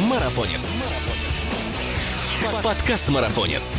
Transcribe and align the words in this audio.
Марафонец. 0.00 0.72
Подкаст 2.62 3.10
Марафонец. 3.10 3.76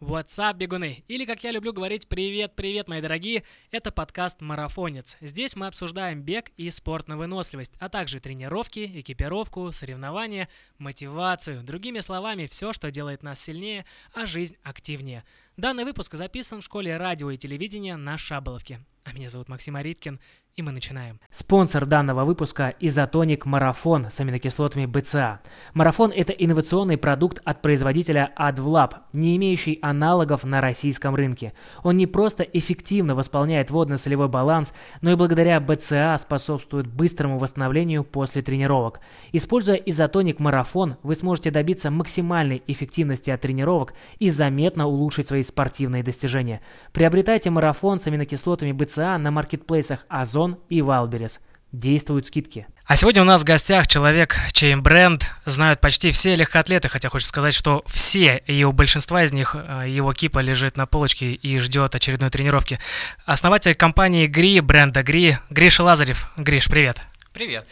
What's 0.00 0.38
up, 0.38 0.56
бегуны? 0.56 1.04
Или, 1.06 1.26
как 1.26 1.44
я 1.44 1.50
люблю 1.50 1.74
говорить, 1.74 2.08
привет-привет, 2.08 2.88
мои 2.88 3.02
дорогие, 3.02 3.42
это 3.70 3.90
подкаст 3.90 4.40
«Марафонец». 4.40 5.18
Здесь 5.20 5.54
мы 5.54 5.66
обсуждаем 5.66 6.22
бег 6.22 6.50
и 6.56 6.70
спорт 6.70 7.08
на 7.08 7.18
выносливость, 7.18 7.74
а 7.78 7.90
также 7.90 8.20
тренировки, 8.20 8.90
экипировку, 9.00 9.70
соревнования, 9.70 10.48
мотивацию. 10.78 11.62
Другими 11.62 12.00
словами, 12.00 12.46
все, 12.46 12.72
что 12.72 12.90
делает 12.90 13.22
нас 13.22 13.38
сильнее, 13.38 13.84
а 14.14 14.24
жизнь 14.24 14.56
активнее. 14.62 15.24
Данный 15.58 15.84
выпуск 15.84 16.14
записан 16.14 16.62
в 16.62 16.64
школе 16.64 16.96
радио 16.96 17.30
и 17.30 17.36
телевидения 17.36 17.96
на 17.96 18.16
Шаболовке. 18.16 18.80
А 19.04 19.12
меня 19.12 19.28
зовут 19.28 19.50
Максим 19.50 19.76
Ариткин, 19.76 20.18
и 20.54 20.62
мы 20.62 20.70
начинаем. 20.72 21.18
Спонсор 21.30 21.84
данного 21.84 22.24
выпуска– 22.24 22.74
Изотоник 22.80 23.44
Марафон 23.44 24.08
с 24.08 24.20
аминокислотами 24.20 24.86
БЦА. 24.86 25.40
Марафон– 25.74 26.12
это 26.16 26.32
инновационный 26.32 26.96
продукт 26.96 27.40
от 27.44 27.60
производителя 27.60 28.32
AdVlab, 28.38 28.94
не 29.12 29.36
имеющий 29.36 29.80
аналогов 29.82 30.44
на 30.44 30.60
российском 30.60 31.16
рынке. 31.16 31.52
Он 31.82 31.96
не 31.96 32.06
просто 32.06 32.44
эффективно 32.44 33.16
восполняет 33.16 33.70
водно-солевой 33.70 34.28
баланс, 34.28 34.72
но 35.02 35.10
и 35.10 35.16
благодаря 35.16 35.60
БЦА 35.60 36.16
способствует 36.18 36.86
быстрому 36.86 37.36
восстановлению 37.36 38.04
после 38.04 38.40
тренировок. 38.40 39.00
Используя 39.32 39.76
Изотоник 39.76 40.38
Марафон, 40.38 40.96
вы 41.02 41.16
сможете 41.16 41.50
добиться 41.50 41.90
максимальной 41.90 42.62
эффективности 42.68 43.30
от 43.30 43.40
тренировок 43.40 43.92
и 44.18 44.30
заметно 44.30 44.86
улучшить 44.86 45.26
свои 45.26 45.42
спортивные 45.42 46.04
достижения. 46.04 46.62
Приобретайте 46.92 47.50
марафон 47.50 47.98
с 47.98 48.06
аминокислотами 48.06 48.70
BCAA 48.70 48.93
на 48.96 49.30
маркетплейсах 49.30 50.06
Озон, 50.08 50.58
и 50.68 50.82
Wildberries. 50.82 51.40
Действуют 51.72 52.26
скидки. 52.26 52.66
А 52.86 52.96
сегодня 52.96 53.22
у 53.22 53.24
нас 53.24 53.40
в 53.40 53.44
гостях 53.44 53.88
человек, 53.88 54.36
чей 54.52 54.76
бренд 54.76 55.28
знают 55.44 55.80
почти 55.80 56.12
все 56.12 56.36
легкоатлеты, 56.36 56.88
хотя 56.88 57.08
хочется 57.08 57.30
сказать, 57.30 57.54
что 57.54 57.82
все, 57.86 58.42
и 58.46 58.62
у 58.64 58.72
большинства 58.72 59.24
из 59.24 59.32
них 59.32 59.56
э, 59.58 59.86
его 59.88 60.12
кепа 60.12 60.38
лежит 60.38 60.76
на 60.76 60.86
полочке 60.86 61.32
и 61.32 61.58
ждет 61.58 61.94
очередной 61.94 62.30
тренировки. 62.30 62.78
Основатель 63.24 63.74
компании 63.74 64.26
GRI, 64.26 64.60
бренда 64.60 65.02
GRI, 65.02 65.38
Гриша 65.50 65.82
Лазарев. 65.82 66.30
Гриш, 66.36 66.68
привет. 66.68 67.00
Привет. 67.32 67.66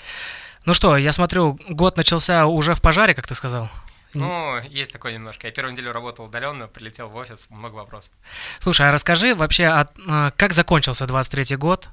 Ну 0.65 0.75
что, 0.75 0.97
я 0.97 1.13
смотрю, 1.13 1.59
год 1.69 1.97
начался 1.97 2.47
уже 2.47 2.75
в 2.75 2.83
пожаре, 2.83 3.15
как 3.15 3.27
ты 3.27 3.35
сказал. 3.35 3.69
Ну, 4.15 4.61
есть 4.69 4.93
такое 4.93 5.15
немножко. 5.15 5.47
Я 5.47 5.53
первую 5.53 5.73
неделю 5.73 5.93
работал 5.93 6.27
удаленно, 6.27 6.69
прилетел 6.69 7.09
в 7.09 7.17
офис, 7.17 7.49
много 7.51 7.75
вопросов. 7.75 8.13
Слушай, 8.61 8.89
а 8.89 8.93
расскажи 8.93 9.35
вообще, 9.35 9.65
а, 9.67 10.31
как 10.33 10.53
закончился 10.53 11.05
23-й 11.05 11.57
год? 11.57 11.89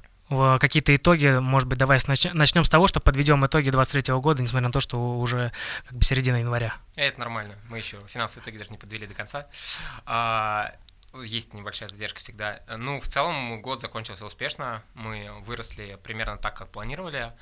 какие-то 0.60 0.94
итоги, 0.94 1.40
может 1.40 1.68
быть, 1.68 1.76
давай 1.78 1.98
начнем 2.06 2.64
с 2.64 2.70
того, 2.70 2.86
что 2.86 3.00
подведем 3.00 3.44
итоги 3.44 3.70
23 3.70 4.14
года, 4.14 4.40
несмотря 4.40 4.68
на 4.68 4.72
то, 4.72 4.80
что 4.80 5.18
уже 5.18 5.50
как 5.88 5.96
бы 5.98 6.04
середина 6.04 6.36
января. 6.36 6.76
Это 6.94 7.18
нормально, 7.18 7.56
мы 7.68 7.78
еще 7.78 7.98
финансовые 8.06 8.44
итоги 8.44 8.58
даже 8.58 8.70
не 8.70 8.78
подвели 8.78 9.08
до 9.08 9.14
конца. 9.14 9.48
А, 10.06 10.72
есть 11.24 11.52
небольшая 11.52 11.88
задержка 11.88 12.20
всегда. 12.20 12.60
Ну, 12.76 13.00
в 13.00 13.08
целом 13.08 13.60
год 13.60 13.80
закончился 13.80 14.24
успешно, 14.24 14.82
мы 14.94 15.28
выросли 15.42 15.98
примерно 16.02 16.36
так, 16.36 16.56
как 16.56 16.68
планировали. 16.68 17.32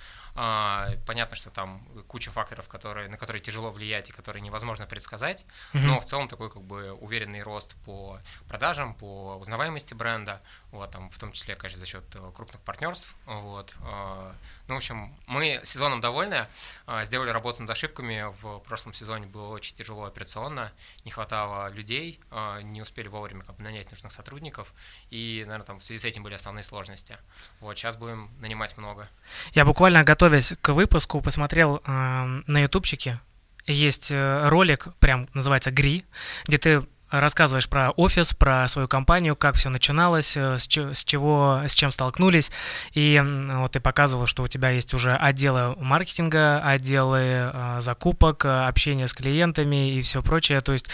А, 0.41 0.91
понятно, 1.05 1.35
что 1.35 1.51
там 1.51 1.85
куча 2.07 2.31
факторов, 2.31 2.69
которые, 2.69 3.09
на 3.09 3.17
которые 3.17 3.43
тяжело 3.43 3.73
влиять 3.73 4.09
и 4.09 4.13
которые 4.13 4.41
невозможно 4.41 4.87
предсказать, 4.87 5.45
mm-hmm. 5.73 5.81
но 5.81 5.99
в 5.99 6.05
целом 6.05 6.29
такой 6.29 6.49
как 6.49 6.63
бы 6.63 6.93
уверенный 6.93 7.43
рост 7.43 7.75
по 7.85 8.21
продажам, 8.47 8.95
по 8.95 9.35
узнаваемости 9.35 9.95
бренда, 9.95 10.41
вот, 10.71 10.93
там, 10.93 11.11
в 11.11 11.19
том 11.19 11.33
числе, 11.33 11.57
конечно, 11.57 11.81
за 11.81 11.87
счет 11.87 12.05
э, 12.15 12.31
крупных 12.37 12.61
партнерств. 12.61 13.17
Вот. 13.27 13.75
А, 13.83 14.33
ну, 14.69 14.75
в 14.75 14.77
общем, 14.77 15.13
мы 15.27 15.61
сезоном 15.65 16.01
довольны, 16.01 16.47
а, 16.87 17.05
сделали 17.05 17.31
работу 17.31 17.63
над 17.63 17.71
ошибками. 17.71 18.27
В 18.41 18.61
прошлом 18.61 18.93
сезоне 18.93 19.27
было 19.27 19.49
очень 19.49 19.75
тяжело 19.75 20.05
операционно, 20.05 20.71
не 21.05 21.11
хватало 21.11 21.69
людей, 21.71 22.21
не 22.63 22.81
успели 22.81 23.09
вовремя 23.09 23.43
как 23.43 23.57
бы, 23.57 23.65
нанять 23.65 23.91
нужных 23.91 24.13
сотрудников, 24.13 24.73
и, 25.11 25.43
наверное, 25.47 25.67
там 25.67 25.79
в 25.81 25.85
связи 25.85 25.99
с 25.99 26.05
этим 26.05 26.23
были 26.23 26.35
основные 26.35 26.63
сложности. 26.63 27.19
Вот, 27.59 27.77
сейчас 27.77 27.97
будем 27.97 28.31
нанимать 28.39 28.77
много. 28.77 29.09
Я 29.53 29.65
буквально 29.65 30.05
готов 30.05 30.28
готовясь 30.29 30.53
к 30.61 30.75
выпуску, 30.75 31.23
посмотрел 31.23 31.81
э, 31.87 32.43
на 32.47 32.61
ютубчике. 32.61 33.19
Есть 33.67 34.11
э, 34.13 34.47
ролик, 34.49 34.89
прям 35.01 35.27
называется 35.33 35.71
«Гри», 35.71 36.05
где 36.47 36.59
ты 36.59 36.83
рассказываешь 37.11 37.67
про 37.67 37.89
офис, 37.97 38.35
про 38.35 38.69
свою 38.69 38.89
компанию, 38.89 39.37
как 39.37 39.55
все 39.55 39.71
начиналось, 39.71 40.37
э, 40.37 40.59
с, 40.59 40.67
чего, 40.67 41.63
с 41.67 41.73
чем 41.73 41.91
столкнулись, 41.91 42.53
и 42.93 43.23
вот 43.55 43.73
ты 43.73 43.81
показывал, 43.81 44.27
что 44.27 44.43
у 44.43 44.49
тебя 44.49 44.69
есть 44.69 44.93
уже 44.93 45.17
отделы 45.17 45.75
маркетинга, 45.77 46.61
отделы 46.61 47.21
э, 47.21 47.79
закупок, 47.81 48.45
общение 48.45 49.09
с 49.09 49.15
клиентами 49.15 49.95
и 49.95 50.03
все 50.03 50.23
прочее, 50.23 50.61
то 50.61 50.73
есть 50.73 50.91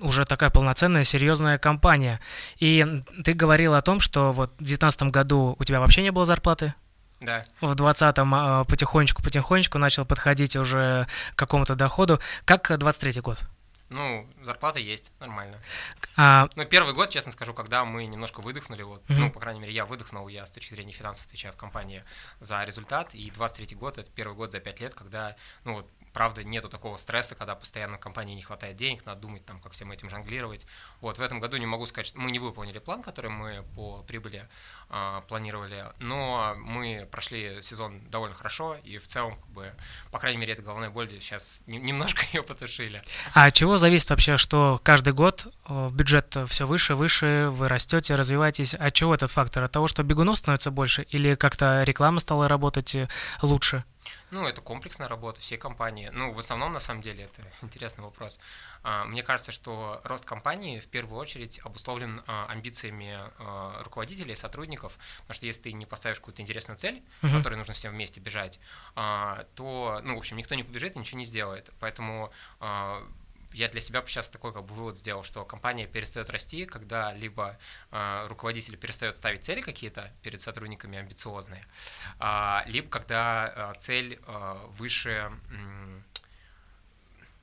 уже 0.00 0.24
такая 0.24 0.48
полноценная, 0.48 1.04
серьезная 1.04 1.58
компания. 1.58 2.18
И 2.58 3.02
ты 3.24 3.34
говорил 3.34 3.74
о 3.74 3.82
том, 3.82 4.00
что 4.00 4.32
вот 4.32 4.52
в 4.54 4.64
2019 4.64 5.02
году 5.12 5.54
у 5.58 5.64
тебя 5.64 5.80
вообще 5.80 6.02
не 6.02 6.10
было 6.10 6.24
зарплаты, 6.24 6.74
да. 7.22 7.44
В 7.60 7.72
20-м 7.72 8.66
потихонечку-потихонечку 8.66 9.78
начал 9.78 10.04
подходить 10.04 10.56
уже 10.56 11.06
к 11.34 11.38
какому-то 11.38 11.74
доходу. 11.74 12.20
Как 12.44 12.70
23-й 12.70 13.20
год? 13.20 13.42
Ну, 13.92 14.26
зарплата 14.42 14.78
есть, 14.78 15.12
нормально. 15.20 15.58
А... 16.16 16.48
Ну, 16.56 16.64
первый 16.64 16.94
год, 16.94 17.10
честно 17.10 17.30
скажу, 17.30 17.52
когда 17.52 17.84
мы 17.84 18.06
немножко 18.06 18.40
выдохнули, 18.40 18.82
вот, 18.82 19.02
угу. 19.02 19.12
ну, 19.18 19.30
по 19.30 19.38
крайней 19.38 19.60
мере, 19.60 19.72
я 19.72 19.84
выдохнул, 19.84 20.28
я 20.28 20.46
с 20.46 20.50
точки 20.50 20.72
зрения 20.72 20.92
финансов 20.92 21.26
отвечаю 21.26 21.52
в 21.52 21.56
компании 21.56 22.02
за 22.40 22.64
результат, 22.64 23.14
и 23.14 23.30
23 23.30 23.76
год— 23.76 23.98
это 23.98 24.10
первый 24.10 24.34
год 24.34 24.50
за 24.52 24.60
5 24.60 24.80
лет, 24.80 24.94
когда, 24.94 25.36
ну, 25.64 25.74
вот, 25.74 25.90
правда, 26.12 26.44
нету 26.44 26.68
такого 26.68 26.96
стресса, 26.96 27.34
когда 27.34 27.54
постоянно 27.54 27.98
компании 27.98 28.34
не 28.34 28.42
хватает 28.42 28.76
денег, 28.76 29.04
надо 29.06 29.20
думать, 29.20 29.44
там, 29.44 29.60
как 29.60 29.72
всем 29.72 29.90
этим 29.92 30.10
жонглировать. 30.10 30.66
Вот, 31.00 31.18
в 31.18 31.22
этом 31.22 31.40
году 31.40 31.56
не 31.56 31.66
могу 31.66 31.86
сказать, 31.86 32.06
что 32.06 32.18
мы 32.18 32.30
не 32.30 32.38
выполнили 32.38 32.78
план, 32.78 33.02
который 33.02 33.30
мы 33.30 33.64
по 33.74 34.02
прибыли 34.02 34.48
э, 34.90 35.22
планировали, 35.28 35.86
но 35.98 36.54
мы 36.58 37.08
прошли 37.10 37.62
сезон 37.62 38.00
довольно 38.10 38.34
хорошо, 38.34 38.76
и 38.84 38.98
в 38.98 39.06
целом, 39.06 39.36
как 39.36 39.50
бы, 39.50 39.72
по 40.10 40.18
крайней 40.18 40.38
мере, 40.38 40.52
эта 40.52 40.62
головная 40.62 40.90
боль 40.90 41.10
сейчас 41.10 41.62
немножко 41.66 42.24
ее 42.32 42.42
потушили. 42.42 43.02
А 43.34 43.50
чего 43.50 43.78
зависит 43.78 44.10
вообще, 44.10 44.36
что 44.36 44.80
каждый 44.82 45.12
год 45.12 45.46
э, 45.68 45.90
бюджет 45.90 46.36
все 46.46 46.66
выше, 46.66 46.94
выше, 46.94 47.48
вы 47.50 47.68
растете, 47.68 48.14
развиваетесь? 48.14 48.74
От 48.74 48.92
чего 48.94 49.14
этот 49.14 49.30
фактор? 49.30 49.64
От 49.64 49.72
того, 49.72 49.88
что 49.88 50.02
бегунов 50.02 50.36
становится 50.36 50.70
больше, 50.70 51.02
или 51.02 51.34
как-то 51.34 51.82
реклама 51.84 52.20
стала 52.20 52.48
работать 52.48 52.94
э, 52.94 53.08
лучше? 53.40 53.84
Ну, 54.30 54.46
это 54.46 54.60
комплексная 54.60 55.08
работа 55.08 55.40
всей 55.40 55.58
компании. 55.58 56.10
Ну, 56.12 56.32
в 56.32 56.38
основном, 56.38 56.72
на 56.72 56.80
самом 56.80 57.02
деле, 57.02 57.24
это 57.24 57.42
интересный 57.62 58.02
вопрос. 58.04 58.40
А, 58.82 59.04
мне 59.04 59.22
кажется, 59.22 59.52
что 59.52 60.00
рост 60.04 60.24
компании 60.24 60.80
в 60.80 60.88
первую 60.88 61.20
очередь 61.20 61.60
обусловлен 61.64 62.22
а, 62.26 62.46
амбициями 62.46 63.16
а, 63.38 63.82
руководителей, 63.82 64.34
сотрудников, 64.34 64.98
потому 65.18 65.34
что 65.34 65.46
если 65.46 65.62
ты 65.62 65.72
не 65.72 65.86
поставишь 65.86 66.18
какую-то 66.18 66.42
интересную 66.42 66.76
цель, 66.76 67.02
uh-huh. 67.22 67.36
которой 67.36 67.56
нужно 67.56 67.74
всем 67.74 67.92
вместе 67.92 68.20
бежать, 68.20 68.58
то, 68.94 70.00
ну, 70.02 70.14
в 70.14 70.18
общем, 70.18 70.36
никто 70.36 70.54
не 70.54 70.62
побежит 70.62 70.96
и 70.96 70.98
ничего 70.98 71.18
не 71.18 71.24
сделает. 71.24 71.70
Поэтому 71.80 72.32
я 73.54 73.68
для 73.68 73.80
себя 73.80 74.02
сейчас 74.06 74.30
такой 74.30 74.52
как 74.52 74.64
бы 74.64 74.74
вывод 74.74 74.98
сделал, 74.98 75.22
что 75.22 75.44
компания 75.44 75.86
перестает 75.86 76.30
расти, 76.30 76.64
когда 76.64 77.12
либо 77.12 77.58
э, 77.90 78.26
руководитель 78.28 78.76
перестает 78.76 79.16
ставить 79.16 79.44
цели 79.44 79.60
какие-то 79.60 80.12
перед 80.22 80.40
сотрудниками 80.40 80.98
амбициозные, 80.98 81.66
э, 82.20 82.58
либо 82.66 82.88
когда 82.88 83.72
э, 83.74 83.78
цель 83.78 84.18
э, 84.26 84.66
выше 84.78 85.32
э, 85.50 86.00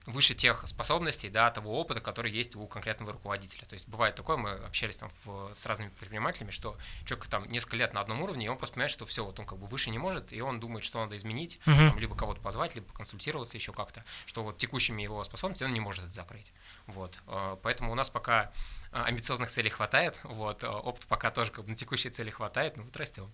выше 0.10 0.36
тех 0.36 0.68
способностей, 0.68 1.30
да, 1.30 1.50
того 1.52 1.80
опыта, 1.80 2.02
который 2.02 2.32
есть 2.32 2.56
у 2.56 2.68
конкретного 2.68 3.14
руководителя. 3.14 3.66
То 3.66 3.74
есть 3.74 3.88
бывает 3.88 4.16
такое, 4.16 4.38
мы 4.38 4.52
общались 4.52 4.98
там 4.98 5.12
в, 5.24 5.54
с 5.54 5.66
разными 5.66 5.90
предпринимателями, 5.90 6.52
что 6.52 6.78
человек 7.06 7.28
там 7.28 7.50
несколько 7.50 7.78
лет 7.78 7.94
на 7.94 8.02
одном 8.02 8.22
уровне, 8.22 8.46
и 8.46 8.50
он 8.50 8.58
просто 8.58 8.76
понимает, 8.76 8.92
что 8.92 9.06
все, 9.06 9.24
вот 9.24 9.40
он 9.40 9.46
как 9.46 9.58
бы 9.58 9.68
выше 9.68 9.90
не 9.90 9.98
может, 9.98 10.34
и 10.34 10.42
он 10.42 10.60
думает, 10.60 10.84
что 10.84 11.00
надо 11.00 11.16
изменить, 11.16 11.60
uh-huh. 11.66 11.90
там, 11.90 12.00
либо 12.00 12.16
кого-то 12.16 12.42
позвать, 12.42 12.76
либо 12.76 12.92
консультироваться 12.94 13.58
еще 13.58 13.72
как-то, 13.72 14.04
что 14.26 14.44
вот 14.44 14.58
текущими 14.58 15.02
его 15.02 15.24
способностями 15.24 15.70
он 15.70 15.74
не 15.74 15.80
может 15.80 16.06
это 16.06 16.14
закрыть. 16.14 16.52
Вот. 16.88 17.22
Э, 17.28 17.58
поэтому 17.62 17.92
у 17.92 17.96
нас 17.96 18.10
пока 18.10 18.52
э, 18.92 19.02
амбициозных 19.02 19.50
целей 19.50 19.70
хватает, 19.70 20.20
вот, 20.24 20.64
э, 20.64 20.68
опыт 20.68 21.06
пока 21.08 21.32
тоже 21.32 21.52
как 21.52 21.66
бы 21.66 21.72
на 21.72 21.76
текущие 21.76 22.12
цели 22.12 22.30
хватает, 22.30 22.78
ну 22.78 22.84
вот 22.84 22.96
растем. 22.98 23.32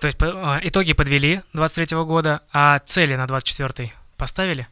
То 0.00 0.06
есть 0.06 0.18
итоги 0.20 0.92
подвели 0.92 1.42
23 1.52 1.96
года, 2.04 2.42
а 2.52 2.78
цели 2.80 3.16
на 3.16 3.26
24 3.26 3.92
поставили? 4.16 4.68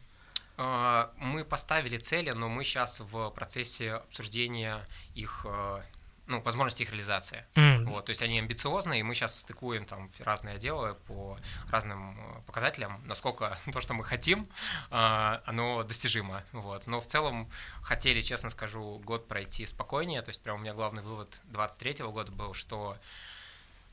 А, 0.63 1.11
мы 1.17 1.43
поставили 1.43 1.97
цели, 1.97 2.29
но 2.29 2.47
мы 2.47 2.63
сейчас 2.63 2.99
в 2.99 3.31
процессе 3.31 3.93
обсуждения 3.93 4.87
их 5.15 5.43
а, 5.49 5.83
ну, 6.27 6.39
возможности 6.41 6.83
их 6.83 6.91
реализации. 6.91 7.45
Mm. 7.55 7.85
Вот, 7.85 8.05
то 8.05 8.11
есть 8.11 8.21
они 8.21 8.37
амбициозные, 8.37 8.99
и 8.99 9.03
мы 9.03 9.15
сейчас 9.15 9.39
стыкуем 9.39 9.85
там 9.85 10.11
разные 10.19 10.55
отделы 10.57 10.93
по 11.07 11.35
разным 11.69 12.15
а, 12.19 12.41
показателям, 12.41 13.01
насколько 13.07 13.57
то, 13.73 13.81
что 13.81 13.95
мы 13.95 14.03
хотим, 14.03 14.47
оно 14.91 15.81
достижимо. 15.81 16.43
Вот. 16.51 16.85
Но 16.85 17.01
в 17.01 17.07
целом 17.07 17.49
хотели, 17.81 18.21
честно 18.21 18.51
скажу, 18.51 19.01
год 19.03 19.27
пройти 19.27 19.65
спокойнее. 19.65 20.21
То 20.21 20.29
есть 20.29 20.43
прям 20.43 20.57
у 20.57 20.59
меня 20.59 20.75
главный 20.75 21.01
вывод 21.01 21.41
23 21.45 22.05
года 22.05 22.31
был, 22.31 22.53
что 22.53 22.97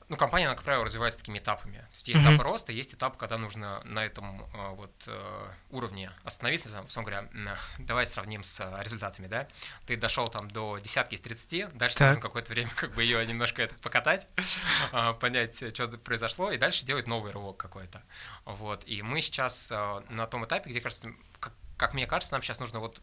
ну, 0.08 0.16
компания, 0.16 0.46
она, 0.46 0.55
как 0.55 0.64
правило, 0.64 0.84
развивается 0.84 1.19
такими 1.19 1.38
этапами. 1.38 1.78
То 1.78 1.87
есть 1.94 2.08
есть 2.08 2.20
mm-hmm. 2.20 2.34
этапы 2.34 2.43
роста, 2.43 2.72
есть 2.72 2.94
этап, 2.94 3.16
когда 3.19 3.37
нужно 3.37 3.82
на 3.84 4.05
этом 4.05 4.43
э, 4.43 4.69
вот 4.75 5.05
э, 5.06 5.50
уровне 5.70 6.10
остановиться, 6.25 6.82
условно 6.82 7.10
говоря, 7.10 7.58
давай 7.78 8.06
сравним 8.06 8.43
с 8.43 8.60
результатами, 8.82 9.26
да? 9.26 9.46
Ты 9.87 9.96
дошел 9.96 10.28
там 10.28 10.50
до 10.50 10.78
десятки 10.78 11.14
из 11.14 11.20
30, 11.20 11.76
дальше 11.76 12.02
нужно 12.05 12.20
какое-то 12.22 12.52
время 12.52 12.70
как 12.75 12.94
бы 12.94 13.05
ее 13.05 13.25
немножко 13.26 13.62
это 13.62 13.75
покатать, 13.76 14.26
понять, 15.20 15.62
что 15.75 15.88
произошло, 15.99 16.50
и 16.52 16.56
дальше 16.56 16.87
делать 16.87 17.06
новый 17.06 17.31
рывок 17.31 17.58
какой-то. 17.58 18.02
Вот. 18.46 18.84
И 18.87 19.02
мы 19.02 19.20
сейчас 19.20 19.70
на 20.08 20.26
том 20.26 20.44
этапе, 20.44 20.70
где, 20.70 20.81
кажется, 20.81 21.12
как 21.78 21.94
мне 21.94 22.06
кажется, 22.06 22.34
нам 22.34 22.43
сейчас 22.43 22.58
нужно 22.58 22.81
вот 22.81 23.00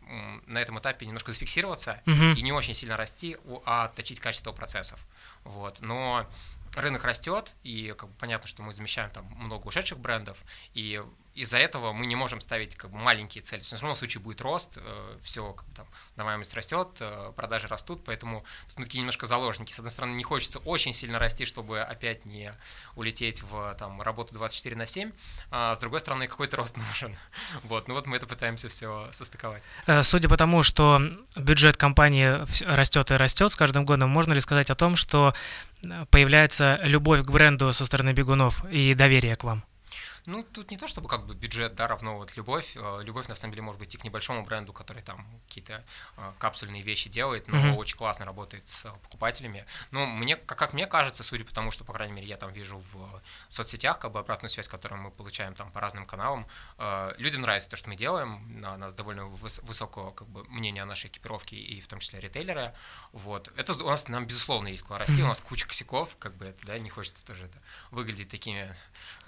на 0.47 0.59
этом 0.59 0.77
этапе 0.79 1.05
немножко 1.05 1.31
зафиксироваться 1.31 2.01
uh-huh. 2.05 2.35
и 2.35 2.41
не 2.41 2.51
очень 2.51 2.73
сильно 2.73 2.97
расти, 2.97 3.37
а 3.65 3.85
отточить 3.85 4.19
качество 4.19 4.51
процессов. 4.51 5.05
Вот. 5.45 5.79
Но 5.81 6.27
рынок 6.75 7.03
растет, 7.03 7.55
и 7.63 7.93
как 7.97 8.09
бы, 8.09 8.15
понятно, 8.17 8.47
что 8.47 8.61
мы 8.61 8.73
замещаем 8.73 9.09
там 9.09 9.25
много 9.37 9.67
ушедших 9.67 9.99
брендов, 9.99 10.43
и 10.73 11.01
из-за 11.35 11.57
этого 11.57 11.91
мы 11.91 12.05
не 12.05 12.15
можем 12.15 12.39
ставить 12.39 12.75
как 12.75 12.91
бы 12.91 12.97
маленькие 12.97 13.43
цели. 13.43 13.61
В 13.61 13.81
любом 13.81 13.95
случае 13.95 14.21
будет 14.21 14.41
рост, 14.41 14.77
э, 14.77 15.17
все 15.21 15.51
как 15.51 15.67
бы, 15.67 15.75
там 15.75 15.87
наваемость 16.15 16.53
растет, 16.53 16.87
э, 17.01 17.33
продажи 17.35 17.67
растут, 17.67 18.03
поэтому 18.05 18.45
тут 18.69 18.79
мы 18.79 18.85
такие 18.85 18.99
немножко 18.99 19.25
заложники. 19.25 19.73
С 19.73 19.79
одной 19.79 19.91
стороны, 19.91 20.15
не 20.15 20.23
хочется 20.23 20.59
очень 20.59 20.93
сильно 20.93 21.19
расти, 21.19 21.43
чтобы 21.43 21.81
опять 21.81 22.25
не 22.25 22.53
улететь 22.95 23.43
в 23.43 23.75
там 23.77 24.01
работу 24.01 24.33
24 24.33 24.75
на 24.77 24.85
7, 24.85 25.11
а 25.51 25.75
с 25.75 25.79
другой 25.79 25.99
стороны, 25.99 26.27
какой-то 26.27 26.55
рост 26.55 26.77
нужен. 26.89 27.15
Вот, 27.63 27.89
ну 27.89 27.95
вот 27.95 28.05
мы 28.05 28.15
это 28.15 28.27
пытаемся 28.27 28.69
все 28.69 29.09
состыковать. 29.11 29.63
Э, 29.87 30.03
судя 30.03 30.29
по 30.29 30.37
тому, 30.37 30.63
что 30.63 31.01
бюджет 31.35 31.75
компании 31.75 32.45
растет 32.65 33.11
и 33.11 33.15
растет 33.15 33.51
с 33.51 33.57
каждым 33.57 33.83
годом, 33.85 34.09
можно 34.09 34.31
ли 34.31 34.39
сказать 34.39 34.69
о 34.69 34.75
том, 34.75 34.95
что 34.95 35.33
появляется 36.09 36.79
любовь 36.83 37.23
к 37.23 37.29
бренду 37.29 37.73
со 37.73 37.85
стороны 37.85 38.13
бегунов 38.13 38.63
и 38.71 38.93
доверие 38.93 39.35
к 39.35 39.43
вам? 39.43 39.65
Ну, 40.27 40.43
тут 40.43 40.71
не 40.71 40.77
то, 40.77 40.87
чтобы 40.87 41.07
как 41.07 41.25
бы 41.25 41.35
бюджет, 41.35 41.75
да, 41.75 41.87
равно 41.87 42.17
вот 42.17 42.35
любовь. 42.35 42.75
Э, 42.75 43.01
любовь, 43.03 43.27
на 43.27 43.35
самом 43.35 43.53
деле, 43.53 43.63
может 43.63 43.79
быть 43.79 43.93
и 43.93 43.97
к 43.97 44.03
небольшому 44.03 44.43
бренду, 44.43 44.73
который 44.73 45.01
там 45.03 45.27
какие-то 45.47 45.83
э, 46.17 46.33
капсульные 46.39 46.81
вещи 46.81 47.09
делает, 47.09 47.47
но 47.47 47.57
mm-hmm. 47.57 47.75
очень 47.75 47.97
классно 47.97 48.25
работает 48.25 48.67
с 48.67 48.89
покупателями. 49.03 49.65
Но 49.91 50.05
мне, 50.05 50.35
как, 50.35 50.57
как 50.57 50.73
мне 50.73 50.87
кажется, 50.87 51.23
судя 51.23 51.45
по 51.45 51.53
тому, 51.53 51.71
что, 51.71 51.83
по 51.83 51.93
крайней 51.93 52.13
мере, 52.13 52.27
я 52.27 52.37
там 52.37 52.51
вижу 52.51 52.79
в 52.79 53.21
соцсетях, 53.49 53.99
как 53.99 54.11
бы 54.11 54.19
обратную 54.19 54.49
связь, 54.49 54.67
которую 54.67 55.01
мы 55.01 55.11
получаем 55.11 55.53
там 55.53 55.71
по 55.71 55.79
разным 55.79 56.05
каналам, 56.05 56.47
э, 56.77 57.13
людям 57.17 57.41
нравится 57.41 57.69
то, 57.69 57.75
что 57.75 57.89
мы 57.89 57.95
делаем, 57.95 58.59
на 58.59 58.77
нас 58.77 58.93
довольно 58.93 59.21
выс- 59.21 59.63
высокое 59.65 60.11
как 60.11 60.27
бы 60.27 60.43
мнение 60.45 60.83
о 60.83 60.85
нашей 60.85 61.07
экипировке 61.07 61.55
и 61.55 61.79
в 61.81 61.87
том 61.87 61.99
числе 61.99 62.19
ритейлеры. 62.19 62.73
Вот. 63.11 63.51
Это 63.55 63.73
у 63.73 63.89
нас, 63.89 64.07
нам, 64.07 64.25
безусловно, 64.25 64.69
есть 64.69 64.83
куда 64.83 64.99
расти, 64.99 65.21
mm-hmm. 65.21 65.25
у 65.25 65.27
нас 65.27 65.41
куча 65.41 65.67
косяков, 65.67 66.15
как 66.17 66.35
бы, 66.35 66.55
да, 66.63 66.79
не 66.79 66.89
хочется 66.89 67.23
тоже 67.25 67.45
это 67.45 67.61
выглядеть 67.91 68.29
такими, 68.29 68.75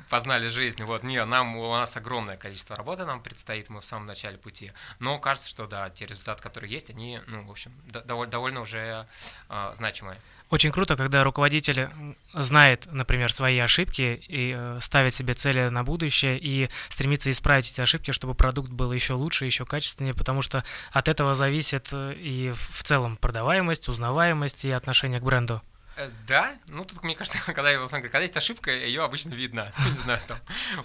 познали 0.09 0.47
жизнь, 0.47 0.83
вот, 0.87 1.03
не, 1.03 1.23
нам, 1.25 1.55
у 1.57 1.73
нас 1.73 1.95
огромное 1.95 2.37
количество 2.37 2.75
работы 2.75 3.05
нам 3.05 3.21
предстоит, 3.21 3.69
мы 3.69 3.81
в 3.81 3.85
самом 3.85 4.07
начале 4.07 4.37
пути, 4.37 4.71
но 4.99 5.19
кажется, 5.19 5.49
что 5.49 5.67
да, 5.67 5.89
те 5.89 6.05
результаты, 6.05 6.41
которые 6.41 6.71
есть, 6.71 6.89
они, 6.89 7.19
ну, 7.27 7.43
в 7.43 7.51
общем, 7.51 7.71
довольно, 7.87 8.31
довольно 8.31 8.61
уже 8.61 9.07
э, 9.49 9.71
значимые. 9.75 10.19
Очень 10.49 10.71
круто, 10.71 10.95
когда 10.95 11.23
руководитель 11.23 11.89
знает, 12.33 12.87
например, 12.89 13.33
свои 13.33 13.59
ошибки 13.59 14.23
и 14.27 14.55
э, 14.55 14.77
ставит 14.79 15.13
себе 15.13 15.33
цели 15.33 15.67
на 15.67 15.83
будущее 15.83 16.39
и 16.39 16.69
стремится 16.87 17.29
исправить 17.29 17.69
эти 17.69 17.81
ошибки, 17.81 18.11
чтобы 18.11 18.33
продукт 18.33 18.71
был 18.71 18.93
еще 18.93 19.13
лучше, 19.13 19.45
еще 19.45 19.65
качественнее, 19.65 20.13
потому 20.13 20.41
что 20.41 20.63
от 20.91 21.09
этого 21.09 21.33
зависит 21.33 21.89
э, 21.91 22.13
и 22.13 22.53
в 22.53 22.83
целом 22.83 23.17
продаваемость, 23.17 23.89
узнаваемость 23.89 24.63
и 24.63 24.71
отношение 24.71 25.19
к 25.19 25.23
бренду. 25.23 25.61
Э, 25.97 26.09
да, 26.27 26.55
ну 26.69 26.85
тут, 26.85 27.03
мне 27.03 27.15
кажется, 27.15 27.39
когда, 27.45 27.71
я, 27.71 27.85
когда 27.87 28.19
есть 28.19 28.37
ошибка, 28.37 28.71
ее 28.71 29.03
обычно 29.03 29.33
видно. 29.33 29.71
Не 29.89 29.95
знаю, 29.95 30.19
там, 30.27 30.39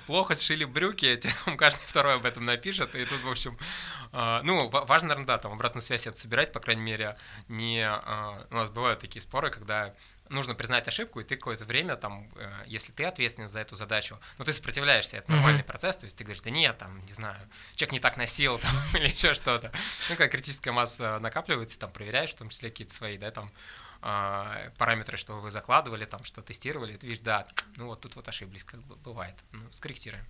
плохо 0.07 0.35
сшили 0.35 0.65
брюки, 0.65 1.21
там 1.45 1.57
каждый 1.57 1.85
второй 1.85 2.17
об 2.17 2.25
этом 2.25 2.45
напишет, 2.45 2.95
и 2.95 3.05
тут, 3.05 3.21
в 3.23 3.31
общем, 3.31 3.59
э, 4.13 4.41
ну, 4.43 4.69
важно, 4.69 5.09
наверное, 5.09 5.27
да, 5.27 5.39
там, 5.39 5.53
обратную 5.53 5.83
связь 5.83 6.07
это 6.07 6.17
собирать, 6.17 6.53
по 6.53 6.61
крайней 6.61 6.83
мере, 6.83 7.17
не... 7.49 7.83
Э, 7.83 8.47
у 8.51 8.55
нас 8.55 8.71
бывают 8.71 9.01
такие 9.01 9.21
споры, 9.21 9.51
когда 9.51 9.95
нужно 10.29 10.55
признать 10.55 10.89
ошибку, 10.89 11.21
и 11.21 11.25
ты 11.25 11.37
какое-то 11.37 11.67
время 11.67 11.95
там, 11.97 12.27
если 12.67 12.91
ты 12.91 13.05
ответственен 13.05 13.51
за 13.51 13.61
эту 13.61 13.77
задачу, 13.77 14.19
ну 14.39 14.47
ты 14.47 14.53
сопротивляешься, 14.53 15.19
это 15.19 15.31
нормальный 15.31 15.61
mm-hmm. 15.61 15.67
процесс, 15.67 15.99
то 15.99 16.05
есть 16.05 16.17
ты 16.17 16.25
говоришь, 16.25 16.43
да 16.43 16.49
нет, 16.49 16.79
там, 16.79 17.05
не 17.05 17.13
знаю, 17.13 17.37
человек 17.75 17.93
не 17.93 18.01
так 18.01 18.17
носил, 18.17 18.59
там, 18.59 18.71
или 18.95 19.09
еще 19.09 19.35
что-то. 19.35 19.71
Ну, 20.09 20.17
когда 20.17 20.29
критическая 20.29 20.73
масса 20.73 21.19
накапливается, 21.19 21.79
там, 21.79 21.93
проверяешь, 21.93 22.31
в 22.31 22.37
том 22.37 22.49
числе 22.49 22.71
какие-то 22.71 22.95
свои, 22.95 23.19
да, 23.19 23.31
там, 23.31 23.53
а, 24.03 24.71
параметры, 24.79 25.17
что 25.17 25.35
вы 25.35 25.51
закладывали, 25.51 26.05
там, 26.05 26.25
что 26.25 26.43
тестировали, 26.43 26.97
ты 26.97 27.07
видишь, 27.07 27.23
да, 27.23 27.47
ну 27.77 27.87
вот 27.87 28.01
тут 28.01 28.17
вот 28.17 28.29
ошиблись, 28.29 28.65
как 28.65 28.83
бы 28.83 28.97
бывает, 28.97 29.37
ну, 29.53 29.63
скорректируем. 29.71 30.25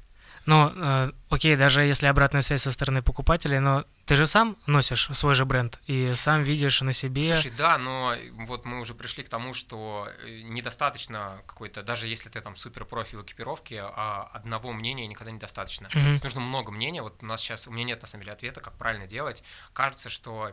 Ну, 0.44 0.72
э, 0.74 1.12
окей, 1.30 1.56
даже 1.56 1.82
если 1.82 2.06
обратная 2.06 2.42
связь 2.42 2.62
со 2.62 2.72
стороны 2.72 3.02
покупателей, 3.02 3.60
но 3.60 3.84
ты 4.06 4.16
же 4.16 4.26
сам 4.26 4.56
носишь 4.66 5.08
свой 5.12 5.34
же 5.34 5.44
бренд 5.44 5.78
и 5.86 6.14
сам 6.16 6.42
видишь 6.42 6.80
на 6.80 6.92
себе. 6.92 7.22
Слушай, 7.22 7.52
да, 7.56 7.78
но 7.78 8.14
вот 8.32 8.64
мы 8.64 8.80
уже 8.80 8.94
пришли 8.94 9.22
к 9.22 9.28
тому, 9.28 9.54
что 9.54 10.08
э, 10.24 10.40
недостаточно 10.42 11.40
какой-то, 11.46 11.82
даже 11.82 12.08
если 12.08 12.28
ты 12.28 12.40
там 12.40 12.56
супер 12.56 12.84
профи 12.84 13.14
в 13.14 13.22
экипировке, 13.22 13.82
а 13.82 14.28
одного 14.32 14.72
мнения 14.72 15.06
никогда 15.06 15.30
недостаточно. 15.30 15.86
Mm-hmm. 15.86 16.22
Нужно 16.22 16.40
много 16.40 16.72
мнений. 16.72 17.00
Вот 17.00 17.22
у 17.22 17.26
нас 17.26 17.40
сейчас, 17.40 17.68
у 17.68 17.70
меня 17.70 17.84
нет 17.84 18.02
на 18.02 18.08
самом 18.08 18.24
деле 18.24 18.32
ответа, 18.32 18.60
как 18.60 18.74
правильно 18.74 19.06
делать. 19.06 19.44
Кажется, 19.72 20.08
что 20.08 20.52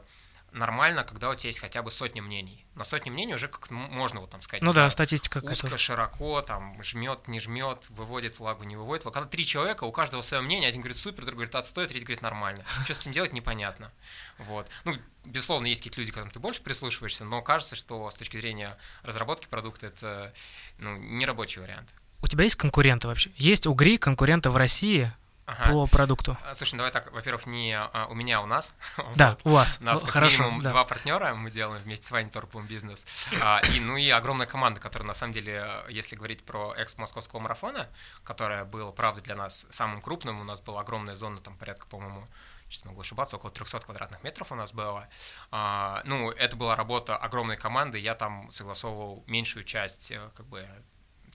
нормально, 0.51 1.03
когда 1.03 1.29
у 1.29 1.35
тебя 1.35 1.49
есть 1.49 1.59
хотя 1.59 1.81
бы 1.81 1.91
сотни 1.91 2.19
мнений. 2.19 2.65
На 2.75 2.83
сотни 2.83 3.09
мнений 3.09 3.33
уже 3.33 3.47
как 3.47 3.69
можно 3.71 4.21
вот 4.21 4.29
там 4.29 4.41
сказать. 4.41 4.63
Ну 4.63 4.69
да, 4.69 4.73
знаю, 4.73 4.91
статистика 4.91 5.39
Узко, 5.39 5.49
какая-то. 5.49 5.77
широко, 5.77 6.41
там, 6.41 6.81
жмет, 6.81 7.27
не 7.27 7.39
жмет, 7.39 7.85
выводит 7.89 8.39
влагу, 8.39 8.63
не 8.63 8.75
выводит. 8.75 9.03
Когда 9.03 9.25
три 9.25 9.45
человека, 9.45 9.83
у 9.83 9.91
каждого 9.91 10.21
свое 10.21 10.41
мнение, 10.43 10.69
один 10.69 10.81
говорит 10.81 10.97
супер, 10.97 11.25
другой 11.25 11.45
говорит 11.45 11.55
отстой, 11.55 11.87
третий 11.87 12.05
говорит 12.05 12.21
нормально. 12.21 12.63
Что 12.85 12.93
с 12.93 13.01
этим 13.01 13.11
делать, 13.11 13.33
непонятно. 13.33 13.91
Вот. 14.37 14.67
Ну, 14.85 14.95
безусловно, 15.25 15.67
есть 15.67 15.81
какие-то 15.81 15.99
люди, 15.99 16.11
к 16.11 16.15
которым 16.15 16.31
ты 16.31 16.39
больше 16.39 16.61
прислушиваешься, 16.61 17.25
но 17.25 17.41
кажется, 17.41 17.75
что 17.75 18.09
с 18.09 18.15
точки 18.15 18.37
зрения 18.37 18.77
разработки 19.03 19.47
продукта 19.47 19.87
это 19.87 20.33
ну, 20.77 20.97
не 20.97 21.25
рабочий 21.25 21.61
вариант. 21.61 21.93
У 22.21 22.27
тебя 22.27 22.43
есть 22.43 22.57
конкуренты 22.57 23.07
вообще? 23.07 23.31
Есть 23.37 23.65
угри 23.67 23.97
конкуренты 23.97 24.49
в 24.49 24.57
России, 24.57 25.13
ага. 25.49 25.71
по 25.71 25.87
продукту? 25.87 26.37
А, 26.45 26.55
слушай, 26.55 26.73
ну 26.73 26.79
давай 26.79 26.91
так, 26.91 27.11
во-первых, 27.11 27.45
не 27.45 27.73
а, 27.73 28.07
у 28.09 28.13
меня, 28.13 28.39
а 28.39 28.41
у 28.41 28.45
нас. 28.45 28.73
Да, 29.15 29.31
вот. 29.31 29.39
у 29.45 29.49
вас. 29.49 29.77
У 29.81 29.83
нас 29.83 30.01
как 30.01 30.11
Хорошо, 30.11 30.43
минимум 30.43 30.61
да. 30.61 30.69
два 30.69 30.83
партнера, 30.83 31.33
мы 31.33 31.51
делаем 31.51 31.81
вместе 31.81 32.05
с 32.05 32.11
вами 32.11 32.29
торговый 32.29 32.67
бизнес. 32.67 33.05
А, 33.41 33.61
и, 33.73 33.79
ну 33.79 33.97
и 33.97 34.09
огромная 34.09 34.47
команда, 34.47 34.79
которая 34.79 35.07
на 35.07 35.13
самом 35.13 35.33
деле, 35.33 35.67
если 35.89 36.15
говорить 36.15 36.43
про 36.43 36.73
экс 36.75 36.97
московского 36.97 37.39
марафона, 37.39 37.87
которая 38.23 38.65
была, 38.65 38.91
правда, 38.91 39.21
для 39.21 39.35
нас 39.35 39.67
самым 39.69 40.01
крупным, 40.01 40.41
у 40.41 40.43
нас 40.43 40.59
была 40.61 40.81
огромная 40.81 41.15
зона, 41.15 41.39
там 41.39 41.57
порядка, 41.57 41.87
по-моему, 41.87 42.25
сейчас 42.69 42.85
могу 42.85 43.01
ошибаться, 43.01 43.35
около 43.35 43.51
300 43.51 43.79
квадратных 43.79 44.23
метров 44.23 44.51
у 44.51 44.55
нас 44.55 44.71
было. 44.71 45.07
А, 45.51 46.01
ну, 46.05 46.31
это 46.31 46.55
была 46.55 46.75
работа 46.75 47.17
огромной 47.17 47.57
команды, 47.57 47.99
я 47.99 48.15
там 48.15 48.49
согласовывал 48.51 49.23
меньшую 49.27 49.63
часть, 49.63 50.11
э, 50.11 50.29
как 50.35 50.45
бы, 50.45 50.67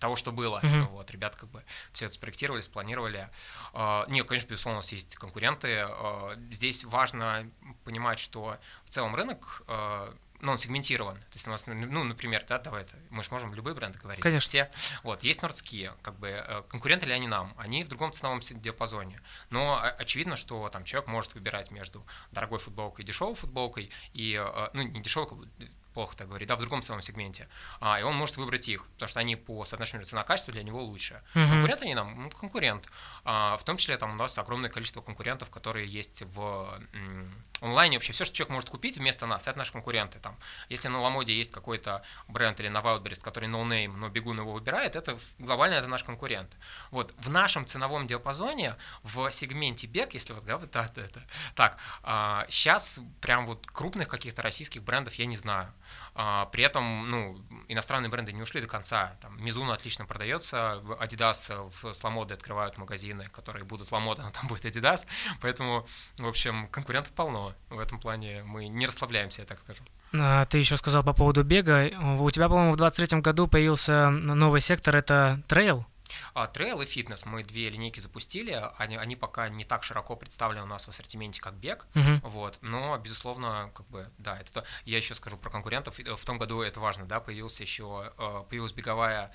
того, 0.00 0.16
что 0.16 0.32
было. 0.32 0.60
Uh-huh. 0.60 0.86
Вот, 0.88 1.10
ребят 1.10 1.36
как 1.36 1.50
бы 1.50 1.62
все 1.92 2.06
это 2.06 2.14
спроектировали, 2.14 2.60
спланировали. 2.60 3.28
Uh, 3.72 4.10
нет, 4.10 4.26
конечно, 4.26 4.48
безусловно, 4.48 4.78
у 4.78 4.80
нас 4.80 4.92
есть 4.92 5.16
конкуренты. 5.16 5.68
Uh, 5.68 6.52
здесь 6.52 6.84
важно 6.84 7.50
понимать, 7.84 8.18
что 8.18 8.58
в 8.84 8.90
целом 8.90 9.14
рынок 9.14 9.62
uh, 9.66 10.16
ну, 10.40 10.52
он 10.52 10.58
сегментирован. 10.58 11.16
То 11.16 11.34
есть 11.34 11.46
у 11.46 11.50
нас, 11.50 11.66
ну, 11.66 12.04
например, 12.04 12.44
да, 12.46 12.58
давай 12.58 12.82
это, 12.82 12.96
мы 13.08 13.22
же 13.22 13.30
можем 13.30 13.54
любые 13.54 13.74
бренды 13.74 13.98
говорить. 13.98 14.22
Конечно. 14.22 14.46
Все. 14.46 14.70
Вот, 15.02 15.22
есть 15.22 15.40
нордские, 15.40 15.94
как 16.02 16.18
бы, 16.18 16.64
конкуренты 16.68 17.06
ли 17.06 17.12
они 17.12 17.26
нам? 17.26 17.54
Они 17.56 17.82
в 17.82 17.88
другом 17.88 18.12
ценовом 18.12 18.40
диапазоне. 18.40 19.22
Но 19.48 19.80
очевидно, 19.98 20.36
что 20.36 20.68
там 20.68 20.84
человек 20.84 21.08
может 21.08 21.34
выбирать 21.34 21.70
между 21.70 22.04
дорогой 22.30 22.58
футболкой 22.58 23.04
и 23.04 23.06
дешевой 23.06 23.34
футболкой, 23.34 23.90
и, 24.12 24.44
ну, 24.74 24.82
не 24.82 25.00
дешевой, 25.00 25.48
плохо 25.94 26.16
так 26.16 26.28
говорить, 26.28 26.48
да, 26.48 26.56
в 26.56 26.60
другом 26.60 26.82
самом 26.82 27.00
сегменте, 27.00 27.48
а, 27.80 27.98
и 28.00 28.02
он 28.02 28.14
может 28.16 28.36
выбрать 28.36 28.68
их, 28.68 28.86
потому 28.88 29.08
что 29.08 29.20
они 29.20 29.36
по 29.36 29.64
соотношению 29.64 30.04
цена-качество 30.04 30.52
для 30.52 30.62
него 30.62 30.82
лучше. 30.82 31.22
Uh-huh. 31.34 31.48
Конкурент 31.48 31.82
они 31.82 31.94
нам? 31.94 32.24
Ну, 32.24 32.30
конкурент. 32.30 32.88
А, 33.24 33.56
в 33.56 33.64
том 33.64 33.76
числе 33.76 33.96
там 33.96 34.12
у 34.12 34.14
нас 34.14 34.36
огромное 34.38 34.70
количество 34.70 35.00
конкурентов, 35.00 35.50
которые 35.50 35.86
есть 35.86 36.22
в 36.22 36.80
м, 36.92 37.32
онлайне. 37.60 37.96
Вообще 37.96 38.12
все, 38.12 38.24
что 38.24 38.34
человек 38.34 38.52
может 38.52 38.70
купить 38.70 38.98
вместо 38.98 39.26
нас, 39.26 39.46
это 39.46 39.58
наши 39.58 39.72
конкуренты. 39.72 40.18
Там. 40.18 40.36
Если 40.68 40.88
на 40.88 41.00
Ламоде 41.00 41.36
есть 41.36 41.52
какой-то 41.52 42.02
бренд 42.28 42.60
или 42.60 42.68
на 42.68 42.78
Wildberries, 42.78 43.22
который 43.22 43.48
no 43.48 43.64
name, 43.64 43.96
но 43.96 44.08
бегун 44.08 44.38
его 44.38 44.52
выбирает, 44.52 44.96
это 44.96 45.16
глобально 45.38 45.74
это 45.74 45.88
наш 45.88 46.04
конкурент. 46.04 46.56
Вот 46.90 47.14
в 47.18 47.30
нашем 47.30 47.66
ценовом 47.66 48.06
диапазоне, 48.06 48.76
в 49.02 49.30
сегменте 49.30 49.86
бег, 49.86 50.14
если 50.14 50.32
вот, 50.32 50.44
да, 50.44 50.56
вот 50.56 50.74
это, 50.74 51.00
это 51.00 51.22
так, 51.54 51.78
а, 52.02 52.46
сейчас 52.48 53.00
прям 53.20 53.46
вот 53.46 53.66
крупных 53.66 54.08
каких-то 54.08 54.42
российских 54.42 54.82
брендов 54.82 55.14
я 55.14 55.26
не 55.26 55.36
знаю. 55.36 55.72
А, 56.14 56.46
при 56.46 56.64
этом, 56.64 57.10
ну, 57.10 57.44
иностранные 57.68 58.10
бренды 58.10 58.32
не 58.32 58.42
ушли 58.42 58.60
до 58.60 58.66
конца. 58.66 59.16
Там 59.20 59.36
Mizuno 59.38 59.72
отлично 59.72 60.06
продается, 60.06 60.80
Adidas 61.00 61.70
в 61.80 61.92
Сламоде 61.92 62.34
открывают 62.34 62.78
магазины, 62.78 63.28
которые 63.32 63.64
будут 63.64 63.90
Ламода, 63.92 64.22
но 64.22 64.30
там 64.30 64.46
будет 64.46 64.64
Adidas. 64.64 65.06
Поэтому, 65.40 65.86
в 66.18 66.26
общем, 66.26 66.68
конкурентов 66.68 67.12
полно. 67.12 67.54
В 67.70 67.78
этом 67.78 67.98
плане 67.98 68.42
мы 68.44 68.68
не 68.68 68.86
расслабляемся, 68.86 69.42
я 69.42 69.46
так 69.46 69.60
скажу. 69.60 69.82
А, 70.12 70.44
ты 70.44 70.58
еще 70.58 70.76
сказал 70.76 71.02
по 71.02 71.12
поводу 71.12 71.42
бега. 71.42 71.90
У 72.18 72.30
тебя, 72.30 72.48
по-моему, 72.48 72.72
в 72.72 72.76
23 72.76 73.20
году 73.20 73.48
появился 73.48 74.10
новый 74.10 74.60
сектор, 74.60 74.96
это 74.96 75.42
трейл? 75.48 75.86
А, 76.34 76.46
трейл 76.46 76.80
и 76.80 76.86
фитнес. 76.86 77.24
Мы 77.24 77.42
две 77.42 77.70
линейки 77.70 78.00
запустили. 78.00 78.62
Они, 78.78 78.96
они 78.96 79.16
пока 79.16 79.48
не 79.48 79.64
так 79.64 79.84
широко 79.84 80.16
представлены 80.16 80.62
у 80.62 80.66
нас 80.66 80.86
в 80.86 80.88
ассортименте, 80.88 81.40
как 81.40 81.54
бег. 81.54 81.86
Uh-huh. 81.94 82.20
Вот. 82.22 82.58
Но, 82.60 82.96
безусловно, 82.98 83.70
как 83.74 83.86
бы, 83.88 84.10
да, 84.18 84.38
это 84.38 84.52
то. 84.52 84.64
Я 84.84 84.96
еще 84.96 85.14
скажу 85.14 85.36
про 85.36 85.50
конкурентов. 85.50 85.98
В 85.98 86.24
том 86.24 86.38
году 86.38 86.62
это 86.62 86.80
важно, 86.80 87.06
да, 87.06 87.20
появился 87.20 87.62
еще, 87.62 88.12
э, 88.18 88.44
появилась 88.48 88.72
беговая 88.72 89.32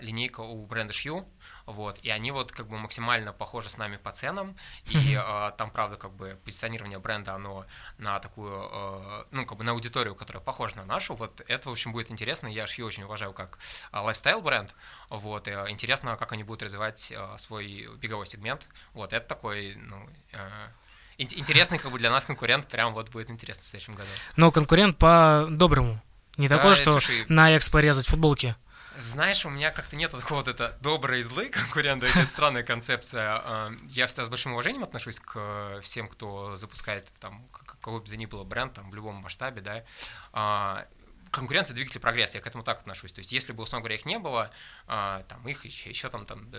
линейка 0.00 0.40
у 0.40 0.66
бренда 0.66 0.92
SHU, 0.92 1.28
вот, 1.66 1.98
и 2.02 2.10
они 2.10 2.30
вот 2.30 2.52
как 2.52 2.68
бы 2.68 2.78
максимально 2.78 3.32
похожи 3.32 3.68
с 3.68 3.76
нами 3.76 3.96
по 3.96 4.12
ценам, 4.12 4.54
и 4.86 5.14
а, 5.20 5.50
там, 5.50 5.70
правда, 5.70 5.96
как 5.96 6.12
бы 6.12 6.38
позиционирование 6.44 6.98
бренда, 6.98 7.34
оно 7.34 7.66
на 7.98 8.20
такую, 8.20 8.52
а, 8.52 9.26
ну, 9.32 9.44
как 9.46 9.58
бы 9.58 9.64
на 9.64 9.72
аудиторию, 9.72 10.14
которая 10.14 10.42
похожа 10.42 10.76
на 10.76 10.84
нашу, 10.84 11.14
вот, 11.16 11.42
это, 11.48 11.68
в 11.68 11.72
общем, 11.72 11.92
будет 11.92 12.10
интересно, 12.10 12.46
я 12.46 12.66
Шью 12.66 12.86
очень 12.86 13.02
уважаю 13.02 13.32
как 13.32 13.58
лайфстайл 13.92 14.40
бренд, 14.42 14.74
вот, 15.10 15.48
и 15.48 15.50
интересно, 15.68 16.16
как 16.16 16.32
они 16.32 16.44
будут 16.44 16.62
развивать 16.62 17.12
свой 17.36 17.88
беговой 17.96 18.26
сегмент, 18.26 18.68
вот, 18.92 19.12
это 19.12 19.26
такой, 19.26 19.74
ну, 19.74 20.08
интересный 21.18 21.78
как 21.78 21.90
бы 21.90 21.98
для 21.98 22.12
нас 22.12 22.24
конкурент, 22.24 22.68
прям 22.68 22.94
вот 22.94 23.10
будет 23.10 23.28
интересно 23.28 23.64
в 23.64 23.66
следующем 23.66 23.94
году. 23.94 24.08
Но 24.36 24.52
конкурент 24.52 24.96
по-доброму, 24.98 26.00
не 26.36 26.46
да, 26.46 26.58
такой, 26.58 26.76
что 26.76 26.92
слушай, 26.92 27.26
на 27.28 27.56
экспо 27.56 27.80
резать 27.80 28.06
футболки. 28.06 28.54
Знаешь, 29.00 29.46
у 29.46 29.50
меня 29.50 29.70
как-то 29.70 29.94
нет 29.94 30.10
такого 30.10 30.38
вот 30.38 30.48
это 30.48 30.76
добрые 30.80 31.20
и 31.20 31.22
злые 31.22 31.50
конкуренты, 31.50 32.06
это 32.06 32.26
странная 32.28 32.64
концепция. 32.64 33.40
А, 33.44 33.72
я 33.90 34.08
всегда 34.08 34.24
с 34.24 34.28
большим 34.28 34.52
уважением 34.52 34.82
отношусь 34.82 35.20
к 35.20 35.80
всем, 35.82 36.08
кто 36.08 36.56
запускает 36.56 37.12
там 37.20 37.46
какой 37.52 38.00
бы 38.00 38.06
то 38.06 38.16
ни 38.16 38.26
было 38.26 38.42
бренд 38.42 38.72
там 38.72 38.90
в 38.90 38.94
любом 38.94 39.16
масштабе, 39.16 39.60
да. 39.60 39.84
А, 40.32 40.86
конкуренция 41.30 41.74
двигатель 41.74 42.00
прогресса, 42.00 42.38
я 42.38 42.42
к 42.42 42.46
этому 42.48 42.64
так 42.64 42.80
отношусь. 42.80 43.12
То 43.12 43.20
есть, 43.20 43.30
если 43.30 43.52
бы, 43.52 43.62
условно 43.62 43.82
говоря, 43.82 43.94
их 43.94 44.04
не 44.04 44.18
было, 44.18 44.50
а, 44.86 45.22
там 45.28 45.46
их 45.46 45.64
еще, 45.64 45.90
еще 45.90 46.08
там, 46.08 46.26
там 46.26 46.50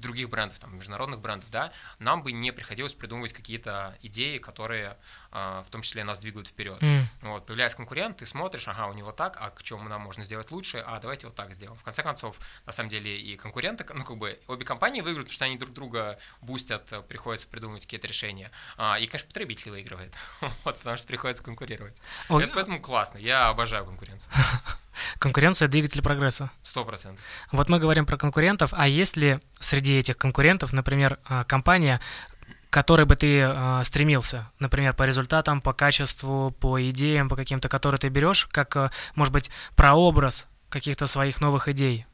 других 0.00 0.28
брендов, 0.28 0.58
там, 0.58 0.74
международных 0.76 1.20
брендов, 1.20 1.50
да, 1.50 1.72
нам 1.98 2.22
бы 2.22 2.32
не 2.32 2.52
приходилось 2.52 2.94
придумывать 2.94 3.32
какие-то 3.32 3.96
идеи, 4.02 4.38
которые 4.38 4.96
а, 5.30 5.62
в 5.62 5.70
том 5.70 5.82
числе 5.82 6.04
нас 6.04 6.20
двигают 6.20 6.48
вперед. 6.48 6.80
Mm. 6.82 7.02
Вот, 7.22 7.46
появляется 7.46 7.76
конкурент, 7.76 8.18
ты 8.18 8.26
смотришь, 8.26 8.68
ага, 8.68 8.86
у 8.86 8.92
него 8.92 9.12
так, 9.12 9.36
а 9.40 9.50
к 9.50 9.62
чему 9.62 9.88
нам 9.88 10.02
можно 10.02 10.22
сделать 10.22 10.50
лучше, 10.50 10.78
а 10.78 10.98
давайте 11.00 11.26
вот 11.26 11.36
так 11.36 11.54
сделаем. 11.54 11.78
В 11.78 11.84
конце 11.84 12.02
концов, 12.02 12.38
на 12.66 12.72
самом 12.72 12.90
деле 12.90 13.18
и 13.18 13.36
конкуренты, 13.36 13.84
ну, 13.92 14.04
как 14.04 14.16
бы, 14.16 14.40
обе 14.46 14.64
компании 14.64 15.00
выиграют, 15.00 15.28
потому 15.28 15.34
что 15.34 15.44
они 15.44 15.56
друг 15.56 15.72
друга 15.72 16.18
бустят, 16.40 16.92
приходится 17.08 17.48
придумывать 17.48 17.82
какие-то 17.82 18.06
решения. 18.06 18.50
А, 18.76 18.98
и, 18.98 19.06
конечно, 19.06 19.28
потребитель 19.28 19.70
выигрывает, 19.70 20.14
вот, 20.40 20.78
потому 20.78 20.96
что 20.96 21.06
приходится 21.06 21.42
конкурировать. 21.42 22.00
Ой. 22.28 22.44
Это 22.44 22.54
поэтому 22.54 22.80
классно, 22.80 23.18
я 23.18 23.48
обожаю 23.48 23.84
конкуренцию. 23.84 24.32
Конкуренция– 25.18 25.68
двигатель 25.68 26.02
прогресса. 26.02 26.50
Сто 26.62 26.84
процентов. 26.84 27.24
Вот 27.52 27.68
мы 27.68 27.78
говорим 27.78 28.06
про 28.06 28.16
конкурентов, 28.16 28.72
а 28.74 28.88
есть 28.88 29.16
ли 29.16 29.40
среди 29.60 29.98
этих 29.98 30.16
конкурентов, 30.16 30.72
например, 30.72 31.18
а, 31.24 31.44
компания, 31.44 32.00
которой 32.70 33.06
бы 33.06 33.16
ты 33.16 33.38
э, 33.38 33.84
стремился, 33.84 34.50
например, 34.58 34.92
по 34.92 35.04
результатам, 35.04 35.62
по 35.62 35.72
качеству, 35.72 36.50
по 36.50 36.78
идеям, 36.90 37.28
по 37.28 37.36
каким-то, 37.36 37.70
которые 37.70 37.98
ты 37.98 38.08
берешь, 38.08 38.46
как, 38.52 38.76
э, 38.76 38.90
может 39.14 39.32
быть, 39.32 39.50
прообраз 39.76 40.46
каких-то 40.68 41.06
своих 41.06 41.40
новых 41.40 41.68
идей? 41.68 42.04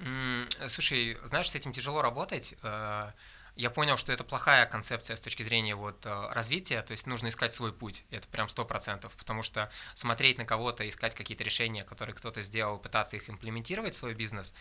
Mm, 0.00 0.68
слушай, 0.68 1.16
знаешь, 1.24 1.48
с 1.50 1.54
этим 1.54 1.72
тяжело 1.72 2.02
работать. 2.02 2.54
Э, 2.62 3.12
я 3.56 3.70
понял, 3.70 3.96
что 3.96 4.12
это 4.12 4.24
плохая 4.24 4.66
концепция 4.66 5.16
с 5.16 5.20
точки 5.20 5.42
зрения 5.42 5.74
вот 5.74 6.04
э, 6.06 6.28
развития, 6.32 6.82
то 6.82 6.92
есть 6.92 7.06
нужно 7.06 7.28
искать 7.28 7.54
свой 7.54 7.72
путь, 7.72 8.04
это 8.10 8.26
прям 8.28 8.48
сто 8.48 8.64
процентов, 8.64 9.16
потому 9.16 9.42
что 9.42 9.70
смотреть 9.94 10.38
на 10.38 10.44
кого-то, 10.44 10.88
искать 10.88 11.14
какие-то 11.14 11.44
решения, 11.44 11.84
которые 11.84 12.14
кто-то 12.14 12.42
сделал, 12.42 12.78
пытаться 12.78 13.16
их 13.16 13.30
имплементировать 13.30 13.94
в 13.94 13.98
свой 13.98 14.14
бизнес, 14.14 14.52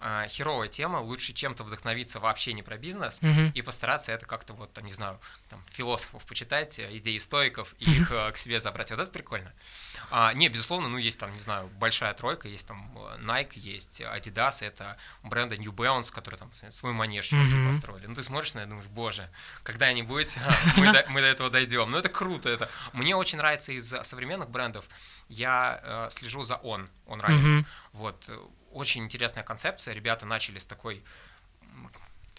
э, 0.00 0.26
херовая 0.28 0.68
тема, 0.68 0.98
лучше 0.98 1.32
чем-то 1.32 1.64
вдохновиться 1.64 2.20
вообще 2.20 2.52
не 2.52 2.62
про 2.62 2.76
бизнес 2.76 3.20
mm-hmm. 3.22 3.52
и 3.52 3.62
постараться 3.62 4.12
это 4.12 4.26
как-то 4.26 4.54
вот, 4.54 4.72
там, 4.72 4.84
не 4.84 4.92
знаю, 4.92 5.20
там, 5.48 5.62
философов 5.70 6.24
почитать, 6.26 6.78
э, 6.78 6.96
идеи 6.98 7.18
стоиков 7.18 7.74
и 7.78 7.90
их 7.90 8.12
э, 8.12 8.30
к 8.30 8.36
себе 8.36 8.60
забрать. 8.60 8.90
Вот 8.90 9.00
это 9.00 9.10
прикольно. 9.10 9.52
А, 10.10 10.32
не, 10.34 10.48
безусловно, 10.48 10.88
ну, 10.88 10.98
есть 10.98 11.20
там, 11.20 11.32
не 11.32 11.38
знаю, 11.38 11.68
большая 11.78 12.14
тройка, 12.14 12.48
есть 12.48 12.66
там 12.66 12.92
э, 12.96 13.18
Nike, 13.20 13.58
есть 13.58 14.00
Adidas, 14.00 14.64
это 14.64 14.96
бренды 15.22 15.56
New 15.56 15.72
Balance, 15.72 16.12
которые 16.12 16.38
там 16.38 16.50
свой 16.70 16.92
манеж 16.92 17.32
mm-hmm. 17.32 17.66
построили. 17.66 18.06
Ну, 18.06 18.14
ты 18.14 18.22
смотришь 18.22 18.54
на 18.54 18.60
это, 18.60 18.70
думаешь, 18.70 18.88
боже, 18.88 19.30
когда-нибудь 19.62 20.36
а, 20.38 20.54
мы, 20.76 20.92
до, 20.92 21.04
мы 21.08 21.20
до 21.20 21.26
этого 21.26 21.50
дойдем. 21.50 21.90
Ну, 21.90 21.98
это 21.98 22.08
круто. 22.08 22.48
Это. 22.48 22.70
Мне 22.94 23.14
очень 23.16 23.38
нравится 23.38 23.72
из 23.72 23.94
современных 24.02 24.50
брендов, 24.50 24.88
я 25.28 25.80
э, 25.82 26.10
слежу 26.10 26.42
за 26.42 26.54
On, 26.54 26.88
On 27.06 27.20
Running. 27.20 27.42
Mm-hmm. 27.42 27.66
Вот, 27.98 28.30
очень 28.72 29.04
интересная 29.04 29.42
концепция. 29.44 29.92
Ребята 29.92 30.24
начали 30.24 30.58
с 30.58 30.66
такой, 30.66 31.02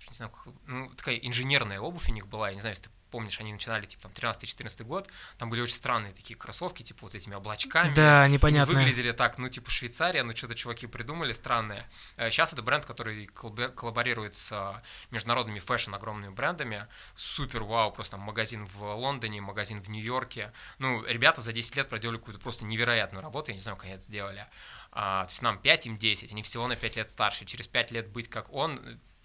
не 0.09 0.15
знаю, 0.15 0.31
ну, 0.65 0.89
такая 0.95 1.15
инженерная 1.17 1.79
обувь 1.79 2.09
у 2.09 2.13
них 2.13 2.27
была. 2.27 2.49
Я 2.49 2.55
не 2.55 2.61
знаю, 2.61 2.71
если 2.71 2.85
ты 2.85 2.89
помнишь, 3.09 3.39
они 3.39 3.51
начинали, 3.51 3.85
типа, 3.85 4.03
там, 4.03 4.11
13-14 4.11 4.83
год, 4.83 5.09
там 5.37 5.49
были 5.49 5.61
очень 5.61 5.75
странные 5.75 6.13
такие 6.13 6.37
кроссовки, 6.37 6.83
типа, 6.83 6.99
вот 7.01 7.11
с 7.11 7.15
этими 7.15 7.35
облачками. 7.35 7.93
Да, 7.93 8.27
непонятно. 8.27 8.73
Выглядели 8.73 9.11
так, 9.11 9.37
ну, 9.37 9.49
типа, 9.49 9.69
Швейцария, 9.69 10.23
ну, 10.23 10.35
что-то 10.35 10.55
чуваки 10.55 10.87
придумали 10.87 11.33
странное. 11.33 11.89
Сейчас 12.17 12.53
э, 12.53 12.55
это 12.55 12.63
бренд, 12.63 12.85
который 12.85 13.25
коллаборирует 13.25 14.35
с 14.35 14.51
э, 14.51 14.81
международными 15.11 15.59
fashion 15.59 15.93
огромными 15.95 16.31
брендами. 16.31 16.87
Супер, 17.15 17.63
вау, 17.63 17.91
просто 17.91 18.17
там 18.17 18.21
магазин 18.21 18.65
в 18.65 18.83
Лондоне, 18.83 19.41
магазин 19.41 19.81
в 19.81 19.89
Нью-Йорке. 19.89 20.51
Ну, 20.77 21.03
ребята 21.05 21.41
за 21.41 21.51
10 21.51 21.75
лет 21.75 21.89
проделали 21.89 22.17
какую-то 22.17 22.41
просто 22.41 22.65
невероятную 22.65 23.23
работу, 23.23 23.51
я 23.51 23.55
не 23.55 23.61
знаю, 23.61 23.75
как 23.75 23.85
они 23.85 23.95
это 23.95 24.03
сделали. 24.03 24.47
А, 24.91 25.25
то 25.25 25.31
есть 25.31 25.41
нам 25.41 25.59
5, 25.59 25.87
им 25.87 25.97
10, 25.97 26.31
они 26.31 26.43
всего 26.43 26.67
на 26.67 26.75
5 26.75 26.97
лет 26.97 27.09
старше. 27.09 27.45
Через 27.45 27.67
5 27.67 27.91
лет 27.91 28.09
быть 28.09 28.27
как 28.29 28.51
он, 28.53 28.79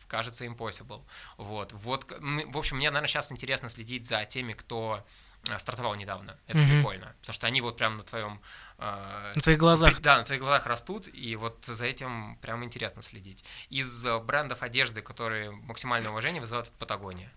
кажется 0.06 0.44
impossible. 0.44 1.02
Вот, 1.37 1.73
вот, 1.73 2.06
в 2.21 2.56
общем, 2.59 2.76
мне, 2.76 2.90
наверное, 2.90 3.09
сейчас 3.09 3.33
интересно 3.33 3.68
следить 3.68 4.06
за 4.06 4.25
теми, 4.25 4.52
кто 4.52 5.04
э, 5.49 5.59
стартовал 5.59 5.94
недавно. 5.97 6.38
Это 6.47 6.59
mm-hmm. 6.59 6.68
прикольно, 6.71 7.14
потому 7.21 7.35
что 7.35 7.47
они 7.47 7.61
вот 7.61 7.76
прям 7.76 7.97
на 7.97 8.02
твоем... 8.02 8.40
Э, 8.78 9.33
на 9.35 9.40
твоих 9.40 9.59
глазах. 9.59 10.00
Да, 10.00 10.18
на 10.18 10.25
твоих 10.25 10.40
глазах 10.40 10.66
растут, 10.66 11.09
и 11.12 11.37
вот 11.37 11.64
за 11.64 11.85
этим 11.87 12.37
прям 12.40 12.62
интересно 12.62 13.02
следить. 13.02 13.44
Из 13.71 14.04
э, 14.04 14.18
брендов 14.21 14.62
одежды, 14.62 15.00
которые 15.00 15.50
максимальное 15.50 16.11
уважение 16.11 16.40
вызывают, 16.40 16.68
это 16.68 16.78
Патагония. 16.78 17.33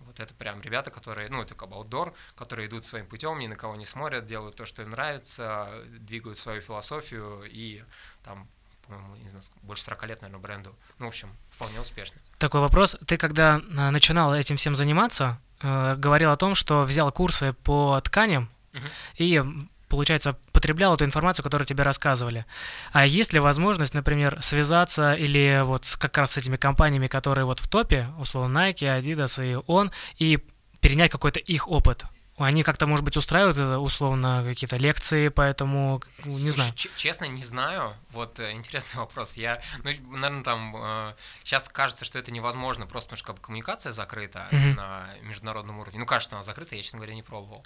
Вот 0.00 0.20
это 0.20 0.34
прям 0.34 0.60
ребята, 0.60 0.90
которые, 0.90 1.28
ну, 1.28 1.42
это 1.42 1.54
как 1.54 1.68
бы 1.68 1.76
аутдор, 1.76 2.14
которые 2.34 2.68
идут 2.68 2.84
своим 2.84 3.06
путем, 3.06 3.38
ни 3.38 3.46
на 3.46 3.56
кого 3.56 3.76
не 3.76 3.86
смотрят, 3.86 4.26
делают 4.26 4.56
то, 4.56 4.64
что 4.64 4.82
им 4.82 4.90
нравится, 4.90 5.68
двигают 5.98 6.38
свою 6.38 6.60
философию 6.60 7.44
и 7.46 7.84
там, 8.22 8.48
по-моему, 8.86 9.16
не 9.16 9.28
знаю, 9.28 9.44
больше 9.62 9.82
40 9.84 10.06
лет, 10.06 10.22
наверное, 10.22 10.42
бренду. 10.42 10.76
Ну, 10.98 11.06
в 11.06 11.08
общем, 11.08 11.30
вполне 11.50 11.80
успешно. 11.80 12.20
Такой 12.38 12.60
вопрос. 12.60 12.96
Ты 13.06 13.16
когда 13.16 13.58
э, 13.58 13.90
начинал 13.90 14.34
этим 14.34 14.56
всем 14.56 14.74
заниматься, 14.74 15.38
э, 15.60 15.96
говорил 15.96 16.30
о 16.30 16.36
том, 16.36 16.54
что 16.54 16.82
взял 16.82 17.12
курсы 17.12 17.52
по 17.52 18.00
тканям 18.00 18.50
uh-huh. 18.72 18.90
и 19.16 19.44
получается, 19.90 20.36
потреблял 20.52 20.94
эту 20.94 21.04
информацию, 21.04 21.42
которую 21.42 21.66
тебе 21.66 21.82
рассказывали. 21.82 22.46
А 22.92 23.04
есть 23.04 23.32
ли 23.32 23.40
возможность, 23.40 23.92
например, 23.92 24.38
связаться 24.40 25.14
или 25.14 25.62
вот 25.64 25.84
как 25.98 26.16
раз 26.16 26.32
с 26.32 26.38
этими 26.38 26.56
компаниями, 26.56 27.08
которые 27.08 27.44
вот 27.44 27.60
в 27.60 27.68
топе, 27.68 28.06
условно 28.18 28.58
Nike, 28.58 29.00
Adidas 29.00 29.44
и 29.44 29.60
он, 29.66 29.90
и 30.16 30.38
перенять 30.80 31.10
какой-то 31.10 31.40
их 31.40 31.68
опыт? 31.68 32.04
Они 32.38 32.62
как-то, 32.62 32.86
может 32.86 33.04
быть, 33.04 33.18
устраивают 33.18 33.58
условно 33.58 34.42
какие-то 34.46 34.76
лекции, 34.76 35.28
поэтому 35.28 36.00
не 36.24 36.32
Слушай, 36.32 36.50
знаю. 36.52 36.72
Честно, 36.96 37.24
не 37.26 37.44
знаю. 37.44 37.94
Вот 38.12 38.40
э, 38.40 38.52
интересный 38.52 38.96
вопрос. 39.00 39.36
Я, 39.36 39.60
ну, 39.84 39.90
наверное, 40.16 40.42
там 40.42 40.74
э, 40.74 41.14
сейчас 41.44 41.68
кажется, 41.68 42.06
что 42.06 42.18
это 42.18 42.32
невозможно, 42.32 42.86
просто 42.86 43.10
потому 43.10 43.18
что 43.18 43.26
как 43.26 43.36
бы, 43.36 43.42
коммуникация 43.42 43.92
закрыта 43.92 44.48
mm-hmm. 44.50 44.74
на 44.74 45.10
международном 45.20 45.80
уровне. 45.80 45.98
Ну, 45.98 46.06
кажется, 46.06 46.34
она 46.34 46.42
закрыта, 46.42 46.76
я, 46.76 46.82
честно 46.82 46.98
говоря, 46.98 47.14
не 47.14 47.22
пробовал. 47.22 47.62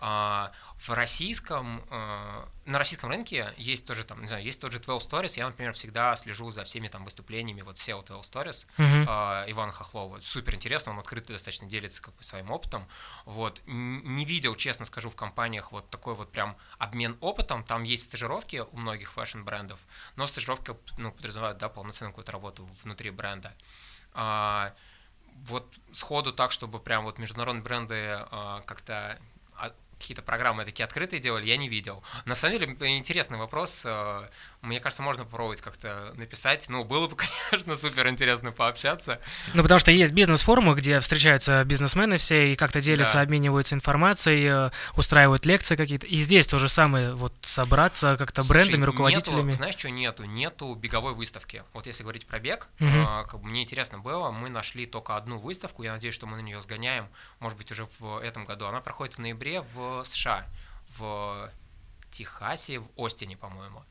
В 0.00 0.90
российском, 0.90 1.82
э, 1.90 2.44
на 2.66 2.78
российском 2.78 3.10
рынке 3.10 3.52
есть 3.56 3.84
тоже 3.84 4.04
там, 4.04 4.22
не 4.22 4.28
знаю, 4.28 4.44
есть 4.44 4.60
тот 4.60 4.70
же 4.70 4.78
12 4.78 5.12
Stories. 5.12 5.36
Я, 5.36 5.46
например, 5.46 5.72
всегда 5.72 6.14
слежу 6.14 6.50
за 6.50 6.64
всеми 6.64 6.88
там 6.88 7.04
выступлениями 7.04 7.62
вот 7.62 7.76
SEO 7.76 8.04
12 8.04 8.34
Stories 8.34 8.66
uh-huh. 8.76 9.50
Ивана 9.50 9.72
Хохлова. 9.72 10.20
Супер 10.20 10.54
интересно, 10.54 10.92
он 10.92 10.98
открыто 11.00 11.32
достаточно 11.32 11.66
делится 11.66 12.00
как 12.00 12.14
бы 12.14 12.22
своим 12.22 12.50
опытом. 12.50 12.86
Вот. 13.24 13.60
Не 13.66 14.24
видел, 14.24 14.54
честно 14.54 14.84
скажу, 14.84 15.10
в 15.10 15.16
компаниях 15.16 15.72
вот 15.72 15.90
такой 15.90 16.14
вот 16.14 16.30
прям 16.30 16.56
обмен 16.78 17.16
опытом. 17.20 17.64
Там 17.64 17.82
есть 17.82 18.04
стажировки 18.04 18.62
у 18.70 18.76
многих 18.76 19.12
фэшн-брендов, 19.12 19.84
но 20.14 20.26
стажировки 20.26 20.76
ну, 20.96 21.10
подразумевают, 21.10 21.58
да, 21.58 21.68
полноценную 21.68 22.12
какую-то 22.12 22.32
работу 22.32 22.68
внутри 22.82 23.10
бренда. 23.10 23.54
А, 24.12 24.74
вот 25.46 25.72
сходу 25.92 26.32
так, 26.32 26.52
чтобы 26.52 26.80
прям 26.80 27.04
вот 27.04 27.18
международные 27.18 27.62
бренды 27.62 28.26
а, 28.30 28.62
как-то 28.66 29.18
какие-то 29.98 30.22
программы 30.22 30.64
такие 30.64 30.84
открытые 30.84 31.20
делали, 31.20 31.46
я 31.46 31.56
не 31.56 31.68
видел. 31.68 32.02
На 32.24 32.34
самом 32.34 32.58
деле, 32.58 32.96
интересный 32.96 33.38
вопрос. 33.38 33.86
Мне 34.60 34.80
кажется, 34.80 35.02
можно 35.02 35.24
попробовать 35.24 35.60
как-то 35.60 36.12
написать. 36.16 36.68
Ну, 36.68 36.82
было 36.82 37.06
бы, 37.06 37.16
конечно, 37.50 37.76
супер 37.76 38.08
интересно 38.08 38.50
пообщаться. 38.50 39.20
Ну, 39.54 39.62
потому 39.62 39.78
что 39.78 39.92
есть 39.92 40.12
бизнес-форумы, 40.12 40.74
где 40.74 40.98
встречаются 40.98 41.62
бизнесмены 41.64 42.16
все 42.16 42.52
и 42.52 42.56
как-то 42.56 42.80
делятся, 42.80 43.14
да. 43.14 43.20
обмениваются 43.20 43.76
информацией, 43.76 44.48
э, 44.48 44.70
устраивают 44.96 45.46
лекции 45.46 45.76
какие-то. 45.76 46.06
И 46.06 46.16
здесь 46.16 46.46
то 46.46 46.58
же 46.58 46.68
самое, 46.68 47.14
вот 47.14 47.32
собраться 47.42 48.16
как-то 48.16 48.42
брендами, 48.48 48.84
руководителями. 48.84 49.48
Нету, 49.50 49.56
знаешь, 49.56 49.76
что 49.76 49.90
нету? 49.90 50.24
Нету 50.24 50.74
беговой 50.74 51.14
выставки. 51.14 51.62
Вот 51.72 51.86
если 51.86 52.02
говорить 52.02 52.26
про 52.26 52.40
бег, 52.40 52.68
угу. 52.80 52.88
э, 52.88 53.24
как 53.28 53.40
бы 53.40 53.46
мне 53.46 53.62
интересно 53.62 53.98
было, 53.98 54.32
мы 54.32 54.48
нашли 54.48 54.86
только 54.86 55.16
одну 55.16 55.38
выставку, 55.38 55.84
я 55.84 55.92
надеюсь, 55.92 56.14
что 56.14 56.26
мы 56.26 56.36
на 56.36 56.42
нее 56.42 56.60
сгоняем, 56.60 57.08
может 57.38 57.56
быть, 57.56 57.70
уже 57.70 57.86
в 58.00 58.18
этом 58.18 58.44
году. 58.44 58.66
Она 58.66 58.80
проходит 58.80 59.14
в 59.14 59.18
ноябре 59.18 59.60
в 59.60 60.02
США, 60.04 60.46
в 60.96 61.50
Техасе, 62.10 62.80
в 62.80 62.88
Остине, 62.96 63.36
по-моему. 63.36 63.84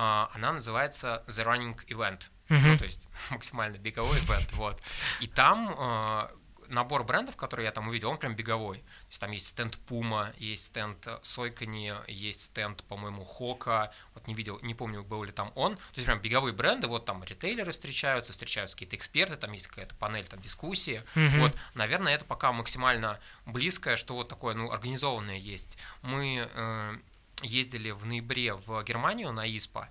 А, 0.00 0.30
она 0.32 0.52
называется 0.52 1.24
The 1.26 1.44
Running 1.44 1.76
Event, 1.88 2.28
uh-huh. 2.48 2.60
ну, 2.60 2.78
то 2.78 2.84
есть 2.84 3.08
максимально 3.30 3.78
беговой 3.78 4.16
ивент, 4.18 4.52
вот. 4.52 4.80
И 5.18 5.26
там 5.26 5.74
а, 5.76 6.30
набор 6.68 7.02
брендов, 7.02 7.34
которые 7.34 7.66
я 7.66 7.72
там 7.72 7.88
увидел, 7.88 8.08
он 8.08 8.16
прям 8.16 8.36
беговой. 8.36 8.78
То 8.78 9.08
есть 9.08 9.20
там 9.20 9.32
есть 9.32 9.48
стенд 9.48 9.76
Puma, 9.88 10.32
есть 10.38 10.66
стенд 10.66 11.04
Сойкани, 11.22 11.94
есть 12.06 12.42
стенд, 12.42 12.84
по-моему, 12.84 13.24
Хока. 13.24 13.92
Вот 14.14 14.28
не 14.28 14.34
видел, 14.34 14.60
не 14.62 14.72
помню, 14.72 15.02
был 15.02 15.24
ли 15.24 15.32
там 15.32 15.50
он. 15.56 15.74
То 15.74 15.94
есть 15.96 16.06
прям 16.06 16.20
беговые 16.20 16.52
бренды, 16.52 16.86
вот 16.86 17.04
там 17.04 17.24
ритейлеры 17.24 17.72
встречаются, 17.72 18.32
встречаются 18.32 18.76
какие-то 18.76 18.94
эксперты, 18.94 19.34
там 19.34 19.50
есть 19.50 19.66
какая-то 19.66 19.96
панель, 19.96 20.26
там 20.28 20.40
дискуссии. 20.40 21.02
Mm-hmm. 21.16 21.40
Вот, 21.40 21.56
наверное, 21.74 22.14
это 22.14 22.24
пока 22.24 22.52
максимально 22.52 23.18
близкое, 23.46 23.96
что 23.96 24.14
вот 24.14 24.28
такое, 24.28 24.54
ну, 24.54 24.70
организованное 24.70 25.38
есть. 25.38 25.76
Мы 26.02 26.48
э, 26.54 26.98
ездили 27.42 27.90
в 27.90 28.06
ноябре 28.06 28.54
в 28.54 28.82
Германию 28.82 29.32
на 29.32 29.48
ИСПА, 29.48 29.90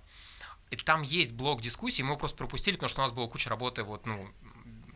и 0.70 0.76
там 0.76 1.02
есть 1.02 1.32
блок 1.32 1.62
дискуссий, 1.62 2.02
мы 2.02 2.10
его 2.10 2.18
просто 2.18 2.36
пропустили, 2.36 2.74
потому 2.74 2.90
что 2.90 3.00
у 3.00 3.04
нас 3.04 3.12
была 3.12 3.26
куча 3.28 3.48
работы 3.48 3.82
вот, 3.82 4.06
ну, 4.06 4.28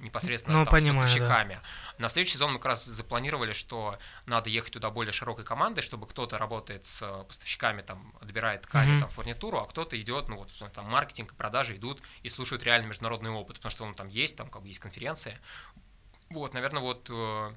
непосредственно 0.03 0.59
ну, 0.59 0.65
там, 0.65 0.73
понимаю, 0.73 0.95
с 0.95 0.97
поставщиками. 0.97 1.55
Да. 1.55 2.03
На 2.03 2.09
следующий 2.09 2.35
сезон 2.35 2.53
мы 2.53 2.59
как 2.59 2.67
раз 2.67 2.85
запланировали, 2.85 3.53
что 3.53 3.99
надо 4.27 4.51
ехать 4.51 4.73
туда 4.73 4.91
более 4.91 5.13
широкой 5.13 5.45
командой, 5.45 5.81
чтобы 5.81 6.07
кто-то 6.07 6.39
работает 6.39 6.85
с 6.85 7.25
поставщиками, 7.25 7.83
там, 7.83 8.13
отбирает 8.21 8.63
ткани, 8.63 8.97
mm-hmm. 8.97 9.01
там, 9.01 9.11
фурнитуру, 9.11 9.59
а 9.59 9.67
кто-то 9.67 9.99
идет, 9.99 10.29
ну, 10.29 10.37
вот, 10.37 10.51
там, 10.75 10.87
маркетинг 10.87 11.33
и 11.33 11.37
продажи 11.37 11.77
идут 11.77 12.03
и 12.23 12.29
слушают 12.29 12.65
реально 12.65 12.89
международный 12.89 13.31
опыт, 13.31 13.57
потому 13.57 13.71
что 13.71 13.85
он 13.85 13.95
там 13.95 14.09
есть, 14.09 14.37
там, 14.37 14.51
как 14.51 14.63
бы 14.63 14.69
есть 14.69 14.81
конференция. 14.81 15.41
Вот, 16.31 16.53
наверное, 16.55 16.83
вот 16.83 17.09
э, 17.11 17.55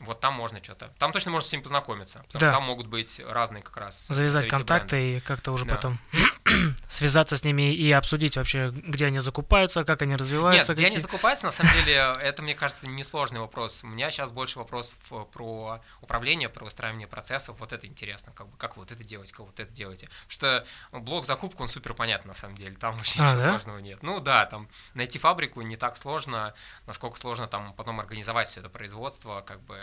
вот 0.00 0.20
там 0.20 0.34
можно 0.34 0.62
что-то. 0.62 0.92
Там 0.98 1.12
точно 1.12 1.30
можно 1.30 1.48
с 1.48 1.52
ним 1.52 1.62
познакомиться, 1.62 2.18
потому 2.26 2.40
да. 2.40 2.50
что 2.50 2.58
там 2.58 2.64
могут 2.64 2.86
быть 2.86 3.20
разные 3.26 3.62
как 3.62 3.76
раз. 3.78 4.08
Завязать 4.08 4.48
контакты 4.48 4.96
бренда. 4.96 5.16
и 5.18 5.20
как-то 5.20 5.52
уже 5.52 5.64
да. 5.64 5.74
потом 5.74 5.98
связаться 6.88 7.36
с 7.36 7.44
ними 7.44 7.74
и 7.74 7.90
обсудить 7.92 8.36
вообще, 8.36 8.70
где 8.70 9.06
они 9.06 9.18
закупаются, 9.20 9.84
как 9.84 10.02
они 10.02 10.16
развиваются. 10.16 10.72
Нет, 10.72 10.78
где 10.78 10.86
они 10.86 10.98
закупаются, 10.98 11.46
на 11.46 11.52
самом 11.52 11.72
деле, 11.74 11.94
это, 12.22 12.42
мне 12.42 12.54
кажется, 12.54 12.88
несложный 12.88 13.40
вопрос. 13.40 13.82
У 13.84 13.86
меня 13.86 14.10
сейчас 14.10 14.30
больше 14.30 14.58
вопрос 14.58 14.96
про 15.32 15.80
управление, 16.00 16.48
про 16.48 16.64
выстраивание 16.64 17.06
процессов. 17.06 17.56
Вот 17.60 17.72
это 17.72 17.86
интересно, 17.86 18.32
как 18.34 18.48
бы, 18.48 18.56
как 18.56 18.76
вот 18.76 18.92
это 18.92 19.02
делать, 19.04 19.32
как 19.32 19.40
вот 19.40 19.58
это 19.60 19.72
делаете. 19.72 20.08
Потому 20.26 20.64
что 20.92 20.98
блок 21.00 21.26
закупки, 21.26 21.60
он 21.60 21.68
супер 21.68 21.94
понятен, 21.94 22.28
на 22.28 22.34
самом 22.34 22.56
деле. 22.56 22.76
Там 22.76 22.94
вообще 22.96 23.20
а, 23.20 23.24
ничего 23.24 23.40
да? 23.40 23.50
сложного 23.50 23.78
нет. 23.78 24.02
Ну 24.02 24.20
да, 24.20 24.46
там 24.46 24.68
найти 24.94 25.18
фабрику 25.18 25.62
не 25.62 25.76
так 25.76 25.96
сложно, 25.96 26.54
насколько 26.86 27.18
сложно 27.18 27.48
там 27.48 27.72
потом 27.74 28.00
организовать 28.00 28.48
все 28.48 28.60
это 28.60 28.68
производство, 28.68 29.40
как 29.40 29.60
бы 29.62 29.78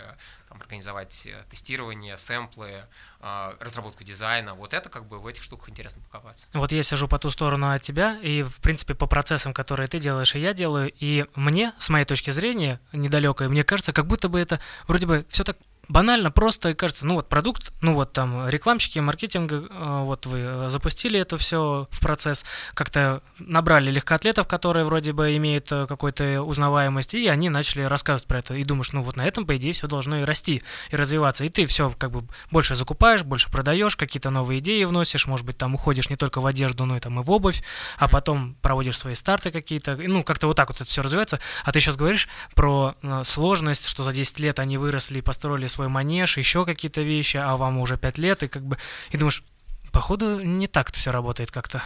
там, 0.48 0.60
организовать 0.60 1.26
э, 1.26 1.44
тестирование, 1.50 2.16
сэмплы, 2.16 2.86
а, 3.20 3.54
разработку 3.60 4.04
дизайна. 4.04 4.54
Вот 4.54 4.74
это 4.74 4.88
как 4.88 5.06
бы 5.06 5.18
в 5.18 5.26
этих 5.26 5.42
штуках 5.42 5.68
интересно 5.68 6.02
покопаться. 6.02 6.46
Вот 6.54 6.70
я 6.70 6.84
сижу 6.84 7.08
по 7.08 7.18
ту 7.18 7.30
сторону 7.30 7.72
от 7.72 7.82
тебя, 7.82 8.16
и, 8.22 8.44
в 8.44 8.60
принципе, 8.60 8.94
по 8.94 9.06
процессам, 9.06 9.52
которые 9.52 9.88
ты 9.88 9.98
делаешь, 9.98 10.36
и 10.36 10.38
я 10.38 10.54
делаю, 10.54 10.92
и 10.98 11.26
мне, 11.34 11.72
с 11.78 11.90
моей 11.90 12.04
точки 12.04 12.30
зрения, 12.30 12.80
недалекой, 12.92 13.48
мне 13.48 13.64
кажется, 13.64 13.92
как 13.92 14.06
будто 14.06 14.28
бы 14.28 14.38
это 14.38 14.60
вроде 14.86 15.06
бы 15.08 15.26
все 15.28 15.42
так 15.42 15.58
банально, 15.88 16.30
просто 16.30 16.74
кажется, 16.74 17.06
ну 17.06 17.14
вот 17.14 17.28
продукт, 17.28 17.72
ну 17.80 17.94
вот 17.94 18.12
там 18.12 18.48
рекламщики, 18.48 18.98
маркетинг, 18.98 19.52
э, 19.52 20.00
вот 20.04 20.26
вы 20.26 20.68
запустили 20.68 21.18
это 21.18 21.36
все 21.36 21.86
в 21.90 22.00
процесс, 22.00 22.44
как-то 22.74 23.22
набрали 23.38 23.90
легкоатлетов, 23.90 24.46
которые 24.46 24.84
вроде 24.84 25.12
бы 25.12 25.36
имеют 25.36 25.70
э, 25.72 25.86
какую-то 25.86 26.42
узнаваемость, 26.42 27.14
и 27.14 27.28
они 27.28 27.48
начали 27.48 27.82
рассказывать 27.82 28.26
про 28.26 28.38
это. 28.38 28.54
И 28.54 28.64
думаешь, 28.64 28.92
ну 28.92 29.02
вот 29.02 29.16
на 29.16 29.22
этом, 29.22 29.46
по 29.46 29.56
идее, 29.56 29.72
все 29.72 29.86
должно 29.86 30.20
и 30.20 30.24
расти, 30.24 30.62
и 30.90 30.96
развиваться. 30.96 31.44
И 31.44 31.48
ты 31.48 31.66
все 31.66 31.90
как 31.98 32.10
бы 32.10 32.24
больше 32.50 32.74
закупаешь, 32.74 33.22
больше 33.22 33.50
продаешь, 33.50 33.96
какие-то 33.96 34.30
новые 34.30 34.60
идеи 34.60 34.84
вносишь, 34.84 35.26
может 35.26 35.46
быть, 35.46 35.58
там 35.58 35.74
уходишь 35.74 36.10
не 36.10 36.16
только 36.16 36.40
в 36.40 36.46
одежду, 36.46 36.84
но 36.84 36.96
и 36.96 37.00
там 37.00 37.20
и 37.20 37.22
в 37.22 37.30
обувь, 37.30 37.62
а 37.98 38.08
потом 38.08 38.56
проводишь 38.62 38.98
свои 38.98 39.14
старты 39.14 39.50
какие-то. 39.50 39.96
Ну, 39.96 40.24
как-то 40.24 40.46
вот 40.46 40.56
так 40.56 40.68
вот 40.68 40.80
это 40.80 40.88
все 40.88 41.02
развивается. 41.02 41.40
А 41.64 41.72
ты 41.72 41.80
сейчас 41.80 41.96
говоришь 41.96 42.28
про 42.54 42.94
э, 43.02 43.22
сложность, 43.24 43.88
что 43.88 44.02
за 44.02 44.12
10 44.12 44.38
лет 44.40 44.58
они 44.58 44.78
выросли 44.78 45.18
и 45.18 45.22
построили 45.22 45.66
свой 45.74 45.88
манеж, 45.88 46.38
еще 46.38 46.64
какие-то 46.64 47.02
вещи, 47.02 47.36
а 47.36 47.56
вам 47.56 47.78
уже 47.78 47.96
пять 47.96 48.18
лет, 48.18 48.42
и 48.42 48.48
как 48.48 48.64
бы, 48.64 48.78
и 49.10 49.16
думаешь, 49.16 49.42
походу 49.92 50.40
не 50.40 50.66
так 50.66 50.92
все 50.92 51.10
работает 51.10 51.50
как-то. 51.50 51.82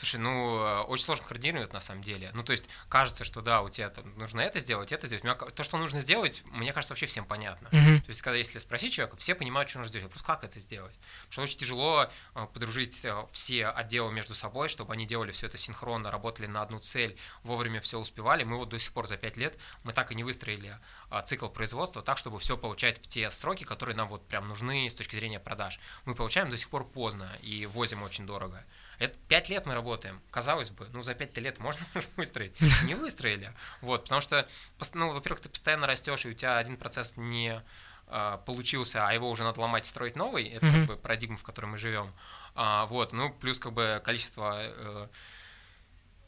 Слушай, 0.00 0.16
ну, 0.16 0.56
э, 0.60 0.80
очень 0.84 1.04
сложно 1.04 1.26
координировать 1.26 1.74
на 1.74 1.80
самом 1.80 2.02
деле. 2.02 2.30
Ну, 2.32 2.42
то 2.42 2.52
есть, 2.52 2.70
кажется, 2.88 3.22
что 3.22 3.42
да, 3.42 3.60
у 3.60 3.68
тебя 3.68 3.90
там 3.90 4.16
нужно 4.16 4.40
это 4.40 4.58
сделать, 4.58 4.92
это 4.92 5.06
сделать. 5.06 5.54
То, 5.54 5.62
что 5.62 5.76
нужно 5.76 6.00
сделать, 6.00 6.42
мне 6.46 6.72
кажется, 6.72 6.94
вообще 6.94 7.04
всем 7.04 7.26
понятно. 7.26 7.68
Uh-huh. 7.68 8.00
То 8.00 8.08
есть, 8.08 8.22
когда 8.22 8.38
если 8.38 8.58
спросить 8.60 8.94
человека, 8.94 9.18
все 9.18 9.34
понимают, 9.34 9.68
что 9.68 9.80
нужно 9.80 9.90
сделать. 9.90 10.04
Вопрос, 10.04 10.22
как 10.22 10.42
это 10.42 10.58
сделать? 10.58 10.98
Потому 11.28 11.32
что 11.32 11.42
очень 11.42 11.58
тяжело 11.58 12.08
э, 12.34 12.46
подружить 12.54 13.04
э, 13.04 13.14
все 13.30 13.66
отделы 13.66 14.10
между 14.10 14.32
собой, 14.32 14.70
чтобы 14.70 14.94
они 14.94 15.04
делали 15.04 15.32
все 15.32 15.48
это 15.48 15.58
синхронно, 15.58 16.10
работали 16.10 16.46
на 16.46 16.62
одну 16.62 16.78
цель, 16.78 17.18
вовремя 17.42 17.82
все 17.82 17.98
успевали. 17.98 18.42
Мы 18.42 18.56
вот 18.56 18.70
до 18.70 18.78
сих 18.78 18.94
пор 18.94 19.06
за 19.06 19.18
пять 19.18 19.36
лет, 19.36 19.58
мы 19.82 19.92
так 19.92 20.12
и 20.12 20.14
не 20.14 20.24
выстроили 20.24 20.78
цикл 21.26 21.48
производства 21.48 22.00
так, 22.00 22.16
чтобы 22.16 22.38
все 22.38 22.56
получать 22.56 23.04
в 23.04 23.06
те 23.06 23.30
сроки, 23.30 23.64
которые 23.64 23.96
нам 23.96 24.08
вот 24.08 24.26
прям 24.28 24.48
нужны 24.48 24.88
с 24.88 24.94
точки 24.94 25.16
зрения 25.16 25.40
продаж. 25.40 25.78
Мы 26.06 26.14
получаем 26.14 26.48
до 26.48 26.56
сих 26.56 26.70
пор 26.70 26.88
поздно 26.88 27.30
и 27.42 27.66
возим 27.66 28.02
очень 28.02 28.24
дорого. 28.24 28.64
Это 29.00 29.16
пять 29.28 29.48
лет 29.48 29.64
мы 29.64 29.72
работаем. 29.74 30.20
Казалось 30.30 30.70
бы, 30.70 30.86
ну 30.92 31.02
за 31.02 31.14
пять 31.14 31.36
лет 31.38 31.58
можно 31.58 31.84
выстроить. 32.16 32.60
Не 32.84 32.94
выстроили. 32.94 33.52
Вот, 33.80 34.02
потому 34.04 34.20
что, 34.20 34.46
ну, 34.92 35.12
во-первых, 35.12 35.40
ты 35.40 35.48
постоянно 35.48 35.86
растешь, 35.86 36.26
и 36.26 36.28
у 36.28 36.32
тебя 36.34 36.58
один 36.58 36.76
процесс 36.76 37.16
не 37.16 37.62
а, 38.06 38.36
получился, 38.38 39.06
а 39.06 39.14
его 39.14 39.30
уже 39.30 39.42
надо 39.42 39.60
ломать 39.60 39.86
и 39.86 39.88
строить 39.88 40.16
новый. 40.16 40.48
Это 40.48 40.66
mm-hmm. 40.66 40.72
как 40.72 40.86
бы 40.86 40.96
парадигма, 40.96 41.38
в 41.38 41.42
которой 41.42 41.66
мы 41.66 41.78
живем. 41.78 42.12
А, 42.54 42.84
вот, 42.86 43.14
ну, 43.14 43.30
плюс 43.30 43.58
как 43.58 43.72
бы 43.72 44.02
количество 44.04 44.54
э, 44.58 45.08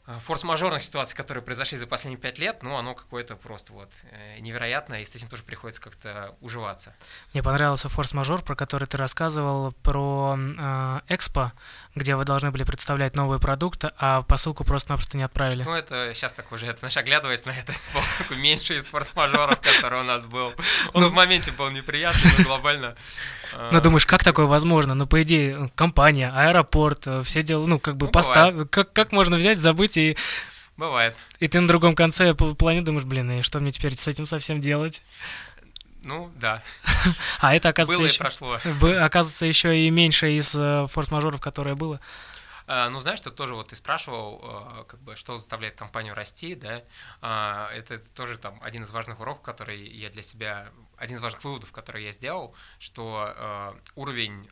форс-мажорных 0.05 0.83
ситуаций, 0.83 1.15
которые 1.15 1.43
произошли 1.43 1.77
за 1.77 1.87
последние 1.87 2.19
пять 2.19 2.37
лет, 2.37 2.61
ну, 2.61 2.75
оно 2.75 2.93
какое-то 2.93 3.35
просто 3.37 3.71
вот 3.71 3.89
э, 4.11 4.39
невероятное, 4.39 5.01
и 5.01 5.05
с 5.05 5.15
этим 5.15 5.29
тоже 5.29 5.43
приходится 5.43 5.81
как-то 5.81 6.35
уживаться. 6.41 6.93
Мне 7.31 7.41
понравился 7.41 7.87
форс-мажор, 7.87 8.41
про 8.41 8.55
который 8.55 8.85
ты 8.85 8.97
рассказывал, 8.97 9.71
про 9.81 10.37
э, 10.37 10.99
Экспо, 11.07 11.53
где 11.95 12.17
вы 12.17 12.25
должны 12.25 12.51
были 12.51 12.63
представлять 12.63 13.15
новые 13.15 13.39
продукты, 13.39 13.91
а 13.97 14.23
посылку 14.23 14.65
просто-напросто 14.65 15.17
не 15.17 15.23
отправили. 15.23 15.63
Ну, 15.63 15.73
это 15.73 16.11
сейчас 16.13 16.33
так 16.33 16.51
уже, 16.51 16.67
это, 16.67 16.79
знаешь, 16.79 16.97
оглядываясь 16.97 17.45
на 17.45 17.51
это, 17.51 17.73
меньше 18.35 18.75
из 18.75 18.87
форс-мажоров, 18.87 19.61
который 19.61 20.01
у 20.01 20.03
нас 20.03 20.25
был. 20.25 20.53
Он 20.93 21.03
ну, 21.03 21.09
в 21.09 21.13
моменте 21.13 21.51
был 21.51 21.69
неприятный, 21.69 22.29
но 22.39 22.43
глобально 22.43 22.95
ну, 23.71 23.81
думаешь, 23.81 24.05
как 24.05 24.23
такое 24.23 24.45
возможно? 24.45 24.93
Ну, 24.93 25.07
по 25.07 25.21
идее, 25.21 25.71
компания, 25.75 26.31
аэропорт, 26.33 27.03
э, 27.05 27.23
все 27.23 27.43
дела, 27.43 27.65
ну, 27.65 27.79
как 27.79 27.97
бы 27.97 28.07
ну, 28.07 28.11
постав... 28.11 28.53
Как, 28.69 28.91
как 28.93 29.11
можно 29.11 29.37
взять, 29.37 29.59
забыть 29.59 29.92
и... 29.97 30.17
Бывает. 30.77 31.15
И 31.39 31.47
ты 31.47 31.59
на 31.59 31.67
другом 31.67 31.95
конце 31.95 32.33
планеты 32.33 32.87
думаешь, 32.87 33.05
блин, 33.05 33.31
и 33.31 33.41
что 33.41 33.59
мне 33.59 33.71
теперь 33.71 33.95
с 33.95 34.07
этим 34.07 34.25
совсем 34.25 34.59
делать? 34.59 35.01
Ну, 36.03 36.31
да. 36.35 36.63
А 37.39 37.55
это, 37.55 37.69
оказывается, 37.69 38.01
было 38.01 38.07
еще, 38.07 38.59
прошло. 38.59 39.03
оказывается, 39.03 39.45
еще 39.45 39.77
и 39.77 39.89
меньше 39.89 40.31
из 40.37 40.55
э, 40.55 40.87
форс-мажоров, 40.89 41.39
которое 41.39 41.75
было. 41.75 41.99
А, 42.65 42.89
ну, 42.89 42.99
знаешь, 43.01 43.19
тут 43.21 43.35
тоже 43.35 43.55
вот 43.55 43.69
ты 43.69 43.75
спрашивал, 43.75 44.39
а, 44.43 44.83
как 44.85 45.01
бы, 45.01 45.15
что 45.15 45.37
заставляет 45.37 45.75
компанию 45.75 46.13
расти, 46.13 46.55
да, 46.55 46.83
а, 47.21 47.69
это 47.73 47.99
тоже 48.13 48.37
там 48.37 48.59
один 48.61 48.83
из 48.83 48.91
важных 48.91 49.19
уроков, 49.19 49.43
который 49.43 49.85
я 49.85 50.09
для 50.09 50.23
себя, 50.23 50.69
один 50.97 51.17
из 51.17 51.21
важных 51.21 51.43
выводов, 51.43 51.71
который 51.71 52.03
я 52.05 52.11
сделал, 52.11 52.55
что 52.79 53.75
уровень 53.95 54.49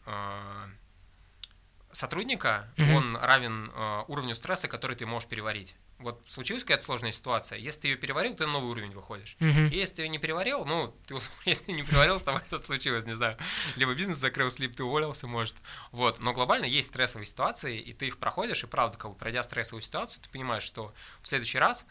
сотрудника, 1.94 2.72
mm-hmm. 2.78 2.96
он 2.96 3.18
равен 3.18 3.72
уровню 4.08 4.36
стресса, 4.36 4.68
который 4.68 4.96
ты 4.96 5.06
можешь 5.06 5.28
переварить 5.28 5.76
вот 6.02 6.22
случилась 6.26 6.64
какая-то 6.64 6.84
сложная 6.84 7.12
ситуация, 7.12 7.58
если 7.58 7.82
ты 7.82 7.88
ее 7.90 7.96
переварил, 7.96 8.36
ты 8.36 8.46
на 8.46 8.54
новый 8.54 8.72
уровень 8.72 8.92
выходишь. 8.92 9.38
Uh-huh. 9.40 9.70
Если 9.70 9.96
ты 9.96 10.02
ее 10.04 10.10
не 10.10 10.18
переварил, 10.18 10.66
ну, 10.66 10.96
ты, 11.08 11.16
если 11.46 11.66
ты 11.66 11.72
не 11.74 11.84
переварил, 11.84 12.20
с 12.20 12.24
тобой 12.24 12.42
это 12.46 12.60
случилось, 12.60 13.06
не 13.06 13.16
знаю. 13.16 13.38
Либо 13.76 13.94
бизнес 13.94 14.18
закрылся, 14.18 14.62
либо 14.62 14.74
ты 14.74 14.84
уволился, 14.84 15.28
может. 15.28 15.56
Вот. 15.92 16.20
Но 16.20 16.34
глобально 16.34 16.66
есть 16.66 16.90
стрессовые 16.90 17.26
ситуации, 17.26 17.80
и 17.80 17.94
ты 17.94 18.08
их 18.08 18.18
проходишь, 18.18 18.64
и 18.64 18.68
правда, 18.68 18.98
как 18.98 19.12
бы 19.12 19.18
пройдя 19.18 19.44
стрессовую 19.44 19.82
ситуацию, 19.82 20.22
ты 20.24 20.30
понимаешь, 20.30 20.64
что 20.64 20.94
в 21.22 21.28
следующий 21.28 21.60
раз 21.60 21.86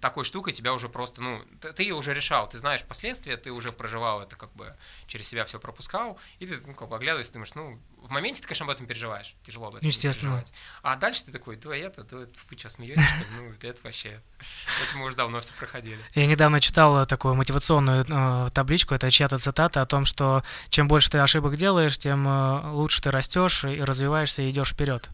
такой 0.00 0.24
штукой 0.24 0.52
тебя 0.52 0.72
уже 0.72 0.88
просто, 0.88 1.20
ну, 1.20 1.42
ты 1.60 1.82
ее 1.82 1.94
уже 1.94 2.14
решал, 2.14 2.48
ты 2.48 2.58
знаешь 2.58 2.84
последствия, 2.84 3.36
ты 3.36 3.50
уже 3.50 3.72
проживал 3.72 4.22
это, 4.22 4.36
как 4.36 4.52
бы 4.54 4.74
через 5.06 5.28
себя 5.28 5.44
все 5.44 5.58
пропускал, 5.58 6.18
и 6.38 6.46
ты, 6.46 6.58
ну, 6.66 6.74
как 6.74 6.88
бы 6.88 6.96
оглядываешься, 6.96 7.32
думаешь, 7.32 7.54
ну, 7.54 7.80
в 7.98 8.10
моменте 8.10 8.40
ты, 8.40 8.46
конечно, 8.46 8.64
об 8.64 8.70
этом 8.70 8.86
переживаешь, 8.86 9.34
тяжело 9.42 9.68
об 9.68 9.76
этом 9.76 9.86
Естественно. 9.86 10.32
переживать. 10.32 10.52
А 10.82 10.96
дальше 10.96 11.24
ты 11.24 11.32
такой, 11.32 11.56
да 11.56 11.76
это, 11.76 12.04
да 12.04 12.16
вы 12.18 12.28
что, 12.56 12.68
смеетесь, 12.68 13.02
что 13.02 13.18
ли? 13.18 13.26
Ну, 13.36 13.54
это 13.60 13.80
вообще, 13.82 14.22
это 14.38 14.96
мы 14.96 15.06
уже 15.06 15.16
давно 15.16 15.40
все 15.40 15.52
проходили. 15.54 15.98
Я 16.14 16.26
недавно 16.26 16.60
читал 16.60 17.04
такую 17.06 17.34
мотивационную 17.34 18.04
э, 18.08 18.50
табличку, 18.50 18.94
это 18.94 19.10
чья-то 19.10 19.38
цитата 19.38 19.82
о 19.82 19.86
том, 19.86 20.04
что 20.04 20.44
чем 20.68 20.88
больше 20.88 21.10
ты 21.10 21.18
ошибок 21.18 21.56
делаешь, 21.56 21.98
тем 21.98 22.26
э, 22.26 22.70
лучше 22.70 23.02
ты 23.02 23.10
растешь 23.10 23.64
и 23.64 23.80
развиваешься 23.80 24.42
и 24.42 24.50
идешь 24.50 24.70
вперед. 24.70 25.10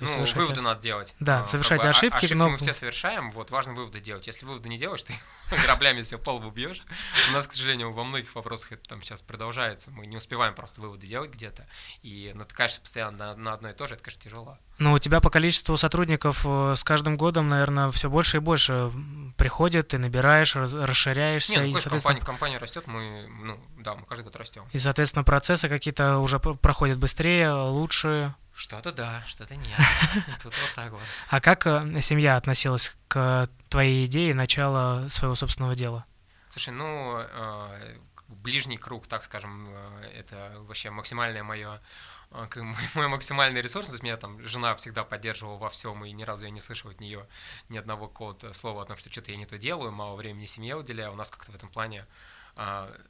То 0.00 0.06
ну, 0.06 0.12
совершать... 0.12 0.36
выводы 0.38 0.62
надо 0.62 0.80
делать. 0.80 1.14
Да, 1.20 1.40
а, 1.40 1.42
совершать 1.42 1.82
как 1.82 1.90
бы, 1.90 1.96
ошибки. 1.96 2.16
Ошибки 2.16 2.34
но... 2.34 2.48
мы 2.48 2.56
все 2.56 2.72
совершаем, 2.72 3.30
вот, 3.32 3.50
важно 3.50 3.74
выводы 3.74 4.00
делать. 4.00 4.26
Если 4.26 4.46
выводы 4.46 4.70
не 4.70 4.78
делаешь, 4.78 5.02
ты 5.02 5.14
граблями 5.66 6.00
себе 6.00 6.16
пол 6.16 6.40
бьешь. 6.50 6.82
У 7.28 7.32
нас, 7.32 7.46
к 7.46 7.52
сожалению, 7.52 7.92
во 7.92 8.02
многих 8.02 8.34
вопросах 8.34 8.72
это 8.72 8.88
там 8.88 9.02
сейчас 9.02 9.20
продолжается. 9.20 9.90
Мы 9.90 10.06
не 10.06 10.16
успеваем 10.16 10.54
просто 10.54 10.80
выводы 10.80 11.06
делать 11.06 11.30
где-то. 11.30 11.66
И 12.02 12.32
натыкаешься 12.34 12.80
постоянно 12.80 13.18
на, 13.18 13.36
на 13.36 13.52
одно 13.52 13.68
и 13.68 13.72
то 13.74 13.86
же, 13.86 13.94
это, 13.94 14.02
конечно, 14.02 14.22
тяжело. 14.22 14.58
Ну, 14.78 14.94
у 14.94 14.98
тебя 14.98 15.20
по 15.20 15.28
количеству 15.28 15.76
сотрудников 15.76 16.46
э, 16.46 16.74
с 16.74 16.82
каждым 16.82 17.18
годом, 17.18 17.50
наверное, 17.50 17.90
все 17.90 18.08
больше 18.08 18.38
и 18.38 18.40
больше 18.40 18.90
приходит, 19.36 19.88
ты 19.88 19.98
набираешь, 19.98 20.56
расширяешься. 20.56 21.56
Нет, 21.56 21.62
ну, 21.62 21.68
и, 21.68 21.72
соответственно... 21.74 22.14
компания, 22.14 22.24
компания 22.24 22.58
растет, 22.58 22.86
мы, 22.86 23.28
ну, 23.42 23.60
да, 23.78 23.96
мы 23.96 24.06
каждый 24.06 24.22
год 24.22 24.36
растем. 24.36 24.64
И, 24.72 24.78
соответственно, 24.78 25.24
процессы 25.24 25.68
какие-то 25.68 26.16
уже 26.16 26.38
проходят 26.38 26.96
быстрее, 26.96 27.52
лучше. 27.52 28.34
Что-то 28.60 28.92
да, 28.92 29.22
что-то 29.26 29.56
нет. 29.56 29.80
Тут 30.42 30.54
вот 30.54 30.72
так 30.74 30.92
вот. 30.92 31.00
А 31.30 31.40
как 31.40 31.66
э, 31.66 32.02
семья 32.02 32.36
относилась 32.36 32.94
к 33.08 33.48
твоей 33.70 34.04
идее 34.04 34.34
начала 34.34 35.08
своего 35.08 35.34
собственного 35.34 35.74
дела? 35.74 36.04
Слушай, 36.50 36.74
ну, 36.74 37.20
э, 37.20 37.96
ближний 38.28 38.76
круг, 38.76 39.06
так 39.06 39.24
скажем, 39.24 39.66
э, 39.70 40.10
это 40.14 40.56
вообще 40.58 40.90
максимальное 40.90 41.42
мое 41.42 41.80
мой 42.94 43.08
максимальный 43.08 43.62
ресурс, 43.62 43.86
то 43.86 43.92
есть 43.92 44.02
меня 44.02 44.18
там 44.18 44.38
жена 44.46 44.74
всегда 44.74 45.04
поддерживала 45.04 45.56
во 45.56 45.70
всем, 45.70 46.04
и 46.04 46.12
ни 46.12 46.22
разу 46.22 46.44
я 46.44 46.50
не 46.50 46.60
слышал 46.60 46.90
от 46.90 47.00
нее 47.00 47.26
ни 47.70 47.78
одного 47.78 48.08
какого-то 48.08 48.52
слова 48.52 48.82
о 48.82 48.84
том, 48.84 48.98
что 48.98 49.10
что-то 49.10 49.30
я 49.30 49.38
не 49.38 49.46
то 49.46 49.56
делаю, 49.56 49.90
мало 49.90 50.16
времени 50.16 50.44
семье 50.44 50.76
уделяю, 50.76 51.12
у 51.12 51.16
нас 51.16 51.30
как-то 51.30 51.50
в 51.50 51.54
этом 51.54 51.70
плане 51.70 52.04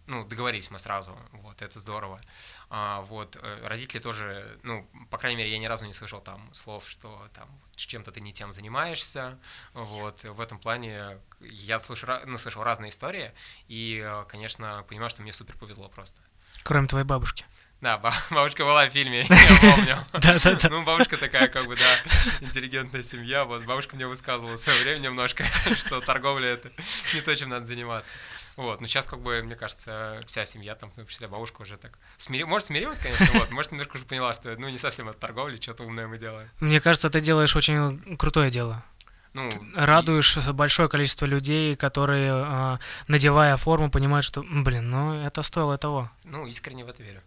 ну, 0.06 0.24
договорились 0.24 0.70
мы 0.70 0.78
сразу, 0.78 1.16
вот, 1.32 1.60
это 1.60 1.80
здорово. 1.80 2.20
А, 2.68 3.00
вот, 3.02 3.36
э, 3.36 3.66
родители 3.66 3.98
тоже, 3.98 4.58
ну, 4.62 4.88
по 5.10 5.18
крайней 5.18 5.38
мере, 5.38 5.50
я 5.50 5.58
ни 5.58 5.66
разу 5.66 5.86
не 5.86 5.92
слышал 5.92 6.20
там 6.20 6.48
слов, 6.52 6.88
что 6.88 7.20
там 7.34 7.48
чем-то 7.74 8.12
ты 8.12 8.20
не 8.20 8.32
тем 8.32 8.52
занимаешься, 8.52 9.40
вот, 9.72 10.22
в 10.22 10.40
этом 10.40 10.60
плане 10.60 11.18
я 11.40 11.80
слышал, 11.80 12.08
ну, 12.26 12.38
слышал 12.38 12.62
разные 12.62 12.90
истории, 12.90 13.32
и, 13.66 14.00
э, 14.04 14.24
конечно, 14.28 14.84
понимаю, 14.88 15.10
что 15.10 15.22
мне 15.22 15.32
супер 15.32 15.56
повезло 15.56 15.88
просто. 15.88 16.22
Кроме 16.62 16.86
твоей 16.86 17.04
бабушки. 17.04 17.44
Да, 17.80 17.98
бабушка 18.30 18.64
была 18.64 18.86
в 18.86 18.90
фильме, 18.90 19.20
я 19.28 19.74
помню. 19.74 19.98
Да-да-да. 20.12 20.68
Ну, 20.68 20.82
бабушка 20.84 21.16
такая, 21.16 21.48
как 21.48 21.66
бы, 21.66 21.76
да, 21.76 22.46
интеллигентная 22.46 23.02
семья. 23.02 23.44
Вот 23.44 23.64
бабушка 23.64 23.96
мне 23.96 24.06
высказывала 24.06 24.56
в 24.56 24.60
свое 24.60 24.82
время 24.82 24.98
немножко, 24.98 25.44
что 25.76 26.00
торговля— 26.00 26.48
это 26.50 26.70
не 27.14 27.22
то, 27.22 27.34
чем 27.34 27.48
надо 27.48 27.64
заниматься. 27.64 28.12
Вот, 28.56 28.80
но 28.82 28.86
сейчас, 28.86 29.06
как 29.06 29.20
бы, 29.20 29.42
мне 29.42 29.56
кажется, 29.56 30.20
вся 30.26 30.44
семья, 30.44 30.74
там, 30.74 30.90
в 30.90 30.94
том 30.94 31.06
числе 31.06 31.28
бабушка 31.28 31.62
уже 31.62 31.78
так 31.78 31.98
смири... 32.16 32.44
может, 32.44 32.68
смирилась, 32.68 32.98
конечно, 32.98 33.26
вот, 33.38 33.50
может, 33.50 33.72
немножко 33.72 33.96
уже 33.96 34.04
поняла, 34.04 34.34
что, 34.34 34.54
ну, 34.58 34.68
не 34.68 34.78
совсем 34.78 35.08
от 35.08 35.18
торговли, 35.18 35.58
что-то 35.58 35.84
умное 35.84 36.06
мы 36.06 36.18
делаем. 36.18 36.50
Мне 36.60 36.80
кажется, 36.80 37.08
ты 37.08 37.20
делаешь 37.20 37.56
очень 37.56 38.16
крутое 38.18 38.50
дело. 38.50 38.84
Ну, 39.32 39.48
радуешь 39.74 40.36
и... 40.36 40.52
большое 40.52 40.88
количество 40.88 41.24
людей, 41.24 41.76
которые, 41.76 42.32
э, 42.34 42.78
надевая 43.06 43.56
форму, 43.56 43.90
понимают, 43.90 44.24
что, 44.24 44.42
блин, 44.42 44.90
ну 44.90 45.14
это 45.14 45.42
стоило 45.42 45.78
того. 45.78 46.10
Ну, 46.24 46.46
искренне 46.46 46.84
в 46.84 46.88
это 46.88 47.02
верю. 47.02 47.22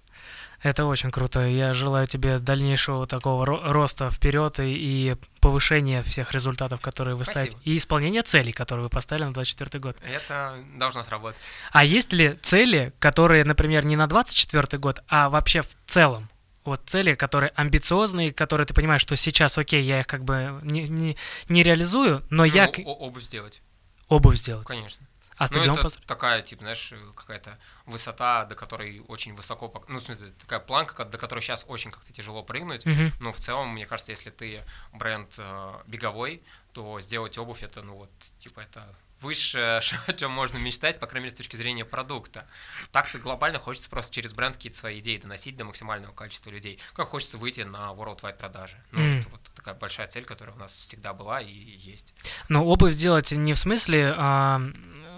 Это 0.64 0.86
очень 0.86 1.12
круто. 1.12 1.42
Я 1.42 1.74
желаю 1.74 2.08
тебе 2.08 2.40
дальнейшего 2.40 3.06
такого 3.06 3.46
роста 3.46 4.10
вперед 4.10 4.62
и, 4.62 5.12
и 5.12 5.16
повышения 5.42 6.02
всех 6.02 6.32
результатов, 6.32 6.80
которые 6.80 7.16
вы 7.16 7.26
Спасибо. 7.26 7.52
ставите, 7.52 7.70
и 7.70 7.78
исполнения 7.78 8.24
целей, 8.24 8.54
которые 8.54 8.86
вы 8.86 8.90
поставили 8.90 9.26
на 9.26 9.34
2024 9.34 9.82
год. 9.82 9.98
Это 10.10 10.56
должно 10.78 11.04
сработать. 11.04 11.50
А 11.74 11.84
есть 11.84 12.14
ли 12.14 12.40
цели, 12.42 12.94
которые, 13.00 13.44
например, 13.44 13.84
не 13.84 13.98
на 13.98 14.08
2024 14.08 14.80
год, 14.80 15.04
а 15.10 15.30
вообще 15.30 15.62
в 15.62 15.76
целом? 15.86 16.30
Вот 16.64 16.84
цели, 16.86 17.14
которые 17.14 17.52
амбициозные, 17.56 18.32
которые 18.32 18.66
ты 18.66 18.74
понимаешь, 18.74 19.02
что 19.02 19.18
сейчас, 19.18 19.58
окей, 19.58 19.84
я 19.84 20.00
их 20.00 20.08
как 20.08 20.24
бы 20.24 20.62
не, 20.64 20.84
не, 20.84 21.18
не 21.50 21.62
реализую, 21.62 22.26
но 22.30 22.38
ну, 22.38 22.44
я... 22.46 22.72
Обувь 22.86 23.24
сделать. 23.24 23.62
Обувь 24.08 24.38
сделать. 24.38 24.66
Конечно. 24.66 25.06
А 25.38 25.48
стадион 25.48 25.68
ну, 25.68 25.74
это 25.74 25.84
построить? 25.84 26.08
такая, 26.08 26.42
типа, 26.42 26.62
знаешь, 26.62 26.94
какая-то 27.16 27.58
высота, 27.86 28.46
до 28.46 28.56
которой 28.56 29.02
очень 29.08 29.34
высоко, 29.34 29.72
ну, 29.88 30.00
в 30.00 30.04
смысле, 30.04 30.30
такая 30.40 30.60
планка, 30.60 31.06
до 31.06 31.18
которой 31.18 31.42
сейчас 31.42 31.66
очень 31.68 31.92
как-то 31.92 32.14
тяжело 32.14 32.44
прыгнуть, 32.44 32.86
uh-huh. 32.86 33.12
но 33.20 33.32
в 33.32 33.40
целом, 33.40 33.70
мне 33.70 33.86
кажется, 33.86 34.12
если 34.12 34.30
ты 34.30 34.62
бренд 34.94 35.34
э, 35.38 35.74
беговой, 35.88 36.44
то 36.72 37.00
сделать 37.00 37.38
обувь 37.38 37.64
это, 37.64 37.82
ну, 37.82 37.96
вот, 37.96 38.12
типа, 38.38 38.62
это 38.62 38.96
высшее, 39.24 39.82
о 40.08 40.14
чем 40.14 40.32
можно 40.32 40.58
мечтать, 40.58 41.00
по 41.00 41.08
крайней 41.08 41.26
мере, 41.26 41.36
с 41.36 41.38
точки 41.38 41.56
зрения 41.56 41.86
продукта. 41.86 42.46
Так-то 42.92 43.18
глобально 43.18 43.58
хочется 43.58 43.90
просто 43.90 44.14
через 44.14 44.34
бренд 44.34 44.58
какие-то 44.58 44.78
свои 44.78 45.00
идеи 45.00 45.18
доносить 45.18 45.58
до 45.58 45.66
максимального 45.66 46.14
количества 46.14 46.52
людей. 46.52 46.80
Как 46.94 47.08
хочется 47.08 47.38
выйти 47.38 47.62
на 47.62 47.92
worldwide 47.94 48.38
продажи. 48.38 48.78
Ну, 48.92 49.00
mm. 49.00 49.20
это 49.20 49.30
вот 49.30 49.42
такая 49.56 49.74
большая 49.74 50.08
цель, 50.08 50.26
которая 50.26 50.56
у 50.56 50.60
нас 50.60 50.74
всегда 50.74 51.14
была 51.14 51.42
и 51.42 51.52
есть. 51.52 52.14
Но 52.50 52.66
обувь 52.66 52.94
сделать 52.94 53.32
не 53.32 53.54
в 53.54 53.58
смысле 53.58 54.14
а, 54.16 54.62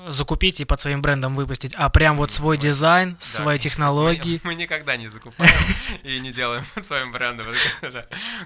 закупить 0.08 0.60
и 0.62 0.66
под 0.66 0.80
своим 0.80 1.02
брендом 1.02 1.34
выпустить, 1.34 1.74
а 1.76 1.90
прям 1.90 2.18
вот 2.18 2.32
свой 2.32 2.58
дизайн, 2.58 3.14
да, 3.14 3.18
свои 3.20 3.60
технологии. 3.60 4.40
Мы, 4.44 4.52
мы 4.52 4.56
никогда 4.56 4.98
не 4.98 5.08
закупаем 5.08 5.52
и 6.04 6.20
не 6.20 6.32
делаем 6.32 6.64
своим 6.80 7.12
брендом. 7.12 7.48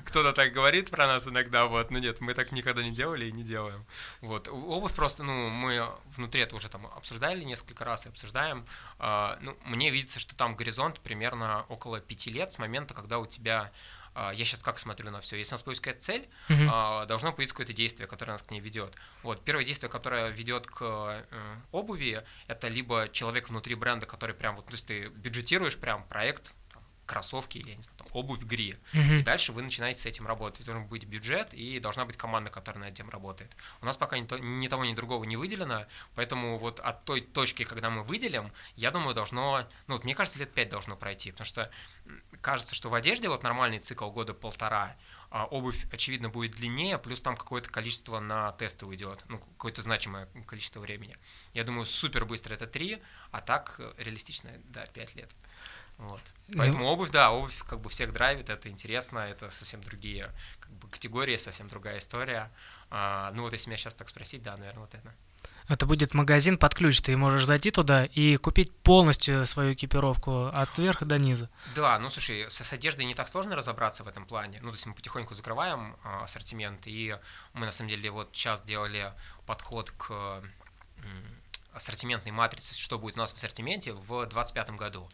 Кто-то 0.06 0.34
так 0.34 0.52
говорит 0.54 0.90
про 0.90 1.08
нас 1.08 1.28
иногда, 1.28 1.66
вот, 1.66 1.92
но 1.92 2.00
нет, 2.00 2.22
мы 2.22 2.34
так 2.34 2.52
никогда 2.52 2.84
не 2.84 2.92
делали 2.92 3.26
и 3.26 3.32
не 3.32 3.44
делаем. 3.44 3.86
Вот, 4.22 4.48
обувь 4.48 4.94
просто, 4.94 5.24
ну, 5.24 5.50
мы 5.50 5.88
внутри 6.16 6.42
это 6.42 6.56
уже 6.56 6.70
там 6.70 6.88
обсуждали 6.88 7.44
несколько 7.44 7.86
раз 7.86 8.06
и 8.06 8.10
обсуждаем. 8.10 8.66
А, 8.98 9.38
ну, 9.42 9.58
мне 9.66 9.90
видится, 9.90 10.20
что 10.20 10.36
там 10.36 10.56
горизонт 10.56 11.00
примерно 11.00 11.66
около 11.70 12.00
пяти 12.00 12.30
лет 12.30 12.52
с 12.52 12.60
момента, 12.60 12.94
когда 12.94 13.20
у 13.20 13.26
тебя 13.26 13.72
я 14.34 14.46
сейчас 14.46 14.64
как 14.64 14.80
смотрю 14.80 15.12
на 15.12 15.22
все. 15.22 15.38
Если 15.38 15.54
у 15.54 15.56
нас 15.56 15.64
появится 15.64 15.84
какая-то 15.84 16.02
цель, 16.02 16.30
uh-huh. 16.50 17.06
должно 17.06 17.32
появиться 17.32 17.54
какое-то 17.54 17.74
действие, 17.74 18.08
которое 18.08 18.34
нас 18.34 18.44
к 18.44 18.52
ней 18.52 18.60
ведет. 18.60 18.96
Вот 19.24 19.44
первое 19.44 19.64
действие, 19.64 19.90
которое 19.90 20.30
ведет 20.30 20.68
к 20.68 20.82
э, 20.82 21.56
обуви, 21.72 22.24
это 22.48 22.68
либо 22.68 23.10
человек 23.12 23.50
внутри 23.50 23.76
бренда, 23.76 24.06
который 24.06 24.36
прям 24.36 24.56
вот, 24.56 24.66
то 24.66 24.72
есть 24.72 24.86
ты 24.86 25.08
бюджетируешь 25.08 25.78
прям 25.78 26.04
проект 26.08 26.54
кроссовки 27.10 27.58
или, 27.58 27.72
я 27.72 27.76
не 27.76 27.82
знаю, 27.82 27.98
там, 27.98 28.08
обувь 28.12 28.44
гри. 28.44 28.78
Uh-huh. 28.94 29.24
Дальше 29.24 29.52
вы 29.52 29.64
начинаете 29.64 30.02
с 30.02 30.06
этим 30.06 30.28
работать. 30.28 30.64
Должен 30.64 30.86
быть 30.86 31.06
бюджет 31.06 31.56
и 31.56 31.80
должна 31.80 32.06
быть 32.06 32.18
команда, 32.18 32.52
которая 32.52 32.86
над 32.86 32.94
этим 32.94 33.10
работает. 33.10 33.52
У 33.82 33.86
нас 33.86 33.98
пока 33.98 34.20
ни, 34.20 34.28
то, 34.28 34.38
ни 34.38 34.68
того, 34.68 34.86
ни 34.86 34.94
другого 34.94 35.24
не 35.24 35.36
выделено, 35.36 35.88
поэтому 36.14 36.60
вот 36.60 36.80
от 36.80 37.06
той 37.06 37.22
точки, 37.22 37.64
когда 37.64 37.90
мы 37.90 38.04
выделим, 38.04 38.52
я 38.76 38.92
думаю, 38.92 39.16
должно, 39.16 39.68
ну 39.88 39.96
вот 39.96 40.04
мне 40.04 40.14
кажется, 40.14 40.38
лет 40.38 40.54
пять 40.54 40.70
должно 40.70 40.96
пройти, 40.96 41.32
потому 41.32 41.46
что 41.46 41.72
кажется, 42.42 42.76
что 42.76 42.90
в 42.90 42.94
одежде 42.94 43.28
вот 43.28 43.42
нормальный 43.42 43.80
цикл 43.80 44.12
года 44.12 44.36
полтора, 44.36 44.96
а 45.32 45.46
обувь, 45.46 45.86
очевидно, 45.92 46.30
будет 46.30 46.52
длиннее, 46.52 46.98
плюс 46.98 47.22
там 47.22 47.36
какое-то 47.36 47.70
количество 47.70 48.20
на 48.20 48.52
тесты 48.54 48.86
уйдет, 48.86 49.24
ну, 49.28 49.40
какое-то 49.40 49.82
значимое 49.82 50.28
количество 50.46 50.80
времени. 50.80 51.18
Я 51.54 51.64
думаю, 51.64 51.86
супер 51.86 52.26
быстро 52.26 52.54
это 52.54 52.68
три, 52.68 53.02
а 53.32 53.42
так 53.42 53.76
э, 53.80 53.94
реалистично, 53.98 54.52
да, 54.66 54.86
пять 54.88 55.16
лет. 55.16 55.32
Вот. 56.00 56.22
Поэтому 56.58 56.86
ну, 56.86 56.90
обувь, 56.92 57.12
да, 57.12 57.32
обувь 57.32 57.62
как 57.64 57.82
бы 57.82 57.90
всех 57.90 58.14
драйвит, 58.14 58.50
это 58.50 58.70
интересно, 58.70 59.20
это 59.20 59.50
совсем 59.50 59.82
другие 59.82 60.32
как 60.60 60.72
бы, 60.72 60.88
категории, 60.88 61.36
совсем 61.36 61.68
другая 61.68 62.00
история. 62.00 62.52
А, 62.90 63.32
ну 63.34 63.44
вот 63.44 63.52
если 63.52 63.70
меня 63.70 63.78
сейчас 63.78 63.96
так 63.96 64.08
спросить, 64.08 64.42
да, 64.42 64.56
наверное, 64.58 64.80
вот 64.80 64.94
это. 64.96 65.14
Это 65.68 65.86
будет 65.86 66.14
магазин 66.16 66.58
под 66.58 66.74
ключ, 66.74 67.02
ты 67.02 67.16
можешь 67.16 67.46
зайти 67.46 67.70
туда 67.70 68.06
и 68.06 68.38
купить 68.38 68.72
полностью 68.72 69.46
свою 69.46 69.74
экипировку 69.74 70.48
от 70.48 70.76
верха 70.78 71.06
до 71.06 71.20
низа. 71.20 71.50
Да, 71.76 72.00
ну 72.00 72.10
слушай, 72.10 72.50
с, 72.50 72.64
с 72.64 72.74
одеждой 72.74 73.06
не 73.06 73.14
так 73.14 73.28
сложно 73.28 73.56
разобраться 73.56 74.04
в 74.04 74.08
этом 74.08 74.26
плане. 74.26 74.60
Ну, 74.62 74.70
то 74.70 74.76
есть 74.76 74.86
мы 74.88 74.96
потихоньку 74.96 75.36
закрываем 75.36 75.96
а, 76.04 76.24
ассортимент, 76.24 76.88
и 76.88 77.16
мы 77.54 77.66
на 77.66 77.72
самом 77.72 77.90
деле 77.90 78.10
вот 78.10 78.30
сейчас 78.32 78.64
делали 78.64 79.14
подход 79.46 79.92
к 79.92 80.42
ассортиментной 81.74 82.32
матрице, 82.32 82.74
что 82.74 82.98
будет 83.00 83.16
у 83.16 83.20
нас 83.20 83.32
в 83.32 83.36
ассортименте 83.36 83.94
в 83.94 84.08
2025 84.08 84.72
году. 84.72 85.08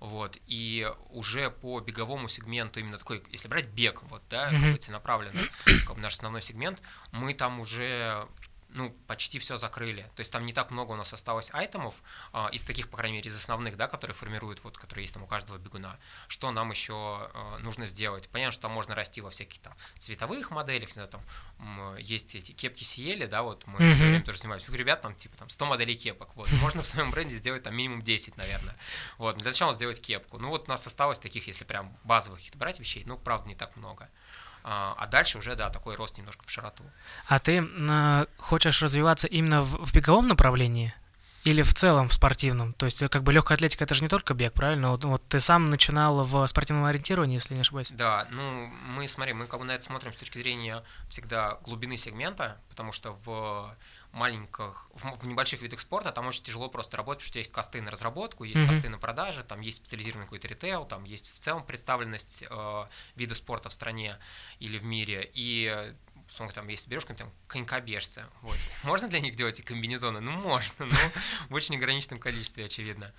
Вот, 0.00 0.36
и 0.48 0.90
уже 1.10 1.50
по 1.50 1.78
беговому 1.78 2.26
сегменту, 2.26 2.80
именно 2.80 2.98
такой, 2.98 3.22
если 3.30 3.46
брать 3.46 3.66
бег, 3.66 4.02
вот, 4.02 4.22
да, 4.28 4.50
mm-hmm. 4.50 4.78
целенаправленно, 4.78 5.40
как 5.86 5.96
наш 5.96 6.14
основной 6.14 6.42
сегмент, 6.42 6.82
мы 7.12 7.34
там 7.34 7.60
уже 7.60 8.26
ну, 8.74 8.90
почти 9.06 9.38
все 9.38 9.56
закрыли. 9.56 10.02
То 10.14 10.20
есть 10.20 10.32
там 10.32 10.44
не 10.44 10.52
так 10.52 10.70
много 10.70 10.92
у 10.92 10.96
нас 10.96 11.12
осталось 11.12 11.50
айтемов, 11.52 12.02
э, 12.32 12.48
из 12.52 12.64
таких, 12.64 12.88
по 12.88 12.96
крайней 12.96 13.18
мере, 13.18 13.28
из 13.28 13.36
основных, 13.36 13.76
да, 13.76 13.88
которые 13.88 14.14
формируют, 14.14 14.62
вот, 14.64 14.78
которые 14.78 15.04
есть 15.04 15.14
там 15.14 15.22
у 15.22 15.26
каждого 15.26 15.58
бегуна. 15.58 15.98
Что 16.28 16.50
нам 16.50 16.70
еще 16.70 17.30
э, 17.32 17.58
нужно 17.58 17.86
сделать? 17.86 18.28
Понятно, 18.28 18.52
что 18.52 18.62
там 18.62 18.72
можно 18.72 18.94
расти 18.94 19.20
во 19.20 19.30
всяких 19.30 19.60
там 19.60 19.74
цветовых 19.98 20.50
моделях, 20.50 20.88
не 20.88 20.94
знаю, 20.94 21.08
там 21.08 21.22
есть 21.98 22.34
эти 22.34 22.52
кепки 22.52 22.84
Сиели, 22.84 23.26
да, 23.26 23.42
вот 23.42 23.66
мы 23.66 23.78
mm-hmm. 23.78 23.92
все 23.92 24.04
время 24.04 24.22
тоже 24.22 24.38
снимались. 24.38 24.68
У 24.68 24.72
ребят 24.72 25.00
там, 25.02 25.14
типа, 25.14 25.36
там 25.36 25.48
100 25.48 25.66
моделей 25.66 25.94
кепок, 25.94 26.34
вот. 26.34 26.50
Можно 26.60 26.82
в 26.82 26.86
своем 26.86 27.10
бренде 27.10 27.36
сделать 27.36 27.62
там 27.62 27.74
минимум 27.74 28.02
10, 28.02 28.36
наверное. 28.36 28.76
Вот, 29.18 29.36
для 29.36 29.50
начала 29.50 29.74
сделать 29.74 30.00
кепку. 30.00 30.38
Ну, 30.38 30.48
вот 30.48 30.68
у 30.68 30.70
нас 30.70 30.86
осталось 30.86 31.18
таких, 31.18 31.46
если 31.46 31.64
прям 31.64 31.96
базовых 32.04 32.38
каких-то 32.38 32.58
брать 32.58 32.80
вещей, 32.80 33.04
ну, 33.04 33.18
правда, 33.18 33.48
не 33.48 33.54
так 33.54 33.76
много. 33.76 34.08
А, 34.64 34.94
а 34.96 35.06
дальше 35.06 35.38
уже, 35.38 35.56
да, 35.56 35.70
такой 35.70 35.96
рост 35.96 36.18
немножко 36.18 36.44
в 36.46 36.50
широту. 36.50 36.84
А 37.26 37.38
ты 37.38 37.62
э, 37.62 38.26
хочешь 38.38 38.82
развиваться 38.82 39.26
именно 39.26 39.62
в, 39.62 39.84
в 39.86 39.94
беговом 39.94 40.28
направлении? 40.28 40.94
Или 41.44 41.62
в 41.62 41.74
целом 41.74 42.08
в 42.08 42.12
спортивном? 42.12 42.72
То 42.74 42.86
есть, 42.86 43.00
как 43.08 43.24
бы 43.24 43.32
легкая 43.32 43.56
атлетика 43.56 43.82
это 43.82 43.94
же 43.94 44.02
не 44.02 44.08
только 44.08 44.32
бег, 44.32 44.52
правильно? 44.52 44.90
Вот, 44.92 45.04
вот 45.04 45.22
ты 45.26 45.40
сам 45.40 45.70
начинал 45.70 46.22
в 46.22 46.46
спортивном 46.46 46.84
ориентировании, 46.84 47.34
если 47.34 47.54
не 47.54 47.62
ошибаюсь. 47.62 47.90
Да, 47.90 48.28
ну 48.30 48.68
мы 48.68 49.08
смотри, 49.08 49.32
мы 49.32 49.46
как 49.48 49.58
бы 49.58 49.66
на 49.66 49.72
это 49.72 49.82
смотрим 49.82 50.12
с 50.12 50.18
точки 50.18 50.38
зрения 50.38 50.84
всегда 51.08 51.58
глубины 51.64 51.96
сегмента, 51.96 52.58
потому 52.68 52.92
что 52.92 53.18
в 53.24 53.74
маленьких, 54.12 54.88
в, 54.92 55.18
в 55.18 55.26
небольших 55.26 55.62
видах 55.62 55.80
спорта 55.80 56.12
там 56.12 56.26
очень 56.26 56.42
тяжело 56.42 56.68
просто 56.68 56.96
работать, 56.96 57.20
потому 57.20 57.28
что 57.28 57.38
есть 57.38 57.52
косты 57.52 57.80
на 57.80 57.90
разработку, 57.90 58.44
есть 58.44 58.58
mm-hmm. 58.58 58.66
косты 58.66 58.88
на 58.88 58.98
продажи, 58.98 59.42
там 59.42 59.60
есть 59.60 59.78
специализированный 59.78 60.26
какой-то 60.26 60.48
ритейл, 60.48 60.84
там 60.84 61.04
есть 61.04 61.32
в 61.32 61.38
целом 61.38 61.64
представленность 61.64 62.44
э, 62.48 62.86
вида 63.16 63.34
спорта 63.34 63.68
в 63.68 63.72
стране 63.72 64.18
или 64.60 64.78
в 64.78 64.84
мире, 64.84 65.30
и 65.34 65.94
условно, 66.28 66.54
там, 66.54 66.68
если 66.68 66.88
берешь 66.88 67.04
там 67.04 67.30
конькобежца, 67.46 68.28
вот, 68.40 68.56
можно 68.84 69.08
для 69.08 69.20
них 69.20 69.34
делать 69.34 69.60
и 69.60 69.62
комбинезоны? 69.62 70.20
Ну, 70.20 70.32
можно, 70.32 70.86
но 70.86 70.96
в 71.48 71.54
очень 71.54 71.76
ограниченном 71.76 72.20
количестве, 72.20 72.64
очевидно. 72.64 73.12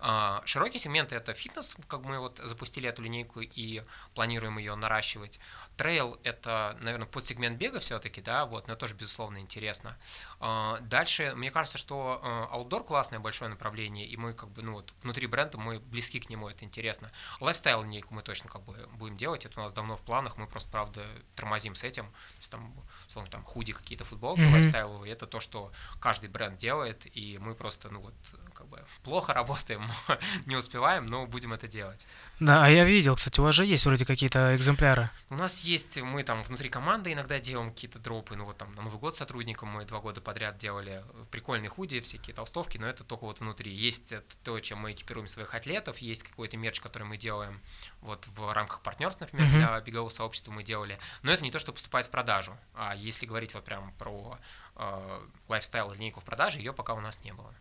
А, 0.00 0.42
широкий 0.44 0.78
сегмент— 0.78 1.12
это 1.12 1.34
фитнес, 1.34 1.76
как 1.86 2.00
мы 2.02 2.18
вот 2.18 2.40
запустили 2.42 2.88
эту 2.88 3.02
линейку 3.02 3.40
и 3.40 3.82
планируем 4.14 4.58
ее 4.58 4.74
наращивать. 4.74 5.38
Трейл— 5.76 6.18
это, 6.24 6.76
наверное, 6.80 7.06
подсегмент 7.06 7.58
бега 7.58 7.80
все-таки, 7.80 8.20
да, 8.20 8.46
вот, 8.46 8.68
но 8.68 8.76
тоже, 8.76 8.94
безусловно, 8.94 9.38
интересно. 9.38 9.98
А, 10.40 10.78
дальше, 10.80 11.34
мне 11.36 11.50
кажется, 11.50 11.78
что 11.78 12.48
аутдор— 12.50 12.84
классное 12.84 13.20
большое 13.20 13.50
направление, 13.50 14.06
и 14.06 14.16
мы 14.16 14.32
как 14.32 14.50
бы, 14.50 14.62
ну 14.62 14.72
вот, 14.72 14.94
внутри 15.02 15.26
бренда 15.26 15.58
мы 15.58 15.78
близки 15.78 16.18
к 16.18 16.30
нему, 16.30 16.48
это 16.48 16.64
интересно. 16.64 17.10
Lifestyle 17.40 17.82
линейку 17.82 18.14
мы 18.14 18.22
точно 18.22 18.48
как 18.48 18.62
бы 18.62 18.88
будем 18.92 19.16
делать, 19.16 19.44
это 19.44 19.60
у 19.60 19.62
нас 19.62 19.72
давно 19.72 19.96
в 19.96 20.02
планах, 20.02 20.36
мы 20.36 20.46
просто, 20.46 20.70
правда, 20.70 21.04
тормозим 21.34 21.74
с 21.74 21.84
этим. 21.84 22.06
То 22.06 22.38
есть 22.38 22.50
там, 22.50 22.74
условно, 23.08 23.30
там 23.30 23.44
худи, 23.44 23.72
какие-то 23.72 24.04
футболки 24.04 24.40
mm-hmm. 24.40 24.52
лайфстайловые, 24.52 25.12
это 25.12 25.26
то, 25.26 25.40
что 25.40 25.72
каждый 26.00 26.28
бренд 26.28 26.56
делает, 26.56 27.06
и 27.16 27.38
мы 27.38 27.54
просто, 27.54 27.90
ну 27.90 28.00
вот, 28.00 28.14
как 28.60 28.68
бы 28.68 28.84
плохо 29.02 29.32
работаем, 29.32 29.82
не 30.46 30.56
успеваем, 30.56 31.06
но 31.06 31.26
будем 31.26 31.52
это 31.52 31.66
делать. 31.66 32.06
Да, 32.40 32.64
а 32.64 32.68
я 32.68 32.84
видел, 32.84 33.16
кстати, 33.16 33.40
у 33.40 33.44
вас 33.44 33.54
же 33.54 33.64
есть 33.64 33.86
вроде 33.86 34.04
какие-то 34.04 34.54
экземпляры. 34.54 35.10
У 35.30 35.34
нас 35.34 35.60
есть, 35.60 36.00
мы 36.02 36.22
там 36.24 36.42
внутри 36.42 36.68
команды 36.68 37.12
иногда 37.12 37.40
делаем 37.40 37.70
какие-то 37.70 37.98
дропы, 37.98 38.36
ну 38.36 38.44
вот 38.44 38.58
там 38.58 38.72
на 38.74 38.82
Новый 38.82 38.98
год 38.98 39.14
сотрудникам 39.14 39.70
мы 39.70 39.84
два 39.84 40.00
года 40.00 40.20
подряд 40.20 40.58
делали 40.58 41.02
прикольные 41.30 41.70
худи, 41.70 42.00
всякие 42.00 42.34
толстовки, 42.34 42.76
но 42.76 42.86
это 42.86 43.02
только 43.02 43.24
вот 43.24 43.40
внутри. 43.40 43.72
Есть 43.72 44.12
то, 44.44 44.60
чем 44.60 44.78
мы 44.78 44.92
экипируем 44.92 45.26
своих 45.26 45.54
атлетов, 45.54 45.98
есть 45.98 46.22
какой-то 46.22 46.56
мерч, 46.56 46.80
который 46.80 47.04
мы 47.04 47.16
делаем 47.16 47.60
вот 48.02 48.26
в 48.26 48.52
рамках 48.52 48.80
партнерств, 48.82 49.20
например, 49.20 49.46
mm-hmm. 49.46 49.52
для 49.52 49.80
бегового 49.80 50.10
сообщества 50.10 50.52
мы 50.52 50.62
делали, 50.62 50.98
но 51.22 51.32
это 51.32 51.42
не 51.42 51.50
то, 51.50 51.58
что 51.58 51.72
поступает 51.72 52.06
в 52.06 52.10
продажу, 52.10 52.56
а 52.74 52.94
если 52.94 53.24
говорить 53.24 53.54
вот 53.54 53.64
прям 53.64 53.92
про 53.98 54.38
э, 54.76 55.20
лайфстайл 55.48 55.92
линейку 55.92 56.20
в 56.20 56.24
продаже, 56.24 56.58
ее 56.58 56.72
пока 56.72 56.94
у 56.94 57.00
нас 57.00 57.22
не 57.24 57.32
было. 57.32 57.54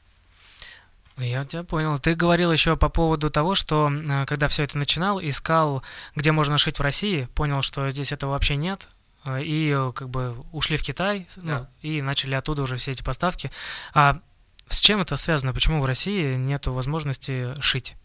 Я 1.19 1.43
тебя 1.43 1.63
понял. 1.63 1.99
Ты 1.99 2.15
говорил 2.15 2.51
еще 2.51 2.75
по 2.77 2.89
поводу 2.89 3.29
того, 3.29 3.55
что 3.55 3.91
э, 3.91 4.25
когда 4.25 4.47
все 4.47 4.63
это 4.63 4.77
начинал, 4.77 5.19
искал, 5.19 5.83
где 6.15 6.31
можно 6.31 6.57
шить 6.57 6.79
в 6.79 6.81
России, 6.81 7.27
понял, 7.35 7.61
что 7.61 7.89
здесь 7.89 8.11
этого 8.11 8.31
вообще 8.31 8.55
нет, 8.55 8.87
э, 9.25 9.43
и 9.43 9.69
э, 9.69 9.91
как 9.93 10.09
бы 10.09 10.35
ушли 10.51 10.77
в 10.77 10.81
Китай, 10.81 11.27
ну, 11.37 11.43
да. 11.43 11.59
ну, 11.59 11.67
и 11.81 12.01
начали 12.01 12.35
оттуда 12.35 12.63
уже 12.63 12.77
все 12.77 12.91
эти 12.91 13.03
поставки. 13.03 13.51
А 13.93 14.21
с 14.69 14.79
чем 14.79 15.01
это 15.01 15.17
связано? 15.17 15.53
Почему 15.53 15.81
в 15.81 15.85
России 15.85 16.35
нет 16.35 16.67
возможности 16.67 17.53
шить? 17.59 17.95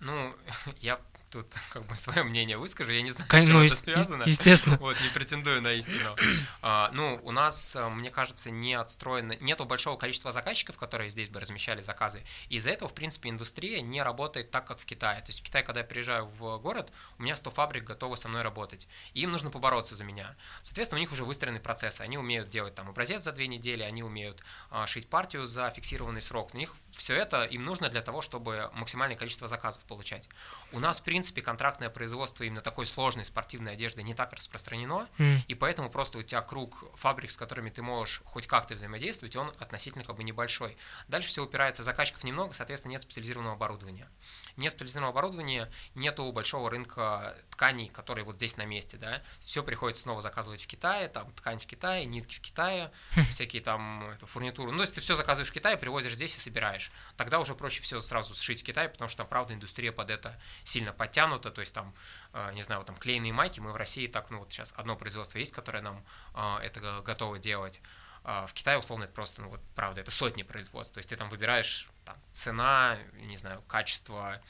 Ну, 0.00 0.34
я 0.80 0.98
тут 1.30 1.54
как 1.70 1.86
бы 1.86 1.96
свое 1.96 2.22
мнение 2.22 2.56
выскажу, 2.56 2.92
я 2.92 3.02
не 3.02 3.10
знаю, 3.10 3.28
чем 3.30 3.54
ну, 3.54 3.64
это 3.64 3.76
связано. 3.76 4.24
Естественно. 4.24 4.78
Вот, 4.88 4.96
не 5.02 5.08
претендую 5.08 5.60
на 5.60 5.72
истину. 5.72 6.16
А, 6.62 6.90
ну, 6.94 7.20
у 7.22 7.32
нас, 7.32 7.76
э, 7.76 7.88
мне 7.88 8.10
кажется, 8.10 8.50
не 8.50 8.74
отстроено, 8.74 9.36
нету 9.40 9.64
большого 9.64 9.96
количества 9.96 10.32
заказчиков, 10.32 10.78
которые 10.78 11.10
здесь 11.10 11.28
бы 11.28 11.40
размещали 11.40 11.80
заказы. 11.80 12.22
Из-за 12.48 12.70
этого, 12.70 12.88
в 12.88 12.94
принципе, 12.94 13.28
индустрия 13.28 13.80
не 13.80 14.02
работает 14.02 14.50
так, 14.50 14.66
как 14.66 14.78
в 14.78 14.84
Китае. 14.84 15.20
То 15.20 15.30
есть 15.30 15.40
в 15.40 15.42
Китае, 15.42 15.64
когда 15.64 15.80
я 15.80 15.86
приезжаю 15.86 16.26
в 16.26 16.58
город, 16.58 16.92
у 17.18 17.22
меня 17.22 17.36
100 17.36 17.50
фабрик 17.50 17.84
готовы 17.84 18.16
со 18.16 18.28
мной 18.28 18.42
работать. 18.42 18.88
И 19.14 19.22
им 19.22 19.32
нужно 19.32 19.50
побороться 19.50 19.94
за 19.94 20.04
меня. 20.04 20.36
Соответственно, 20.62 20.98
у 20.98 21.00
них 21.00 21.12
уже 21.12 21.24
выстроены 21.24 21.60
процессы. 21.60 22.02
Они 22.02 22.16
умеют 22.18 22.48
делать 22.48 22.74
там 22.74 22.88
образец 22.88 23.22
за 23.22 23.32
две 23.32 23.46
недели, 23.46 23.82
они 23.82 24.02
умеют 24.02 24.42
а, 24.70 24.86
шить 24.86 25.08
партию 25.08 25.46
за 25.46 25.70
фиксированный 25.70 26.22
срок. 26.22 26.54
У 26.54 26.58
них 26.58 26.74
все 26.90 27.14
это 27.14 27.42
им 27.42 27.62
нужно 27.62 27.88
для 27.88 28.02
того, 28.02 28.22
чтобы 28.22 28.70
максимальное 28.74 29.16
количество 29.16 29.48
заказов 29.48 29.84
получать. 29.84 30.28
У 30.72 30.80
нас, 30.80 31.00
в 31.00 31.02
принципе, 31.02 31.17
контрактное 31.42 31.90
производство 31.90 32.44
именно 32.44 32.60
такой 32.60 32.86
сложной 32.86 33.24
спортивной 33.24 33.72
одежды 33.72 34.02
не 34.02 34.14
так 34.14 34.32
распространено, 34.32 35.08
mm. 35.18 35.40
и 35.48 35.54
поэтому 35.54 35.90
просто 35.90 36.18
у 36.18 36.22
тебя 36.22 36.40
круг 36.42 36.84
фабрик, 36.94 37.30
с 37.30 37.36
которыми 37.36 37.70
ты 37.70 37.82
можешь 37.82 38.22
хоть 38.24 38.46
как-то 38.46 38.74
взаимодействовать, 38.74 39.36
он 39.36 39.52
относительно 39.58 40.04
как 40.04 40.16
бы 40.16 40.24
небольшой. 40.24 40.76
Дальше 41.08 41.28
все 41.28 41.44
упирается, 41.44 41.82
заказчиков 41.82 42.24
немного, 42.24 42.54
соответственно, 42.54 42.92
нет 42.92 43.02
специализированного 43.02 43.54
оборудования. 43.54 44.08
Нет 44.58 44.72
специализированного 44.72 45.12
оборудования, 45.12 45.70
нету 45.94 46.30
большого 46.32 46.68
рынка 46.68 47.36
тканей, 47.50 47.88
которые 47.88 48.24
вот 48.24 48.36
здесь 48.36 48.56
на 48.56 48.64
месте, 48.64 48.96
да. 48.96 49.22
Все 49.40 49.62
приходится 49.62 50.02
снова 50.02 50.20
заказывать 50.20 50.62
в 50.62 50.66
Китае, 50.66 51.08
там 51.08 51.30
ткань 51.32 51.60
в 51.60 51.66
Китае, 51.66 52.04
нитки 52.04 52.34
в 52.34 52.40
Китае, 52.40 52.90
хм. 53.14 53.22
всякие 53.30 53.62
там 53.62 54.10
эту 54.10 54.26
фурнитуру. 54.26 54.72
Ну, 54.72 54.78
то 54.78 54.82
есть 54.82 54.96
ты 54.96 55.00
все 55.00 55.14
заказываешь 55.14 55.50
в 55.50 55.54
Китае, 55.54 55.76
привозишь 55.76 56.14
здесь 56.14 56.36
и 56.36 56.40
собираешь. 56.40 56.90
Тогда 57.16 57.38
уже 57.38 57.54
проще 57.54 57.82
все 57.82 58.00
сразу 58.00 58.34
сшить 58.34 58.62
в 58.62 58.64
Китае, 58.64 58.88
потому 58.88 59.08
что 59.08 59.18
там, 59.18 59.28
правда, 59.28 59.54
индустрия 59.54 59.92
под 59.92 60.10
это 60.10 60.38
сильно 60.64 60.92
подтянута, 60.92 61.52
то 61.52 61.60
есть 61.60 61.72
там, 61.72 61.94
э, 62.32 62.52
не 62.54 62.62
знаю, 62.64 62.80
вот 62.80 62.86
там 62.86 62.96
клейные 62.96 63.32
майки, 63.32 63.60
мы 63.60 63.72
в 63.72 63.76
России 63.76 64.08
так, 64.08 64.30
ну 64.30 64.40
вот 64.40 64.52
сейчас 64.52 64.74
одно 64.76 64.96
производство 64.96 65.38
есть, 65.38 65.52
которое 65.52 65.82
нам 65.82 66.04
э, 66.34 66.58
это 66.64 67.02
готово 67.02 67.38
делать. 67.38 67.80
А 68.24 68.46
в 68.46 68.52
Китае, 68.52 68.78
условно, 68.78 69.04
это 69.04 69.12
просто, 69.12 69.42
ну 69.42 69.48
вот, 69.48 69.60
правда, 69.74 70.00
это 70.00 70.10
сотни 70.10 70.42
производств. 70.42 70.94
То 70.94 70.98
есть 70.98 71.08
ты 71.08 71.16
там 71.16 71.28
выбираешь 71.28 71.88
там, 72.04 72.16
цена, 72.32 72.98
не 73.14 73.36
знаю, 73.36 73.62
качество. 73.68 74.40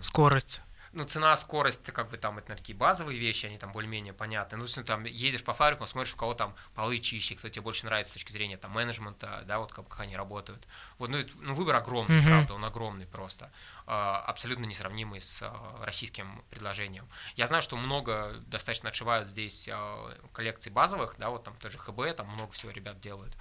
Скорость 0.00 0.62
ну, 0.92 1.04
цена, 1.04 1.36
скорость, 1.36 1.82
ты 1.82 1.92
как 1.92 2.10
бы 2.10 2.16
там, 2.16 2.38
это 2.38 2.54
такие 2.54 2.76
базовые 2.76 3.18
вещи, 3.18 3.46
они 3.46 3.58
там 3.58 3.72
более-менее 3.72 4.12
понятны. 4.12 4.56
Ну, 4.58 4.64
если 4.64 4.82
там 4.82 5.04
ездишь 5.04 5.44
по 5.44 5.54
фабрикам, 5.54 5.86
смотришь, 5.86 6.14
у 6.14 6.16
кого 6.16 6.34
там 6.34 6.54
полы 6.74 6.98
чище, 6.98 7.34
кто 7.34 7.48
тебе 7.48 7.62
больше 7.62 7.84
нравится 7.86 8.12
с 8.12 8.14
точки 8.14 8.32
зрения 8.32 8.56
там 8.56 8.70
менеджмента, 8.72 9.42
да, 9.46 9.58
вот 9.58 9.72
как, 9.72 9.88
как 9.88 10.00
они 10.00 10.16
работают. 10.16 10.66
Вот, 10.98 11.10
ну, 11.10 11.18
ну 11.40 11.54
выбор 11.54 11.76
огромный, 11.76 12.20
mm-hmm. 12.20 12.26
правда, 12.26 12.54
он 12.54 12.64
огромный 12.64 13.06
просто. 13.06 13.50
А, 13.86 14.20
абсолютно 14.20 14.64
несравнимый 14.64 15.20
с 15.20 15.42
а, 15.42 15.84
российским 15.84 16.42
предложением. 16.50 17.08
Я 17.36 17.46
знаю, 17.46 17.62
что 17.62 17.76
много 17.76 18.34
достаточно 18.46 18.88
отшивают 18.88 19.28
здесь 19.28 19.68
а, 19.70 20.14
коллекций 20.32 20.72
базовых, 20.72 21.16
да, 21.18 21.30
вот 21.30 21.44
там 21.44 21.54
тоже 21.56 21.78
ХБ, 21.78 22.16
там 22.16 22.28
много 22.28 22.52
всего 22.52 22.72
ребят 22.72 23.00
делают. 23.00 23.36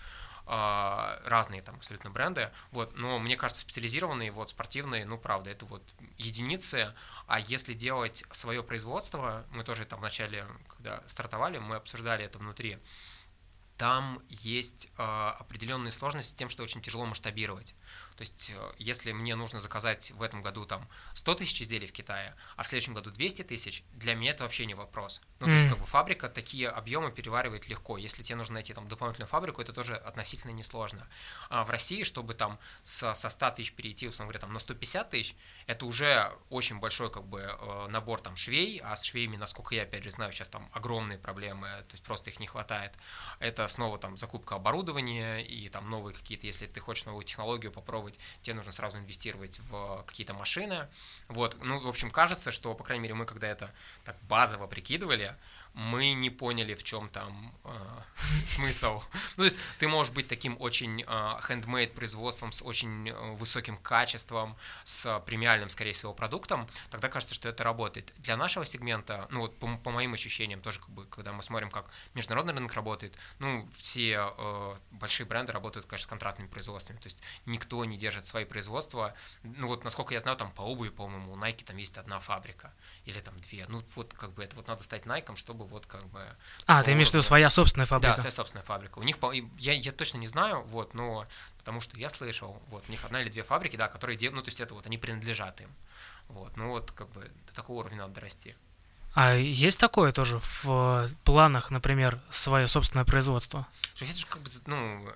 А, 0.49 1.19
разные 1.25 1.61
там 1.61 1.75
абсолютно 1.75 2.09
бренды, 2.09 2.49
вот, 2.71 2.95
но 2.95 3.19
мне 3.19 3.35
кажется, 3.35 3.61
специализированные, 3.63 4.31
вот, 4.31 4.47
спортивные, 4.47 5.03
ну, 5.03 5.17
правда, 5.17 5.49
это 5.49 5.65
вот 5.65 5.83
единицы, 6.17 6.93
а 7.27 7.41
если 7.41 7.73
делать 7.73 8.23
свое 8.31 8.63
производство, 8.63 9.45
мы 9.51 9.65
тоже 9.65 9.83
там 9.83 9.99
вначале, 9.99 10.47
когда 10.69 11.03
стартовали, 11.05 11.57
мы 11.57 11.75
обсуждали 11.75 12.23
это 12.23 12.37
внутри, 12.37 12.79
там 13.75 14.19
есть 14.29 14.87
э, 14.97 15.03
определенные 15.37 15.91
сложности 15.91 16.31
с 16.31 16.33
тем, 16.33 16.47
что 16.47 16.63
очень 16.63 16.81
тяжело 16.81 17.05
масштабировать. 17.05 17.75
То 18.17 18.23
есть, 18.23 18.51
э, 18.53 18.71
если 18.79 19.11
мне 19.11 19.35
нужно 19.35 19.59
заказать 19.59 20.11
в 20.11 20.23
этом 20.23 20.41
году 20.41 20.65
там 20.65 20.89
100 21.13 21.35
тысяч 21.35 21.61
изделий 21.61 21.85
в 21.85 21.93
Китае, 21.93 22.35
а 22.55 22.63
в 22.63 22.67
следующем 22.67 22.95
году 22.95 23.11
200 23.11 23.43
тысяч, 23.43 23.83
для 23.93 24.15
меня 24.15 24.31
это 24.31 24.43
вообще 24.43 24.65
не 24.65 24.73
вопрос. 24.73 25.21
Ну, 25.39 25.45
mm-hmm. 25.45 25.49
то 25.49 25.55
есть, 25.55 25.69
как 25.69 25.77
бы 25.79 25.85
фабрика 25.85 26.27
такие 26.27 26.67
объемы 26.69 27.11
переваривает 27.11 27.67
легко. 27.67 27.97
Если 27.97 28.23
тебе 28.23 28.35
нужно 28.35 28.55
найти 28.55 28.73
там 28.73 28.87
дополнительную 28.87 29.27
фабрику, 29.27 29.61
это 29.61 29.71
тоже 29.71 29.95
относительно 29.95 30.51
несложно. 30.51 31.07
А 31.49 31.63
в 31.63 31.69
России, 31.69 32.03
чтобы 32.03 32.33
там 32.33 32.59
со, 32.81 33.13
со 33.13 33.29
100 33.29 33.51
тысяч 33.51 33.73
перейти, 33.73 34.07
условно 34.07 34.31
говоря, 34.31 34.39
там 34.41 34.53
на 34.53 34.59
150 34.59 35.09
тысяч, 35.11 35.35
это 35.67 35.85
уже 35.85 36.31
очень 36.49 36.79
большой 36.79 37.11
как 37.11 37.25
бы 37.25 37.41
э, 37.41 37.87
набор 37.89 38.19
там 38.19 38.35
швей, 38.35 38.81
а 38.83 38.95
с 38.95 39.03
швеями, 39.03 39.37
насколько 39.37 39.75
я 39.75 39.83
опять 39.83 40.03
же 40.03 40.11
знаю, 40.11 40.31
сейчас 40.31 40.49
там 40.49 40.69
огромные 40.73 41.19
проблемы, 41.19 41.67
то 41.67 41.93
есть 41.93 42.03
просто 42.03 42.31
их 42.31 42.39
не 42.39 42.47
хватает. 42.47 42.93
Это 43.39 43.67
снова 43.67 43.99
там 43.99 44.17
закупка 44.17 44.55
оборудования 44.55 45.39
и 45.39 45.69
там 45.69 45.87
новые 45.89 46.15
какие-то, 46.15 46.47
если 46.47 46.65
ты 46.65 46.79
хочешь 46.79 47.05
новую 47.05 47.23
технологию 47.23 47.71
попробовать, 47.71 48.06
инвестировать, 48.07 48.19
тебе 48.41 48.55
нужно 48.55 48.71
сразу 48.71 48.97
инвестировать 48.97 49.59
в 49.69 50.03
какие-то 50.07 50.33
машины. 50.33 50.87
Вот, 51.27 51.57
ну, 51.63 51.79
в 51.79 51.87
общем, 51.87 52.11
кажется, 52.11 52.51
что, 52.51 52.73
по 52.73 52.83
крайней 52.83 53.03
мере, 53.03 53.13
мы 53.13 53.25
когда 53.25 53.47
это 53.47 53.71
так 54.03 54.15
базово 54.23 54.67
прикидывали, 54.67 55.35
мы 55.77 56.13
не 56.13 56.31
поняли, 56.31 56.73
в 56.73 56.83
чем 56.83 57.07
там 57.07 57.53
э, 57.63 57.69
смысл. 58.45 59.03
Ну, 59.13 59.41
то 59.41 59.43
есть 59.43 59.59
ты 59.77 59.87
можешь 59.87 60.11
быть 60.11 60.27
таким 60.27 60.57
очень 60.59 61.03
э, 61.03 61.05
handmade 61.05 61.93
производством 61.93 62.51
с 62.51 62.63
очень 62.63 63.09
э, 63.09 63.35
высоким 63.35 63.77
качеством, 63.77 64.57
с 64.83 65.19
премиальным, 65.27 65.69
скорее 65.69 65.91
всего, 65.91 66.15
продуктом, 66.15 66.67
тогда 66.89 67.09
кажется, 67.09 67.35
что 67.35 67.47
это 67.47 67.63
работает. 67.63 68.11
Для 68.17 68.37
нашего 68.37 68.65
сегмента, 68.65 69.27
ну 69.29 69.41
вот 69.41 69.59
по, 69.59 69.77
по 69.77 69.91
моим 69.91 70.15
ощущениям, 70.15 70.61
тоже 70.61 70.79
как 70.79 70.89
бы, 70.89 71.05
когда 71.05 71.31
мы 71.31 71.43
смотрим, 71.43 71.69
как 71.69 71.91
международный 72.15 72.55
рынок 72.55 72.73
работает, 72.73 73.13
ну, 73.37 73.69
все 73.77 74.33
э, 74.35 74.75
большие 74.89 75.27
бренды 75.27 75.51
работают, 75.51 75.85
конечно, 75.85 76.05
с 76.05 76.09
контрактными 76.09 76.47
производствами, 76.47 76.97
то 76.97 77.05
есть 77.05 77.21
никто 77.45 77.85
не 77.85 77.97
держит 77.97 78.25
свои 78.25 78.45
производства. 78.45 79.13
Ну 79.43 79.67
вот, 79.67 79.83
насколько 79.83 80.15
я 80.15 80.19
знаю, 80.19 80.37
там 80.37 80.51
по 80.51 80.61
обуви, 80.61 80.89
по-моему, 80.89 81.33
у 81.33 81.37
Nike 81.37 81.63
там 81.63 81.77
есть 81.77 81.99
одна 81.99 82.17
фабрика 82.17 82.73
или 83.05 83.19
там 83.19 83.39
две. 83.41 83.67
Ну 83.69 83.83
вот 83.93 84.15
как 84.15 84.33
бы 84.33 84.43
это 84.43 84.55
вот 84.55 84.67
надо 84.67 84.81
стать 84.81 85.03
Nike, 85.03 85.35
чтобы 85.35 85.66
вот 85.67 85.85
как 85.85 86.05
бы... 86.07 86.21
А, 86.65 86.83
ты 86.83 86.93
имеешь 86.93 87.09
в 87.09 87.13
виду 87.13 87.23
своя 87.23 87.49
собственная 87.49 87.85
фабрика? 87.85 88.13
Да, 88.15 88.17
своя 88.17 88.31
собственная 88.31 88.65
фабрика. 88.65 88.99
У 88.99 89.03
них, 89.03 89.17
я, 89.57 89.73
я 89.73 89.91
точно 89.91 90.17
не 90.17 90.27
знаю, 90.27 90.63
вот, 90.63 90.93
но 90.93 91.25
потому 91.59 91.81
что 91.81 91.97
я 91.97 92.09
слышал, 92.09 92.61
вот, 92.69 92.83
у 92.87 92.91
них 92.91 93.03
одна 93.05 93.21
или 93.21 93.29
две 93.29 93.43
фабрики, 93.43 93.75
да, 93.75 93.87
которые 93.87 94.17
делают, 94.17 94.37
ну, 94.37 94.41
то 94.41 94.49
есть 94.49 94.61
это 94.61 94.73
вот, 94.73 94.85
они 94.85 94.97
принадлежат 94.97 95.61
им. 95.61 95.69
Вот, 96.29 96.55
ну 96.57 96.69
вот, 96.69 96.91
как 96.91 97.09
бы, 97.11 97.31
до 97.47 97.53
такого 97.53 97.79
уровня 97.79 97.99
надо 97.99 98.15
дорасти. 98.15 98.55
А 99.13 99.33
есть 99.33 99.79
такое 99.79 100.11
тоже 100.11 100.39
в 100.39 100.65
э, 100.67 101.07
планах, 101.23 101.71
например, 101.71 102.19
свое 102.29 102.67
собственное 102.67 103.05
производство? 103.05 103.67
Это 103.95 104.15
же 104.15 104.25
как 104.27 104.41
бы, 104.43 104.49
ну, 104.67 105.09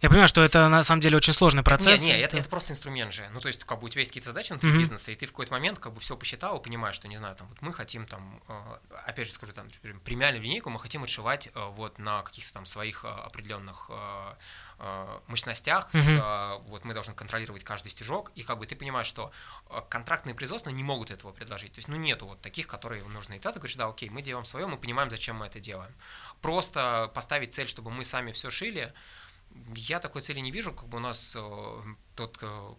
я 0.00 0.08
понимаю, 0.08 0.28
что 0.28 0.42
это 0.42 0.68
на 0.68 0.82
самом 0.82 1.00
деле 1.00 1.16
очень 1.16 1.32
сложный 1.34 1.62
процесс. 1.62 2.02
Нет, 2.02 2.16
нет, 2.16 2.28
это, 2.28 2.38
это 2.38 2.48
просто 2.48 2.72
инструмент 2.72 3.12
же. 3.12 3.28
Ну, 3.34 3.40
то 3.40 3.48
есть, 3.48 3.64
как 3.64 3.80
бы 3.80 3.86
у 3.86 3.88
тебя 3.88 4.00
есть 4.00 4.12
какие-то 4.12 4.28
задачи 4.28 4.52
внутри 4.52 4.70
mm-hmm. 4.70 4.78
бизнеса, 4.78 5.12
и 5.12 5.14
ты 5.14 5.26
в 5.26 5.30
какой-то 5.30 5.52
момент 5.52 5.78
как 5.78 5.92
бы 5.92 6.00
все 6.00 6.16
посчитал 6.16 6.58
и 6.58 6.62
понимаешь, 6.62 6.94
что, 6.94 7.06
не 7.06 7.18
знаю, 7.18 7.36
там, 7.36 7.48
вот 7.48 7.60
мы 7.60 7.72
хотим 7.74 8.06
там, 8.06 8.42
э, 8.48 8.78
опять 9.06 9.26
же 9.26 9.32
скажу, 9.32 9.52
там, 9.52 9.68
премиальную 10.04 10.42
линейку 10.42 10.70
мы 10.70 10.78
хотим 10.78 11.04
отшивать 11.04 11.48
э, 11.48 11.50
вот 11.72 11.98
на 11.98 12.22
каких-то 12.22 12.54
там 12.54 12.66
своих 12.66 13.04
э, 13.04 13.08
определенных 13.08 13.90
мощностях, 15.26 15.90
mm-hmm. 15.92 15.98
с, 15.98 16.62
вот 16.68 16.84
мы 16.86 16.94
должны 16.94 17.12
контролировать 17.12 17.64
каждый 17.64 17.90
стежок, 17.90 18.32
и 18.34 18.42
как 18.42 18.58
бы 18.58 18.64
ты 18.64 18.74
понимаешь, 18.74 19.06
что 19.06 19.30
контрактные 19.90 20.34
производства 20.34 20.70
не 20.70 20.82
могут 20.82 21.10
этого 21.10 21.32
предложить. 21.32 21.74
То 21.74 21.78
есть, 21.80 21.88
ну, 21.88 21.96
нету 21.96 22.26
вот 22.26 22.40
таких, 22.40 22.66
которые 22.66 23.04
нужны. 23.04 23.34
И 23.34 23.38
ты 23.38 23.52
говоришь, 23.52 23.76
да, 23.76 23.88
окей, 23.88 24.08
мы 24.08 24.22
делаем 24.22 24.46
свое, 24.46 24.66
мы 24.66 24.78
понимаем, 24.78 25.10
зачем 25.10 25.36
мы 25.36 25.46
это 25.46 25.60
делаем. 25.60 25.92
Просто 26.40 27.10
поставить 27.14 27.52
цель, 27.52 27.68
чтобы 27.68 27.90
мы 27.90 28.04
сами 28.04 28.32
все 28.32 28.48
шили, 28.48 28.94
я 29.74 30.00
такой 30.00 30.20
цели 30.22 30.40
не 30.40 30.50
вижу, 30.50 30.72
как 30.72 30.88
бы 30.88 30.98
у 30.98 31.00
нас 31.00 31.36
э, 31.38 31.80
тот 32.16 32.38
э, 32.42 32.74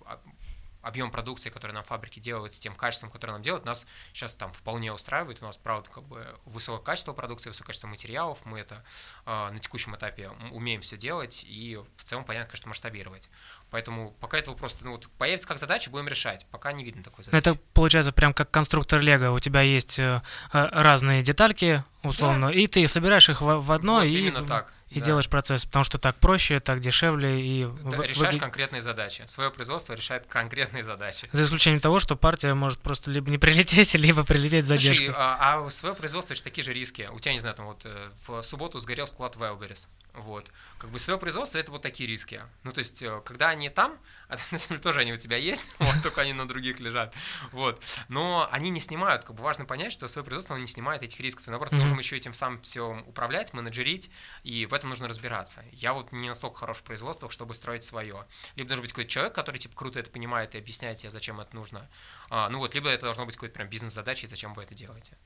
объем 0.82 1.12
продукции, 1.12 1.50
который 1.50 1.72
нам 1.72 1.84
фабрики 1.84 2.20
делают, 2.20 2.54
с 2.54 2.60
тем 2.60 2.76
качеством, 2.76 3.12
которое 3.12 3.34
нам 3.34 3.42
делают, 3.42 3.66
нас 3.66 3.86
сейчас 4.14 4.36
там 4.36 4.52
вполне 4.52 4.92
устраивает. 4.92 5.42
У 5.42 5.46
нас, 5.46 5.58
правда, 5.58 5.90
как 5.90 6.04
бы 6.04 6.26
высокое 6.46 6.84
качество 6.84 7.14
продукции, 7.14 7.50
высокое 7.50 7.68
качество 7.68 7.88
материалов. 7.88 8.40
Мы 8.46 8.60
это 8.60 8.84
э, 9.26 9.50
на 9.52 9.60
текущем 9.60 9.96
этапе 9.96 10.30
умеем 10.52 10.82
все 10.82 10.98
делать 10.98 11.46
и 11.48 11.80
в 11.98 12.04
целом, 12.04 12.26
понятно, 12.26 12.50
конечно, 12.50 12.70
масштабировать. 12.70 13.30
Поэтому 13.70 14.12
пока 14.20 14.38
этого 14.38 14.56
просто, 14.56 14.86
ну 14.86 14.92
вот, 14.92 15.08
появится 15.18 15.48
как 15.48 15.60
задача, 15.60 15.90
будем 15.90 16.08
решать. 16.08 16.46
Пока 16.52 16.72
не 16.72 16.84
видно 16.84 17.04
такой 17.04 17.24
задачи. 17.24 17.42
Это 17.42 17.58
получается 17.74 18.12
прям 18.12 18.34
как 18.34 18.50
конструктор 18.52 19.00
Лего. 19.00 19.32
У 19.32 19.40
тебя 19.40 19.62
есть 19.62 20.00
э, 20.00 20.22
разные 20.52 21.22
детальки, 21.22 21.84
условно, 22.04 22.48
да. 22.48 22.54
и 22.54 22.68
ты 22.68 22.88
собираешь 22.88 23.30
их 23.30 23.42
в, 23.42 23.60
в 23.60 23.72
одно 23.72 23.96
вот 23.96 24.04
и... 24.06 24.18
именно 24.18 24.44
так 24.46 24.74
и 24.92 25.00
да. 25.00 25.06
делаешь 25.06 25.30
процесс, 25.30 25.66
потому 25.66 25.86
что 25.86 25.98
так 25.98 26.18
проще, 26.18 26.60
так 26.60 26.82
дешевле 26.82 27.42
и 27.42 27.66
да, 27.84 27.98
вы, 27.98 28.08
решаешь 28.08 28.36
конкретные 28.38 28.82
задачи. 28.82 29.24
Свое 29.26 29.50
производство 29.50 29.94
решает 29.94 30.28
конкретные 30.28 30.84
задачи. 30.84 31.30
За 31.32 31.44
исключением 31.44 31.80
того, 31.80 32.00
что 32.00 32.18
партия 32.18 32.54
может 32.54 32.80
просто 32.80 33.10
либо 33.10 33.32
не 33.32 33.38
прилететь, 33.38 33.94
либо 33.96 34.26
прилететь 34.26 34.66
за 34.66 34.78
Слушай, 34.78 35.14
а, 35.16 35.64
а 35.64 35.70
свое 35.70 35.96
производство 35.96 36.34
это 36.34 36.44
такие 36.44 36.66
же 36.66 36.74
риски. 36.74 37.10
У 37.14 37.20
тебя 37.20 37.32
не 37.32 37.40
знаю, 37.40 37.56
там 37.56 37.68
вот 37.68 37.86
э, 37.86 38.10
в 38.28 38.44
субботу 38.44 38.80
сгорел 38.80 39.08
склад 39.08 39.38
Wildberries. 39.38 39.88
Вот. 40.14 40.52
Как 40.78 40.90
бы 40.90 41.00
свое 41.00 41.18
производство 41.18 41.58
это 41.58 41.72
вот 41.72 41.82
такие 41.82 42.10
риски. 42.10 42.42
Ну, 42.64 42.74
то 42.74 42.80
есть, 42.80 43.02
э, 43.02 43.22
когда 43.24 43.50
они 43.50 43.70
там, 43.70 43.98
а 44.28 44.34
на 44.52 44.58
самом 44.58 44.60
деле 44.76 44.82
тоже 44.82 45.00
они 45.00 45.14
у 45.14 45.18
тебя 45.18 45.38
есть, 45.38 45.64
вот, 45.80 45.96
только 46.04 46.22
они 46.22 46.34
на 46.34 46.48
других 46.48 46.82
лежат. 46.82 47.16
Вот. 47.54 47.82
Но 48.10 48.48
они 48.52 48.72
не 48.72 48.82
снимают, 48.82 49.24
как 49.24 49.36
бы 49.38 49.44
важно 49.44 49.64
понять, 49.64 49.94
что 49.94 50.08
свое 50.10 50.26
производство 50.26 50.56
не 50.58 50.68
снимает 50.68 51.02
этих 51.02 51.20
рисков. 51.22 51.48
Наоборот, 51.48 51.72
мы 51.72 51.80
можем 51.80 51.98
еще 51.98 52.18
этим 52.18 52.34
сам 52.34 52.60
все 52.62 53.04
управлять, 53.08 53.54
менеджерить, 53.54 54.12
и 54.44 54.66
в 54.66 54.74
этом 54.74 54.81
нужно 54.88 55.08
разбираться. 55.08 55.64
Я 55.72 55.94
вот 55.94 56.12
не 56.12 56.30
настолько 56.30 56.60
хорош 56.60 56.78
в 56.78 56.84
производствах, 56.84 57.32
чтобы 57.32 57.54
строить 57.54 57.84
свое. 57.84 58.26
Либо 58.56 58.70
должен 58.70 58.84
быть 58.84 58.92
какой-то 58.92 59.10
человек, 59.10 59.34
который 59.34 59.58
типа 59.58 59.76
круто 59.76 60.00
это 60.00 60.12
понимает 60.12 60.56
и 60.56 60.58
объясняет 60.58 61.00
тебе, 61.00 61.10
зачем 61.10 61.40
это 61.40 61.56
нужно. 61.56 61.88
А, 62.30 62.50
ну 62.50 62.60
вот, 62.60 62.76
либо 62.76 62.90
это 62.90 63.04
должно 63.04 63.26
быть 63.26 63.36
какой-то 63.36 63.56
прям 63.56 63.70
бизнес-задачей, 63.70 64.28
зачем 64.28 64.54
вы 64.54 64.64
это 64.64 64.76
делаете. 64.76 65.18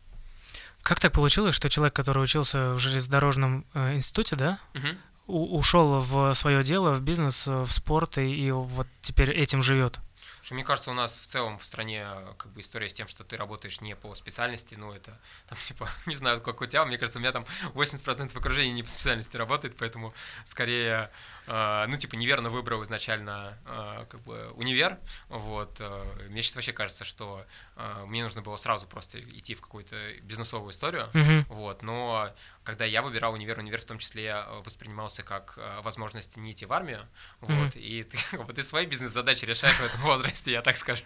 Как 0.81 0.99
так 0.99 1.13
получилось, 1.13 1.55
что 1.55 1.69
человек, 1.69 1.95
который 1.95 2.23
учился 2.23 2.73
в 2.73 2.79
железнодорожном 2.79 3.65
э, 3.73 3.95
институте, 3.95 4.35
да, 4.35 4.59
угу 4.73 4.97
ушел 5.27 5.99
в 5.99 6.33
свое 6.33 6.63
дело, 6.63 6.93
в 6.93 7.01
бизнес, 7.01 7.47
в 7.47 7.67
спорт 7.67 8.17
и, 8.17 8.47
и 8.47 8.51
вот 8.51 8.87
теперь 9.01 9.31
этим 9.31 9.61
живет? 9.61 9.99
Что 10.45 10.53
мне 10.53 10.63
кажется, 10.63 10.91
у 10.91 10.93
нас 10.93 11.17
в 11.17 11.25
целом 11.25 11.57
в 11.57 11.63
стране 11.63 12.05
как 12.37 12.51
бы 12.51 12.61
история 12.61 12.87
с 12.87 12.93
тем, 12.93 13.07
что 13.07 13.23
ты 13.23 13.35
работаешь 13.35 13.81
не 13.81 13.95
по 13.95 14.13
специальности, 14.13 14.75
ну 14.75 14.93
это 14.93 15.19
там 15.47 15.57
типа, 15.57 15.89
не 16.05 16.13
знаю, 16.13 16.39
как 16.39 16.61
у 16.61 16.67
тебя, 16.67 16.85
мне 16.85 16.99
кажется, 16.99 17.17
у 17.17 17.21
меня 17.21 17.31
там 17.31 17.47
80% 17.73 18.37
окружения 18.37 18.71
не 18.71 18.83
по 18.83 18.89
специальности 18.89 19.37
работает, 19.37 19.75
поэтому 19.75 20.13
скорее, 20.43 21.09
э, 21.47 21.85
ну 21.87 21.97
типа 21.97 22.13
неверно 22.13 22.51
выбрал 22.51 22.83
изначально 22.83 23.57
э, 23.65 24.05
как 24.07 24.21
бы 24.21 24.51
универ, 24.51 24.99
вот. 25.29 25.77
Э, 25.79 26.27
мне 26.29 26.43
сейчас 26.43 26.57
вообще 26.57 26.73
кажется, 26.73 27.05
что 27.05 27.43
э, 27.75 28.05
мне 28.05 28.21
нужно 28.21 28.43
было 28.43 28.57
сразу 28.57 28.85
просто 28.85 29.19
идти 29.19 29.55
в 29.55 29.61
какую-то 29.61 29.95
бизнесовую 30.21 30.69
историю, 30.69 31.09
mm-hmm. 31.13 31.45
вот, 31.49 31.81
но 31.81 32.31
когда 32.63 32.85
я 32.85 33.01
выбирал 33.01 33.33
универ, 33.33 33.57
универ 33.57 33.81
в 33.81 33.85
том 33.85 33.97
числе 33.97 34.27
э, 34.27 34.61
воспринимался 34.63 35.23
как 35.23 35.55
э, 35.57 35.81
возможность 35.81 36.37
не 36.37 36.51
идти 36.51 36.67
в 36.67 36.73
армию, 36.73 37.07
mm-hmm. 37.41 37.63
вот, 37.63 37.75
и 37.75 38.03
ты, 38.03 38.37
бы, 38.43 38.53
ты 38.53 38.61
свои 38.61 38.85
бизнес-задачи 38.85 39.45
решаешь 39.45 39.77
в 39.77 39.83
этом 39.83 40.01
возрасте, 40.01 40.34
возрасте, 40.35 40.51
я 40.51 40.61
так 40.61 40.77
скажу. 40.77 41.03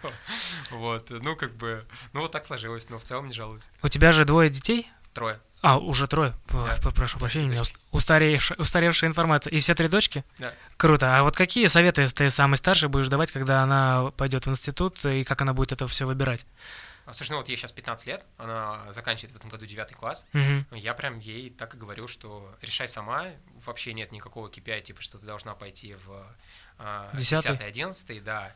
Вот, 0.72 1.10
ну 1.10 1.36
как 1.36 1.54
бы, 1.56 1.86
ну 2.14 2.22
вот 2.22 2.32
так 2.32 2.46
сложилось, 2.46 2.90
но 2.90 2.98
в 2.98 3.04
целом 3.04 3.28
не 3.28 3.34
жалуюсь. 3.34 3.70
У 3.84 3.88
тебя 3.88 4.12
же 4.12 4.26
двое 4.26 4.50
детей? 4.50 4.88
Трое. 5.14 5.40
А, 5.62 5.78
уже 5.78 6.08
трое. 6.08 6.34
Да. 6.50 6.92
Прошу 6.96 7.20
прощения, 7.20 7.48
у 7.48 7.52
меня 7.52 7.64
устаревшая, 7.92 8.58
устаревшая 8.58 9.10
информация. 9.10 9.52
И 9.52 9.60
все 9.60 9.76
три 9.76 9.88
дочки? 9.88 10.24
Да. 10.38 10.54
Круто. 10.78 11.18
А 11.18 11.24
вот 11.24 11.36
какие 11.36 11.68
советы 11.68 12.08
ты 12.08 12.30
самый 12.30 12.56
старший 12.56 12.88
будешь 12.88 13.08
давать, 13.08 13.32
когда 13.32 13.64
она 13.64 14.12
пойдет 14.18 14.46
в 14.46 14.50
институт, 14.50 15.04
и 15.06 15.24
как 15.24 15.42
она 15.42 15.54
будет 15.54 15.72
это 15.74 15.86
все 15.88 16.06
выбирать? 16.06 16.46
А, 17.10 17.14
слушай, 17.14 17.32
ну 17.32 17.38
вот 17.38 17.50
ей 17.50 17.58
сейчас 17.58 17.72
15 17.72 18.06
лет, 18.06 18.24
она 18.38 18.92
заканчивает 18.92 19.34
в 19.34 19.36
этом 19.36 19.50
году 19.50 19.66
9 19.66 19.96
класс. 19.96 20.28
Угу. 20.34 20.76
Я 20.76 20.94
прям 20.94 21.18
ей 21.18 21.50
так 21.50 21.74
и 21.74 21.78
говорю, 21.78 22.08
что 22.08 22.56
решай 22.62 22.88
сама, 22.88 23.26
вообще 23.66 23.94
нет 23.94 24.12
никакого 24.12 24.48
KPI, 24.48 24.82
типа, 24.82 25.02
что 25.02 25.18
ты 25.18 25.26
должна 25.26 25.56
пойти 25.56 25.96
в 25.96 26.24
10-11, 26.78 28.22
да. 28.22 28.54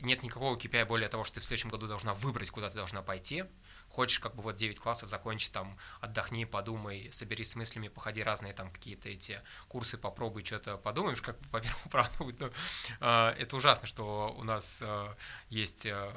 Нет 0.00 0.22
никакого 0.22 0.56
KPI 0.56 0.84
более 0.86 1.08
того, 1.08 1.24
что 1.24 1.34
ты 1.34 1.40
в 1.40 1.44
следующем 1.44 1.70
году 1.70 1.88
должна 1.88 2.14
выбрать, 2.14 2.50
куда 2.50 2.70
ты 2.70 2.76
должна 2.76 3.02
пойти. 3.02 3.44
Хочешь, 3.88 4.20
как 4.20 4.36
бы 4.36 4.42
вот 4.42 4.54
9 4.54 4.78
классов 4.78 5.10
закончить, 5.10 5.50
там, 5.50 5.76
отдохни, 6.00 6.44
подумай, 6.44 7.08
соберись 7.10 7.50
с 7.50 7.56
мыслями, 7.56 7.88
походи 7.88 8.22
разные 8.22 8.52
там 8.52 8.70
какие-то 8.70 9.08
эти 9.08 9.42
курсы, 9.66 9.98
попробуй 9.98 10.44
что-то 10.44 10.76
подумаешь, 10.76 11.22
как 11.22 11.38
по 11.50 11.60
первому 11.60 11.84
правду. 11.90 12.32
Ну, 12.38 12.50
э, 13.00 13.34
это 13.38 13.56
ужасно, 13.56 13.88
что 13.88 14.32
у 14.38 14.44
нас 14.44 14.78
э, 14.80 15.14
есть 15.48 15.86
э, 15.86 16.12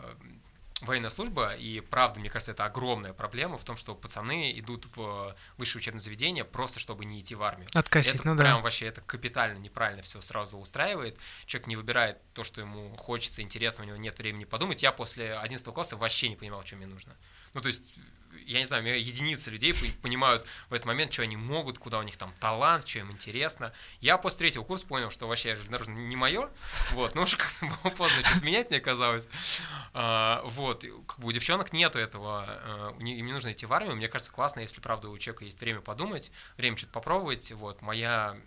военная 0.81 1.09
служба, 1.09 1.49
и 1.49 1.81
правда, 1.81 2.19
мне 2.19 2.29
кажется, 2.29 2.51
это 2.51 2.65
огромная 2.65 3.13
проблема 3.13 3.57
в 3.57 3.63
том, 3.63 3.77
что 3.77 3.95
пацаны 3.95 4.51
идут 4.59 4.85
в 4.95 5.35
высшее 5.57 5.81
учебное 5.81 5.99
заведение 5.99 6.45
просто 6.45 6.79
чтобы 6.79 7.05
не 7.05 7.19
идти 7.19 7.35
в 7.35 7.43
армию. 7.43 7.69
Откосить, 7.73 8.15
это 8.15 8.27
ну 8.27 8.35
прям 8.35 8.57
да. 8.57 8.63
вообще 8.63 8.87
это 8.87 9.01
капитально 9.01 9.57
неправильно 9.57 10.01
все 10.01 10.21
сразу 10.21 10.57
устраивает. 10.57 11.17
Человек 11.45 11.67
не 11.67 11.75
выбирает 11.75 12.17
то, 12.33 12.43
что 12.43 12.61
ему 12.61 12.95
хочется, 12.97 13.41
интересно, 13.41 13.83
у 13.83 13.87
него 13.87 13.97
нет 13.97 14.17
времени 14.19 14.45
подумать. 14.45 14.83
Я 14.83 14.91
после 14.91 15.35
11 15.35 15.73
класса 15.73 15.97
вообще 15.97 16.29
не 16.29 16.35
понимал, 16.35 16.63
что 16.65 16.75
мне 16.75 16.87
нужно. 16.87 17.15
Ну, 17.53 17.61
то 17.61 17.67
есть 17.67 17.95
я 18.45 18.59
не 18.59 18.65
знаю, 18.65 18.83
единицы 18.99 19.49
людей 19.51 19.73
понимают 20.01 20.45
в 20.69 20.73
этот 20.73 20.85
момент, 20.85 21.13
что 21.13 21.23
они 21.23 21.37
могут, 21.37 21.79
куда 21.79 21.99
у 21.99 22.03
них 22.03 22.17
там 22.17 22.33
талант, 22.39 22.87
что 22.87 22.99
им 22.99 23.11
интересно. 23.11 23.73
Я 24.01 24.17
после 24.17 24.39
третьего 24.39 24.63
курса 24.63 24.85
понял, 24.85 25.09
что 25.09 25.27
вообще 25.27 25.55
железнодорожное 25.55 25.97
не 25.97 26.15
мое, 26.15 26.49
вот, 26.91 27.15
уже 27.17 27.37
как 27.37 27.53
было 27.61 27.91
поздно 27.91 28.21
что-то 28.25 28.45
менять, 28.45 28.69
мне 28.69 28.79
казалось. 28.79 29.27
А, 29.93 30.41
вот, 30.45 30.85
как 31.07 31.19
бы 31.19 31.27
у 31.27 31.31
девчонок 31.31 31.73
нету 31.73 31.99
этого, 31.99 32.45
а, 32.47 32.95
им 32.99 33.25
не 33.25 33.33
нужно 33.33 33.51
идти 33.51 33.65
в 33.65 33.73
армию, 33.73 33.95
мне 33.95 34.07
кажется, 34.07 34.31
классно, 34.31 34.61
если, 34.61 34.81
правда, 34.81 35.09
у 35.09 35.17
человека 35.17 35.45
есть 35.45 35.59
время 35.59 35.81
подумать, 35.81 36.31
время 36.57 36.77
что-то 36.77 36.93
попробовать, 36.93 37.51
вот, 37.51 37.81
моя 37.81 38.37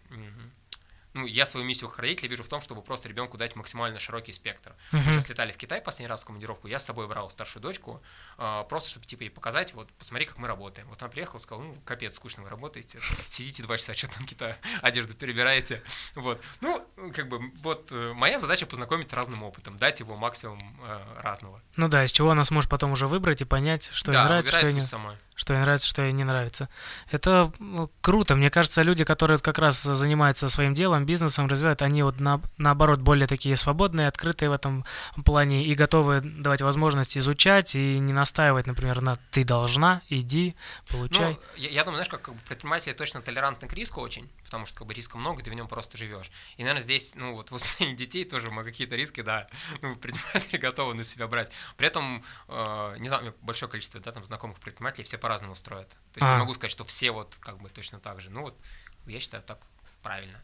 ну, 1.15 1.27
я 1.27 1.45
свою 1.45 1.67
миссию 1.67 1.91
как 1.91 1.99
родителя 1.99 2.29
вижу 2.29 2.43
в 2.43 2.49
том, 2.49 2.61
чтобы 2.61 2.83
просто 2.83 3.09
ребенку 3.09 3.37
дать 3.37 3.55
максимально 3.57 3.99
широкий 3.99 4.33
спектр. 4.33 4.71
Uh-huh. 4.93 5.03
Мы 5.05 5.13
сейчас 5.13 5.29
летали 5.29 5.53
в 5.53 5.57
Китай 5.57 5.81
последний 5.81 6.09
раз 6.09 6.23
в 6.23 6.27
командировку, 6.27 6.69
я 6.69 6.79
с 6.79 6.85
собой 6.85 7.07
брал 7.07 7.29
старшую 7.31 7.63
дочку, 7.63 8.03
э, 8.39 8.65
просто 8.69 8.91
чтобы 8.91 9.07
типа 9.07 9.23
ей 9.23 9.31
показать, 9.31 9.75
вот 9.75 9.91
посмотри, 9.93 10.27
как 10.27 10.39
мы 10.39 10.49
работаем. 10.49 10.89
Вот 10.89 11.03
она 11.03 11.11
приехала, 11.11 11.39
сказала, 11.39 11.65
ну, 11.65 11.77
капец, 11.85 12.15
скучно 12.15 12.43
вы 12.43 12.49
работаете, 12.49 12.99
сидите 13.29 13.63
два 13.63 13.77
часа, 13.79 13.95
что 13.95 14.09
там 14.09 14.23
какие-то 14.23 14.57
одежду 14.81 15.15
перебираете. 15.15 15.83
Вот. 16.15 16.41
Ну, 16.61 16.87
как 17.15 17.29
бы, 17.29 17.53
вот 17.57 17.91
э, 17.93 18.13
моя 18.15 18.39
задача 18.39 18.67
познакомить 18.67 19.13
разным 19.13 19.43
опытом, 19.43 19.77
дать 19.77 20.01
его 20.01 20.17
максимум 20.17 20.61
э, 20.83 21.21
разного. 21.21 21.63
Ну 21.77 21.89
да, 21.89 22.05
из 22.05 22.13
чего 22.13 22.31
она 22.31 22.45
сможет 22.45 22.71
потом 22.71 22.93
уже 22.93 23.07
выбрать 23.07 23.43
и 23.43 23.45
понять, 23.45 23.91
что 23.93 24.13
да, 24.13 24.21
ей 24.21 24.25
нравится, 24.27 24.53
что 24.53 24.67
ей 24.67 24.75
не... 24.75 24.81
сама 24.81 25.17
что 25.35 25.55
ей 25.55 25.61
нравится, 25.61 25.89
что 25.89 26.03
ей 26.03 26.13
не 26.13 26.25
нравится. 26.25 26.69
Это 27.11 27.51
круто. 28.01 28.37
Мне 28.37 28.51
кажется, 28.51 28.83
люди, 28.83 29.05
которые 29.05 29.39
как 29.39 29.59
раз 29.59 29.83
занимаются 29.83 30.49
своим 30.49 30.73
делом, 30.75 31.02
бизнесом, 31.05 31.47
развивают, 31.47 31.83
они 31.83 32.03
вот 32.03 32.21
на, 32.21 32.41
наоборот 32.59 33.01
более 33.01 33.27
такие 33.27 33.57
свободные, 33.57 34.09
открытые 34.09 34.51
в 34.51 34.53
этом 34.53 34.85
плане 35.25 35.65
и 35.65 35.75
готовы 35.75 36.21
давать 36.21 36.63
возможность 36.63 37.17
изучать 37.17 37.75
и 37.75 37.99
не 37.99 38.13
настаивать, 38.13 38.67
например, 38.67 39.03
на 39.03 39.17
«ты 39.31 39.45
должна, 39.45 40.03
иди, 40.09 40.55
получай». 40.89 41.33
Ну, 41.33 41.39
я, 41.57 41.71
я 41.71 41.85
думаю, 41.85 41.97
знаешь, 41.97 42.09
как, 42.09 42.23
как 42.23 42.35
бы 42.35 42.41
предприниматели 42.41 42.93
точно 42.93 43.23
толерантны 43.23 43.69
к 43.69 43.73
риску 43.73 44.01
очень, 44.01 44.31
потому 44.45 44.67
что 44.67 44.79
как 44.79 44.87
бы 44.87 44.95
риска 44.95 45.19
много, 45.19 45.43
ты 45.43 45.51
в 45.51 45.55
нем 45.55 45.69
просто 45.69 45.99
живешь. 45.99 46.31
И, 46.57 46.63
наверное, 46.63 46.83
здесь, 46.83 47.15
ну 47.15 47.35
вот 47.35 47.51
в 47.51 47.53
воспитании 47.53 47.95
детей 47.97 48.25
тоже 48.25 48.51
мы 48.51 48.65
какие-то 48.65 48.97
риски, 48.97 49.23
да, 49.23 49.47
ну, 49.83 49.97
предприниматели 49.97 50.57
готовы 50.61 50.95
на 50.95 51.05
себя 51.05 51.27
брать. 51.27 51.51
При 51.77 51.87
этом, 51.87 52.23
э, 52.49 52.97
не 52.99 53.09
знаю, 53.09 53.35
большое 53.43 53.71
количество, 53.71 54.01
да, 54.01 54.13
там 54.13 54.25
знакомых 54.25 54.59
предпринимателей, 54.59 55.05
все 55.05 55.19
по-разному 55.19 55.55
строят. 55.55 55.91
То 56.13 56.21
есть 56.21 56.23
а. 56.23 56.35
не 56.35 56.39
могу 56.41 56.55
сказать, 56.55 56.71
что 56.71 56.85
все 56.85 57.11
вот 57.11 57.35
как 57.41 57.59
бы 57.59 57.69
точно 57.69 57.99
так 57.99 58.21
же. 58.21 58.31
Ну 58.31 58.43
вот, 58.43 58.59
я 59.07 59.21
считаю, 59.21 59.43
так 59.43 59.59
правильно. 60.03 60.43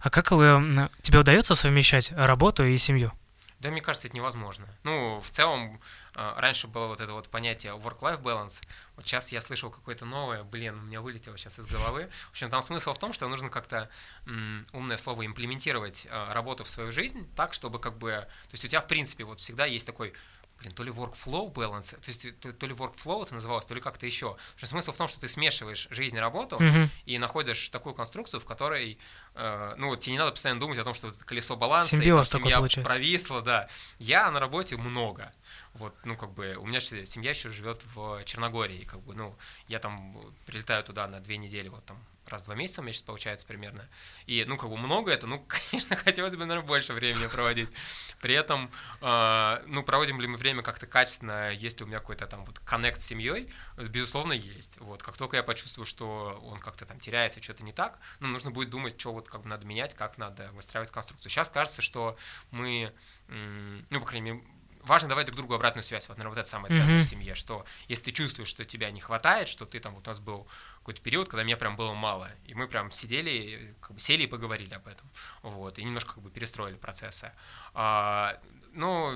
А 0.00 0.10
как 0.10 0.30
вы, 0.30 0.88
тебе 1.02 1.18
удается 1.18 1.54
совмещать 1.54 2.12
работу 2.12 2.64
и 2.64 2.76
семью? 2.76 3.12
Да, 3.58 3.70
мне 3.70 3.80
кажется, 3.80 4.08
это 4.08 4.16
невозможно. 4.16 4.68
Ну, 4.82 5.18
в 5.18 5.30
целом, 5.30 5.80
э, 6.14 6.34
раньше 6.36 6.66
было 6.66 6.88
вот 6.88 7.00
это 7.00 7.12
вот 7.12 7.30
понятие 7.30 7.72
work-life 7.72 8.20
balance, 8.20 8.62
вот 8.96 9.06
сейчас 9.06 9.32
я 9.32 9.40
слышал 9.40 9.70
какое-то 9.70 10.04
новое, 10.04 10.44
блин, 10.44 10.78
у 10.78 10.82
меня 10.82 11.00
вылетело 11.00 11.38
сейчас 11.38 11.58
из 11.58 11.66
головы. 11.66 12.10
В 12.26 12.30
общем, 12.32 12.50
там 12.50 12.60
смысл 12.60 12.92
в 12.92 12.98
том, 12.98 13.14
что 13.14 13.28
нужно 13.28 13.48
как-то 13.48 13.88
умное 14.72 14.98
слово 14.98 15.24
имплементировать 15.24 16.06
э, 16.08 16.32
работу 16.32 16.64
в 16.64 16.68
свою 16.68 16.92
жизнь 16.92 17.26
так, 17.34 17.54
чтобы 17.54 17.78
как 17.78 17.96
бы, 17.96 18.10
то 18.10 18.52
есть 18.52 18.64
у 18.64 18.68
тебя 18.68 18.82
в 18.82 18.86
принципе 18.86 19.24
вот 19.24 19.40
всегда 19.40 19.64
есть 19.64 19.86
такой 19.86 20.12
блин, 20.66 20.74
то 20.74 20.82
ли 20.82 20.90
workflow 20.90 21.52
balance, 21.52 21.92
то 21.92 22.08
есть 22.08 22.40
то, 22.40 22.52
то 22.52 22.66
ли 22.66 22.74
workflow 22.74 23.22
это 23.22 23.34
называлось, 23.34 23.66
то 23.66 23.74
ли 23.74 23.80
как-то 23.80 24.06
еще. 24.06 24.36
Смысл 24.56 24.92
в 24.92 24.96
том, 24.96 25.08
что 25.08 25.20
ты 25.20 25.28
смешиваешь 25.28 25.88
жизнь 25.90 26.16
и 26.16 26.20
работу 26.20 26.56
mm-hmm. 26.56 26.88
и 27.06 27.18
находишь 27.18 27.68
такую 27.70 27.94
конструкцию, 27.94 28.40
в 28.40 28.44
которой, 28.44 28.98
э, 29.34 29.74
ну, 29.76 29.94
тебе 29.96 30.12
не 30.12 30.18
надо 30.18 30.32
постоянно 30.32 30.60
думать 30.60 30.78
о 30.78 30.84
том, 30.84 30.94
что 30.94 31.08
это 31.08 31.24
колесо 31.24 31.56
баланса, 31.56 31.96
Симбиоз 31.96 32.28
и 32.28 32.32
там, 32.32 32.42
семья 32.42 32.56
получается. 32.56 32.90
провисла, 32.90 33.42
да. 33.42 33.68
Я 33.98 34.30
на 34.30 34.40
работе 34.40 34.76
много. 34.76 35.32
Вот, 35.74 35.94
ну, 36.04 36.16
как 36.16 36.32
бы, 36.32 36.56
у 36.56 36.66
меня 36.66 36.80
семья 36.80 37.30
еще 37.30 37.50
живет 37.50 37.84
в 37.94 38.24
Черногории, 38.24 38.84
как 38.84 39.00
бы, 39.02 39.14
ну, 39.14 39.36
я 39.68 39.78
там 39.78 40.16
прилетаю 40.46 40.82
туда 40.84 41.06
на 41.06 41.20
две 41.20 41.36
недели, 41.36 41.68
вот 41.68 41.84
там 41.84 41.98
раз 42.32 42.42
в 42.42 42.44
два 42.46 42.54
месяца 42.54 42.80
у 42.80 42.84
меня 42.84 42.92
сейчас 42.92 43.02
получается 43.02 43.46
примерно. 43.46 43.88
И, 44.26 44.44
ну, 44.46 44.56
как 44.56 44.70
бы 44.70 44.76
много 44.76 45.10
это, 45.10 45.26
ну, 45.26 45.44
конечно, 45.70 45.96
хотелось 45.96 46.34
бы, 46.34 46.44
наверное, 46.44 46.66
больше 46.66 46.92
времени 46.92 47.26
проводить. 47.26 47.68
При 48.20 48.34
этом, 48.34 48.70
э, 49.00 49.62
ну, 49.66 49.82
проводим 49.82 50.20
ли 50.20 50.26
мы 50.26 50.36
время 50.36 50.62
как-то 50.62 50.86
качественно, 50.86 51.50
есть 51.52 51.78
ли 51.78 51.84
у 51.84 51.88
меня 51.88 52.00
какой-то 52.00 52.26
там 52.26 52.44
вот 52.44 52.58
коннект 52.60 53.00
с 53.00 53.04
семьей, 53.04 53.50
безусловно, 53.76 54.32
есть. 54.32 54.78
Вот, 54.80 55.02
как 55.02 55.16
только 55.16 55.36
я 55.36 55.42
почувствую, 55.42 55.86
что 55.86 56.40
он 56.44 56.58
как-то 56.58 56.84
там 56.84 56.98
теряется, 57.00 57.42
что-то 57.42 57.64
не 57.64 57.72
так, 57.72 57.98
ну, 58.20 58.28
нужно 58.28 58.50
будет 58.50 58.70
думать, 58.70 59.00
что 59.00 59.12
вот 59.12 59.28
как 59.28 59.42
бы 59.42 59.48
надо 59.48 59.66
менять, 59.66 59.94
как 59.94 60.18
надо 60.18 60.50
выстраивать 60.52 60.90
конструкцию. 60.90 61.30
Сейчас 61.30 61.50
кажется, 61.50 61.82
что 61.82 62.16
мы, 62.50 62.92
ну, 63.28 64.00
по 64.00 64.06
крайней 64.06 64.32
мере, 64.32 64.44
важно 64.86 65.08
давать 65.08 65.26
друг 65.26 65.36
другу 65.36 65.54
обратную 65.54 65.82
связь. 65.82 66.08
Вот, 66.08 66.16
наверное, 66.16 66.34
вот 66.34 66.40
это 66.40 66.48
самое 66.48 66.72
ценное 66.72 67.00
mm-hmm. 67.00 67.02
в 67.02 67.06
семье, 67.06 67.34
что 67.34 67.64
если 67.88 68.04
ты 68.04 68.12
чувствуешь, 68.12 68.48
что 68.48 68.64
тебя 68.64 68.90
не 68.90 69.00
хватает, 69.00 69.48
что 69.48 69.66
ты 69.66 69.80
там, 69.80 69.94
вот 69.94 70.06
у 70.06 70.10
нас 70.10 70.20
был 70.20 70.46
какой-то 70.86 71.02
период, 71.02 71.28
когда 71.28 71.42
меня 71.42 71.56
прям 71.56 71.74
было 71.74 71.94
мало, 71.94 72.30
и 72.44 72.54
мы 72.54 72.68
прям 72.68 72.92
сидели, 72.92 73.74
как 73.80 73.94
бы 73.94 73.98
сели 73.98 74.22
и 74.22 74.26
поговорили 74.28 74.72
об 74.72 74.86
этом, 74.86 75.10
вот, 75.42 75.80
и 75.80 75.84
немножко 75.84 76.14
как 76.14 76.22
бы 76.22 76.30
перестроили 76.30 76.76
процессы. 76.76 77.32
А, 77.74 78.38
ну, 78.72 79.12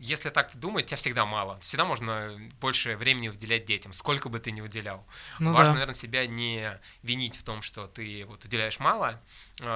если 0.00 0.30
так 0.30 0.50
думать, 0.56 0.86
тебя 0.86 0.96
всегда 0.96 1.24
мало. 1.24 1.60
Всегда 1.60 1.84
можно 1.84 2.36
больше 2.60 2.96
времени 2.96 3.28
уделять 3.28 3.64
детям, 3.64 3.92
сколько 3.92 4.28
бы 4.30 4.40
ты 4.40 4.50
ни 4.50 4.60
уделял. 4.60 5.06
Ну, 5.38 5.52
Важно, 5.52 5.66
да. 5.66 5.72
наверное, 5.74 5.94
себя 5.94 6.26
не 6.26 6.80
винить 7.04 7.36
в 7.36 7.44
том, 7.44 7.62
что 7.62 7.86
ты 7.86 8.24
вот 8.24 8.44
уделяешь 8.44 8.80
мало, 8.80 9.20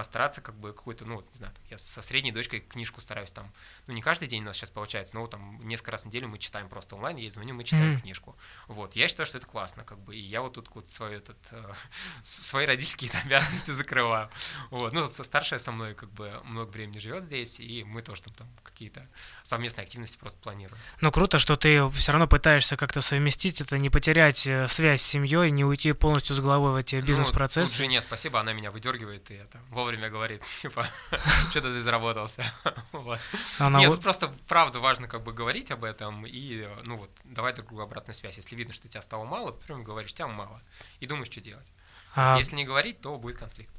стараться 0.02 0.40
как 0.40 0.54
бы 0.58 0.72
какой-то, 0.72 1.04
ну, 1.04 1.16
вот, 1.16 1.28
не 1.32 1.38
знаю, 1.38 1.52
я 1.70 1.78
со 1.78 2.02
средней 2.02 2.32
дочкой 2.32 2.60
книжку 2.60 3.00
стараюсь 3.00 3.30
там, 3.30 3.52
ну, 3.86 3.94
не 3.94 4.02
каждый 4.02 4.28
день 4.28 4.42
у 4.42 4.46
нас 4.46 4.56
сейчас 4.56 4.70
получается, 4.70 5.14
но 5.14 5.22
вот 5.22 5.30
там 5.30 5.66
несколько 5.66 5.92
раз 5.92 6.02
в 6.02 6.06
неделю 6.06 6.28
мы 6.28 6.38
читаем 6.38 6.68
просто 6.68 6.96
онлайн, 6.96 7.16
я 7.16 7.24
ей 7.24 7.30
звоню, 7.30 7.54
мы 7.54 7.64
читаем 7.64 7.92
mm-hmm. 7.92 8.00
книжку. 8.00 8.36
Вот, 8.68 8.96
я 8.96 9.08
считаю, 9.08 9.26
что 9.26 9.38
это 9.38 9.46
классно, 9.46 9.84
как 9.84 9.98
бы, 10.00 10.16
и 10.16 10.20
я 10.20 10.42
вот 10.42 10.54
тут 10.54 10.68
вот 10.74 10.88
свой 10.88 11.16
этот, 11.16 11.36
э, 11.52 11.72
свои 12.22 12.66
родительские 12.66 13.10
обязанности 13.24 13.70
закрываю. 13.70 14.30
Вот, 14.70 14.92
ну, 14.92 15.06
старшая 15.08 15.58
со 15.58 15.72
мной 15.72 15.94
как 15.94 16.10
бы 16.12 16.40
много 16.44 16.70
времени 16.70 16.98
живет 16.98 17.22
здесь, 17.22 17.60
и 17.60 17.84
мы 17.84 18.02
тоже 18.02 18.22
там, 18.22 18.34
там 18.34 18.48
какие-то 18.62 19.06
совместные 19.42 19.84
активности 19.84 20.18
просто 20.18 20.38
планируем. 20.38 20.80
Ну, 21.00 21.10
круто, 21.10 21.38
что 21.38 21.56
ты 21.56 21.88
все 21.90 22.12
равно 22.12 22.26
пытаешься 22.26 22.76
как-то 22.76 23.00
совместить 23.00 23.60
это, 23.60 23.78
не 23.78 23.90
потерять 23.90 24.46
э, 24.46 24.68
связь 24.68 25.02
с 25.02 25.06
семьей, 25.06 25.50
не 25.50 25.64
уйти 25.64 25.92
полностью 25.92 26.34
с 26.34 26.40
головой 26.40 26.72
в 26.72 26.76
эти 26.76 26.96
бизнес-процессы. 26.96 27.60
Ну, 27.60 27.66
тут 27.66 27.76
жене 27.76 28.00
спасибо, 28.00 28.40
она 28.40 28.52
меня 28.52 28.70
выдергивает, 28.70 29.30
и 29.30 29.34
это 29.34 29.60
вовремя 29.76 30.10
говорит, 30.10 30.42
типа, 30.56 30.88
что-то 31.50 31.72
ты 31.72 31.80
заработался. 31.80 32.44
вот. 32.92 33.20
Она 33.58 33.78
Нет, 33.78 33.90
вот... 33.90 34.02
просто 34.02 34.32
правда 34.48 34.80
важно 34.80 35.06
как 35.06 35.22
бы 35.22 35.32
говорить 35.32 35.70
об 35.70 35.84
этом 35.84 36.26
и, 36.26 36.66
ну 36.84 36.96
вот, 36.96 37.10
давать 37.24 37.54
друг 37.54 37.68
другу 37.68 37.82
обратную 37.82 38.14
связь. 38.14 38.36
Если 38.36 38.56
видно, 38.56 38.74
что 38.74 38.88
тебя 38.88 39.02
стало 39.02 39.24
мало, 39.24 39.52
прям 39.52 39.84
говоришь, 39.84 40.12
тебя 40.12 40.26
мало, 40.26 40.60
и 40.98 41.06
думаешь, 41.06 41.30
что 41.30 41.40
делать. 41.40 41.72
А... 42.14 42.36
Если 42.38 42.56
не 42.56 42.64
говорить, 42.64 43.00
то 43.00 43.16
будет 43.18 43.38
конфликт. 43.38 43.74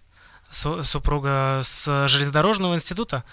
Су- 0.49 0.83
супруга 0.83 1.59
с 1.63 2.07
железнодорожного 2.07 2.75
института? 2.75 3.25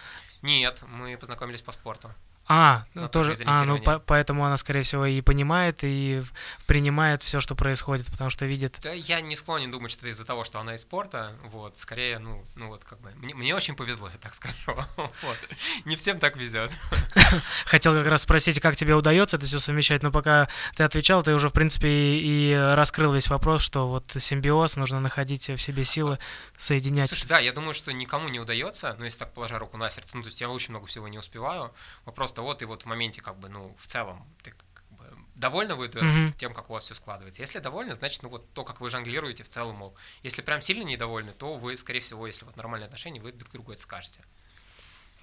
Нет, 0.42 0.82
мы 0.88 1.16
познакомились 1.16 1.62
по 1.62 1.72
спорту. 1.72 2.12
А, 2.46 2.84
ну, 2.92 3.08
тоже, 3.08 3.34
а, 3.46 3.64
ну 3.64 3.80
по, 3.80 3.98
поэтому 3.98 4.44
она, 4.44 4.58
скорее 4.58 4.82
всего, 4.82 5.06
и 5.06 5.22
понимает, 5.22 5.78
и 5.82 6.22
принимает 6.66 7.22
все, 7.22 7.40
что 7.40 7.54
происходит, 7.54 8.06
потому 8.10 8.28
что 8.28 8.44
видит. 8.44 8.78
Да, 8.82 8.92
я 8.92 9.22
не 9.22 9.34
склонен 9.34 9.70
думать, 9.70 9.90
что 9.90 10.00
это 10.00 10.10
из-за 10.10 10.26
того, 10.26 10.44
что 10.44 10.60
она 10.60 10.74
из 10.74 10.82
спорта, 10.82 11.32
вот, 11.44 11.78
скорее, 11.78 12.18
ну, 12.18 12.44
ну 12.54 12.68
вот 12.68 12.84
как 12.84 13.00
бы, 13.00 13.10
мне, 13.16 13.34
мне 13.34 13.54
очень 13.54 13.74
повезло, 13.74 14.10
я 14.10 14.18
так 14.18 14.34
скажу, 14.34 14.54
вот, 14.96 15.38
не 15.86 15.96
всем 15.96 16.18
так 16.18 16.36
везет. 16.36 16.70
Хотел 17.64 17.94
как 17.94 18.06
раз 18.06 18.22
спросить, 18.22 18.60
как 18.60 18.76
тебе 18.76 18.94
удается 18.94 19.38
это 19.38 19.46
все 19.46 19.58
совмещать, 19.58 20.02
но 20.02 20.10
пока 20.10 20.48
ты 20.76 20.82
отвечал, 20.82 21.22
ты 21.22 21.32
уже, 21.32 21.48
в 21.48 21.54
принципе, 21.54 21.88
и, 21.88 22.50
и 22.50 22.54
раскрыл 22.54 23.14
весь 23.14 23.28
вопрос, 23.28 23.62
что 23.62 23.88
вот 23.88 24.04
симбиоз, 24.14 24.76
нужно 24.76 25.00
находить 25.00 25.48
в 25.48 25.56
себе 25.56 25.84
силы, 25.84 26.18
соединять. 26.58 27.08
Слушай, 27.08 27.28
да, 27.28 27.38
я 27.38 27.52
думаю, 27.52 27.72
что 27.72 27.90
никому 27.94 28.28
не 28.28 28.38
удается, 28.38 28.96
ну, 28.98 29.06
если 29.06 29.20
так 29.20 29.32
положа 29.32 29.58
руку 29.58 29.78
на 29.78 29.88
сердце, 29.88 30.14
ну, 30.14 30.22
то 30.22 30.28
есть 30.28 30.42
я 30.42 30.50
очень 30.50 30.70
много 30.70 30.86
всего 30.86 31.08
не 31.08 31.18
успеваю, 31.18 31.72
вопрос 32.04 32.33
того, 32.34 32.54
ты 32.54 32.66
вот 32.66 32.82
в 32.82 32.86
моменте 32.86 33.20
как 33.20 33.38
бы, 33.38 33.48
ну, 33.48 33.74
в 33.78 33.86
целом, 33.86 34.26
ты 34.42 34.50
как 34.52 34.84
бы 34.90 35.04
довольны 35.34 35.74
вы 35.74 35.86
mm-hmm. 35.86 36.32
тем, 36.36 36.54
как 36.54 36.70
у 36.70 36.72
вас 36.74 36.84
все 36.84 36.94
складывается? 36.94 37.40
Если 37.40 37.58
довольны, 37.58 37.94
значит, 37.94 38.22
ну 38.22 38.28
вот 38.28 38.52
то, 38.52 38.64
как 38.64 38.80
вы 38.80 38.90
жонглируете 38.90 39.42
в 39.42 39.48
целом, 39.48 39.76
мол. 39.76 39.96
Если 40.22 40.42
прям 40.42 40.60
сильно 40.60 40.82
недовольны, 40.82 41.32
то 41.32 41.56
вы, 41.56 41.76
скорее 41.76 42.00
всего, 42.00 42.26
если 42.26 42.44
вот 42.44 42.56
нормальные 42.56 42.86
отношения, 42.86 43.20
вы 43.20 43.32
друг 43.32 43.52
другу 43.52 43.72
это 43.72 43.80
скажете. 43.80 44.20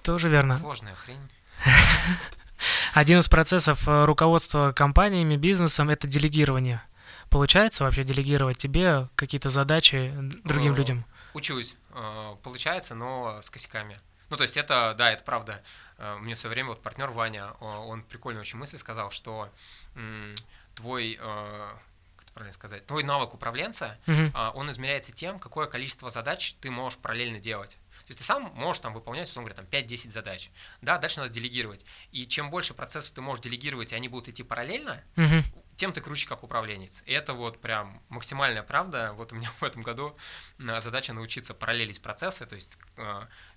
Тоже 0.03 0.30
верно. 0.30 0.55
Сложная 0.55 0.95
хрень. 0.95 1.30
Один 2.93 3.20
из 3.20 3.30
процессов 3.30 3.88
э, 3.88 4.05
руководства 4.05 4.72
компаниями, 4.72 5.36
бизнесом– 5.36 5.89
это 5.91 6.07
делегирование. 6.07 6.84
Получается 7.30 7.84
вообще 7.84 8.03
делегировать 8.03 8.57
тебе 8.57 9.07
какие-то 9.16 9.49
задачи 9.49 10.14
другим 10.43 10.76
людям? 10.76 11.05
Учусь. 11.34 11.76
Э, 11.91 12.36
получается, 12.43 12.95
но 12.95 13.39
с 13.41 13.49
косяками. 13.49 13.97
Ну, 14.30 14.38
то 14.38 14.43
есть 14.43 14.57
это, 14.57 14.95
да, 14.97 15.12
это 15.12 15.24
правда. 15.24 15.62
Э, 16.02 16.18
мне 16.18 16.34
все 16.34 16.49
время 16.49 16.70
вот 16.70 16.82
партнер 16.82 17.12
Ваня, 17.12 17.52
он 17.60 18.02
прикольную 18.04 18.41
очень 18.41 18.58
мысль 18.58 18.78
сказал, 18.78 19.12
что 19.12 19.49
твой 20.74 21.18
э, 21.22 21.70
как 22.16 22.32
правильно 22.34 22.54
сказать, 22.54 22.86
твой 22.88 23.04
навык 23.04 23.34
управленца, 23.34 23.99
uh-huh. 24.08 24.52
он 24.54 24.72
измеряется 24.72 25.12
тем, 25.12 25.38
какое 25.38 25.68
количество 25.68 26.10
задач 26.10 26.56
ты 26.62 26.72
можешь 26.72 26.97
параллельно 26.97 27.39
делать. 27.39 27.78
То 27.99 28.06
есть 28.08 28.20
ты 28.20 28.24
сам 28.24 28.52
можешь 28.56 28.80
там 28.80 28.93
выполнять, 28.93 29.28
условно 29.28 29.52
говоря, 29.52 29.68
там 29.70 29.80
5-10 29.80 30.10
задач. 30.10 30.49
Да, 30.82 30.97
дальше 30.97 31.20
надо 31.20 31.32
делегировать. 31.32 31.86
И 32.12 32.26
чем 32.26 32.49
больше 32.49 32.74
процессов 32.74 33.12
ты 33.12 33.22
можешь 33.22 33.43
делегировать, 33.43 33.91
и 33.91 33.95
они 33.95 34.08
будут 34.08 34.30
идти 34.30 34.43
параллельно, 34.43 35.04
uh-huh 35.18 35.43
тем 35.82 35.94
ты 35.94 36.00
круче 36.00 36.28
как 36.28 36.44
управленец. 36.44 37.02
И 37.08 37.12
это 37.12 37.34
вот 37.34 37.60
прям 37.60 38.04
максимальная 38.10 38.62
правда. 38.62 39.14
Вот 39.14 39.34
у 39.34 39.36
меня 39.36 39.50
в 39.60 39.64
этом 39.64 39.82
году 39.82 40.16
э, 40.60 40.80
задача 40.80 41.12
научиться 41.12 41.56
параллелить 41.56 42.04
процессы, 42.04 42.46
то 42.46 42.54
есть 42.54 42.78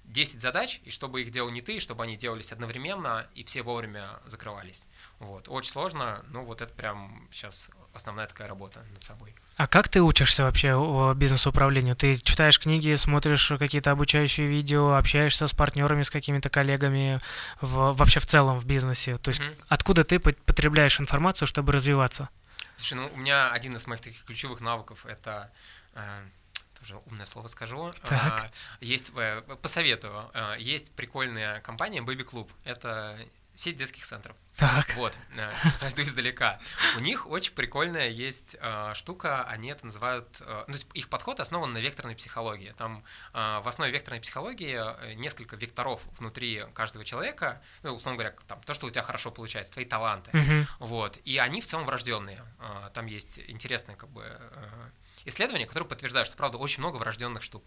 10 0.04 0.36
э, 0.36 0.38
задач, 0.38 0.80
и 0.84 0.90
чтобы 0.90 1.20
их 1.20 1.30
делал 1.30 1.50
не 1.50 1.60
ты, 1.60 1.78
чтобы 1.78 2.02
они 2.04 2.16
делались 2.16 2.50
одновременно, 2.50 3.28
и 3.34 3.44
все 3.44 3.62
вовремя 3.62 4.08
закрывались. 4.24 4.86
Вот. 5.18 5.50
Очень 5.50 5.72
сложно, 5.72 6.24
но 6.28 6.46
вот 6.46 6.62
это 6.62 6.72
прям 6.72 7.28
сейчас 7.30 7.70
основная 7.94 8.26
такая 8.26 8.48
работа 8.48 8.80
над 8.92 9.02
собой. 9.02 9.34
А 9.56 9.66
как 9.66 9.88
ты 9.88 10.02
учишься 10.02 10.42
вообще 10.42 10.74
бизнес-управлению? 11.16 11.94
Ты 11.94 12.16
читаешь 12.16 12.58
книги, 12.58 12.94
смотришь 12.96 13.52
какие-то 13.58 13.92
обучающие 13.92 14.46
видео, 14.46 14.94
общаешься 14.94 15.46
с 15.46 15.54
партнерами, 15.54 16.02
с 16.02 16.10
какими-то 16.10 16.50
коллегами 16.50 17.20
в, 17.60 17.92
вообще 17.92 18.20
в 18.20 18.26
целом 18.26 18.58
в 18.58 18.66
бизнесе? 18.66 19.18
То 19.18 19.28
есть 19.30 19.40
mm-hmm. 19.40 19.64
откуда 19.68 20.04
ты 20.04 20.18
потребляешь 20.18 21.00
информацию, 21.00 21.46
чтобы 21.46 21.72
развиваться? 21.72 22.28
Слушай, 22.76 22.94
ну 22.94 23.10
у 23.14 23.16
меня 23.16 23.50
один 23.50 23.76
из 23.76 23.86
моих 23.86 24.00
таких 24.00 24.24
ключевых 24.24 24.60
навыков 24.60 25.06
это 25.06 25.52
э, 25.94 26.00
тоже 26.78 26.96
умное 27.06 27.26
слово 27.26 27.48
скажу. 27.48 27.92
Так. 28.02 28.50
Есть, 28.80 29.12
э, 29.16 29.42
посоветую, 29.62 30.30
э, 30.34 30.56
есть 30.58 30.92
прикольная 30.92 31.60
компания 31.60 32.00
Baby 32.00 32.28
Club. 32.28 32.50
Это 32.64 33.16
сеть 33.54 33.76
детских 33.76 34.04
центров. 34.04 34.36
Так. 34.56 34.94
Вот, 34.94 35.18
э, 35.36 35.52
зайду 35.80 36.02
издалека. 36.02 36.60
У 36.96 37.00
них 37.00 37.26
очень 37.26 37.54
прикольная 37.54 38.08
есть 38.08 38.56
э, 38.60 38.92
штука, 38.94 39.44
они 39.44 39.70
это 39.70 39.86
называют... 39.86 40.40
Э, 40.42 40.64
ну, 40.68 40.74
их 40.92 41.08
подход 41.08 41.40
основан 41.40 41.72
на 41.72 41.78
векторной 41.78 42.14
психологии. 42.14 42.72
Там 42.76 43.04
э, 43.32 43.60
в 43.62 43.68
основе 43.68 43.90
векторной 43.90 44.20
психологии 44.20 44.78
э, 44.78 45.14
несколько 45.14 45.56
векторов 45.56 46.06
внутри 46.18 46.64
каждого 46.72 47.04
человека, 47.04 47.60
ну, 47.82 47.94
условно 47.94 48.18
говоря, 48.18 48.36
там, 48.46 48.60
то, 48.62 48.74
что 48.74 48.86
у 48.86 48.90
тебя 48.90 49.02
хорошо 49.02 49.30
получается, 49.30 49.72
твои 49.72 49.84
таланты. 49.84 50.30
Мгм. 50.32 50.66
Вот, 50.78 51.18
и 51.24 51.38
они 51.38 51.60
в 51.60 51.66
целом 51.66 51.84
врожденные. 51.86 52.44
Э, 52.60 52.90
Там 52.94 53.06
есть 53.06 53.40
интересные 53.48 53.96
как 53.96 54.10
бы 54.10 54.24
исследования, 55.24 55.66
которые 55.66 55.88
подтверждают, 55.88 56.28
что, 56.28 56.36
правда, 56.36 56.58
очень 56.58 56.80
много 56.80 56.96
врожденных 56.96 57.42
штук. 57.42 57.64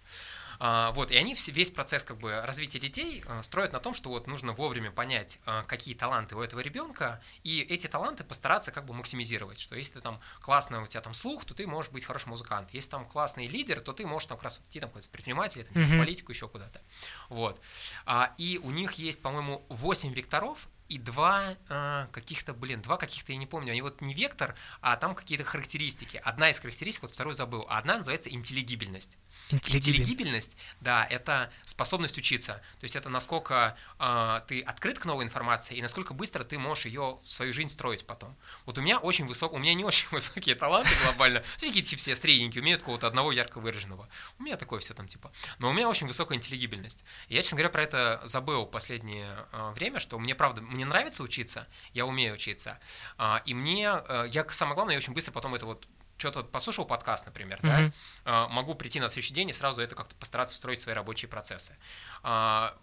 А, 0.60 0.91
Вот, 0.91 1.12
и 1.12 1.16
они 1.18 1.34
весь 1.36 1.72
процесс 1.72 2.03
как 2.03 2.18
бы 2.18 2.41
развития 2.41 2.80
детей 2.80 3.24
э, 3.28 3.41
строят 3.43 3.74
на 3.74 3.80
том, 3.80 3.93
что 3.93 4.10
вот 4.10 4.28
нужно 4.28 4.53
вовремя 4.53 4.91
понять, 4.91 5.39
э, 5.45 5.64
какие 5.68 5.93
таланты 5.95 6.36
у 6.36 6.41
этого 6.41 6.60
ребенка, 6.62 7.22
и 7.43 7.62
эти 7.62 7.88
таланты 7.88 8.24
постараться 8.24 8.72
как 8.72 8.86
бы 8.86 8.93
максимизировать, 8.93 9.60
что 9.60 9.76
если 9.76 9.93
ты 9.93 10.01
там 10.01 10.20
классно, 10.39 10.82
у 10.82 10.88
тебя 10.88 11.01
там 11.01 11.14
слух, 11.14 11.45
то 11.45 11.53
ты 11.53 11.68
можешь 11.68 11.91
быть 11.91 12.05
хороший 12.05 12.30
музыкант, 12.30 12.70
если 12.74 12.89
там 12.89 13.08
классный 13.08 13.47
лидер, 13.47 13.80
то 13.82 13.93
ты 13.93 14.05
можешь 14.08 14.28
там 14.28 14.38
как 14.38 14.45
раз 14.45 14.60
идти 14.68 14.80
там 14.80 14.89
куда-то 14.89 15.08
в 15.08 15.12
предприниматели, 15.12 15.64
там, 15.64 15.74
в 15.84 15.88
Мгм. 15.89 15.97
политику, 15.99 16.32
еще 16.32 16.47
куда-то. 16.47 16.82
Вот. 17.30 17.62
А, 18.05 18.34
И 18.38 18.60
у 18.64 18.72
них 18.72 18.93
есть, 18.93 19.22
по-моему, 19.22 19.66
8 19.70 20.14
векторов, 20.14 20.68
и 20.89 20.97
два 20.97 21.55
э, 21.69 22.07
каких-то, 22.11 22.53
блин, 22.53 22.81
два 22.81 22.97
каких-то, 22.97 23.31
я 23.31 23.38
не 23.38 23.45
помню, 23.45 23.71
они 23.71 23.81
вот 23.81 24.01
не 24.01 24.13
вектор, 24.13 24.55
а 24.81 24.95
там 24.95 25.15
какие-то 25.15 25.43
характеристики. 25.43 26.21
Одна 26.23 26.49
из 26.49 26.59
характеристик, 26.59 27.03
вот 27.03 27.11
вторую 27.11 27.33
забыл, 27.33 27.65
а 27.69 27.77
одна 27.77 27.97
называется 27.97 28.29
интеллигибельность. 28.29 29.17
Интеллигибель. 29.49 30.01
Интеллигибельность, 30.01 30.57
да, 30.81 31.05
это 31.05 31.51
способность 31.65 32.17
учиться. 32.17 32.53
То 32.79 32.83
есть 32.83 32.95
это 32.95 33.09
насколько 33.09 33.77
э, 33.99 34.41
ты 34.47 34.61
открыт 34.61 34.99
к 34.99 35.05
новой 35.05 35.25
информации 35.25 35.75
и 35.75 35.81
насколько 35.81 36.13
быстро 36.13 36.43
ты 36.43 36.57
можешь 36.57 36.85
ее 36.85 37.19
в 37.21 37.31
свою 37.31 37.53
жизнь 37.53 37.69
строить 37.69 38.05
потом. 38.05 38.38
Вот 38.65 38.77
у 38.77 38.81
меня 38.81 38.99
очень 38.99 39.25
высок, 39.25 39.53
у 39.53 39.57
меня 39.57 39.73
не 39.73 39.83
очень 39.83 40.07
высокие 40.11 40.55
таланты 40.55 40.91
глобально, 41.03 41.43
какие-то 41.59 41.95
все 41.97 42.15
средненькие, 42.15 42.61
у 42.61 42.65
меня 42.65 42.77
какого-то 42.77 43.07
одного 43.07 43.31
ярко 43.31 43.59
выраженного. 43.59 44.07
У 44.39 44.43
меня 44.43 44.57
такое 44.57 44.79
все 44.79 44.93
там 44.93 45.07
типа. 45.07 45.31
Но 45.59 45.69
у 45.69 45.73
меня 45.73 45.89
очень 45.89 46.07
высокая 46.07 46.38
интеллигибельность. 46.38 47.03
И 47.27 47.35
я, 47.35 47.41
честно 47.41 47.57
говоря, 47.57 47.71
про 47.71 47.83
это 47.83 48.21
забыл 48.25 48.65
последнее 48.65 49.45
э, 49.51 49.71
время, 49.71 49.99
что 49.99 50.17
мне 50.19 50.35
правда, 50.35 50.61
мне 50.78 50.86
нравится 50.86 51.23
учиться, 51.23 51.67
я 51.93 52.05
умею 52.05 52.36
учиться. 52.36 52.80
А, 53.17 53.41
и 53.45 53.53
мне, 53.53 53.89
э, 54.07 54.28
я 54.32 54.45
самое 54.49 54.75
главное, 54.75 54.93
я 54.93 54.99
очень 54.99 55.13
быстро 55.13 55.32
потом 55.32 55.55
это 55.55 55.65
вот 55.65 55.88
что-то 56.17 56.43
послушал 56.43 56.86
подкаст, 56.86 57.25
например, 57.25 57.59
да, 57.61 57.80
Мгм. 57.80 57.93
а, 58.25 58.47
могу 58.47 58.75
прийти 58.75 58.99
на 58.99 59.09
следующий 59.09 59.34
день 59.34 59.49
и 59.49 59.53
сразу 59.53 59.82
это 59.82 59.95
как-то 59.95 60.15
постараться 60.15 60.55
встроить 60.55 60.80
в 60.80 60.82
свои 60.82 60.95
рабочие 60.95 61.30
процессы. 61.30 61.75
А, 62.23 62.75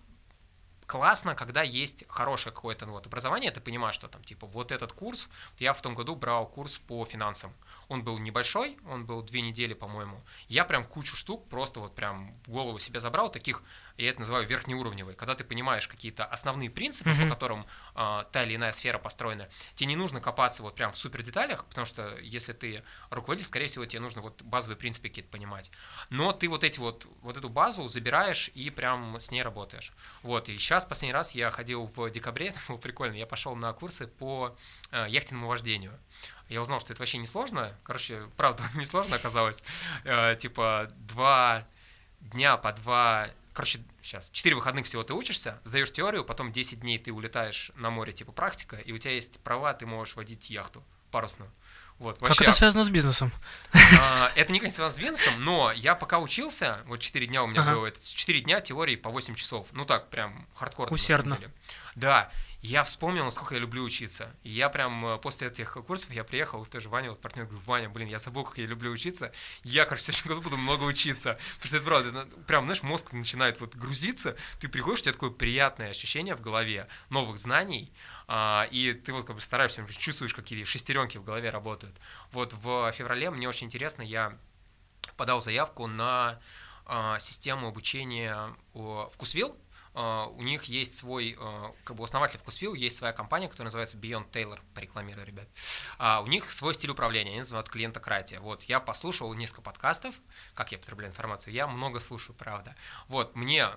Классно, 0.87 1.35
когда 1.35 1.63
есть 1.63 2.05
хорошее 2.09 2.53
какое-то 2.55 2.85
ну, 2.85 2.93
вот, 2.93 3.07
образование, 3.07 3.51
ты 3.51 3.61
понимаешь, 3.61 3.95
что 3.95 4.07
там, 4.07 4.23
типа, 4.23 4.47
вот 4.47 4.71
этот 4.71 4.93
курс, 4.93 5.31
я 5.59 5.73
в 5.73 5.81
том 5.81 5.95
году 5.95 6.15
брал 6.15 6.47
курс 6.47 6.79
по 6.79 7.05
финансам. 7.07 7.55
Он 7.89 8.05
был 8.05 8.19
небольшой, 8.19 8.77
он 8.87 9.07
был 9.07 9.23
две 9.23 9.41
недели, 9.41 9.73
по-моему. 9.73 10.23
Я 10.47 10.67
прям 10.67 10.85
кучу 10.85 11.17
штук 11.17 11.49
просто 11.49 11.81
вот 11.81 11.95
прям 11.95 12.39
в 12.43 12.51
голову 12.51 12.79
себе 12.79 13.01
забрал, 13.01 13.31
таких, 13.31 13.63
я 13.97 14.11
это 14.11 14.21
называю 14.21 14.47
верхнеуровневые, 14.47 15.15
когда 15.17 15.35
ты 15.35 15.45
понимаешь 15.45 15.87
какие-то 15.89 16.25
основные 16.25 16.71
принципы, 16.71 17.11
Мгм. 17.11 17.29
по 17.29 17.35
которым 17.35 17.67
а, 17.95 18.25
та 18.25 18.43
или 18.45 18.57
иная 18.57 18.73
сфера 18.73 18.99
построена. 18.99 19.49
Тебе 19.75 19.89
не 19.89 19.97
нужно 19.97 20.21
копаться 20.21 20.63
вот 20.63 20.75
прям 20.75 20.93
в 20.93 20.99
супер 20.99 21.23
деталях, 21.23 21.65
потому 21.65 21.85
что 21.85 22.17
если 22.19 22.53
ты 22.53 22.83
руководитель, 23.11 23.47
скорее 23.49 23.67
всего, 23.67 23.87
тебе 23.87 24.01
нужно 24.01 24.21
вот 24.23 24.43
базовые 24.43 24.77
принципы 24.77 25.09
какие-то 25.09 25.31
понимать. 25.31 25.71
Но 26.11 26.33
ты 26.33 26.49
вот 26.49 26.65
эти 26.65 26.79
вот, 26.81 27.07
вот 27.23 27.37
эту 27.37 27.49
базу 27.49 27.87
забираешь 27.89 28.51
и 28.55 28.71
прям 28.71 29.19
с 29.21 29.31
ней 29.31 29.43
работаешь. 29.43 29.93
Вот, 30.23 30.49
и 30.49 30.59
сейчас 30.59 30.85
последний 30.85 31.13
раз 31.15 31.35
я 31.35 31.51
ходил 31.51 31.87
в 31.87 32.11
декабре, 32.11 32.49
это 32.49 32.59
было 32.69 32.77
прикольно, 32.79 33.15
я 33.15 33.27
пошел 33.27 33.55
на 33.55 33.73
курсы 33.73 34.07
по 34.07 34.57
э, 34.91 35.07
яхтенному 35.09 35.47
вождению. 35.49 35.99
Я 36.49 36.61
узнал, 36.61 36.81
что 36.81 36.93
это 36.93 37.01
вообще 37.01 37.19
не 37.19 37.27
сложно. 37.27 37.75
Короче, 37.85 38.29
правда, 38.37 38.63
не 38.75 38.85
сложно 38.85 39.17
оказалось. 39.17 39.63
Э, 40.05 40.37
типа 40.37 40.89
два 40.97 41.67
дня 42.21 42.57
по 42.57 42.73
два... 42.73 43.29
Короче, 43.55 43.81
сейчас, 44.03 44.31
четыре 44.33 44.57
выходных 44.57 44.85
всего 44.85 45.03
ты 45.05 45.15
учишься, 45.15 45.61
сдаешь 45.65 45.91
теорию, 45.93 46.25
потом 46.25 46.51
10 46.53 46.81
дней 46.81 46.99
ты 46.99 47.13
улетаешь 47.13 47.71
на 47.77 47.89
море, 47.89 48.13
типа 48.13 48.33
практика, 48.33 48.77
и 48.77 48.91
у 48.93 48.99
тебя 48.99 49.13
есть 49.15 49.39
права, 49.41 49.73
ты 49.75 49.87
можешь 49.87 50.17
водить 50.17 50.51
яхту 50.51 50.85
парусную. 51.13 51.51
Вот, 51.99 52.15
Как 52.19 52.23
вообще, 52.31 52.43
это 52.43 52.53
связано 52.53 52.83
с 52.83 52.91
бизнесом? 52.91 53.33
а, 54.01 54.33
это 54.35 54.53
никак 54.53 54.67
не 54.67 54.73
связано 54.75 54.91
с 54.91 54.99
бизнесом, 54.99 55.35
но 55.45 55.71
я 55.71 55.95
пока 55.95 56.19
учился, 56.19 56.81
вот 56.87 56.99
4 56.99 57.27
дня 57.29 57.45
у 57.45 57.47
меня 57.47 57.61
Ага. 57.61 57.75
было, 57.75 57.87
это 57.87 58.01
4 58.05 58.41
дня 58.41 58.61
теории 58.61 58.97
по 58.97 59.11
8 59.11 59.37
часов. 59.37 59.69
Ну 59.71 59.85
так, 59.85 60.11
прям 60.11 60.49
хардкор. 60.57 60.93
Усердно. 60.93 61.39
Да, 61.95 62.33
я 62.67 62.83
вспомнил, 62.83 63.25
насколько 63.25 63.55
я 63.55 63.61
люблю 63.61 63.83
учиться. 63.83 64.35
И 64.43 64.49
я 64.49 64.71
прям 64.71 65.05
э, 65.05 65.19
после 65.19 65.49
этих 65.49 65.75
курсов 65.87 66.11
я 66.13 66.25
приехал, 66.25 66.65
в 66.65 66.69
тоже 66.69 66.89
Ваня, 66.89 67.11
вот 67.11 67.21
партнер, 67.21 67.45
говорю, 67.45 67.61
Ваня, 67.67 67.91
блин, 67.91 68.09
я 68.09 68.19
забыл, 68.19 68.43
как 68.43 68.57
я 68.57 68.65
люблю 68.65 68.91
учиться. 68.91 69.33
Я, 69.65 69.85
короче, 69.85 70.01
в 70.01 70.05
следующем 70.07 70.29
году 70.29 70.41
буду 70.41 70.57
много 70.57 70.85
учиться. 70.85 71.39
Что 71.63 71.77
это 71.77 71.85
правда, 71.85 72.27
прям, 72.47 72.65
знаешь, 72.65 72.83
мозг 72.83 73.13
начинает 73.13 73.61
вот 73.61 73.75
грузиться, 73.75 74.35
ты 74.61 74.71
приходишь, 74.71 75.01
у 75.01 75.03
тебя 75.03 75.13
такое 75.13 75.29
приятное 75.29 75.91
ощущение 75.91 76.35
в 76.35 76.41
голове 76.41 76.89
новых 77.11 77.37
знаний, 77.37 77.93
а, 78.29 78.67
и 78.71 78.95
ты 78.95 79.13
вот 79.13 79.27
как 79.27 79.37
бы 79.37 79.43
стараешься, 79.43 79.87
чувствуешь, 79.87 80.33
какие 80.33 80.65
шестеренки 80.65 81.19
в 81.19 81.25
голове 81.25 81.51
работают. 81.51 81.95
Вот 82.33 82.55
в 82.55 82.91
феврале 82.93 83.31
мне 83.31 83.47
очень 83.47 83.67
интересно, 83.67 84.01
я 84.01 84.39
подал 85.19 85.43
заявку 85.43 85.87
на 85.87 86.41
а, 86.87 87.19
систему 87.19 87.69
обучения 87.69 88.57
Вкусвилл. 88.73 89.55
А, 89.95 90.27
у 90.27 90.43
них 90.43 90.65
есть 90.65 90.95
свой, 90.95 91.37
а, 91.39 91.73
как 91.85 91.97
бы 91.97 92.03
у 92.03 92.05
основателя 92.05 92.39
Вкусвилл 92.39 92.75
есть 92.75 92.97
своя 92.97 93.13
компания, 93.13 93.49
которая 93.49 93.67
называется 93.67 93.97
Beyond 93.97 94.31
Taylor, 94.31 94.61
порекламирую, 94.75 95.27
ребят. 95.27 95.49
А, 95.99 96.21
у 96.21 96.27
них 96.27 96.51
свой 96.51 96.75
стиль 96.75 96.91
управления, 96.91 97.31
они 97.31 97.39
называют 97.39 97.69
клиентократия. 97.69 98.41
Вот, 98.41 98.65
я 98.65 98.81
послушал 98.81 99.33
несколько 99.35 99.63
подкастов, 99.63 100.21
как 100.55 100.73
я 100.73 100.79
потребляю 100.79 101.13
информацию, 101.13 101.55
я 101.55 101.67
много 101.67 102.01
слушаю, 102.01 102.35
правда. 102.35 102.75
Вот, 103.09 103.37
мне 103.37 103.69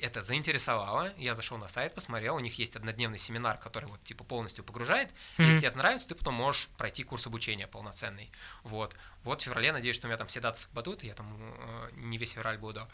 это 0.00 0.22
заинтересовало, 0.22 1.12
я 1.16 1.34
зашел 1.34 1.58
на 1.58 1.68
сайт, 1.68 1.94
посмотрел, 1.94 2.36
у 2.36 2.40
них 2.40 2.58
есть 2.58 2.76
однодневный 2.76 3.18
семинар, 3.18 3.58
который 3.58 3.86
вот 3.86 4.02
типа 4.04 4.24
полностью 4.24 4.64
погружает. 4.64 5.14
Мгм. 5.38 5.46
Если 5.46 5.60
тебе 5.60 5.68
это 5.68 5.78
нравится, 5.78 6.08
ты 6.08 6.14
потом 6.14 6.34
можешь 6.34 6.68
пройти 6.76 7.02
курс 7.02 7.26
обучения 7.26 7.66
полноценный. 7.66 8.30
Вот. 8.62 8.94
Вот 9.22 9.40
в 9.40 9.44
феврале, 9.44 9.72
надеюсь, 9.72 9.96
что 9.96 10.06
у 10.06 10.08
меня 10.08 10.18
там 10.18 10.26
все 10.26 10.40
даты 10.40 10.58
совпадут, 10.58 11.02
я 11.02 11.14
там 11.14 11.36
э, 11.40 11.90
не 11.94 12.18
весь 12.18 12.32
февраль 12.32 12.58
буду. 12.58 12.88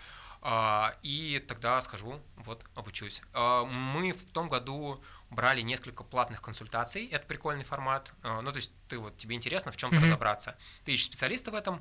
А, 0.44 0.96
и 1.02 1.44
тогда 1.46 1.80
скажу, 1.80 2.20
вот, 2.36 2.64
обучусь. 2.74 3.22
А, 3.32 3.64
мы 3.64 4.12
в 4.12 4.30
том 4.30 4.48
году 4.48 5.02
брали 5.30 5.60
несколько 5.60 6.02
платных 6.04 6.42
консультаций, 6.42 7.06
это 7.06 7.26
прикольный 7.26 7.64
формат. 7.64 8.12
А, 8.22 8.40
ну, 8.42 8.50
то 8.50 8.56
есть 8.56 8.72
ты 8.88 8.98
вот, 8.98 9.16
тебе 9.16 9.36
интересно 9.36 9.70
в 9.70 9.76
чем-то 9.76 9.96
Мгм. 9.96 10.06
разобраться. 10.06 10.56
Ты 10.84 10.92
ищешь 10.94 11.06
специалиста 11.06 11.52
в 11.52 11.54
этом, 11.54 11.80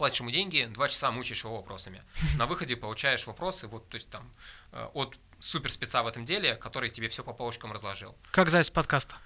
платишь 0.00 0.20
ему 0.20 0.30
деньги, 0.30 0.66
два 0.72 0.88
часа 0.88 1.10
мучаешь 1.10 1.44
его 1.44 1.56
вопросами. 1.56 2.02
На 2.38 2.46
выходе 2.46 2.74
получаешь 2.74 3.26
вопросы, 3.26 3.66
вот, 3.66 3.86
то 3.90 3.96
есть 3.96 4.08
там, 4.08 4.32
э, 4.72 4.88
от 4.94 5.18
суперспеца 5.40 6.02
в 6.02 6.06
этом 6.06 6.24
деле, 6.24 6.54
который 6.54 6.88
тебе 6.88 7.10
все 7.10 7.22
по 7.22 7.34
полочкам 7.34 7.70
разложил. 7.70 8.16
Как 8.30 8.48
запись 8.48 8.70
подкаста? 8.70 9.16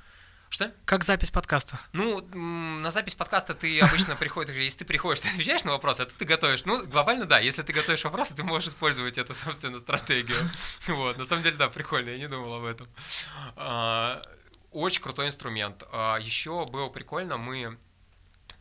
Что? 0.51 0.73
Как 0.85 1.05
запись 1.05 1.31
подкаста? 1.31 1.79
Ну, 1.93 2.21
на 2.33 2.91
запись 2.91 3.15
подкаста 3.15 3.55
ты 3.55 3.79
обычно 3.79 4.17
приходишь, 4.17 4.57
если 4.57 4.81
ты 4.81 4.85
приходишь, 4.85 5.21
ты 5.21 5.29
отвечаешь 5.29 5.63
на 5.63 5.71
вопросы, 5.71 6.01
а 6.01 6.07
тут 6.07 6.17
ты 6.17 6.25
готовишь. 6.25 6.65
Ну, 6.65 6.85
глобально, 6.89 7.27
да, 7.27 7.39
если 7.39 7.63
ты 7.63 7.73
готовишь 7.73 8.03
вопросы, 8.03 8.35
ты 8.35 8.43
можешь 8.43 8.67
использовать 8.67 9.17
эту, 9.17 9.33
собственно, 9.33 9.79
стратегию. 9.79 10.39
Вот, 10.89 11.19
на 11.19 11.25
самом 11.25 11.45
деле, 11.45 11.57
да, 11.57 11.69
прикольно, 11.69 12.11
я 12.11 12.19
не 12.19 12.27
думал 12.27 12.55
об 12.55 12.65
этом. 12.65 12.89
А, 13.55 14.23
Очень 14.73 15.03
крутой 15.03 15.29
инструмент. 15.29 15.85
А, 15.93 16.17
Еще 16.17 16.67
было 16.67 16.89
прикольно, 16.89 17.37
мы 17.37 17.79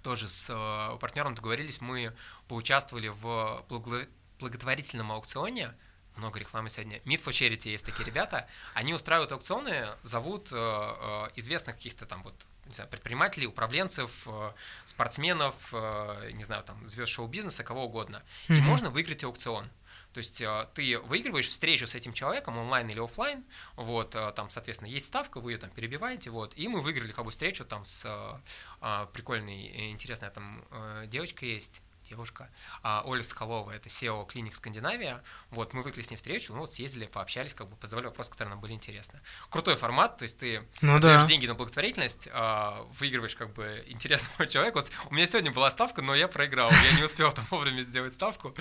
тоже 0.04 0.28
с 0.28 0.48
э, 0.50 0.98
партнером 1.00 1.34
договорились, 1.34 1.82
мы 1.82 2.14
поучаствовали 2.48 3.08
в 3.08 3.66
благо- 3.70 4.08
благотворительном 4.40 5.12
аукционе, 5.12 5.74
много 6.18 6.40
рекламы 6.40 6.70
сегодня. 6.70 6.98
Meet 7.00 7.24
for 7.24 7.30
Charity 7.32 7.70
есть 7.70 7.86
такие 7.86 8.06
ребята. 8.06 8.48
Они 8.76 8.94
устраивают 8.94 9.32
аукционы, 9.32 9.88
зовут 10.04 10.50
э, 10.52 10.56
э, 10.56 11.28
известных 11.38 11.76
каких-то 11.78 12.06
там 12.06 12.22
вот 12.22 12.46
не 12.66 12.74
знаю, 12.76 12.90
предпринимателей, 12.90 13.48
управленцев, 13.48 14.26
э, 14.28 14.52
спортсменов, 14.86 15.56
э, 15.74 16.32
не 16.34 16.44
знаю, 16.44 16.64
там, 16.64 16.88
звезд 16.88 17.12
шоу-бизнеса, 17.12 17.64
кого 17.64 17.86
угодно. 17.86 18.22
И 18.48 18.54
Мгм. 18.54 18.64
можно 18.68 18.90
выиграть 18.90 19.24
аукцион. 19.24 19.70
То 20.14 20.20
есть 20.20 20.42
э, 20.42 20.68
ты 20.74 21.00
выигрываешь 21.00 21.50
встречу 21.50 21.88
с 21.88 21.96
этим 21.96 22.14
человеком 22.14 22.58
онлайн 22.58 22.88
или 22.90 23.00
офлайн, 23.00 23.44
вот, 23.76 24.16
э, 24.16 24.32
там, 24.36 24.50
соответственно, 24.50 24.90
есть 24.90 25.08
ставка, 25.08 25.40
вы 25.40 25.54
ее 25.54 25.58
там 25.58 25.72
перебиваете, 25.72 26.30
вот, 26.30 26.54
и 26.56 26.68
мы 26.68 26.80
выиграли 26.80 27.12
как 27.12 27.26
бы 27.26 27.32
встречу 27.32 27.66
там 27.66 27.84
с 27.84 28.06
э, 28.06 28.42
а, 28.80 29.06
прикольной, 29.08 29.92
интересная 29.92 30.30
там 30.30 30.64
девочка 31.08 31.46
есть, 31.46 31.82
девушка, 32.14 32.48
а, 32.84 33.02
Оля 33.06 33.24
Соколова, 33.24 33.72
это 33.72 33.90
SEO 33.90 34.28
клиник 34.28 34.56
Скандинавия, 34.56 35.24
вот, 35.50 35.74
мы 35.74 35.82
выкли 35.82 36.02
с 36.04 36.12
ней 36.12 36.16
встречу, 36.18 36.54
ну, 36.54 36.60
вот 36.60 36.72
съездили, 36.72 37.08
пообщались, 37.08 37.56
как 37.56 37.68
бы 37.68 37.76
позадавали 37.76 38.06
вопросы, 38.08 38.30
которые 38.30 38.52
нам 38.52 38.62
были 38.62 38.74
интересны. 38.74 39.20
Крутой 39.50 39.76
формат, 39.76 40.18
то 40.18 40.24
есть 40.24 40.38
ты 40.38 40.64
Ну 40.82 41.00
даешь 41.00 41.22
да. 41.22 41.28
деньги 41.28 41.48
на 41.48 41.56
благотворительность, 41.56 42.30
а, 42.32 42.84
выигрываешь 43.00 43.36
как 43.36 43.52
бы 43.54 43.84
интересного 43.88 44.46
человека. 44.54 44.76
Вот 44.78 44.92
у 45.10 45.14
меня 45.14 45.26
сегодня 45.26 45.52
была 45.52 45.72
ставка, 45.72 46.04
но 46.04 46.14
я 46.14 46.28
проиграл, 46.28 46.70
я 46.72 46.98
не 46.98 47.04
успел 47.04 47.32
там 47.32 47.46
вовремя 47.52 47.82
сделать 47.82 48.14
ставку, 48.14 48.54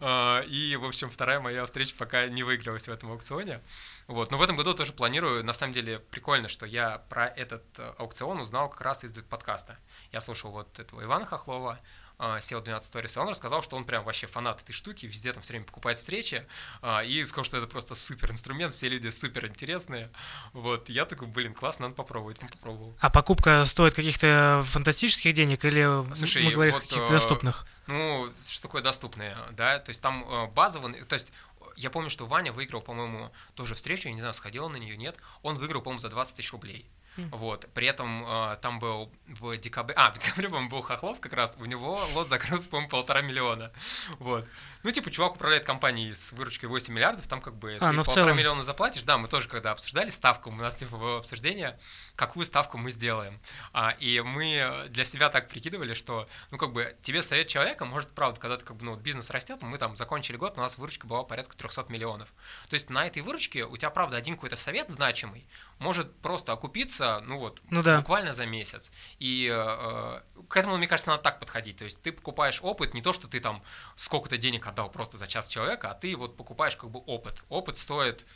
А, 0.00 0.40
и, 0.48 0.76
в 0.76 0.84
общем, 0.86 1.10
вторая 1.10 1.40
моя 1.40 1.66
встреча 1.66 1.94
пока 1.98 2.26
не 2.28 2.42
выигралась 2.42 2.88
в 2.88 2.90
этом 2.90 3.10
аукционе. 3.12 3.60
Вот, 4.06 4.30
но 4.30 4.38
в 4.38 4.42
этом 4.42 4.56
году 4.56 4.72
тоже 4.72 4.94
планирую, 4.94 5.44
на 5.44 5.52
самом 5.52 5.74
деле 5.74 5.98
прикольно, 5.98 6.48
что 6.48 6.64
я 6.64 6.98
про 7.10 7.26
этот 7.26 7.64
э, 7.78 7.94
аукцион 7.98 8.40
узнал 8.40 8.70
как 8.70 8.80
раз 8.80 9.04
из 9.04 9.12
подкаста. 9.12 9.78
Я 10.10 10.20
слушал 10.20 10.50
вот 10.52 10.78
этого 10.78 11.02
Ивана 11.02 11.26
Хохлова, 11.26 11.78
SEO 12.18 12.62
12 12.62 12.94
Stories, 12.94 13.20
он 13.20 13.28
рассказал, 13.28 13.62
что 13.62 13.76
он 13.76 13.84
прям 13.84 14.04
вообще 14.04 14.26
фанат 14.26 14.62
этой 14.62 14.72
штуки, 14.72 15.06
везде 15.06 15.32
там 15.32 15.42
все 15.42 15.52
время 15.52 15.66
покупает 15.66 15.98
встречи, 15.98 16.46
а, 16.80 17.02
и 17.02 17.24
сказал, 17.24 17.44
что 17.44 17.56
это 17.56 17.66
просто 17.66 17.94
супер 17.94 18.30
инструмент, 18.30 18.72
все 18.72 18.88
люди 18.88 19.08
супер 19.08 19.46
интересные. 19.46 20.10
Вот, 20.52 20.88
я 20.88 21.04
такой, 21.04 21.28
блин, 21.28 21.54
классно, 21.54 21.86
надо 21.86 21.96
попробовать, 21.96 22.40
ну 22.40 22.48
попробовал. 22.48 22.96
А 23.00 23.10
покупка 23.10 23.64
стоит 23.64 23.94
каких-то 23.94 24.62
фантастических 24.64 25.34
денег 25.34 25.64
или 25.64 26.14
Слушай, 26.14 26.44
мы 26.44 26.52
говорим 26.52 26.74
вот, 26.74 26.82
каких-то 26.82 27.06
э, 27.06 27.10
доступных? 27.10 27.66
Ну, 27.86 28.28
что 28.46 28.62
такое 28.62 28.82
доступное, 28.82 29.36
да, 29.52 29.78
то 29.78 29.90
есть 29.90 30.02
там 30.02 30.24
э, 30.24 30.46
базово, 30.48 30.92
то 30.92 31.14
есть 31.14 31.32
я 31.76 31.90
помню, 31.90 32.10
что 32.10 32.26
Ваня 32.26 32.52
выиграл, 32.52 32.80
по-моему, 32.80 33.32
тоже 33.54 33.74
встречу, 33.74 34.08
я 34.08 34.14
не 34.14 34.20
знаю, 34.20 34.34
сходил 34.34 34.66
он 34.66 34.72
на 34.72 34.76
нее, 34.76 34.96
нет, 34.96 35.16
он 35.42 35.56
выиграл, 35.56 35.82
по-моему, 35.82 35.98
за 35.98 36.08
20 36.08 36.36
тысяч 36.36 36.52
рублей. 36.52 36.88
Вот. 37.16 37.66
При 37.74 37.86
этом 37.86 38.24
э, 38.26 38.56
там 38.60 38.78
был 38.78 39.10
в 39.26 39.56
декабре... 39.56 39.94
А, 39.96 40.10
в 40.12 40.18
декабре, 40.18 40.48
по-моему, 40.48 40.68
был 40.68 40.82
Хохлов 40.82 41.20
как 41.20 41.32
раз. 41.32 41.56
У 41.60 41.64
него 41.64 42.00
лот 42.14 42.28
закрылся, 42.28 42.68
по-моему, 42.68 42.88
полтора 42.88 43.22
миллиона. 43.22 43.72
Вот. 44.18 44.46
Ну, 44.82 44.90
типа, 44.90 45.10
чувак 45.10 45.36
управляет 45.36 45.64
компанией 45.64 46.12
с 46.12 46.32
выручкой 46.32 46.68
8 46.68 46.92
миллиардов, 46.92 47.26
там 47.26 47.40
как 47.40 47.54
бы 47.54 47.76
А, 47.80 47.90
ты 47.90 47.92
ну, 47.92 48.04
полтора 48.04 48.26
целом. 48.26 48.36
миллиона 48.36 48.62
заплатишь. 48.62 49.02
Да, 49.02 49.18
мы 49.18 49.28
тоже 49.28 49.48
когда 49.48 49.70
обсуждали 49.70 50.10
ставку, 50.10 50.50
у 50.50 50.54
нас 50.54 50.76
типа 50.76 50.96
было 50.96 51.18
обсуждение, 51.18 51.78
какую 52.16 52.44
ставку 52.44 52.78
мы 52.78 52.90
сделаем. 52.90 53.40
А, 53.72 53.90
и 54.00 54.20
мы 54.20 54.86
для 54.88 55.04
себя 55.04 55.30
так 55.30 55.48
прикидывали, 55.48 55.94
что, 55.94 56.28
ну, 56.50 56.58
как 56.58 56.72
бы, 56.72 56.96
тебе 57.00 57.22
совет 57.22 57.46
человека 57.46 57.84
может, 57.84 58.10
правда, 58.10 58.40
когда 58.40 58.56
ты, 58.56 58.64
как 58.64 58.76
бы, 58.76 58.84
ну, 58.84 58.96
бизнес 58.96 59.30
растет, 59.30 59.62
мы 59.62 59.78
там 59.78 59.96
закончили 59.96 60.36
год, 60.36 60.54
у 60.56 60.60
нас 60.60 60.78
выручка 60.78 61.06
была 61.06 61.22
порядка 61.22 61.56
300 61.56 61.86
миллионов. 61.88 62.32
То 62.68 62.74
есть 62.74 62.90
на 62.90 63.06
этой 63.06 63.22
выручке 63.22 63.64
у 63.64 63.76
тебя, 63.76 63.90
правда, 63.90 64.16
один 64.16 64.34
какой-то 64.34 64.56
совет 64.56 64.90
значимый 64.90 65.46
может 65.78 66.14
просто 66.20 66.52
окупиться, 66.52 67.20
ну 67.24 67.38
вот, 67.38 67.60
Ну 67.70 67.82
да. 67.82 67.98
буквально 67.98 68.32
за 68.32 68.46
месяц. 68.46 68.90
И 69.18 69.48
э, 69.52 70.20
к 70.48 70.56
этому, 70.56 70.76
мне 70.76 70.86
кажется, 70.86 71.10
надо 71.10 71.22
так 71.22 71.40
подходить. 71.40 71.76
То 71.76 71.84
есть 71.84 72.00
ты 72.02 72.12
покупаешь 72.12 72.60
опыт, 72.62 72.94
не 72.94 73.02
то, 73.02 73.12
что 73.12 73.28
ты 73.28 73.40
там 73.40 73.62
сколько-то 73.96 74.36
денег 74.36 74.66
отдал 74.66 74.90
просто 74.90 75.16
за 75.16 75.26
час 75.26 75.48
человека, 75.48 75.90
а 75.90 75.94
ты 75.94 76.16
вот 76.16 76.36
покупаешь 76.36 76.76
как 76.76 76.90
бы 76.90 77.00
опыт. 77.00 77.44
Опыт 77.48 77.76
стоит 77.76 78.26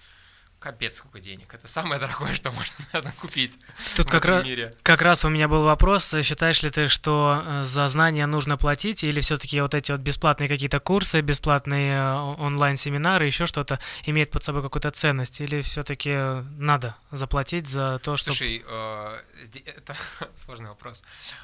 капец 0.58 0.96
сколько 0.96 1.20
денег. 1.20 1.54
Это 1.54 1.66
самое 1.68 2.00
дорогое, 2.00 2.34
что 2.34 2.50
можно, 2.50 2.74
наверное, 2.92 3.14
купить 3.20 3.58
Тут 3.96 4.06
в 4.06 4.10
как 4.10 4.22
этом 4.24 4.36
раз, 4.36 4.44
мире. 4.44 4.70
как 4.82 5.02
раз 5.02 5.24
у 5.24 5.28
меня 5.28 5.48
был 5.48 5.62
вопрос, 5.62 6.14
считаешь 6.22 6.62
ли 6.62 6.70
ты, 6.70 6.88
что 6.88 7.42
э, 7.44 7.62
за 7.62 7.86
знания 7.88 8.26
нужно 8.26 8.56
платить, 8.56 9.04
или 9.04 9.20
все-таки 9.20 9.60
вот 9.60 9.74
эти 9.74 9.92
вот 9.92 10.00
бесплатные 10.00 10.48
какие-то 10.48 10.80
курсы, 10.80 11.20
бесплатные 11.20 11.98
э, 11.98 12.14
онлайн-семинары, 12.14 13.26
еще 13.26 13.46
что-то 13.46 13.78
имеют 14.04 14.30
под 14.30 14.42
собой 14.44 14.62
какую-то 14.62 14.90
ценность, 14.90 15.40
или 15.40 15.60
все-таки 15.62 16.10
надо 16.58 16.96
заплатить 17.10 17.68
за 17.68 17.98
то, 18.00 18.16
что... 18.16 18.30
Слушай, 18.30 18.64
э, 18.66 19.18
это 19.76 19.94
сложный 20.36 20.68
вопрос. 20.70 21.02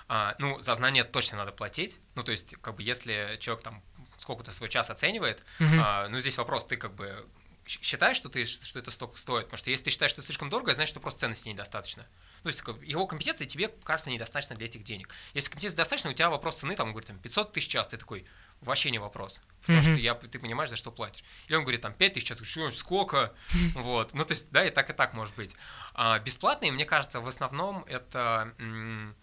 А, 0.09 0.35
ну, 0.39 0.59
за 0.61 0.75
знания 0.75 1.05
точно 1.05 1.39
надо 1.39 1.53
платить. 1.53 1.99
Ну, 2.17 2.23
то 2.23 2.33
есть, 2.33 2.57
как 2.61 2.75
бы, 2.77 2.83
если 2.83 3.37
человек 3.41 3.63
там 3.65 3.83
сколько-то 4.17 4.53
свой 4.53 4.69
час 4.69 4.91
оценивает, 4.91 5.43
Мгм. 5.59 5.81
а, 5.81 6.09
ну, 6.09 6.19
здесь 6.19 6.39
вопрос, 6.39 6.65
ты 6.67 6.77
как 6.77 6.95
бы 6.95 7.25
считаешь, 7.67 8.17
что, 8.17 8.29
ты, 8.29 8.45
что 8.45 8.79
это 8.79 8.91
столько 8.91 9.17
стоит? 9.19 9.45
Потому 9.47 9.59
что 9.59 9.71
если 9.71 9.85
ты 9.85 9.91
считаешь, 9.91 10.11
что 10.13 10.21
это 10.21 10.27
слишком 10.27 10.51
дорого, 10.51 10.75
значит, 10.75 10.91
что 10.91 11.01
просто 11.01 11.21
ценности 11.21 11.49
недостаточно. 11.49 12.05
Ну, 12.43 12.43
то 12.43 12.49
есть, 12.49 12.63
бы, 12.63 12.85
его 12.85 13.07
компетенции 13.07 13.47
тебе 13.47 13.69
кажется 13.85 14.11
недостаточно 14.11 14.55
для 14.57 14.67
этих 14.67 14.83
денег. 14.85 15.15
Если 15.33 15.51
компетенции 15.51 15.77
достаточно, 15.77 16.11
у 16.11 16.13
тебя 16.13 16.31
вопрос 16.31 16.57
цены, 16.61 16.77
там, 16.77 16.89
он 16.89 16.93
говорит, 16.93 17.09
там, 17.09 17.19
500 17.19 17.53
тысяч 17.53 17.69
час, 17.69 17.89
ты 17.89 17.97
такой, 17.97 18.25
вообще 18.61 18.91
не 18.91 18.99
вопрос. 18.99 19.41
Потому 19.63 19.79
Мгм. 19.83 19.93
что 19.93 20.01
я, 20.03 20.15
ты 20.15 20.39
понимаешь, 20.39 20.71
за 20.71 20.77
что 20.77 20.91
платишь. 20.91 21.25
Или 21.49 21.57
он 21.57 21.63
говорит, 21.63 21.81
там, 21.81 21.95
5 21.95 22.13
тысяч 22.15 22.27
час, 22.27 22.39
ты 22.39 22.45
говоришь, 22.45 22.53
«Что, 22.53 22.81
сколько? 22.81 23.33
Вот. 23.75 24.15
Ну, 24.15 24.25
то 24.25 24.33
есть, 24.33 24.51
да, 24.51 24.65
и 24.65 24.71
так, 24.71 24.91
и 24.91 24.93
так 24.93 25.15
может 25.15 25.35
быть. 25.35 25.55
А 25.95 26.19
бесплатные, 26.19 26.71
мне 26.73 26.85
кажется, 26.85 27.21
в 27.21 27.29
основном 27.29 27.85
это... 27.85 28.53
м, 28.59 29.17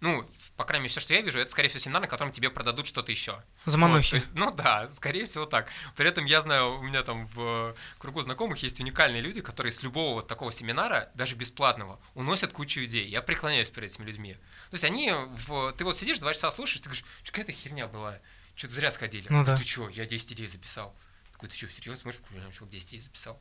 ну, 0.00 0.26
по 0.56 0.64
крайней 0.64 0.84
мере, 0.84 0.90
все, 0.90 1.00
что 1.00 1.12
я 1.12 1.20
вижу, 1.20 1.38
это, 1.38 1.50
скорее 1.50 1.68
всего, 1.68 1.80
семинар, 1.80 2.00
на 2.00 2.08
котором 2.08 2.32
тебе 2.32 2.50
продадут 2.50 2.86
что-то 2.86 3.12
еще. 3.12 3.42
Заманухи. 3.66 4.14
Вот, 4.14 4.14
есть, 4.14 4.30
ну 4.32 4.50
да, 4.50 4.88
скорее 4.88 5.26
всего 5.26 5.44
так. 5.44 5.70
При 5.94 6.08
этом 6.08 6.24
я 6.24 6.40
знаю, 6.40 6.78
у 6.78 6.82
меня 6.82 7.02
там 7.02 7.26
в 7.28 7.74
кругу 7.98 8.22
знакомых 8.22 8.62
есть 8.62 8.80
уникальные 8.80 9.20
люди, 9.20 9.42
которые 9.42 9.72
с 9.72 9.82
любого 9.82 10.14
вот 10.14 10.26
такого 10.26 10.52
семинара, 10.52 11.10
даже 11.14 11.36
бесплатного, 11.36 12.00
уносят 12.14 12.52
кучу 12.52 12.82
идей. 12.84 13.06
Я 13.08 13.20
преклоняюсь 13.20 13.70
перед 13.70 13.90
этими 13.90 14.06
людьми. 14.06 14.34
То 14.70 14.74
есть 14.74 14.84
они, 14.84 15.12
в... 15.12 15.72
ты 15.72 15.84
вот 15.84 15.96
сидишь, 15.96 16.18
два 16.18 16.32
часа 16.32 16.50
слушаешь, 16.50 16.80
ты 16.80 16.88
говоришь, 16.88 17.04
что 17.22 17.32
какая-то 17.32 17.52
херня 17.52 17.86
была, 17.86 18.18
что-то 18.54 18.74
зря 18.74 18.90
сходили. 18.90 19.26
Ну 19.28 19.44
да. 19.44 19.56
Ты 19.56 19.64
что, 19.64 19.88
я 19.90 20.06
10 20.06 20.32
идей 20.32 20.48
записал. 20.48 20.96
Такой, 21.32 21.50
ты 21.50 21.56
что, 21.56 21.68
серьезно 21.68 22.12
смотришь, 22.12 22.56
чувак 22.56 22.70
10 22.70 22.88
идей 22.88 23.00
записал. 23.00 23.40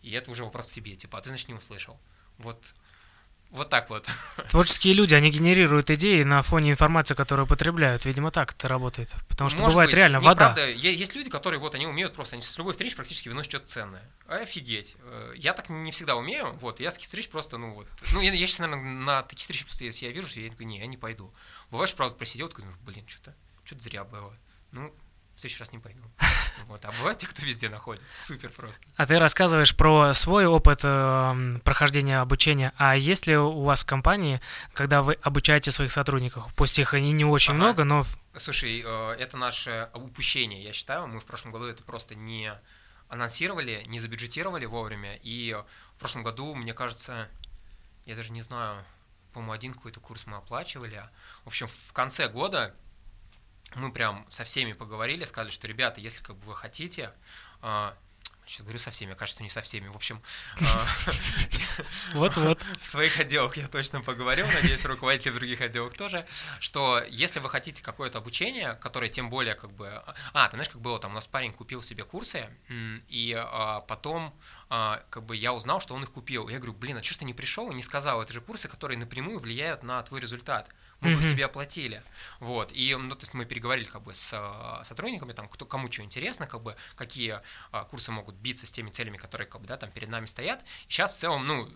И 0.00 0.12
это 0.12 0.30
уже 0.30 0.44
вопрос 0.44 0.68
к 0.68 0.70
себе, 0.70 0.96
типа, 0.96 1.18
а 1.18 1.20
ты, 1.20 1.28
значит, 1.28 1.48
не 1.48 1.54
услышал. 1.54 2.00
Вот, 2.38 2.74
вот 3.50 3.70
так 3.70 3.88
вот. 3.88 4.06
Творческие 4.50 4.94
люди, 4.94 5.14
они 5.14 5.30
генерируют 5.30 5.90
идеи 5.90 6.22
на 6.22 6.42
фоне 6.42 6.70
информации, 6.72 7.14
которую 7.14 7.46
потребляют. 7.46 8.04
Видимо, 8.04 8.30
так 8.30 8.52
это 8.52 8.68
работает. 8.68 9.10
Потому 9.28 9.48
что 9.48 9.60
Может 9.60 9.72
бывает 9.74 9.90
быть. 9.90 9.96
реально 9.96 10.18
Не, 10.18 10.26
вода. 10.26 10.52
Правда, 10.52 10.68
есть 10.70 11.14
люди, 11.16 11.30
которые 11.30 11.58
вот 11.58 11.74
они 11.74 11.86
умеют 11.86 12.12
просто, 12.12 12.36
они 12.36 12.42
с 12.42 12.58
любой 12.58 12.72
встречи 12.72 12.94
практически 12.94 13.28
выносят 13.28 13.50
что-то 13.50 13.66
ценное. 13.66 14.02
Офигеть. 14.26 14.96
Э, 15.02 15.32
Я 15.36 15.54
так 15.54 15.70
не 15.70 15.90
всегда 15.92 16.16
умею, 16.16 16.52
вот, 16.60 16.80
я 16.80 16.90
с 16.90 16.94
таких 16.94 17.06
встреч 17.06 17.28
просто, 17.28 17.56
ну 17.56 17.72
вот, 17.72 17.86
ну 18.12 18.20
я, 18.20 18.32
я 18.32 18.46
сейчас, 18.46 18.58
наверное, 18.58 18.84
на 18.84 19.22
такие 19.22 19.42
встречи 19.42 19.64
просто, 19.64 19.84
если 19.84 20.06
я 20.06 20.12
вижу, 20.12 20.28
я 20.38 20.50
такой, 20.50 20.66
не, 20.66 20.78
я 20.78 20.86
не 20.86 20.96
пойду. 20.96 21.32
Бывает, 21.70 21.88
что, 21.88 21.96
правда, 21.96 22.14
просидел, 22.16 22.48
такой, 22.48 22.64
думаешь, 22.64 22.80
блин, 22.82 23.04
что-то, 23.08 23.34
что-то 23.64 23.82
зря 23.82 24.04
было. 24.04 24.34
Ну, 24.72 24.92
в 25.38 25.40
следующий 25.40 25.60
раз 25.60 25.70
не 25.70 25.78
пойду. 25.78 26.02
Вот, 26.66 26.84
а 26.84 26.90
бывают 26.90 27.18
те, 27.18 27.26
кто 27.28 27.46
везде 27.46 27.68
находит. 27.68 28.02
Супер 28.12 28.50
просто. 28.50 28.84
А 28.96 29.06
ты 29.06 29.20
рассказываешь 29.20 29.76
про 29.76 30.12
свой 30.12 30.46
опыт 30.46 30.80
э, 30.82 31.60
прохождения 31.62 32.18
обучения. 32.18 32.72
А 32.76 32.96
есть 32.96 33.28
ли 33.28 33.36
у 33.36 33.62
вас 33.62 33.82
в 33.82 33.86
компании, 33.86 34.40
когда 34.74 35.00
вы 35.00 35.14
обучаете 35.22 35.70
своих 35.70 35.92
сотрудников, 35.92 36.52
пусть 36.56 36.80
их 36.80 36.92
и 36.92 37.12
не 37.12 37.24
очень 37.24 37.52
Ага. 37.52 37.58
много, 37.58 37.84
но 37.84 38.04
Слушай, 38.34 38.82
э, 38.84 39.12
это 39.12 39.36
наше 39.36 39.90
упущение, 39.94 40.64
я 40.64 40.72
считаю. 40.72 41.06
Мы 41.06 41.20
в 41.20 41.24
прошлом 41.24 41.52
году 41.52 41.66
это 41.66 41.84
просто 41.84 42.16
не 42.16 42.52
анонсировали, 43.08 43.84
не 43.86 44.00
забюджетировали 44.00 44.66
вовремя. 44.66 45.20
И 45.22 45.56
в 45.94 46.00
прошлом 46.00 46.24
году, 46.24 46.56
мне 46.56 46.74
кажется, 46.74 47.28
я 48.06 48.16
даже 48.16 48.32
не 48.32 48.42
знаю, 48.42 48.84
по-моему, 49.32 49.52
один 49.52 49.72
какой-то 49.72 50.00
курс 50.00 50.26
мы 50.26 50.36
оплачивали. 50.38 51.00
В 51.44 51.46
общем, 51.46 51.68
в 51.68 51.92
конце 51.92 52.28
года 52.28 52.74
мы 53.74 53.92
прям 53.92 54.24
со 54.28 54.44
всеми 54.44 54.72
поговорили, 54.72 55.24
сказали, 55.24 55.50
что, 55.50 55.66
ребята, 55.66 56.00
если 56.00 56.22
как 56.22 56.36
бы 56.36 56.46
вы 56.46 56.54
хотите, 56.54 57.12
а, 57.60 57.96
сейчас 58.48 58.62
говорю 58.62 58.78
со 58.78 58.90
всеми, 58.90 59.14
кажется, 59.14 59.42
не 59.42 59.48
со 59.48 59.60
всеми. 59.60 59.88
В 59.88 59.96
общем, 59.96 60.22
а, 60.60 60.86
вот-вот. 62.14 62.60
в 62.62 62.86
своих 62.86 63.18
отделах 63.20 63.56
я 63.56 63.68
точно 63.68 64.00
поговорил, 64.00 64.46
надеюсь, 64.46 64.84
руководители 64.84 65.32
других 65.32 65.60
отделов 65.60 65.94
тоже, 65.94 66.26
что 66.58 67.02
если 67.10 67.40
вы 67.40 67.50
хотите 67.50 67.82
какое-то 67.82 68.18
обучение, 68.18 68.74
которое 68.74 69.08
тем 69.08 69.30
более 69.30 69.54
как 69.54 69.72
бы... 69.72 70.02
А, 70.32 70.48
ты 70.48 70.56
знаешь, 70.56 70.70
как 70.70 70.80
было, 70.80 70.98
там 70.98 71.12
у 71.12 71.14
нас 71.14 71.26
парень 71.26 71.52
купил 71.52 71.82
себе 71.82 72.04
курсы, 72.04 72.48
и 73.08 73.34
а, 73.36 73.80
потом 73.80 74.34
а, 74.70 75.02
как 75.10 75.24
бы 75.24 75.34
я 75.36 75.52
узнал, 75.52 75.80
что 75.80 75.94
он 75.94 76.02
их 76.02 76.10
купил. 76.12 76.48
Я 76.48 76.58
говорю, 76.58 76.74
блин, 76.74 76.96
а 76.96 77.02
что 77.02 77.14
ж 77.14 77.18
ты 77.18 77.24
не 77.24 77.34
пришел 77.34 77.70
и 77.70 77.74
не 77.74 77.82
сказал? 77.82 78.20
Это 78.22 78.32
же 78.32 78.40
курсы, 78.40 78.68
которые 78.68 78.98
напрямую 78.98 79.38
влияют 79.38 79.82
на 79.82 80.02
твой 80.02 80.20
результат. 80.20 80.68
Мы 81.00 81.10
бы 81.10 81.18
Мгм. 81.18 81.28
тебе 81.28 81.44
оплатили. 81.44 82.02
Вот. 82.40 82.72
И 82.72 82.94
ну, 82.94 83.10
то 83.14 83.22
есть 83.22 83.32
мы 83.32 83.44
переговорили 83.44 83.84
как 83.86 84.02
бы 84.02 84.12
с 84.14 84.30
а, 84.34 84.82
сотрудниками, 84.84 85.32
там, 85.32 85.48
кто, 85.48 85.64
кому 85.64 85.90
что 85.90 86.02
интересно, 86.02 86.46
как 86.46 86.62
бы, 86.62 86.76
какие 86.96 87.40
а, 87.70 87.84
курсы 87.84 88.10
могут 88.12 88.34
биться 88.34 88.66
с 88.66 88.70
теми 88.72 88.90
целями, 88.90 89.16
которые 89.16 89.46
как 89.46 89.60
бы, 89.60 89.66
да, 89.66 89.76
там 89.76 89.90
перед 89.90 90.08
нами 90.08 90.26
стоят. 90.26 90.60
И 90.88 90.90
сейчас 90.90 91.14
в 91.14 91.18
целом, 91.18 91.46
ну, 91.46 91.68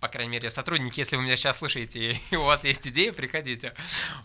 по 0.00 0.08
крайней 0.08 0.32
мере, 0.32 0.50
сотрудники, 0.50 1.00
если 1.00 1.16
вы 1.16 1.22
меня 1.22 1.36
сейчас 1.36 1.58
слушаете 1.58 2.12
и 2.30 2.36
у 2.36 2.44
вас 2.44 2.64
есть 2.64 2.86
идеи, 2.88 3.10
приходите. 3.10 3.74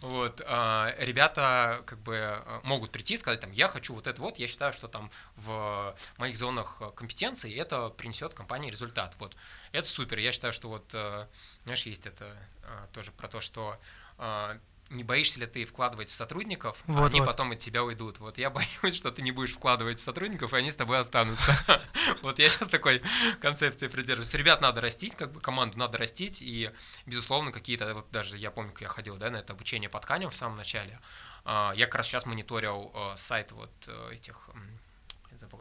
Вот, 0.02 0.42
а, 0.46 0.94
ребята 1.00 1.84
как 1.86 2.00
бы 2.00 2.18
а, 2.18 2.62
могут 2.64 2.92
прийти 2.92 3.14
и 3.14 3.18
сказать, 3.18 3.40
там, 3.40 3.52
я 3.52 3.68
хочу 3.68 3.94
вот 3.94 4.08
это 4.08 4.22
вот, 4.22 4.38
я 4.38 4.48
считаю, 4.48 4.74
что 4.74 4.88
там 4.88 5.10
в 5.36 5.96
моих 6.18 6.36
зонах 6.36 6.82
компетенции 6.96 7.56
это 7.56 7.90
принесет 7.90 8.34
компании 8.34 8.70
результат. 8.70 9.16
Вот, 9.20 9.36
это 9.72 9.88
супер. 9.88 10.20
Я 10.20 10.32
считаю, 10.32 10.54
что 10.54 10.68
вот, 10.70 10.92
э, 10.94 11.28
знаешь, 11.64 11.86
есть 11.86 12.06
это 12.06 12.26
а, 12.64 12.88
тоже 12.94 13.12
про 13.12 13.28
то, 13.28 13.40
что 13.42 13.78
не 14.92 15.04
боишься 15.04 15.40
ли 15.40 15.46
ты 15.46 15.66
вкладывать 15.66 16.10
в 16.10 16.14
сотрудников, 16.14 16.84
вот, 16.86 17.00
а 17.00 17.06
они 17.08 17.20
вот. 17.20 17.26
потом 17.26 17.52
от 17.52 17.60
тебя 17.60 17.84
уйдут. 17.84 18.20
Вот 18.20 18.38
я 18.38 18.50
боюсь, 18.82 18.96
что 18.96 19.12
ты 19.12 19.22
не 19.22 19.32
будешь 19.32 19.54
вкладывать 19.54 20.00
в 20.00 20.04
сотрудников, 20.04 20.54
и 20.54 20.58
они 20.58 20.72
с 20.72 20.76
тобой 20.76 21.00
останутся. 21.00 21.58
Вот 22.24 22.40
я 22.40 22.50
сейчас 22.50 22.68
такой 22.68 23.02
концепции 23.40 23.88
придерживаюсь. 23.88 24.34
Ребят 24.34 24.62
надо 24.62 24.82
растить, 24.82 25.16
как 25.16 25.32
бы 25.32 25.40
команду 25.40 25.78
надо 25.78 25.98
растить, 25.98 26.42
и, 26.42 26.70
безусловно, 27.06 27.52
какие-то, 27.52 27.94
вот 27.94 28.12
даже 28.12 28.38
я 28.38 28.52
помню, 28.52 28.72
как 28.72 28.82
я 28.82 28.88
ходил, 28.88 29.18
да, 29.18 29.30
на 29.30 29.38
это 29.38 29.54
обучение 29.54 29.90
по 29.90 30.00
тканям 30.00 30.30
в 30.30 30.36
самом 30.36 30.58
начале, 30.58 31.00
а, 31.46 31.74
я 31.76 31.86
как 31.86 31.96
раз 31.96 32.08
сейчас 32.08 32.26
мониторил 32.26 32.92
э, 32.94 33.14
сайт 33.16 33.52
вот 33.52 33.72
э, 33.88 34.14
этих 34.14 34.50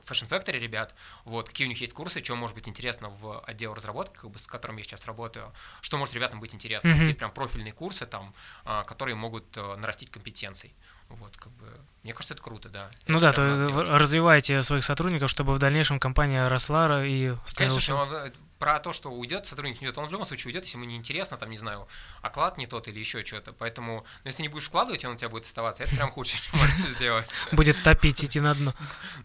Fashion 0.04 0.28
Factory 0.28 0.58
ребят, 0.58 0.94
вот, 1.24 1.48
какие 1.48 1.66
у 1.66 1.68
них 1.68 1.80
есть 1.80 1.92
курсы, 1.92 2.22
что 2.22 2.36
может 2.36 2.54
быть 2.54 2.68
интересно 2.68 3.08
в 3.08 3.40
отдел 3.40 3.74
разработки, 3.74 4.16
как 4.16 4.30
бы, 4.30 4.38
с 4.38 4.46
которым 4.46 4.76
я 4.76 4.84
сейчас 4.84 5.04
работаю, 5.06 5.52
что 5.80 5.98
может 5.98 6.14
ребятам 6.14 6.40
быть 6.40 6.54
интересно, 6.54 6.88
mm-hmm. 6.88 6.98
какие 6.98 7.14
прям 7.14 7.30
профильные 7.30 7.72
курсы 7.72 8.06
там, 8.06 8.34
а, 8.64 8.84
которые 8.84 9.14
могут 9.14 9.56
э, 9.56 9.76
нарастить 9.76 10.10
компетенций. 10.10 10.74
Вот, 11.08 11.36
как 11.36 11.52
бы, 11.52 11.66
мне 12.02 12.12
кажется, 12.12 12.34
это 12.34 12.42
круто, 12.42 12.68
да. 12.68 12.90
Ну 13.08 13.18
это 13.18 13.32
да, 13.32 13.32
то 13.32 13.98
развивайте 13.98 14.62
своих 14.62 14.84
сотрудников, 14.84 15.30
чтобы 15.30 15.52
в 15.54 15.58
дальнейшем 15.58 15.98
компания 15.98 16.46
росла 16.46 17.04
и 17.04 17.34
становилась... 17.46 17.86
Конечно, 17.86 18.32
про 18.60 18.78
то, 18.78 18.92
что 18.92 19.10
уйдет, 19.10 19.46
сотрудник 19.46 19.80
не 19.80 19.86
уйдет, 19.86 19.98
он 19.98 20.06
в 20.06 20.12
любом 20.12 20.26
случае 20.26 20.48
уйдет, 20.48 20.64
если 20.64 20.76
ему 20.76 20.86
не 20.86 20.96
интересно, 20.96 21.38
там, 21.38 21.48
не 21.48 21.56
знаю, 21.56 21.88
оклад 22.20 22.58
не 22.58 22.66
тот 22.66 22.86
или 22.88 22.98
еще 22.98 23.24
что-то. 23.24 23.54
Поэтому, 23.54 24.04
ну, 24.22 24.28
если 24.28 24.42
не 24.42 24.48
будешь 24.48 24.66
вкладывать, 24.66 25.02
он 25.04 25.14
у 25.14 25.16
тебя 25.16 25.30
будет 25.30 25.44
оставаться. 25.44 25.82
Это 25.82 25.96
прям 25.96 26.10
худшее, 26.10 26.38
что 26.42 26.56
можно 26.56 26.86
сделать. 26.86 27.26
Будет 27.52 27.82
топить, 27.82 28.22
идти 28.22 28.38
на 28.38 28.54
дно. 28.54 28.74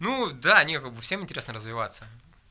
Ну, 0.00 0.30
да, 0.32 0.64
не, 0.64 0.80
как 0.80 0.92
бы 0.92 1.00
всем 1.02 1.20
интересно 1.20 1.52
развиваться. 1.52 2.08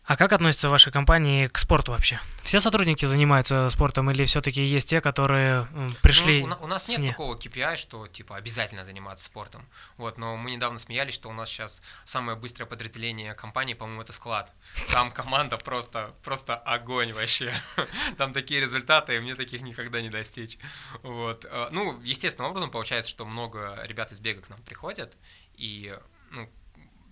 А 0.07 0.17
как 0.17 0.33
относятся 0.33 0.69
ваши 0.69 0.91
компании 0.91 1.47
к 1.47 1.57
спорту 1.57 1.91
вообще? 1.91 2.21
Все 2.43 2.59
сотрудники 2.59 3.05
занимаются 3.05 3.71
спортом 3.71 4.11
или 4.11 4.23
все-таки 4.25 4.61
есть 4.61 4.87
те, 4.87 5.01
которые 5.01 5.67
пришли? 6.03 6.45
Ну, 6.45 6.55
у, 6.61 6.65
у 6.65 6.67
нас 6.67 6.87
нет 6.87 6.99
не? 6.99 7.07
такого 7.07 7.35
KPI, 7.35 7.75
что 7.75 8.05
типа 8.07 8.35
обязательно 8.35 8.83
заниматься 8.83 9.25
спортом. 9.25 9.67
Вот, 9.97 10.19
но 10.19 10.37
мы 10.37 10.51
недавно 10.51 10.77
смеялись, 10.77 11.15
что 11.15 11.29
у 11.29 11.33
нас 11.33 11.49
сейчас 11.49 11.81
самое 12.03 12.37
быстрое 12.37 12.67
подразделение 12.67 13.33
компании, 13.33 13.73
по-моему, 13.73 14.03
это 14.03 14.13
склад. 14.13 14.53
Там 14.91 15.11
команда 15.11 15.57
просто, 15.57 16.13
просто 16.23 16.55
огонь 16.55 17.11
вообще. 17.11 17.51
Там 18.17 18.31
такие 18.31 18.61
результаты, 18.61 19.15
и 19.15 19.19
мне 19.19 19.33
таких 19.33 19.63
никогда 19.63 20.01
не 20.01 20.09
достичь. 20.09 20.59
Вот. 21.01 21.45
Э, 21.49 21.69
ну, 21.71 21.99
естественным 22.03 22.51
образом 22.51 22.69
получается, 22.69 23.09
что 23.09 23.25
много 23.25 23.81
ребят 23.85 24.11
из 24.11 24.19
бега 24.19 24.41
к 24.41 24.49
нам 24.49 24.61
приходят, 24.61 25.17
и 25.55 25.97
ну, 26.29 26.47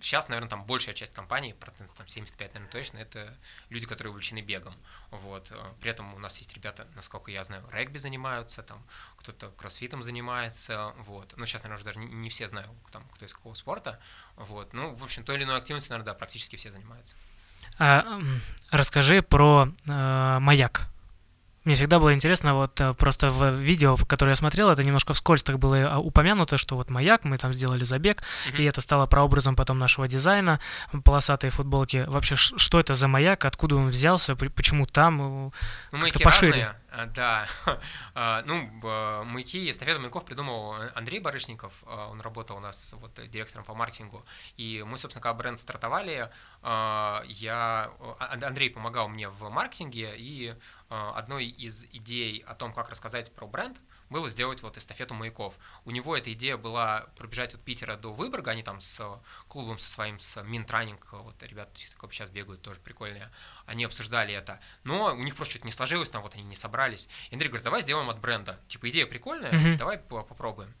сейчас, 0.04 0.28
наверное, 0.28 0.50
там 0.50 0.64
большая 0.64 0.94
часть 0.94 1.12
компаний, 1.12 1.54
процентов 1.54 1.96
там 1.96 2.06
75, 2.06 2.54
наверное, 2.54 2.70
точно, 2.70 2.98
это 2.98 3.34
люди, 3.70 3.86
которые 3.86 4.10
увлечены 4.12 4.40
бегом. 4.40 4.74
Вот. 5.10 5.50
Э, 5.50 5.56
при 5.80 5.90
этом 5.90 6.14
у 6.14 6.18
нас 6.18 6.38
есть 6.38 6.54
ребята, 6.54 6.86
насколько 6.94 7.30
я 7.30 7.42
знаю, 7.42 7.66
регби 7.72 7.98
занимаются, 7.98 8.62
там 8.62 8.84
кто-то 9.16 9.50
кроссфитом 9.50 10.02
занимается, 10.02 10.92
вот. 10.98 11.34
Ну, 11.36 11.46
сейчас, 11.46 11.62
наверное, 11.62 11.76
уже 11.76 11.84
даже 11.84 11.98
не, 11.98 12.06
не 12.06 12.28
все 12.28 12.48
знаю, 12.48 12.68
там, 12.92 13.02
кто 13.14 13.24
из 13.24 13.32
какого 13.32 13.54
спорта, 13.54 13.98
вот. 14.36 14.72
Ну, 14.74 14.94
в 14.94 15.02
общем, 15.02 15.24
той 15.24 15.36
или 15.36 15.44
иной 15.44 15.56
активностью, 15.56 15.92
наверное, 15.92 16.12
да, 16.12 16.18
практически 16.18 16.56
все 16.56 16.70
занимаются. 16.70 17.16
А, 17.78 18.20
расскажи 18.70 19.22
про 19.22 19.68
э, 19.88 20.38
маяк. 20.38 20.86
Мне 21.64 21.76
всегда 21.76 21.98
было 21.98 22.12
интересно, 22.12 22.54
вот 22.54 22.78
э, 22.82 22.92
просто 22.92 23.30
в 23.30 23.54
видео, 23.54 23.96
которое 23.96 24.32
я 24.32 24.36
смотрел, 24.36 24.68
это 24.68 24.84
немножко 24.84 25.14
вскользь 25.14 25.42
так 25.42 25.58
было 25.58 25.74
э, 25.76 25.96
упомянуто, 25.96 26.58
что 26.58 26.76
вот 26.76 26.90
маяк, 26.90 27.24
мы 27.24 27.38
там 27.38 27.54
сделали 27.54 27.84
забег, 27.84 28.22
mm-hmm. 28.22 28.56
и 28.58 28.64
это 28.64 28.82
стало 28.82 29.06
прообразом 29.06 29.56
потом 29.56 29.78
нашего 29.78 30.06
дизайна, 30.06 30.60
полосатые 31.04 31.50
футболки. 31.50 32.04
Вообще, 32.06 32.36
что 32.36 32.78
это 32.78 32.92
за 32.92 33.08
маяк, 33.08 33.46
откуда 33.46 33.76
он 33.76 33.88
взялся, 33.88 34.36
почему 34.36 34.84
там? 34.84 35.16
Ну, 35.16 35.52
маяки 35.92 36.22
пошире. 36.22 36.64
разные. 36.64 36.80
Да, 37.12 37.48
ну, 38.46 38.70
маяки, 39.24 39.68
эстафету 39.68 40.00
маяков 40.00 40.24
придумал 40.24 40.76
Андрей 40.94 41.18
Барышников, 41.18 41.82
он 41.88 42.20
работал 42.20 42.58
у 42.58 42.60
нас 42.60 42.94
вот 43.00 43.18
директором 43.30 43.64
по 43.64 43.74
маркетингу, 43.74 44.24
и 44.56 44.84
мы, 44.86 44.96
собственно, 44.96 45.20
когда 45.20 45.34
бренд 45.34 45.58
стартовали, 45.58 46.30
я, 46.62 47.90
Андрей 48.20 48.70
помогал 48.70 49.08
мне 49.08 49.28
в 49.28 49.50
маркетинге, 49.50 50.14
и 50.16 50.54
одной 50.88 51.46
из 51.46 51.84
идей 51.92 52.44
о 52.46 52.54
том, 52.54 52.72
как 52.72 52.90
рассказать 52.90 53.32
про 53.34 53.46
бренд– 53.46 53.76
было 54.10 54.30
сделать 54.30 54.62
вот 54.62 54.76
эстафету 54.76 55.14
маяков. 55.14 55.58
У 55.84 55.90
него 55.90 56.16
эта 56.16 56.32
идея 56.32 56.56
была 56.56 57.06
пробежать 57.16 57.54
от 57.54 57.62
Питера 57.62 57.96
до 57.96 58.12
Выборга, 58.12 58.52
они 58.52 58.62
там 58.62 58.80
с 58.80 59.02
клубом 59.48 59.78
со 59.78 59.88
своим, 59.88 60.18
с 60.18 60.40
Минтранинг, 60.42 61.12
вот 61.12 61.42
ребята 61.42 61.70
сейчас 61.74 62.28
бегают, 62.28 62.62
тоже 62.62 62.80
прикольные, 62.80 63.30
они 63.66 63.84
обсуждали 63.84 64.34
это, 64.34 64.60
но 64.84 65.14
у 65.14 65.22
них 65.22 65.34
просто 65.34 65.52
что-то 65.52 65.66
не 65.66 65.72
сложилось, 65.72 66.10
там 66.10 66.22
вот 66.22 66.34
они 66.34 66.44
не 66.44 66.54
собрались. 66.54 67.08
И 67.30 67.34
Андрей 67.34 67.48
говорит, 67.48 67.64
давай 67.64 67.82
сделаем 67.82 68.08
от 68.10 68.20
бренда, 68.20 68.60
типа 68.68 68.88
идея 68.90 69.06
прикольная, 69.06 69.52
mm-hmm. 69.52 69.76
давай 69.76 69.98
попробуем. 69.98 70.72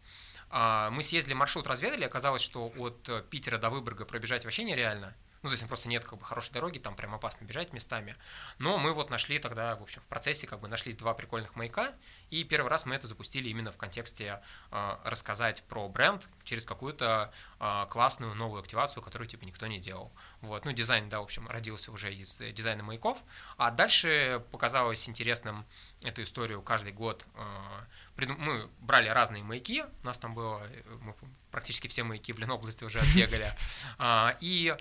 А, 0.50 0.90
мы 0.90 1.02
съездили 1.02 1.34
маршрут, 1.34 1.66
разведали, 1.66 2.04
оказалось, 2.04 2.42
что 2.42 2.72
от 2.76 3.28
Питера 3.30 3.58
до 3.58 3.70
Выборга 3.70 4.04
пробежать 4.04 4.44
вообще 4.44 4.64
нереально, 4.64 5.14
ну, 5.44 5.50
то 5.50 5.52
есть 5.52 5.66
просто 5.66 5.88
нет 5.88 6.04
как 6.06 6.18
бы 6.18 6.24
хорошей 6.24 6.52
дороги, 6.52 6.78
там 6.78 6.96
прям 6.96 7.14
опасно 7.14 7.44
бежать 7.44 7.74
местами. 7.74 8.16
Но 8.58 8.78
мы 8.78 8.94
вот 8.94 9.10
нашли 9.10 9.38
тогда, 9.38 9.76
в 9.76 9.82
общем, 9.82 10.00
в 10.00 10.06
процессе 10.06 10.46
как 10.46 10.60
бы 10.60 10.68
нашлись 10.68 10.96
два 10.96 11.12
прикольных 11.12 11.54
маяка, 11.54 11.92
и 12.30 12.44
первый 12.44 12.68
раз 12.68 12.86
мы 12.86 12.94
это 12.94 13.06
запустили 13.06 13.50
именно 13.50 13.70
в 13.70 13.76
контексте 13.76 14.40
э, 14.70 14.96
рассказать 15.04 15.62
про 15.64 15.86
бренд 15.90 16.30
через 16.44 16.64
какую-то 16.64 17.30
э, 17.60 17.86
классную 17.90 18.34
новую 18.34 18.60
активацию, 18.60 19.02
которую 19.02 19.28
типа 19.28 19.44
никто 19.44 19.66
не 19.66 19.78
делал. 19.78 20.12
Вот, 20.40 20.64
ну, 20.64 20.72
дизайн, 20.72 21.10
да, 21.10 21.20
в 21.20 21.24
общем, 21.24 21.46
родился 21.46 21.92
уже 21.92 22.14
из 22.14 22.36
дизайна 22.36 22.82
маяков, 22.82 23.22
а 23.58 23.70
дальше 23.70 24.42
показалось 24.50 25.06
интересным 25.10 25.66
эту 26.04 26.22
историю 26.22 26.62
каждый 26.62 26.92
год. 26.92 27.26
Э, 27.34 28.24
мы 28.38 28.66
брали 28.80 29.08
разные 29.08 29.42
маяки, 29.42 29.82
у 30.02 30.06
нас 30.06 30.18
там 30.18 30.34
было, 30.34 30.66
мы 31.02 31.14
практически 31.50 31.88
все 31.88 32.02
маяки 32.02 32.32
в 32.32 32.38
Ленобласти 32.38 32.84
уже 32.84 33.00
отбегали, 33.00 33.52
э, 33.98 34.36
и 34.40 34.74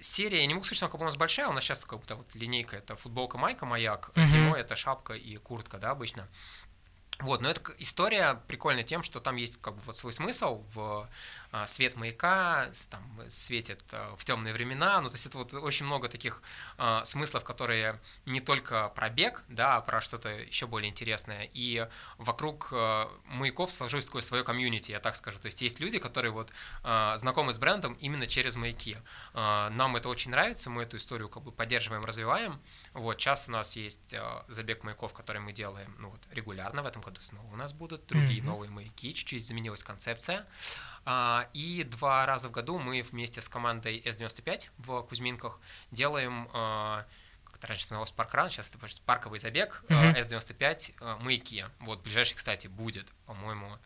серия, 0.00 0.40
я 0.40 0.46
не 0.46 0.54
могу 0.54 0.64
сказать, 0.64 0.76
что 0.76 0.86
она 0.86 0.90
как 0.90 1.00
бы 1.00 1.04
у 1.04 1.06
нас 1.06 1.16
большая, 1.16 1.48
у 1.48 1.52
нас 1.52 1.64
сейчас 1.64 1.84
как 1.84 1.98
будто 1.98 2.16
вот 2.16 2.34
линейка, 2.34 2.76
это 2.76 2.96
футболка, 2.96 3.38
майка, 3.38 3.66
маяк, 3.66 4.10
mm-hmm. 4.14 4.26
зимой 4.26 4.60
это 4.60 4.76
шапка 4.76 5.14
и 5.14 5.36
куртка, 5.36 5.78
да, 5.78 5.90
обычно. 5.90 6.28
Вот, 7.20 7.40
но 7.40 7.50
эта 7.50 7.60
история 7.78 8.40
прикольна 8.46 8.84
тем, 8.84 9.02
что 9.02 9.18
там 9.18 9.34
есть 9.34 9.60
как 9.60 9.74
бы 9.74 9.80
вот 9.86 9.96
свой 9.96 10.12
смысл 10.12 10.62
в 10.72 11.08
а, 11.50 11.66
свет 11.66 11.96
маяка, 11.96 12.70
там 12.90 13.02
светит 13.28 13.82
а, 13.90 14.14
в 14.16 14.24
темные 14.24 14.54
времена, 14.54 15.00
ну 15.00 15.08
то 15.08 15.14
есть 15.14 15.26
это 15.26 15.38
вот 15.38 15.52
очень 15.54 15.86
много 15.86 16.08
таких 16.08 16.42
а, 16.76 17.02
смыслов, 17.04 17.42
которые 17.42 17.98
не 18.26 18.40
только 18.40 18.90
про 18.90 19.08
бег, 19.08 19.44
да, 19.48 19.76
а 19.76 19.80
про 19.80 20.00
что-то 20.00 20.28
еще 20.28 20.68
более 20.68 20.90
интересное, 20.90 21.48
и 21.52 21.88
вокруг 22.18 22.70
маяков 23.24 23.72
сложилось 23.72 24.06
такое 24.06 24.22
свое 24.22 24.44
комьюнити, 24.44 24.92
я 24.92 25.00
так 25.00 25.16
скажу, 25.16 25.38
то 25.38 25.46
есть 25.46 25.60
есть 25.60 25.80
люди, 25.80 25.98
которые 25.98 26.30
вот 26.30 26.52
знакомы 26.82 27.52
с 27.52 27.58
брендом 27.58 27.94
именно 27.94 28.26
через 28.26 28.56
маяки. 28.56 28.96
Нам 29.34 29.96
это 29.96 30.08
очень 30.08 30.30
нравится, 30.30 30.70
мы 30.70 30.82
эту 30.82 30.96
историю 30.96 31.28
как 31.28 31.42
бы 31.42 31.50
поддерживаем, 31.50 32.04
развиваем, 32.04 32.60
вот, 32.92 33.20
сейчас 33.20 33.48
у 33.48 33.52
нас 33.52 33.76
есть 33.76 34.14
забег 34.48 34.84
маяков, 34.84 35.14
который 35.14 35.40
мы 35.40 35.52
делаем, 35.52 35.94
ну 35.98 36.10
вот, 36.10 36.20
регулярно, 36.30 36.82
в 36.82 36.86
этом 36.86 37.02
году 37.08 37.20
снова 37.20 37.46
у 37.52 37.56
нас 37.56 37.72
будут 37.72 38.06
другие 38.06 38.40
mm-hmm. 38.40 38.44
новые 38.44 38.70
маяки, 38.70 39.12
чуть-чуть 39.12 39.42
изменилась 39.42 39.82
концепция, 39.82 40.46
а, 41.04 41.48
и 41.54 41.84
два 41.84 42.26
раза 42.26 42.48
в 42.48 42.52
году 42.52 42.78
мы 42.78 43.02
вместе 43.02 43.40
с 43.40 43.48
командой 43.48 44.00
S95 44.04 44.70
в 44.78 45.02
Кузьминках 45.02 45.60
делаем 45.90 46.48
а, 46.52 47.06
как 47.44 47.64
раньше 47.64 47.84
называлось 47.84 48.12
паркран, 48.12 48.50
сейчас 48.50 48.70
это 48.70 48.78
парковый 49.04 49.38
забег, 49.38 49.82
uh-huh. 49.88 50.20
S95 50.20 51.22
маяки. 51.22 51.64
Вот, 51.80 52.02
ближайший, 52.02 52.34
кстати, 52.34 52.68
будет, 52.68 53.12
по-моему, 53.24 53.78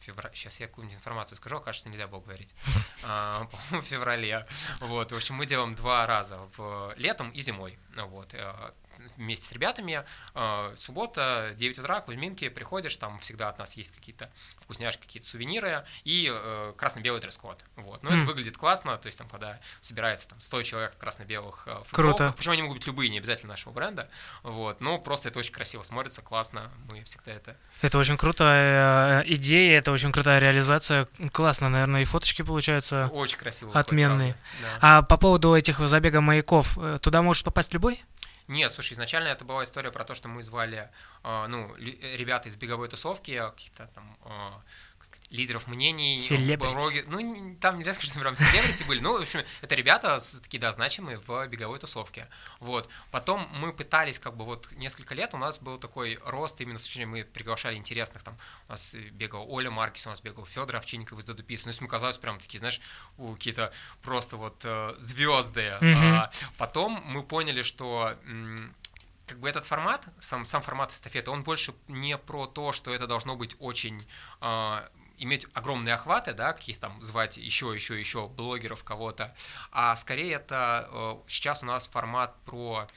феврале, 0.00 0.34
сейчас 0.34 0.60
я 0.60 0.66
какую-нибудь 0.66 0.98
информацию 0.98 1.36
скажу, 1.36 1.56
а 1.58 1.60
кажется, 1.60 1.88
нельзя 1.88 2.06
было 2.08 2.20
говорить, 2.20 2.54
по-моему, 3.02 3.50
в 3.70 3.82
феврале. 3.82 4.46
Вот, 4.80 5.12
в 5.12 5.16
общем, 5.16 5.36
мы 5.36 5.46
делаем 5.46 5.74
два 5.74 6.06
раза, 6.06 6.38
в 6.56 6.94
летом 6.96 7.30
и 7.30 7.40
зимой. 7.40 7.78
Вот, 7.96 8.34
вместе 9.16 9.46
с 9.46 9.52
ребятами. 9.52 10.04
Э, 10.34 10.72
суббота, 10.76 11.52
9 11.56 11.78
утра, 11.78 12.00
Кузьминки, 12.00 12.48
приходишь, 12.48 12.96
там 12.96 13.18
всегда 13.18 13.48
от 13.48 13.58
нас 13.58 13.76
есть 13.76 13.94
какие-то 13.94 14.30
вкусняшки, 14.60 15.02
какие-то 15.02 15.26
сувениры 15.26 15.84
и 16.04 16.30
э, 16.30 16.72
красно-белый 16.76 17.20
дресс-код. 17.20 17.64
Вот. 17.76 18.02
Но 18.02 18.10
mm. 18.10 18.16
это 18.16 18.24
выглядит 18.24 18.56
классно, 18.56 18.96
то 18.98 19.06
есть 19.06 19.18
там, 19.18 19.28
когда 19.28 19.60
собирается 19.80 20.28
там 20.28 20.40
100 20.40 20.62
человек 20.62 20.96
красно-белых 20.98 21.64
э, 21.66 21.82
Круто. 21.92 22.34
причем 22.36 22.52
они 22.52 22.62
могут 22.62 22.78
быть 22.78 22.86
любые, 22.86 23.10
не 23.10 23.18
обязательно 23.18 23.52
нашего 23.52 23.72
бренда, 23.72 24.08
вот, 24.42 24.80
но 24.80 24.98
просто 24.98 25.28
это 25.28 25.38
очень 25.38 25.52
красиво 25.52 25.82
смотрится, 25.82 26.22
классно, 26.22 26.70
мы 26.90 27.02
всегда 27.04 27.32
это... 27.32 27.56
Это 27.82 27.98
очень 27.98 28.16
крутая 28.16 29.22
идея, 29.26 29.78
это 29.78 29.92
очень 29.92 30.12
крутая 30.12 30.38
реализация, 30.38 31.08
классно, 31.32 31.68
наверное, 31.68 32.02
и 32.02 32.04
фоточки 32.04 32.42
получаются 32.42 33.08
очень 33.12 33.38
красиво 33.38 33.72
отменные. 33.78 34.34
Выходит, 34.60 34.80
да. 34.80 34.98
А 34.98 35.02
по 35.02 35.16
поводу 35.16 35.54
этих 35.54 35.78
забега 35.80 36.20
маяков, 36.20 36.78
туда 37.00 37.22
может 37.22 37.44
попасть 37.44 37.72
любой? 37.72 38.02
Нет, 38.50 38.72
слушай, 38.72 38.94
изначально 38.94 39.28
это 39.28 39.44
была 39.44 39.62
история 39.62 39.92
про 39.92 40.04
то, 40.04 40.16
что 40.16 40.26
мы 40.26 40.42
звали, 40.42 40.90
а, 41.22 41.46
ну, 41.46 41.72
ребята 41.76 42.48
из 42.48 42.56
беговой 42.56 42.88
тусовки, 42.88 43.38
каких-то 43.38 43.86
там 43.94 44.18
а, 45.00 45.34
лидеров 45.34 45.66
мнений, 45.66 46.18
блоги- 46.74 47.04
ну, 47.06 47.56
там 47.60 47.78
нельзя 47.78 47.94
сказать, 47.94 48.10
что 48.10 48.20
прям 48.20 48.36
селебрити 48.36 48.82
были, 48.84 49.00
ну, 49.00 49.18
в 49.18 49.22
общем, 49.22 49.42
это 49.60 49.74
ребята 49.74 50.18
такие, 50.42 50.60
да, 50.60 50.72
значимые 50.72 51.18
в 51.18 51.46
беговой 51.46 51.78
тусовке, 51.78 52.28
вот. 52.58 52.88
Потом 53.10 53.48
мы 53.52 53.72
пытались, 53.72 54.18
как 54.18 54.36
бы, 54.36 54.44
вот, 54.44 54.70
несколько 54.72 55.14
лет 55.14 55.34
у 55.34 55.38
нас 55.38 55.60
был 55.60 55.78
такой 55.78 56.18
рост, 56.24 56.60
именно 56.60 56.78
с 56.78 56.84
зрения, 56.84 57.06
мы 57.06 57.24
приглашали 57.24 57.76
интересных, 57.76 58.22
там, 58.22 58.36
у 58.68 58.72
нас 58.72 58.94
бегал 59.12 59.50
Оля 59.50 59.70
Маркис, 59.70 60.06
у 60.06 60.10
нас 60.10 60.20
бегал 60.20 60.44
Федор 60.44 60.76
Овчинников 60.76 61.18
из 61.18 61.24
Додупис, 61.24 61.64
ну, 61.64 61.70
есть 61.70 61.80
мы 61.80 61.88
казалось 61.88 62.18
прям 62.18 62.38
такие, 62.38 62.58
знаешь, 62.58 62.80
у 63.16 63.34
какие-то 63.34 63.72
просто 64.02 64.36
вот 64.36 64.66
звезды. 64.98 65.76
Мгм. 65.80 66.28
потом 66.58 67.02
мы 67.04 67.22
поняли, 67.22 67.62
что 67.62 68.16
как 69.30 69.38
бы 69.38 69.48
этот 69.48 69.64
формат, 69.64 70.08
сам, 70.18 70.44
сам 70.44 70.60
формат 70.60 70.90
эстафеты, 70.90 71.30
он 71.30 71.44
больше 71.44 71.72
не 71.86 72.18
про 72.18 72.46
то, 72.46 72.72
что 72.72 72.92
это 72.92 73.06
должно 73.06 73.36
быть 73.36 73.54
очень 73.60 74.04
а, 74.40 74.88
иметь 75.20 75.46
огромные 75.52 75.94
охваты, 75.94 76.32
да, 76.32 76.52
каких 76.52 76.78
там 76.80 77.00
звать 77.02 77.36
еще, 77.36 77.72
еще, 77.72 77.98
еще 77.98 78.26
блогеров 78.26 78.82
кого-то, 78.82 79.34
а 79.70 79.94
скорее 79.96 80.34
это 80.34 80.88
э, 80.90 81.16
сейчас 81.28 81.62
у 81.62 81.66
нас 81.66 81.86
формат 81.86 82.34
про 82.44 82.88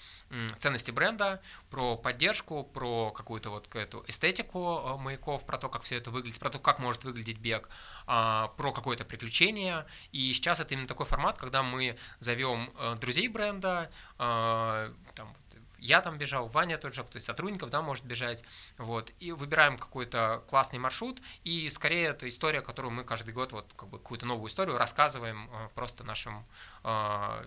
ценности 0.57 0.91
бренда, 0.91 1.41
про 1.69 1.97
поддержку, 1.97 2.63
про 2.63 3.11
какую-то 3.11 3.49
вот 3.49 3.75
эту 3.75 4.05
эстетику 4.07 4.81
э, 4.85 4.97
маяков, 4.97 5.45
про 5.45 5.57
то, 5.57 5.67
как 5.67 5.83
все 5.83 5.97
это 5.97 6.11
выглядит, 6.11 6.39
про 6.39 6.49
то, 6.49 6.59
как 6.59 6.79
может 6.79 7.03
выглядеть 7.03 7.37
бег, 7.39 7.69
а, 8.07 8.47
про 8.57 8.71
какое-то 8.71 9.03
приключение. 9.03 9.85
И 10.13 10.31
сейчас 10.31 10.61
это 10.61 10.73
именно 10.73 10.87
такой 10.87 11.05
формат, 11.05 11.37
когда 11.37 11.61
мы 11.61 11.97
зовем 12.19 12.73
э, 12.79 12.95
друзей 12.95 13.27
бренда, 13.27 13.91
э, 14.17 14.93
там, 15.15 15.35
я 15.83 16.01
там 16.01 16.17
бежал, 16.17 16.47
Ваня 16.47 16.77
тот 16.77 16.93
же, 16.93 17.03
кто 17.03 17.19
из 17.19 17.25
сотрудников, 17.25 17.69
да, 17.69 17.81
может 17.81 18.05
бежать, 18.05 18.43
вот, 18.77 19.11
и 19.19 19.31
выбираем 19.31 19.77
какой-то 19.77 20.43
классный 20.47 20.79
маршрут, 20.79 21.21
и 21.43 21.69
скорее 21.69 22.07
это 22.07 22.27
история, 22.27 22.61
которую 22.61 22.93
мы 22.93 23.03
каждый 23.03 23.33
год, 23.33 23.51
вот, 23.51 23.71
как 23.75 23.89
бы, 23.89 23.97
какую-то 23.99 24.25
новую 24.25 24.47
историю 24.47 24.77
рассказываем 24.77 25.49
э, 25.51 25.69
просто 25.75 26.03
нашим 26.03 26.45
э, 26.83 27.45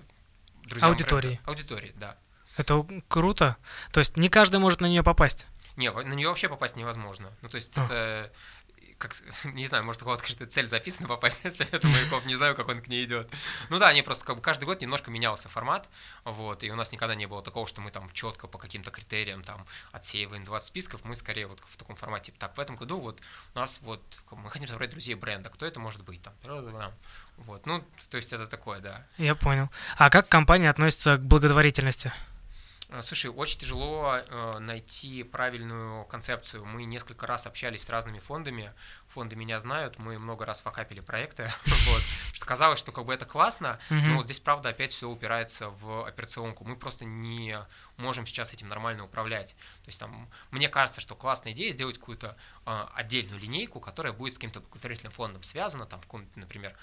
друзьям. 0.64 0.90
Аудитории. 0.90 1.28
бренда. 1.28 1.42
Аудитории, 1.46 1.92
да. 1.96 2.16
Это 2.56 2.86
круто. 3.08 3.56
То 3.92 4.00
есть 4.00 4.16
не 4.16 4.28
каждый 4.28 4.60
может 4.60 4.80
на 4.80 4.86
нее 4.86 5.02
попасть. 5.02 5.46
Не, 5.76 5.90
на 5.90 6.14
нее 6.14 6.28
вообще 6.28 6.48
попасть 6.48 6.76
невозможно. 6.76 7.30
Ну, 7.42 7.48
то 7.48 7.56
есть 7.56 7.76
А. 7.76 7.84
это 7.84 8.32
как, 8.98 9.14
не 9.44 9.66
знаю, 9.66 9.84
может, 9.84 10.02
у 10.02 10.04
кого-то, 10.04 10.22
конечно, 10.22 10.46
цель 10.46 10.68
записана 10.68 11.08
попасть 11.16 11.44
на 11.44 11.48
эстафету 11.48 11.88
маяков, 11.88 12.24
не 12.26 12.34
знаю, 12.34 12.54
как 12.54 12.68
он 12.68 12.80
к 12.80 12.88
ней 12.88 13.04
идет. 13.04 13.30
Ну 13.70 13.78
да, 13.78 13.88
они 13.88 14.02
просто 14.02 14.24
как 14.24 14.36
бы 14.36 14.42
каждый 14.42 14.64
год 14.64 14.80
немножко 14.80 15.10
менялся 15.10 15.48
формат, 15.48 15.88
вот, 16.24 16.64
и 16.64 16.70
у 16.70 16.76
нас 16.76 16.92
никогда 16.92 17.14
не 17.14 17.26
было 17.26 17.42
такого, 17.42 17.66
что 17.66 17.80
мы 17.80 17.90
там 17.90 18.10
четко 18.10 18.46
по 18.46 18.58
каким-то 18.58 18.90
критериям 18.90 19.42
там 19.42 19.66
отсеиваем 19.92 20.44
20 20.44 20.66
списков, 20.66 21.04
мы 21.04 21.16
скорее 21.16 21.46
вот 21.46 21.60
в 21.60 21.76
таком 21.76 21.96
формате. 21.96 22.32
Так, 22.38 22.56
в 22.56 22.60
этом 22.60 22.76
году 22.76 22.98
вот 22.98 23.20
у 23.54 23.58
нас 23.58 23.80
вот, 23.82 24.02
мы 24.30 24.50
хотим 24.50 24.68
собрать 24.68 24.90
друзей 24.90 25.14
бренда, 25.14 25.50
кто 25.50 25.66
это 25.66 25.80
может 25.80 26.02
быть 26.02 26.22
там, 26.22 26.34
вот, 27.38 27.66
ну, 27.66 27.84
то 28.10 28.16
есть 28.16 28.32
это 28.32 28.46
такое, 28.46 28.80
да. 28.80 29.06
Я 29.18 29.34
понял. 29.34 29.70
А 29.96 30.10
как 30.10 30.28
компания 30.28 30.70
относится 30.70 31.16
к 31.16 31.24
благотворительности? 31.24 32.12
А, 32.88 33.02
Слушай, 33.02 33.30
очень 33.30 33.58
тяжело 33.58 34.16
э, 34.16 34.58
найти 34.60 35.22
правильную 35.24 36.04
концепцию. 36.04 36.64
Мы 36.64 36.84
несколько 36.84 37.26
раз 37.26 37.46
общались 37.46 37.82
с 37.82 37.90
разными 37.90 38.20
фондами. 38.20 38.72
Фонды 39.08 39.34
меня 39.34 39.58
знают, 39.60 39.98
мы 39.98 40.18
много 40.18 40.44
раз 40.46 40.60
факапили 40.60 41.00
проекты. 41.00 41.50
вот. 41.64 42.02
Что 42.32 42.46
казалось, 42.46 42.78
что 42.78 42.92
как 42.92 43.04
бы 43.04 43.12
это 43.14 43.24
классно, 43.24 43.78
Мгм. 43.90 44.14
но 44.14 44.22
здесь, 44.22 44.38
правда, 44.40 44.68
опять 44.68 44.92
все 44.92 45.08
упирается 45.08 45.68
в 45.70 46.06
операционку. 46.06 46.64
Мы 46.64 46.76
просто 46.76 47.04
не 47.04 47.58
можем 47.96 48.24
сейчас 48.26 48.52
этим 48.52 48.68
нормально 48.68 49.04
управлять. 49.04 49.56
То 49.82 49.88
есть 49.88 49.98
там, 49.98 50.30
мне 50.50 50.68
кажется, 50.68 51.00
что 51.00 51.16
классная 51.16 51.52
идея 51.52 51.72
сделать 51.72 51.98
какую-то 51.98 52.36
а, 52.64 52.90
отдельную 52.94 53.40
линейку, 53.40 53.80
которая 53.80 54.12
будет 54.12 54.34
с 54.34 54.36
каким-то 54.38 54.60
благотворительным 54.60 55.12
фондом 55.12 55.42
связана, 55.42 55.86
там, 55.86 56.00
в 56.00 56.04
каком-то, 56.04 56.38
например, 56.38 56.76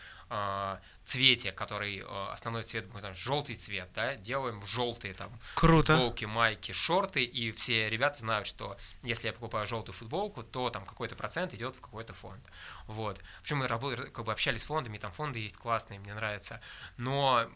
цвете, 1.04 1.52
который 1.52 2.04
а, 2.06 2.32
основной 2.32 2.64
цвет, 2.64 2.86
желтый 3.14 3.56
цвет, 3.56 3.90
да, 3.94 4.16
делаем 4.16 4.66
желтые 4.66 5.14
там 5.14 5.32
Круто. 5.56 5.94
футболки, 5.94 6.26
майки, 6.26 6.72
шорты, 6.72 7.24
и 7.24 7.52
все 7.52 7.90
ребята 7.90 8.20
знают, 8.20 8.48
что 8.48 8.78
если 9.02 9.28
я 9.28 9.34
покупаю 9.34 9.68
желтую 9.68 9.94
футболку, 9.94 10.44
то 10.44 10.70
там 10.70 10.86
какой-то 10.86 11.16
процент 11.16 11.54
идет 11.54 11.76
в 11.76 11.82
какой-то 11.82 12.14
фонд. 12.14 12.42
Вот. 12.88 13.20
Причем 13.42 13.58
мы 13.58 13.68
работали, 13.68 14.10
как 14.10 14.26
бы 14.26 14.32
общались 14.32 14.62
с 14.62 14.66
фондами, 14.66 14.98
там 14.98 15.12
фонды 15.12 15.40
есть 15.40 15.58
классные, 15.58 16.00
мне 16.00 16.14
нравится. 16.14 16.62
Но 16.98 17.48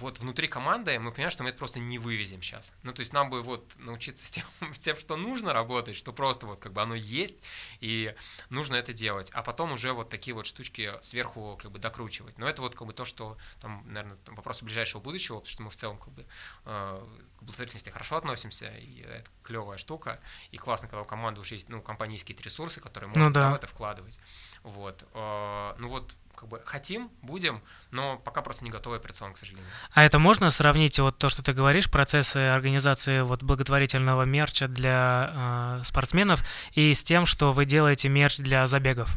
вот 0.00 0.18
внутри 0.18 0.48
команды 0.48 0.98
мы 0.98 1.12
понимаем, 1.12 1.30
что 1.30 1.42
мы 1.42 1.50
это 1.50 1.58
просто 1.58 1.78
не 1.78 1.98
вывезем 1.98 2.42
сейчас. 2.42 2.72
Ну, 2.82 2.92
то 2.92 3.00
есть 3.00 3.12
нам 3.12 3.30
бы 3.30 3.42
вот 3.42 3.72
научиться 3.78 4.26
с 4.26 4.30
тем, 4.30 4.44
с 4.72 4.78
тем, 4.78 4.96
что 4.96 5.16
нужно 5.16 5.52
работать, 5.52 5.96
что 5.96 6.12
просто 6.12 6.46
вот 6.46 6.60
как 6.60 6.72
бы 6.72 6.82
оно 6.82 6.94
есть, 6.94 7.42
и 7.80 8.14
нужно 8.50 8.76
это 8.76 8.92
делать. 8.92 9.30
А 9.32 9.42
потом 9.42 9.72
уже 9.72 9.92
вот 9.92 10.08
такие 10.08 10.34
вот 10.34 10.46
штучки 10.46 10.92
сверху 11.02 11.58
как 11.60 11.70
бы 11.70 11.78
докручивать. 11.78 12.38
Но 12.38 12.48
это 12.48 12.62
вот 12.62 12.74
как 12.74 12.86
бы 12.86 12.92
то, 12.92 13.04
что 13.04 13.36
там, 13.60 13.84
наверное, 13.86 14.16
там 14.24 14.34
вопросы 14.34 14.64
ближайшего 14.64 15.00
будущего, 15.00 15.36
потому 15.36 15.52
что 15.52 15.62
мы 15.62 15.70
в 15.70 15.76
целом 15.76 15.98
как 15.98 16.12
бы 16.12 16.26
э, 16.64 17.06
к 17.38 17.42
благотворительности 17.42 17.90
хорошо 17.90 18.16
относимся, 18.16 18.68
и 18.76 19.02
это 19.02 19.30
клевая 19.42 19.78
штука. 19.78 20.20
И 20.50 20.56
классно, 20.56 20.88
когда 20.88 21.02
у 21.02 21.04
команды 21.04 21.40
уже 21.40 21.54
есть, 21.54 21.68
ну, 21.68 21.82
какие-то 21.82 22.42
ресурсы, 22.42 22.80
которые 22.80 23.08
можно 23.08 23.24
Ну 23.26 23.30
да. 23.30 23.50
в 23.50 23.54
это 23.54 23.66
вкладывать. 23.66 24.18
Вот. 24.62 25.04
Э, 25.14 25.74
Ну 25.78 25.88
вот, 25.88 26.16
как 26.34 26.48
бы 26.48 26.60
хотим, 26.64 27.10
будем, 27.22 27.62
но 27.90 28.16
пока 28.18 28.42
просто 28.42 28.64
не 28.64 28.70
готовы 28.70 28.96
операционно, 28.96 29.34
к 29.34 29.38
сожалению. 29.38 29.68
А 29.92 30.02
это 30.04 30.18
можно 30.18 30.50
сравнить 30.50 30.98
вот 30.98 31.18
то, 31.18 31.28
что 31.28 31.42
ты 31.42 31.52
говоришь, 31.52 31.90
процессы 31.90 32.36
организации 32.38 33.20
вот 33.20 33.42
благотворительного 33.42 34.22
мерча 34.24 34.68
для 34.68 35.78
э, 35.80 35.84
спортсменов 35.84 36.42
и 36.72 36.92
с 36.94 37.02
тем, 37.04 37.26
что 37.26 37.52
вы 37.52 37.64
делаете 37.64 38.08
мерч 38.08 38.38
для 38.38 38.66
забегов? 38.66 39.10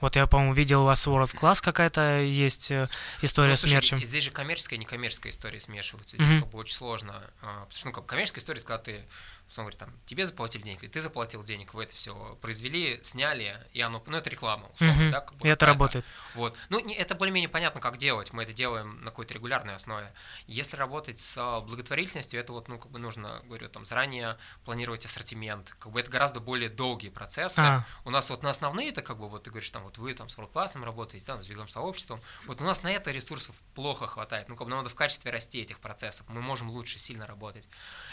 Вот 0.00 0.16
я, 0.16 0.26
по-моему, 0.26 0.54
видел 0.54 0.82
у 0.82 0.86
вас 0.86 1.06
World 1.06 1.34
Class 1.38 1.62
какая-то 1.62 2.20
есть 2.20 2.70
э, 2.70 2.88
история 3.20 3.50
Ну, 3.50 3.56
с 3.56 3.60
слушай, 3.60 3.74
мерчем. 3.74 3.98
и- 3.98 4.04
Здесь 4.06 4.24
же 4.24 4.30
коммерческая 4.30 4.78
и 4.78 4.80
некоммерческая 4.82 5.30
история 5.30 5.60
смешиваются. 5.60 6.16
Здесь 6.16 6.30
Мгм. 6.30 6.40
как 6.40 6.50
бы 6.50 6.58
очень 6.58 6.74
сложно. 6.74 7.22
а, 7.42 7.60
Потому 7.66 7.70
что, 7.70 7.86
ну, 7.88 7.92
как 7.92 8.06
коммерческая 8.06 8.40
история, 8.40 8.60
это 8.60 8.66
когда 8.68 8.82
ты, 8.82 9.04
условно 9.50 9.72
говоря, 9.72 9.86
там, 9.92 10.00
тебе 10.06 10.24
заплатили 10.26 10.62
денег, 10.62 10.82
или 10.84 10.90
ты 10.90 11.00
заплатил 11.00 11.42
денег, 11.42 11.74
вы 11.74 11.82
это 11.82 11.92
все 11.94 12.38
произвели, 12.40 13.00
сняли, 13.02 13.60
и 13.72 13.80
оно, 13.80 14.00
ну, 14.06 14.16
это 14.16 14.30
реклама, 14.30 14.68
условно, 14.72 14.94
Мгм. 15.02 15.10
да? 15.10 15.20
как 15.20 15.34
бы 15.36 15.48
И 15.48 15.50
это 15.50 15.66
работает. 15.66 16.04
Вот. 16.34 16.56
Ну, 16.68 16.78
не- 16.78 16.94
это 16.94 17.16
более-менее 17.16 17.48
понятно, 17.48 17.80
как 17.80 17.98
делать. 17.98 18.32
Мы 18.32 18.44
это 18.44 18.52
делаем 18.52 19.00
на 19.00 19.10
какой-то 19.10 19.34
регулярной 19.34 19.74
основе. 19.74 20.12
Если 20.46 20.76
работать 20.76 21.18
с 21.18 21.60
благотворительностью, 21.62 22.38
это 22.38 22.52
вот, 22.52 22.68
ну, 22.68 22.78
как 22.78 22.92
бы 22.92 23.00
нужно, 23.00 23.40
говорю, 23.44 23.68
там, 23.68 23.84
заранее 23.84 24.38
планировать 24.64 25.04
ассортимент. 25.04 25.70
Как 25.78 25.90
бы 25.90 25.98
это 26.00 26.10
гораздо 26.10 26.38
более 26.38 26.68
долгие 26.68 27.08
процессы. 27.08 27.58
А. 27.60 27.84
У 28.04 28.10
нас 28.10 28.30
вот 28.30 28.44
на 28.44 28.50
основные 28.50 28.90
это 28.90 29.02
как 29.02 29.18
бы, 29.18 29.28
вот 29.28 29.42
ты 29.42 29.50
говоришь, 29.50 29.70
там, 29.70 29.82
вот 29.82 29.98
вы 29.98 30.14
там 30.14 30.28
с 30.28 30.36
классом 30.36 30.84
работаете, 30.84 31.26
да, 31.26 31.42
с 31.42 31.48
беговым 31.48 31.68
сообществом. 31.68 32.20
Вот 32.46 32.60
у 32.60 32.64
нас 32.64 32.82
на 32.84 32.92
это 32.92 33.10
ресурсов 33.10 33.56
плохо 33.74 34.06
хватает. 34.06 34.48
Ну, 34.48 34.54
как 34.56 34.66
бы 34.66 34.70
нам 34.70 34.78
надо 34.80 34.90
в 34.90 34.94
качестве 34.94 35.32
расти 35.32 35.60
этих 35.60 35.80
процессов. 35.80 36.26
Мы 36.28 36.40
можем 36.40 36.70
лучше 36.70 36.98
сильно 36.98 37.26
работать. 37.26 37.68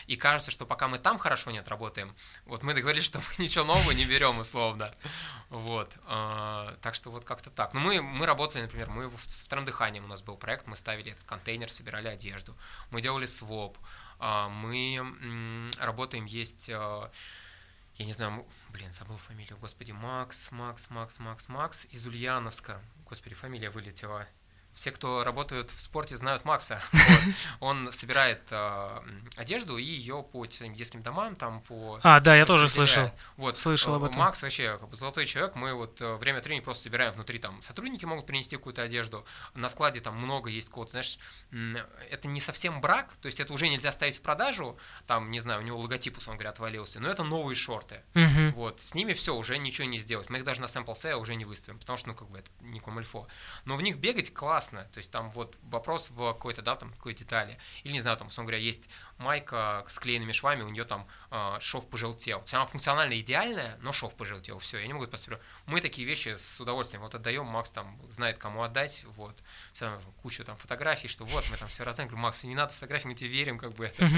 И 0.08 0.16
кажется, 0.16 0.52
что 0.52 0.66
пока 0.66 0.88
мы 0.88 0.98
там 1.00 1.20
хорошо 1.28 1.52
не 1.52 1.58
отработаем, 1.58 2.16
вот 2.46 2.64
мы 2.64 2.74
договорились, 2.74 3.04
что 3.04 3.20
мы 3.20 3.44
ничего 3.44 3.66
нового 3.66 3.92
не 3.92 4.06
берем, 4.06 4.40
условно. 4.40 4.92
Вот. 5.50 5.98
а, 6.06 6.78
Так 6.82 6.96
что 6.96 7.12
вот 7.12 7.26
как-то 7.26 7.50
так. 7.50 7.74
Ну, 7.74 7.82
мы, 7.82 8.02
мы 8.02 8.26
работали, 8.26 8.62
например, 8.62 8.90
мы 8.90 9.10
вторым 9.10 9.66
дыханием 9.66 10.06
у 10.06 10.08
нас 10.08 10.22
был 10.22 10.38
проект, 10.38 10.68
мы 10.68 10.78
ставили 10.78 11.12
этот 11.12 11.26
контейнер, 11.26 11.70
собирали 11.70 12.08
одежду. 12.08 12.56
Мы 12.92 13.02
делали 13.02 13.26
своп. 13.26 13.78
А, 14.20 14.48
Мы 14.48 15.70
работаем, 15.80 16.24
есть 16.26 16.70
а, 16.70 17.12
я 17.96 18.06
не 18.06 18.14
знаю, 18.14 18.46
блин, 18.70 18.94
забыл 18.94 19.18
фамилию, 19.18 19.58
господи, 19.58 19.92
Макс, 19.92 20.52
Макс, 20.52 20.90
Макс, 20.90 21.20
Макс, 21.20 21.50
Макс 21.50 21.86
из 21.92 22.06
Ульяновска. 22.08 22.82
Господи, 23.06 23.36
фамилия 23.36 23.70
вылетела. 23.70 24.28
Все, 24.78 24.92
кто 24.92 25.24
работают 25.24 25.72
в 25.72 25.82
спорте, 25.82 26.16
знают 26.18 26.46
Макса. 26.46 26.80
Вот. 27.18 27.34
Он 27.60 27.92
собирает 27.92 28.42
э, 28.52 29.00
одежду 29.36 29.78
и 29.78 29.84
ее 29.84 30.24
по 30.24 30.46
детским 30.46 31.02
домам, 31.02 31.36
там 31.36 31.62
по 31.62 32.00
А, 32.04 32.20
да, 32.20 32.36
я 32.36 32.46
тоже 32.46 32.70
слышал. 32.70 33.12
Вот, 33.38 33.58
Слышал 33.58 33.96
об 33.96 34.04
э, 34.04 34.08
этом. 34.08 34.20
Макс 34.20 34.44
вообще 34.44 34.78
как 34.78 34.88
бы 34.88 34.96
золотой 34.96 35.26
человек. 35.26 35.56
Мы 35.56 35.74
вот 35.74 36.00
э, 36.00 36.16
время 36.18 36.38
от 36.38 36.46
времени 36.46 36.64
просто 36.64 36.84
собираем 36.84 37.12
внутри 37.12 37.40
там 37.40 37.60
сотрудники 37.64 38.06
могут 38.06 38.28
принести 38.28 38.56
какую-то 38.56 38.84
одежду. 38.84 39.26
На 39.56 39.68
складе 39.68 40.00
там 40.00 40.16
много 40.16 40.52
есть 40.52 40.70
какого-то, 40.70 40.92
знаешь, 40.92 41.18
это 42.12 42.28
не 42.28 42.40
совсем 42.40 42.80
брак, 42.80 43.16
то 43.16 43.26
есть 43.26 43.40
это 43.40 43.54
уже 43.54 43.68
нельзя 43.68 43.92
ставить 43.92 44.18
в 44.18 44.22
продажу. 44.22 44.78
Там, 45.08 45.32
не 45.32 45.40
знаю, 45.40 45.62
у 45.62 45.64
него 45.64 45.80
логотип, 45.80 46.18
условно 46.18 46.38
говоря, 46.38 46.52
отвалился, 46.52 47.00
но 47.00 47.10
это 47.10 47.24
новые 47.24 47.56
шорты. 47.56 48.04
Вот, 48.54 48.80
с 48.80 48.94
ними 48.94 49.14
все, 49.14 49.36
уже 49.36 49.58
ничего 49.58 49.88
не 49.88 49.98
сделать. 49.98 50.30
Мы 50.30 50.38
их 50.38 50.44
даже 50.44 50.62
на 50.62 50.66
sale 50.66 51.16
уже 51.16 51.34
не 51.34 51.46
выставим, 51.46 51.80
потому 51.80 51.98
что, 51.98 52.10
ну, 52.10 52.16
как 52.16 52.30
бы, 52.30 52.40
это 52.40 52.50
не 52.62 52.80
комильфо. 52.80 53.28
Но 53.66 53.76
в 53.76 53.82
них 53.82 53.98
бегать 53.98 54.34
классно, 54.34 54.67
то 54.72 54.98
есть 54.98 55.12
там 55.12 55.30
вот 55.32 55.58
вопрос 55.64 56.10
в 56.10 56.34
какой-то, 56.34 56.62
да, 56.62 56.76
там, 56.76 56.92
какой 56.94 57.14
детали. 57.14 57.58
Или, 57.84 57.94
не 57.94 58.02
знаю, 58.02 58.18
там, 58.18 58.28
условно 58.28 58.52
говоря, 58.52 58.64
есть 58.64 58.90
майка 59.18 59.84
с 59.88 60.00
клеенными 60.00 60.32
швами, 60.32 60.62
у 60.62 60.70
нее 60.70 60.86
там 60.86 61.08
э, 61.32 61.58
шов 61.60 61.88
пожелтел. 61.88 62.44
Она 62.52 62.66
функционально 62.66 63.20
идеальная, 63.20 63.78
но 63.82 63.92
шов 63.92 64.16
пожелтел, 64.16 64.60
все, 64.60 64.80
я 64.80 64.88
не 64.88 64.94
могу 64.94 65.06
это 65.06 65.12
посмотреть. 65.12 65.44
Мы 65.66 65.82
такие 65.82 66.08
вещи 66.08 66.36
с 66.36 66.60
удовольствием 66.60 67.02
вот 67.04 67.16
отдаем, 67.16 67.46
Макс 67.46 67.72
там 67.72 68.00
знает, 68.10 68.38
кому 68.38 68.64
отдать, 68.64 69.06
вот, 69.10 69.42
все 69.74 69.86
равно 69.86 70.02
кучу 70.22 70.44
там 70.44 70.58
фотографий, 70.58 71.08
что 71.08 71.26
вот, 71.26 71.46
мы 71.52 71.58
там 71.58 71.68
все 71.68 71.84
разные, 71.84 72.08
говорю, 72.08 72.22
Макс, 72.22 72.44
не 72.44 72.56
надо 72.56 72.74
фотографий, 72.74 73.08
мы 73.08 73.16
тебе 73.16 73.30
верим, 73.30 73.58
как 73.58 73.74
бы 73.74 73.86
это, 73.86 74.10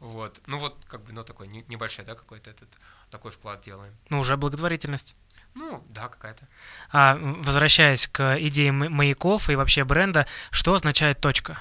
вот. 0.00 0.40
Ну 0.46 0.58
вот, 0.58 0.84
как 0.86 1.02
бы, 1.02 1.12
ну, 1.12 1.22
такой 1.22 1.48
не- 1.48 1.64
небольшой, 1.68 2.04
да, 2.04 2.14
какой-то 2.14 2.50
этот, 2.50 2.68
такой 3.10 3.30
вклад 3.30 3.60
делаем. 3.60 3.94
Ну, 4.08 4.18
уже 4.18 4.36
благотворительность. 4.36 5.14
Ну, 5.56 5.82
да, 5.88 6.08
какая-то. 6.08 6.46
А 6.92 7.16
возвращаясь 7.16 8.06
к 8.08 8.36
идее 8.38 8.72
маяков 8.72 9.48
и 9.48 9.56
вообще 9.56 9.84
бренда, 9.84 10.26
что 10.50 10.74
означает 10.74 11.20
точка? 11.20 11.58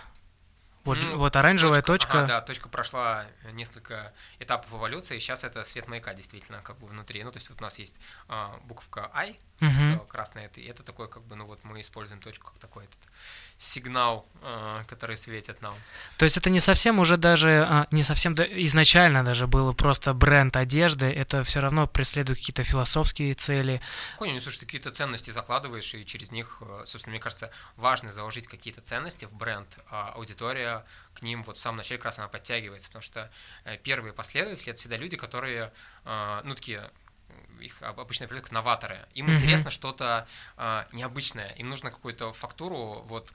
Вот, 0.83 0.99
ну, 1.01 1.15
вот 1.15 1.35
оранжевая 1.35 1.81
точка. 1.81 2.07
точка. 2.07 2.19
Ага, 2.19 2.27
да, 2.27 2.41
точка 2.41 2.69
прошла 2.69 3.25
несколько 3.53 4.13
этапов 4.39 4.71
эволюции. 4.73 5.17
Сейчас 5.17 5.43
это 5.45 5.63
свет 5.63 5.87
маяка 5.87 6.13
действительно 6.13 6.59
как 6.61 6.77
бы 6.77 6.87
внутри. 6.87 7.23
Ну, 7.23 7.31
то 7.31 7.37
есть 7.37 7.49
вот 7.49 7.59
у 7.59 7.63
нас 7.63 7.79
есть 7.79 7.99
а, 8.27 8.59
буковка 8.65 9.09
I 9.13 9.39
угу. 9.61 9.71
с 9.71 10.07
красной 10.09 10.45
этой. 10.45 10.65
Это 10.65 10.83
такой 10.83 11.09
как 11.09 11.23
бы, 11.23 11.35
ну 11.35 11.45
вот 11.45 11.63
мы 11.63 11.81
используем 11.81 12.21
точку 12.21 12.47
как 12.47 12.59
такой 12.59 12.85
этот 12.85 12.99
сигнал, 13.57 14.27
а, 14.41 14.83
который 14.83 15.15
светит 15.15 15.61
нам. 15.61 15.73
То 16.17 16.25
есть 16.25 16.37
это 16.37 16.49
не 16.49 16.59
совсем 16.59 16.99
уже 16.99 17.15
даже, 17.15 17.65
а, 17.67 17.87
не 17.91 18.03
совсем 18.03 18.33
изначально 18.33 19.23
даже 19.23 19.47
было 19.47 19.71
просто 19.71 20.13
бренд 20.13 20.57
одежды, 20.57 21.05
это 21.05 21.43
все 21.43 21.61
равно 21.61 21.87
преследует 21.87 22.39
какие-то 22.39 22.63
философские 22.63 23.33
цели. 23.33 23.81
Конечно, 24.17 24.41
слушай, 24.41 24.59
ты 24.59 24.65
какие-то 24.65 24.91
ценности 24.91 25.31
закладываешь, 25.31 25.93
и 25.93 26.05
через 26.05 26.31
них, 26.31 26.61
э, 26.61 26.83
собственно, 26.85 27.11
мне 27.11 27.21
кажется, 27.21 27.49
важно 27.77 28.11
заложить 28.11 28.47
какие-то 28.47 28.81
ценности 28.81 29.25
в 29.25 29.33
бренд, 29.33 29.79
а 29.89 30.11
аудитория 30.15 30.83
к 31.13 31.21
ним 31.21 31.43
вот 31.43 31.55
в 31.55 31.59
самом 31.59 31.77
начале 31.77 31.97
как 31.97 32.05
раз 32.05 32.19
она 32.19 32.27
подтягивается, 32.27 32.89
потому 32.89 33.03
что 33.03 33.31
э, 33.63 33.77
первые 33.77 34.13
последователи— 34.13 34.69
это 34.71 34.79
всегда 34.79 34.97
люди, 34.97 35.15
которые, 35.15 35.71
ну, 36.03 36.53
такие 36.55 36.91
их 37.59 37.81
обычно 37.81 38.27
как 38.27 38.51
новаторы. 38.51 39.05
Им 39.13 39.27
mm-hmm. 39.27 39.35
интересно 39.35 39.71
что-то 39.71 40.27
э, 40.57 40.83
необычное. 40.91 41.49
Им 41.53 41.69
нужно 41.69 41.91
какую-то 41.91 42.33
фактуру, 42.33 43.03
вот, 43.07 43.33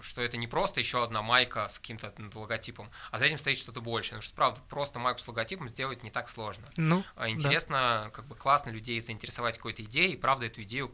что 0.00 0.22
это 0.22 0.36
не 0.36 0.46
просто 0.46 0.80
еще 0.80 1.02
одна 1.02 1.22
майка 1.22 1.68
с 1.68 1.78
каким-то 1.78 2.12
логотипом, 2.34 2.90
а 3.10 3.18
за 3.18 3.26
этим 3.26 3.38
стоит 3.38 3.58
что-то 3.58 3.80
большее. 3.80 4.10
Потому 4.10 4.22
что, 4.22 4.34
правда, 4.34 4.60
просто 4.68 4.98
майку 4.98 5.20
с 5.20 5.28
логотипом 5.28 5.68
сделать 5.68 6.02
не 6.02 6.10
так 6.10 6.28
сложно. 6.28 6.68
Ну, 6.76 7.02
интересно, 7.26 8.02
да. 8.04 8.10
как 8.10 8.26
бы 8.26 8.34
классно 8.34 8.70
людей 8.70 9.00
заинтересовать 9.00 9.56
какой-то 9.56 9.82
идеей, 9.82 10.14
и 10.14 10.16
правда 10.16 10.46
эту 10.46 10.62
идею 10.62 10.92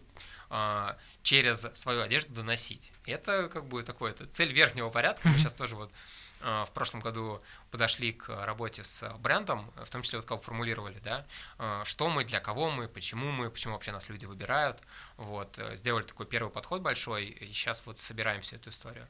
э, 0.51 0.95
через 1.23 1.67
свою 1.75 2.03
одежду 2.03 2.33
доносить. 2.33 2.93
Это 3.07 3.49
как 3.49 3.67
бы 3.67 3.83
такое, 3.83 4.13
это 4.13 4.27
цель 4.27 4.53
верхнего 4.53 4.91
порядка. 4.91 5.29
Мы 5.29 5.35
сейчас 5.39 5.55
тоже 5.55 5.77
вот 5.77 5.93
в 6.41 6.71
прошлом 6.73 7.01
году 7.01 7.43
подошли 7.71 8.13
к 8.13 8.29
работе 8.45 8.85
с 8.85 9.09
брендом, 9.19 9.73
в 9.77 9.91
том 9.91 10.03
числе 10.03 10.19
вот 10.19 10.29
как 10.29 10.43
формулировали, 10.43 10.99
да, 11.01 11.27
э, 11.59 11.83
что 11.85 12.09
мы, 12.09 12.25
для 12.25 12.41
кого 12.41 12.71
мы, 12.71 12.89
почему 12.89 13.31
мы, 13.33 13.51
почему 13.51 13.75
вообще 13.75 13.93
нас 13.93 14.09
люди 14.09 14.25
выбирают, 14.27 14.81
вот, 15.17 15.59
э, 15.59 15.77
сделали 15.77 16.05
такой 16.05 16.27
первый 16.27 16.51
подход 16.51 16.81
большой, 16.83 17.27
и 17.27 17.47
сейчас 17.49 17.85
вот 17.87 17.99
собираем 17.99 18.41
всю 18.41 18.57
эту 18.57 18.71
историю. 18.71 19.07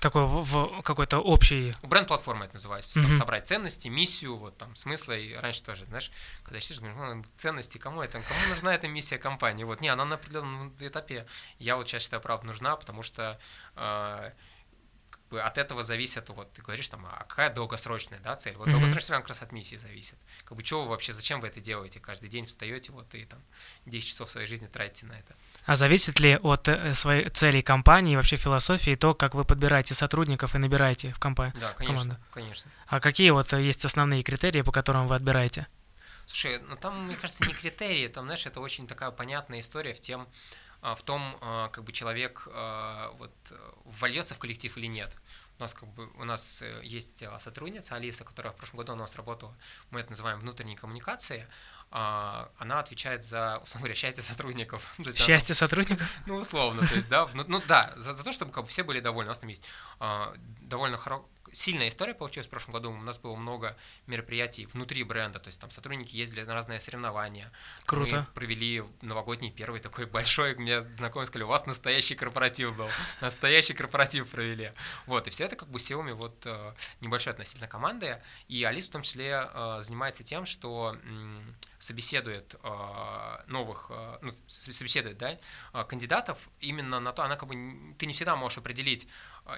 Такой 0.00 0.24
в, 0.24 0.42
в 0.42 0.82
какой-то 0.82 1.18
общий... 1.18 1.72
Бренд-платформа 1.82 2.44
это 2.44 2.54
называется. 2.54 3.00
Mm-hmm. 3.00 3.02
Там 3.02 3.12
собрать 3.14 3.48
ценности, 3.48 3.88
миссию, 3.88 4.36
вот 4.36 4.56
там 4.58 4.74
смысла. 4.74 5.16
И 5.16 5.32
раньше 5.34 5.62
тоже, 5.62 5.86
знаешь, 5.86 6.12
когда 6.44 6.60
читаешь, 6.60 6.80
говоришь, 6.80 6.98
ну, 6.98 7.24
ценности, 7.34 7.78
кому 7.78 8.02
это, 8.02 8.20
кому 8.20 8.40
нужна 8.50 8.74
эта 8.74 8.88
миссия 8.88 9.16
компании? 9.16 9.64
Вот, 9.64 9.80
не, 9.80 9.88
она 9.88 10.04
на 10.04 10.16
определенном 10.16 10.74
этапе, 10.80 11.26
я 11.58 11.76
вот 11.76 11.88
сейчас 11.88 12.02
считаю, 12.02 12.20
правда, 12.20 12.46
нужна, 12.46 12.76
потому 12.76 13.02
что 13.02 13.40
э, 13.74 14.32
от 15.30 15.58
этого 15.58 15.82
зависит, 15.82 16.28
вот 16.28 16.52
ты 16.52 16.62
говоришь 16.62 16.88
там, 16.88 17.06
а 17.06 17.24
какая 17.28 17.52
долгосрочная 17.52 18.20
да, 18.20 18.36
цель? 18.36 18.56
Вот 18.56 18.68
mm-hmm. 18.68 18.72
долгосрочная 18.72 19.18
как 19.18 19.28
раз 19.28 19.42
от 19.42 19.52
миссии 19.52 19.76
зависит. 19.76 20.16
Как 20.44 20.56
бы 20.56 20.64
что 20.64 20.82
вы 20.82 20.90
вообще, 20.90 21.12
зачем 21.12 21.40
вы 21.40 21.48
это 21.48 21.60
делаете? 21.60 22.00
Каждый 22.00 22.28
день 22.28 22.46
встаете, 22.46 22.92
вот 22.92 23.14
и 23.14 23.24
там 23.24 23.42
10 23.86 24.08
часов 24.08 24.30
своей 24.30 24.46
жизни 24.46 24.66
тратите 24.66 25.06
на 25.06 25.12
это. 25.12 25.34
А 25.64 25.76
зависит 25.76 26.20
ли 26.20 26.38
от 26.42 26.68
э, 26.68 26.94
своей 26.94 27.28
цели 27.30 27.60
компании, 27.60 28.16
вообще 28.16 28.36
философии, 28.36 28.94
то, 28.94 29.14
как 29.14 29.34
вы 29.34 29.44
подбираете 29.44 29.94
сотрудников 29.94 30.54
и 30.54 30.58
набираете 30.58 31.12
в 31.12 31.18
компанию? 31.18 31.54
Да, 31.60 31.72
конечно, 31.72 32.10
команду? 32.10 32.26
конечно. 32.30 32.70
А 32.86 33.00
какие 33.00 33.30
вот 33.30 33.52
э, 33.52 33.62
есть 33.62 33.84
основные 33.84 34.22
критерии, 34.22 34.62
по 34.62 34.72
которым 34.72 35.08
вы 35.08 35.14
отбираете? 35.14 35.66
Слушай, 36.26 36.58
ну 36.68 36.76
там, 36.76 37.06
мне 37.06 37.16
кажется, 37.16 37.46
не 37.46 37.54
критерии, 37.54 38.08
там, 38.08 38.24
знаешь, 38.24 38.46
это 38.46 38.60
очень 38.60 38.88
такая 38.88 39.12
понятная 39.12 39.60
история 39.60 39.94
в 39.94 40.00
тем, 40.00 40.22
а, 40.22 40.26
в 40.94 41.02
том, 41.02 41.36
а, 41.40 41.68
как 41.68 41.84
бы 41.84 41.92
человек 41.92 42.48
а, 42.52 43.10
вот 43.18 43.32
вольется 43.84 44.34
в 44.34 44.38
коллектив 44.38 44.76
или 44.76 44.86
нет. 44.86 45.16
У 45.58 45.62
нас 45.62 45.74
как 45.74 45.88
бы 45.88 46.08
у 46.18 46.24
нас 46.24 46.60
э, 46.60 46.80
есть 46.84 47.24
сотрудница 47.38 47.94
Алиса, 47.94 48.24
которая 48.24 48.52
в 48.52 48.56
прошлом 48.56 48.78
году 48.78 48.92
у 48.92 48.96
нас 48.96 49.16
работала. 49.16 49.56
Мы 49.90 50.00
это 50.00 50.10
называем 50.10 50.38
внутренней 50.38 50.76
коммуникацией. 50.76 51.46
Она 51.90 52.80
отвечает 52.80 53.24
за, 53.24 53.58
условно 53.62 53.86
говоря, 53.86 53.94
счастье 53.94 54.22
сотрудников. 54.22 54.98
Счастье 55.14 55.54
сотрудников? 55.54 56.06
Ну, 56.26 56.34
условно, 56.34 56.86
то 56.86 56.94
есть, 56.94 57.08
да, 57.08 57.26
ну 57.46 57.62
да, 57.68 57.94
за, 57.96 58.14
за 58.14 58.24
то, 58.24 58.32
чтобы 58.32 58.52
как 58.52 58.64
бы, 58.64 58.68
все 58.68 58.82
были 58.82 59.00
довольны. 59.00 59.28
У 59.28 59.30
нас 59.30 59.38
там 59.38 59.48
есть 59.48 59.64
довольно 60.60 60.98
хоро 60.98 61.24
сильная 61.56 61.88
история 61.88 62.14
получилась 62.14 62.46
в 62.46 62.50
прошлом 62.50 62.74
году. 62.74 62.90
У 62.90 62.96
нас 63.02 63.18
было 63.18 63.34
много 63.34 63.76
мероприятий 64.06 64.66
внутри 64.66 65.02
бренда, 65.04 65.38
то 65.38 65.48
есть 65.48 65.58
там 65.58 65.70
сотрудники 65.70 66.14
ездили 66.14 66.42
на 66.42 66.52
разные 66.52 66.80
соревнования. 66.80 67.50
Круто. 67.86 68.16
Мы 68.16 68.34
провели 68.34 68.84
новогодний 69.00 69.50
первый 69.50 69.80
такой 69.80 70.04
большой, 70.04 70.54
мне 70.56 70.82
знакомые 70.82 71.26
сказали, 71.26 71.44
у 71.44 71.48
вас 71.48 71.64
настоящий 71.64 72.14
корпоратив 72.14 72.76
был. 72.76 72.88
Настоящий 73.22 73.72
корпоратив 73.72 74.28
провели. 74.28 74.70
Вот, 75.06 75.26
и 75.26 75.30
все 75.30 75.44
это 75.46 75.56
как 75.56 75.70
бы 75.70 75.80
силами 75.80 76.12
вот 76.12 76.44
э, 76.44 76.74
небольшой 77.00 77.32
относительно 77.32 77.68
команды. 77.68 78.22
И 78.48 78.62
Алис 78.62 78.86
в 78.88 78.90
том 78.90 79.00
числе 79.00 79.48
э, 79.52 79.78
занимается 79.80 80.24
тем, 80.24 80.44
что 80.44 80.96
собеседует 81.78 82.56
э, 82.62 83.38
новых, 83.46 83.90
ну, 84.20 84.30
собеседует, 84.46 85.18
да, 85.18 85.38
кандидатов 85.84 86.50
именно 86.60 87.00
на 87.00 87.12
то, 87.12 87.22
она 87.22 87.36
как 87.36 87.48
бы, 87.48 87.54
ты 87.98 88.06
не 88.06 88.12
всегда 88.12 88.34
можешь 88.34 88.58
определить, 88.58 89.08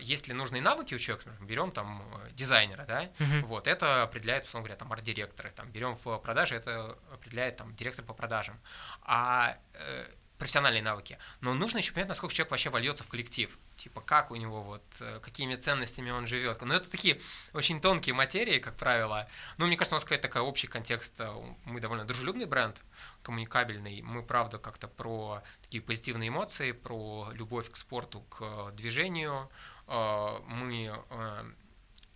есть 0.01 0.29
ли 0.29 0.35
нужные 0.35 0.63
навыки 0.63 0.95
у 0.95 0.99
человека, 0.99 1.31
берем 1.41 1.71
там 1.71 2.03
э, 2.23 2.31
дизайнера, 2.33 2.85
да, 2.87 3.05
uh-huh. 3.05 3.43
вот, 3.43 3.67
это 3.67 4.03
определяет, 4.03 4.45
условно 4.45 4.67
говоря, 4.67 4.79
там 4.79 4.93
арт-директоры, 4.93 5.51
там, 5.51 5.71
берем 5.71 5.97
в 5.97 6.19
продаже, 6.19 6.57
это 6.57 6.99
определяет 7.13 7.57
там 7.57 7.75
директор 7.75 8.05
по 8.05 8.15
продажам. 8.15 8.61
А 9.03 9.57
э, 9.75 10.07
профессиональные 10.39 10.83
навыки. 10.83 11.19
Но 11.41 11.53
нужно 11.53 11.79
еще 11.79 11.93
понять, 11.93 12.09
насколько 12.09 12.35
человек 12.35 12.53
вообще 12.53 12.71
вольется 12.71 13.05
в 13.05 13.09
коллектив. 13.09 13.59
Типа, 13.77 14.01
как 14.01 14.31
у 14.31 14.37
него, 14.37 14.63
вот, 14.63 14.85
э, 15.01 15.21
какими 15.21 15.57
ценностями 15.57 16.11
он 16.11 16.27
живет. 16.27 16.63
Но 16.63 16.75
это 16.75 16.91
такие 16.91 17.21
очень 17.53 17.81
тонкие 17.81 18.15
материи, 18.15 18.59
как 18.59 18.77
правило. 18.77 19.29
Ну, 19.59 19.67
мне 19.67 19.77
кажется, 19.77 19.97
у 19.97 19.97
нас 19.97 20.05
какой-то 20.05 20.23
такой 20.23 20.43
общий 20.43 20.69
контекст. 20.69 21.21
Э, 21.21 21.33
мы 21.65 21.81
довольно 21.81 22.05
дружелюбный 22.05 22.47
бренд, 22.47 22.81
коммуникабельный. 23.23 24.01
Мы, 24.03 24.23
правда, 24.23 24.59
как-то 24.59 24.87
про 24.87 25.43
такие 25.63 25.83
позитивные 25.83 26.29
эмоции, 26.29 26.73
про 26.73 27.29
любовь 27.33 27.71
к 27.71 27.77
спорту, 27.77 28.21
к 28.23 28.71
движению. 28.73 29.51
Мы 29.89 30.93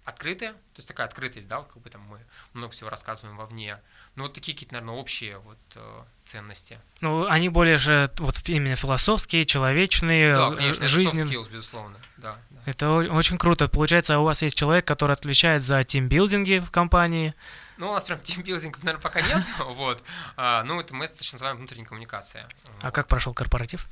открытые, 0.04 0.52
то 0.52 0.78
есть 0.78 0.88
такая 0.88 1.06
открытость, 1.06 1.48
да, 1.48 1.62
как 1.62 1.80
бы 1.80 1.88
там 1.88 2.00
мы 2.02 2.18
много 2.54 2.72
всего 2.72 2.90
рассказываем 2.90 3.36
вовне. 3.36 3.78
Ну, 4.16 4.24
вот 4.24 4.32
такие 4.32 4.52
какие-то, 4.54 4.74
наверное, 4.74 4.96
общие 4.96 5.38
вот 5.38 5.58
э, 5.76 6.02
ценности. 6.24 6.80
Ну, 7.00 7.26
они 7.28 7.48
более 7.48 7.78
же 7.78 8.10
вот 8.18 8.36
именно 8.48 8.74
философские, 8.74 9.44
человечные, 9.44 10.34
да, 10.34 10.50
конечно, 10.50 10.88
жизненные. 10.88 11.24
Это 11.24 11.34
soft 11.34 11.42
skills, 11.42 11.52
безусловно, 11.52 11.98
да, 12.16 12.36
да. 12.50 12.60
Это 12.66 12.90
очень 12.90 13.38
круто. 13.38 13.68
Получается, 13.68 14.18
у 14.18 14.24
вас 14.24 14.42
есть 14.42 14.56
человек, 14.56 14.84
который 14.84 15.12
отвечает 15.12 15.62
за 15.62 15.84
тимбилдинги 15.84 16.58
в 16.58 16.70
компании. 16.70 17.34
Ну, 17.76 17.90
у 17.90 17.92
нас 17.92 18.04
прям 18.04 18.20
тимбилдингов, 18.20 18.82
наверное, 18.82 19.02
пока 19.02 19.20
нет, 19.20 19.42
вот. 19.60 20.02
А, 20.36 20.64
ну, 20.64 20.80
это 20.80 20.94
мы 20.94 21.04
это 21.04 21.14
называем 21.32 21.58
внутренняя 21.58 21.86
коммуникация. 21.86 22.48
А 22.80 22.90
как 22.90 23.06
прошел 23.06 23.34
корпоратив? 23.34 23.86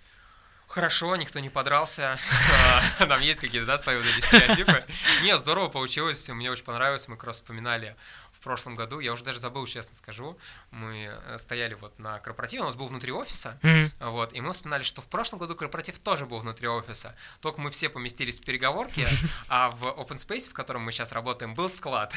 Хорошо, 0.71 1.17
никто 1.17 1.41
не 1.41 1.51
подрался. 1.51 2.17
Нам 3.01 3.21
есть 3.21 3.41
какие-то, 3.41 3.67
да, 3.67 3.77
свои 3.77 3.97
вот 3.97 4.07
эти 4.07 4.25
стереотипы. 4.25 4.85
Не, 5.23 5.37
здорово 5.37 5.69
получилось, 5.69 6.29
мне 6.29 6.49
очень 6.49 6.63
понравилось. 6.63 7.09
Мы 7.09 7.17
как 7.17 7.25
раз 7.25 7.37
вспоминали 7.37 7.97
в 8.31 8.43
прошлом 8.43 8.77
году, 8.77 9.01
я 9.01 9.13
уже 9.13 9.25
даже 9.25 9.41
забыл, 9.41 9.67
честно 9.67 9.97
скажу, 9.97 10.39
мы 10.71 11.11
э, 11.13 11.39
стояли 11.39 11.75
вот 11.75 11.99
на 11.99 12.21
корпоративе, 12.21 12.63
у 12.63 12.65
нас 12.65 12.75
был 12.75 12.87
внутри 12.87 13.13
офиса, 13.13 13.59
mm-hmm. 13.61 14.11
вот, 14.11 14.33
и 14.33 14.41
мы 14.41 14.55
вспоминали, 14.55 14.83
что 14.83 15.03
в 15.03 15.09
прошлом 15.09 15.41
году 15.41 15.55
корпоратив 15.55 15.99
тоже 15.99 16.25
был 16.25 16.39
внутри 16.39 16.67
офиса, 16.67 17.15
только 17.43 17.61
мы 17.61 17.71
все 17.71 17.91
поместились 17.91 18.41
в 18.41 18.45
переговорке, 18.45 19.07
а 19.49 19.71
в 19.73 19.85
open 19.85 20.17
space, 20.17 20.49
в 20.49 20.55
котором 20.55 20.81
мы 20.81 20.93
сейчас 20.93 21.13
работаем, 21.13 21.55
был 21.55 21.69
склад, 21.69 22.17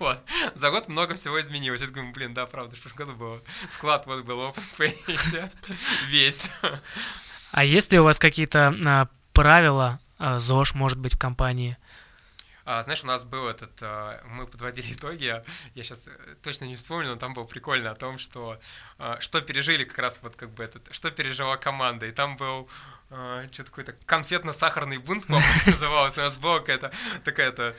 вот. 0.00 0.18
За 0.54 0.72
год 0.72 0.88
много 0.88 1.14
всего 1.14 1.40
изменилось, 1.40 1.80
я 1.80 1.86
думаю, 1.86 2.12
блин, 2.12 2.34
да, 2.34 2.46
правда, 2.46 2.74
в 2.74 2.80
прошлом 2.80 3.06
году 3.06 3.12
был 3.16 3.42
склад, 3.70 4.06
вот 4.06 4.24
был 4.24 4.40
open 4.40 4.56
space, 4.56 5.48
весь. 6.08 6.50
А 7.56 7.64
есть 7.64 7.90
ли 7.90 7.98
у 7.98 8.04
вас 8.04 8.18
какие-то 8.18 8.74
а, 8.86 9.08
правила, 9.32 9.98
а, 10.18 10.38
ЗОЖ, 10.38 10.74
может 10.74 10.98
быть, 10.98 11.14
в 11.14 11.18
компании? 11.18 11.78
А, 12.66 12.82
знаешь, 12.82 13.02
у 13.02 13.06
нас 13.06 13.24
был 13.24 13.48
этот, 13.48 13.70
а, 13.80 14.22
мы 14.26 14.46
подводили 14.46 14.92
итоги, 14.92 15.24
я 15.74 15.82
сейчас 15.82 16.06
э, 16.06 16.10
точно 16.42 16.66
не 16.66 16.74
вспомню, 16.74 17.08
но 17.08 17.16
там 17.16 17.32
было 17.32 17.44
прикольно 17.44 17.92
о 17.92 17.94
том, 17.94 18.18
что 18.18 18.60
а, 18.98 19.18
что 19.20 19.40
пережили 19.40 19.84
как 19.84 19.98
раз 20.00 20.20
вот 20.22 20.36
как 20.36 20.50
бы 20.50 20.64
этот, 20.64 20.86
что 20.90 21.10
пережила 21.10 21.56
команда, 21.56 22.04
и 22.04 22.12
там 22.12 22.36
был 22.36 22.68
а, 23.08 23.44
что-то 23.52 23.70
какой-то 23.70 23.94
конфетно-сахарный 24.04 24.98
бунт, 24.98 25.26
по-моему, 25.28 25.46
называлось. 25.66 26.18
У 26.18 26.20
нас 26.20 26.34
была 26.34 26.58
какая-то 26.58 26.92
такая-то 27.24 27.76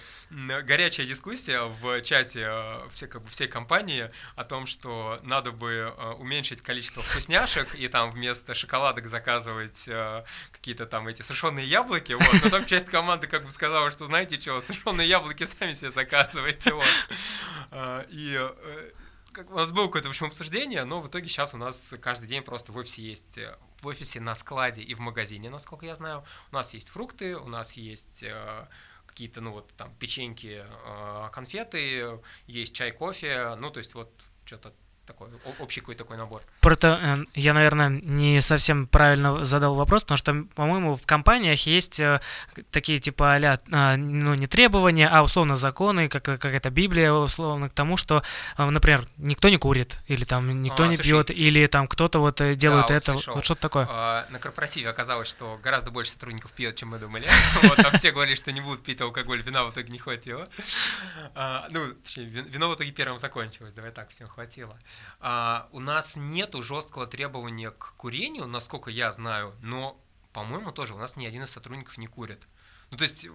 горячая 0.64 1.06
дискуссия 1.06 1.64
в 1.64 2.02
чате 2.02 2.46
а, 2.48 2.88
все, 2.92 3.08
как 3.08 3.24
бы, 3.24 3.30
всей 3.30 3.48
компании 3.48 4.10
о 4.36 4.46
том, 4.46 4.66
что 4.66 5.20
надо 5.24 5.52
бы 5.52 5.94
а, 5.98 6.14
уменьшить 6.14 6.62
количество 6.62 7.04
вкусняшек 7.04 7.76
и 7.76 7.90
там 7.90 8.12
вместо 8.12 8.54
шоколадок 8.54 9.08
заказывать 9.08 9.90
какие-то 10.52 10.86
там 10.86 11.08
эти 11.08 11.22
сушеные 11.22 11.66
яблоки. 11.66 12.14
Вот. 12.14 12.44
Но 12.44 12.50
там 12.50 12.66
часть 12.66 12.88
команды 12.88 13.28
как 13.28 13.44
бы 13.44 13.52
сказала, 13.52 13.92
что 13.92 14.06
знаете 14.06 14.40
что, 14.40 14.62
сушеные 14.62 15.10
яблоки 15.10 15.44
сами 15.44 15.74
себе 15.74 15.92
заказывайте. 15.92 16.74
Вот. 16.74 16.86
И 18.10 18.38
э, 18.40 18.92
как, 19.32 19.52
у 19.52 19.56
нас 19.56 19.72
было 19.72 19.86
какое-то, 19.86 20.08
в 20.08 20.12
общем, 20.12 20.28
обсуждение, 20.28 20.84
но 20.84 21.02
в 21.02 21.08
итоге 21.08 21.28
сейчас 21.28 21.54
у 21.54 21.58
нас 21.58 21.94
каждый 22.02 22.28
день 22.28 22.44
просто 22.44 22.72
в 22.72 22.78
офисе 22.78 23.04
есть, 23.04 23.38
э, 23.38 23.58
в 23.82 23.88
офисе 23.88 24.20
на 24.20 24.36
складе 24.36 24.82
и 24.82 24.94
в 24.94 25.00
магазине, 25.00 25.50
насколько 25.50 25.86
я 25.86 25.96
знаю, 25.96 26.24
у 26.52 26.56
нас 26.56 26.74
есть 26.74 26.90
фрукты, 26.90 27.38
у 27.38 27.48
нас 27.48 27.74
есть 27.74 28.24
э, 28.24 28.68
какие-то, 29.06 29.42
ну 29.42 29.52
вот 29.52 29.74
там 29.76 29.94
печеньки, 29.96 30.66
э, 30.66 31.30
конфеты, 31.32 32.20
есть 32.48 32.74
чай, 32.74 32.92
кофе, 32.92 33.56
ну 33.60 33.70
то 33.70 33.80
есть 33.80 33.94
вот 33.94 34.12
что-то 34.46 34.74
такой 35.08 35.30
общий 35.60 35.80
какой-то 35.80 36.04
такой 36.04 36.18
набор. 36.18 36.42
Просто 36.60 37.00
э, 37.02 37.24
я, 37.34 37.54
наверное, 37.54 37.90
не 37.90 38.42
совсем 38.42 38.88
правильно 38.88 39.46
задал 39.46 39.74
вопрос, 39.74 40.04
потому 40.04 40.18
что, 40.18 40.46
по-моему, 40.54 40.96
в 40.96 41.06
компаниях 41.06 41.66
есть 41.66 42.00
э, 42.00 42.20
такие 42.72 43.00
типа 43.00 43.38
а 43.72 43.96
ну, 43.98 44.34
не 44.34 44.48
требования, 44.48 45.08
а 45.08 45.24
условно 45.24 45.56
законы, 45.56 46.10
как 46.10 46.24
какая-то 46.24 46.70
Библия, 46.70 47.12
условно, 47.12 47.70
к 47.70 47.74
тому, 47.74 47.98
что, 47.98 48.24
э, 48.58 48.70
например, 48.70 49.06
никто 49.18 49.50
не 49.50 49.58
курит, 49.58 49.98
или 50.08 50.26
там 50.26 50.62
никто 50.62 50.84
а, 50.84 50.88
не 50.88 50.98
слушай, 50.98 51.10
пьет, 51.10 51.32
или 51.32 51.66
там 51.68 51.88
кто-то 51.88 52.20
вот 52.20 52.42
делает 52.58 52.88
да, 52.88 52.96
это, 52.96 53.14
услышал. 53.14 53.36
вот 53.36 53.46
что-то 53.46 53.62
такое. 53.62 53.88
А, 53.90 54.28
на 54.30 54.40
корпоративе 54.40 54.90
оказалось, 54.90 55.28
что 55.28 55.60
гораздо 55.64 55.92
больше 55.92 56.12
сотрудников 56.12 56.52
пьет, 56.52 56.76
чем 56.76 56.90
мы 56.90 57.00
думали. 57.00 57.28
Вот 57.64 57.78
там 57.78 57.92
все 57.94 58.12
говорили, 58.12 58.36
что 58.36 58.52
не 58.52 58.62
будут 58.62 58.84
пить 58.84 59.02
алкоголь, 59.02 59.42
вина 59.42 59.64
в 59.64 59.72
итоге 59.72 59.92
не 59.92 60.00
хватило. 60.00 60.48
А, 61.34 61.68
ну, 61.72 61.82
точнее, 62.04 62.26
вино 62.26 62.70
в 62.70 62.76
итоге 62.76 62.92
первым 62.92 63.18
закончилось, 63.18 63.74
давай 63.74 63.92
так, 63.92 64.10
всем 64.10 64.28
хватило. 64.28 64.78
А, 65.20 65.68
у 65.72 65.80
нас 65.80 66.16
нету 66.18 66.62
жесткого 66.62 67.08
требования 67.08 67.72
к 67.72 67.94
курению, 67.98 68.48
насколько 68.48 68.90
я 68.90 69.12
знаю, 69.12 69.56
но, 69.62 70.00
по-моему, 70.34 70.72
тоже 70.72 70.94
у 70.94 70.98
нас 70.98 71.16
ни 71.16 71.26
один 71.26 71.44
из 71.44 71.52
сотрудников 71.52 71.98
не 71.98 72.08
курит. 72.08 72.48
Ну, 72.92 72.98
то 72.98 73.04
есть, 73.04 73.28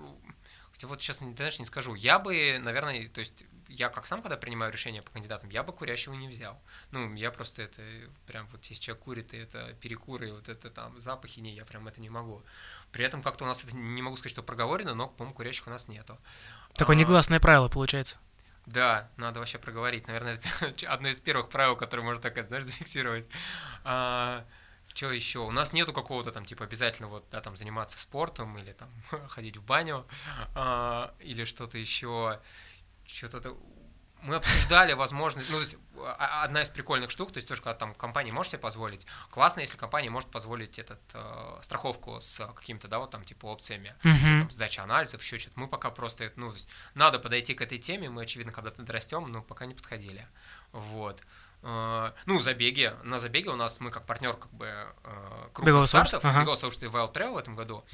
хотя 0.72 0.86
вот 0.86 1.00
сейчас 1.02 1.18
даже 1.20 1.58
не 1.58 1.66
скажу, 1.66 1.94
я 1.94 2.18
бы, 2.18 2.58
наверное, 2.60 3.08
то 3.08 3.20
есть, 3.20 3.44
я 3.68 3.88
как 3.88 4.06
сам, 4.06 4.22
когда 4.22 4.36
принимаю 4.36 4.72
решение 4.72 5.02
по 5.02 5.10
кандидатам, 5.10 5.48
я 5.50 5.62
бы 5.62 5.72
курящего 5.72 6.12
не 6.14 6.28
взял. 6.28 6.60
Ну, 6.90 7.14
я 7.14 7.30
просто 7.30 7.62
это, 7.62 7.82
прям 8.26 8.46
вот 8.48 8.64
если 8.66 8.82
человек 8.82 9.04
курит, 9.04 9.34
и 9.34 9.38
это 9.38 9.74
перекуры, 9.80 10.28
и 10.28 10.32
вот 10.32 10.48
это 10.48 10.70
там 10.70 10.98
запахи, 11.00 11.40
не, 11.40 11.54
я 11.54 11.64
прям 11.64 11.88
это 11.88 12.00
не 12.00 12.10
могу. 12.10 12.42
При 12.90 13.04
этом 13.04 13.22
как-то 13.22 13.44
у 13.44 13.46
нас 13.46 13.64
это, 13.64 13.74
не 13.74 14.02
могу 14.02 14.16
сказать, 14.16 14.32
что 14.32 14.42
проговорено, 14.42 14.94
но, 14.94 15.08
по-моему, 15.08 15.34
курящих 15.34 15.66
у 15.66 15.70
нас 15.70 15.88
нету. 15.88 16.18
Такое 16.74 16.96
а, 16.96 16.98
негласное 16.98 17.40
правило 17.40 17.68
получается. 17.68 18.18
Да, 18.66 19.10
надо 19.16 19.40
вообще 19.40 19.58
проговорить. 19.58 20.06
Наверное, 20.06 20.34
это 20.34 20.86
одно 20.88 21.08
из 21.08 21.20
первых 21.20 21.48
правил, 21.48 21.76
которое 21.76 22.02
можно 22.02 22.22
так, 22.22 22.44
знаешь, 22.44 22.64
зафиксировать. 22.64 23.28
А, 23.84 24.44
что 24.94 25.10
еще? 25.10 25.40
У 25.40 25.50
нас 25.50 25.72
нету 25.72 25.92
какого-то 25.92 26.30
там, 26.30 26.44
типа, 26.44 26.64
обязательно 26.64 27.08
вот, 27.08 27.24
да, 27.30 27.40
там, 27.40 27.56
заниматься 27.56 27.98
спортом 27.98 28.56
или 28.58 28.72
там 28.72 28.88
ходить 29.28 29.56
в 29.56 29.62
баню 29.62 30.06
а, 30.54 31.14
или 31.20 31.44
что-то 31.44 31.78
еще. 31.78 32.40
Что-то 33.04 33.56
мы 34.23 34.37
обсуждали 34.37 34.93
возможность, 34.93 35.51
ну, 35.51 35.57
то 35.57 35.62
есть, 35.62 35.77
а, 35.97 36.16
а, 36.18 36.45
одна 36.45 36.62
из 36.62 36.68
прикольных 36.68 37.11
штук, 37.11 37.33
то 37.33 37.39
есть 37.39 37.49
тоже, 37.49 37.61
когда 37.61 37.75
там 37.75 37.95
компания 37.95 38.33
может 38.33 38.53
себе 38.53 38.61
позволить, 38.61 39.07
классно, 39.31 39.61
если 39.61 39.77
компания 39.77 40.11
может 40.11 40.31
позволить 40.31 40.79
этот, 40.79 41.01
э, 41.14 41.59
страховку 41.61 42.20
с 42.20 42.47
какими-то, 42.55 42.89
да, 42.89 42.99
вот 42.99 43.11
там, 43.11 43.25
типа, 43.25 43.47
опциями, 43.47 43.95
mm-hmm. 44.03 44.41
там, 44.41 44.51
сдача 44.51 44.83
анализов, 44.83 45.23
еще 45.23 45.39
что-то. 45.39 45.59
Мы 45.59 45.68
пока 45.68 45.91
просто, 45.91 46.33
ну, 46.37 46.49
то 46.49 46.55
есть, 46.55 46.68
надо 46.95 47.18
подойти 47.18 47.55
к 47.55 47.62
этой 47.62 47.79
теме, 47.79 48.11
мы, 48.11 48.23
очевидно, 48.23 48.53
когда-то 48.53 48.83
дорастем, 48.83 49.27
но 49.27 49.43
пока 49.43 49.66
не 49.66 49.75
подходили. 49.75 50.27
Вот. 50.73 51.23
Э, 51.62 52.12
ну, 52.27 52.39
забеги. 52.39 52.95
На 53.03 53.18
забеге 53.18 53.51
у 53.51 53.57
нас 53.57 53.81
мы 53.81 53.91
как 53.91 54.07
партнер 54.07 54.35
как 54.35 54.53
бы 54.53 54.66
э, 54.66 55.49
крупных 55.53 55.87
стартов, 55.87 56.25
ага. 56.25 56.55
сообщества 56.55 56.89
Wild 56.89 57.12
Trail 57.12 57.33
в 57.33 57.39
этом 57.39 57.57
году, 57.57 57.85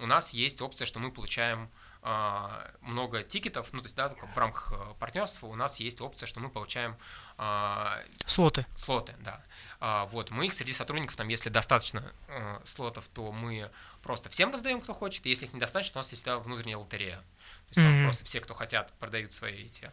у 0.00 0.06
нас 0.06 0.32
есть 0.32 0.62
опция, 0.62 0.86
что 0.86 0.98
мы 1.00 1.10
получаем 1.10 1.70
много 2.82 3.22
тикетов, 3.24 3.72
ну, 3.72 3.80
то 3.80 3.86
есть, 3.86 3.96
да, 3.96 4.08
в 4.08 4.38
рамках 4.38 4.72
э, 4.72 4.94
партнерства 5.00 5.48
у 5.48 5.56
нас 5.56 5.80
есть 5.80 6.00
опция, 6.00 6.26
что 6.26 6.38
мы 6.38 6.50
получаем... 6.50 6.96
А, 7.36 8.00
слоты. 8.26 8.64
Слоты, 8.76 9.14
да. 9.20 9.42
А, 9.80 10.06
вот, 10.06 10.30
мы 10.30 10.46
их 10.46 10.54
среди 10.54 10.72
сотрудников, 10.72 11.16
там, 11.16 11.26
если 11.26 11.48
достаточно 11.48 12.04
э, 12.28 12.60
слотов, 12.62 13.08
то 13.08 13.32
мы 13.32 13.70
просто 14.02 14.28
всем 14.28 14.52
раздаем, 14.52 14.80
кто 14.80 14.94
хочет, 14.94 15.26
и 15.26 15.30
если 15.30 15.46
их 15.46 15.52
недостаточно, 15.52 15.98
у 15.98 15.98
нас 15.98 16.10
есть 16.10 16.22
всегда 16.22 16.38
внутренняя 16.38 16.76
лотерея. 16.76 17.16
То 17.16 17.22
есть, 17.70 17.74
там 17.74 17.86
mm-hmm. 17.86 18.04
просто 18.04 18.24
все, 18.24 18.40
кто 18.40 18.54
хотят, 18.54 18.92
продают 19.00 19.32
свои 19.32 19.64
эти 19.64 19.90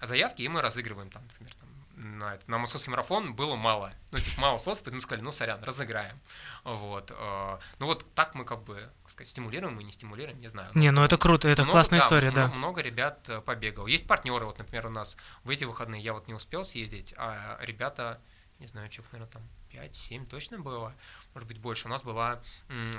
заявки, 0.00 0.40
и 0.40 0.48
мы 0.48 0.62
разыгрываем, 0.62 1.10
там, 1.10 1.22
например, 1.24 1.54
там, 1.54 1.68
на, 1.96 2.38
на 2.46 2.58
московский 2.58 2.90
марафон 2.90 3.34
было 3.34 3.56
мало. 3.56 3.92
Ну, 4.12 4.18
типа, 4.18 4.40
мало 4.40 4.58
слотов, 4.58 4.82
поэтому 4.84 5.00
сказали, 5.00 5.24
ну, 5.24 5.30
сорян, 5.30 5.62
разыграем. 5.64 6.20
Вот. 6.64 7.10
Э, 7.10 7.58
ну, 7.78 7.86
вот 7.86 8.04
так 8.14 8.34
мы 8.34 8.44
как 8.44 8.64
бы, 8.64 8.90
как 9.02 9.10
сказать, 9.10 9.28
стимулируем 9.28 9.74
мы 9.74 9.82
не 9.82 9.92
стимулируем, 9.92 10.38
не 10.40 10.48
знаю. 10.48 10.70
Не, 10.74 10.90
ну 10.90 11.02
это 11.02 11.16
круто, 11.16 11.48
это 11.48 11.62
много, 11.62 11.72
классная 11.72 12.00
да, 12.00 12.04
история, 12.04 12.30
да. 12.30 12.48
Много 12.48 12.82
ребят 12.82 13.28
э, 13.28 13.40
побегал. 13.40 13.86
Есть 13.86 14.06
партнеры, 14.06 14.44
вот, 14.44 14.58
например, 14.58 14.86
у 14.86 14.90
нас 14.90 15.16
в 15.42 15.50
эти 15.50 15.64
выходные 15.64 16.02
я 16.02 16.12
вот 16.12 16.28
не 16.28 16.34
успел 16.34 16.64
съездить, 16.64 17.14
а 17.16 17.58
ребята, 17.62 18.20
не 18.58 18.66
знаю, 18.66 18.88
человек, 18.90 19.12
наверное, 19.12 19.32
там 19.32 19.42
5-7 19.72 20.26
точно 20.26 20.58
было, 20.58 20.94
может 21.34 21.48
быть, 21.48 21.58
больше. 21.58 21.86
У 21.86 21.90
нас 21.90 22.02
была 22.02 22.42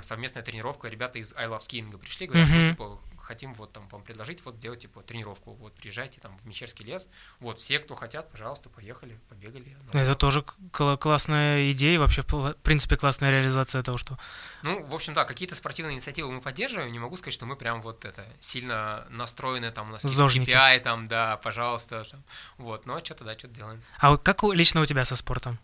совместная 0.00 0.42
тренировка, 0.42 0.88
ребята 0.88 1.18
из 1.18 1.32
I 1.34 1.46
Love 1.46 1.60
Skiing 1.60 1.96
пришли, 1.98 2.26
говорят, 2.26 2.48
mm-hmm. 2.48 2.60
мы, 2.60 2.66
типа, 2.66 3.00
хотим 3.28 3.52
вот 3.52 3.72
там 3.72 3.86
вам 3.88 4.02
предложить 4.02 4.42
вот 4.46 4.56
сделать 4.56 4.80
типа 4.80 5.02
тренировку, 5.02 5.52
вот 5.52 5.74
приезжайте 5.74 6.18
там 6.18 6.36
в 6.38 6.46
Мещерский 6.46 6.86
лес, 6.86 7.08
вот 7.40 7.58
все, 7.58 7.78
кто 7.78 7.94
хотят, 7.94 8.32
пожалуйста, 8.32 8.70
поехали, 8.70 9.20
побегали. 9.28 9.76
Ну, 9.92 10.00
Это 10.00 10.14
тоже 10.14 10.42
классная 10.72 11.70
идея, 11.72 11.98
вообще, 11.98 12.22
в 12.26 12.54
принципе, 12.62 12.96
классная 12.96 13.30
реализация 13.30 13.82
того, 13.82 13.98
что... 13.98 14.18
Ну, 14.62 14.82
в 14.86 14.94
общем, 14.94 15.12
да, 15.12 15.26
какие-то 15.26 15.54
спортивные 15.54 15.94
инициативы 15.94 16.32
мы 16.32 16.40
поддерживаем, 16.40 16.90
не 16.90 16.98
могу 16.98 17.16
сказать, 17.16 17.34
что 17.34 17.44
мы 17.44 17.56
прям 17.56 17.82
вот 17.82 18.06
это 18.06 18.24
сильно 18.40 19.06
настроены, 19.10 19.70
там 19.72 19.90
у 19.90 19.92
нас 19.92 20.02
Зожники. 20.02 20.48
KPI, 20.50 20.80
там, 20.80 21.06
да, 21.06 21.36
пожалуйста, 21.36 22.04
там, 22.04 22.24
вот, 22.56 22.86
но 22.86 22.98
что-то, 23.00 23.24
да, 23.24 23.38
что-то 23.38 23.54
делаем. 23.54 23.82
А 23.98 24.10
вот 24.10 24.22
как 24.22 24.42
лично 24.44 24.80
у 24.80 24.86
тебя 24.86 25.04
со 25.04 25.16
спортом? 25.16 25.58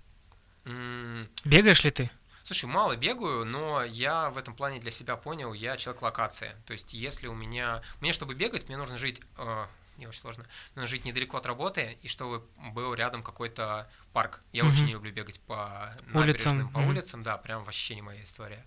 Бегаешь 1.44 1.82
ли 1.82 1.90
ты? 1.90 2.10
Слушай, 2.44 2.66
мало 2.66 2.94
бегаю, 2.94 3.46
но 3.46 3.82
я 3.82 4.28
в 4.28 4.36
этом 4.36 4.54
плане 4.54 4.78
для 4.78 4.90
себя 4.90 5.16
понял, 5.16 5.54
я 5.54 5.78
человек 5.78 6.02
локации. 6.02 6.54
То 6.66 6.74
есть, 6.74 6.92
если 6.92 7.26
у 7.26 7.34
меня... 7.34 7.82
Мне, 8.02 8.12
чтобы 8.12 8.34
бегать, 8.34 8.68
мне 8.68 8.76
нужно 8.76 8.98
жить... 8.98 9.22
Не 9.98 10.06
очень 10.06 10.20
сложно. 10.20 10.46
Нужно 10.74 10.86
жить 10.86 11.04
недалеко 11.04 11.36
от 11.36 11.46
работы, 11.46 11.98
и 12.02 12.08
чтобы 12.08 12.44
был 12.72 12.94
рядом 12.94 13.22
какой-то 13.22 13.88
парк. 14.12 14.40
Я 14.52 14.62
mm-hmm. 14.62 14.68
очень 14.68 14.86
не 14.86 14.92
люблю 14.92 15.12
бегать 15.12 15.40
по 15.40 15.94
набережным, 16.06 16.68
по 16.70 16.78
mm-hmm. 16.78 16.88
улицам, 16.88 17.22
да, 17.22 17.36
прям 17.38 17.64
вообще 17.64 17.94
не 17.94 18.02
моя 18.02 18.22
история 18.22 18.64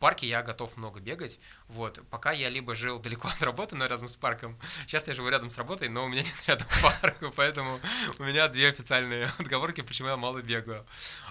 парке 0.00 0.26
я 0.26 0.42
готов 0.42 0.76
много 0.76 0.98
бегать. 0.98 1.38
Вот, 1.68 2.00
пока 2.10 2.32
я 2.32 2.48
либо 2.48 2.74
жил 2.74 2.98
далеко 2.98 3.28
от 3.28 3.40
работы, 3.42 3.76
но 3.76 3.86
рядом 3.86 4.08
с 4.08 4.16
парком. 4.16 4.58
Сейчас 4.86 5.06
я 5.06 5.14
живу 5.14 5.28
рядом 5.28 5.50
с 5.50 5.58
работой, 5.58 5.88
но 5.88 6.04
у 6.04 6.08
меня 6.08 6.22
нет 6.22 6.34
рядом 6.48 6.66
парка, 6.82 7.30
поэтому 7.30 7.78
у 8.18 8.24
меня 8.24 8.48
две 8.48 8.68
официальные 8.68 9.30
отговорки, 9.38 9.82
почему 9.82 10.08
я 10.08 10.16
мало 10.16 10.42
бегаю. 10.42 10.84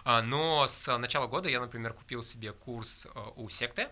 А, 0.06 0.22
но 0.22 0.66
с 0.68 0.98
начала 0.98 1.28
года 1.28 1.50
я, 1.50 1.60
например, 1.60 1.94
купил 1.94 2.24
себе 2.24 2.54
курс 2.54 3.08
э, 3.14 3.20
у 3.36 3.50
секты. 3.50 3.88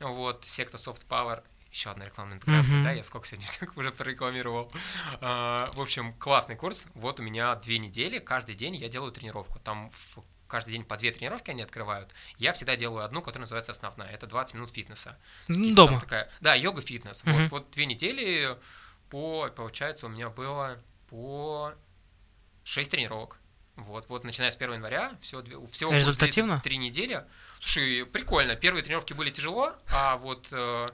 Вот, 0.00 0.44
секта 0.44 0.76
Soft 0.76 1.06
Power 1.06 1.42
еще 1.76 1.90
одна 1.90 2.06
рекламная 2.06 2.36
интеграция, 2.36 2.78
mm-hmm. 2.78 2.84
да, 2.84 2.92
я 2.92 3.04
сколько 3.04 3.26
сегодня 3.26 3.46
всех 3.48 3.76
уже 3.76 3.92
прорекламировал. 3.92 4.72
А, 5.20 5.70
в 5.74 5.80
общем, 5.80 6.14
классный 6.14 6.56
курс. 6.56 6.86
Вот 6.94 7.20
у 7.20 7.22
меня 7.22 7.54
две 7.56 7.78
недели, 7.78 8.18
каждый 8.18 8.54
день 8.54 8.76
я 8.76 8.88
делаю 8.88 9.12
тренировку. 9.12 9.58
Там 9.60 9.90
в 9.90 10.24
каждый 10.48 10.70
день 10.70 10.84
по 10.84 10.96
две 10.96 11.10
тренировки 11.10 11.50
они 11.50 11.62
открывают. 11.62 12.14
Я 12.38 12.52
всегда 12.52 12.76
делаю 12.76 13.04
одну, 13.04 13.20
которая 13.20 13.42
называется 13.42 13.72
основная. 13.72 14.10
Это 14.10 14.26
20 14.26 14.54
минут 14.54 14.70
фитнеса. 14.70 15.18
Дома. 15.48 16.00
Такая, 16.00 16.30
да, 16.40 16.54
йога-фитнес. 16.54 17.24
Угу. 17.24 17.32
Вот, 17.32 17.50
вот 17.50 17.70
две 17.72 17.86
недели 17.86 18.56
по, 19.10 19.48
получается, 19.48 20.06
у 20.06 20.08
меня 20.08 20.30
было 20.30 20.78
по 21.08 21.72
6 22.64 22.90
тренировок. 22.90 23.38
Вот, 23.74 24.08
вот, 24.08 24.24
начиная 24.24 24.50
с 24.50 24.56
1 24.56 24.74
января, 24.74 25.12
все, 25.20 25.42
всего 25.70 25.92
Результативно? 25.92 26.60
3 26.60 26.76
недели. 26.78 27.24
Слушай, 27.60 28.06
прикольно. 28.06 28.56
Первые 28.56 28.82
тренировки 28.82 29.12
были 29.12 29.30
тяжело, 29.30 29.74
а 29.88 30.16
вот 30.16 30.48
э, 30.52 30.88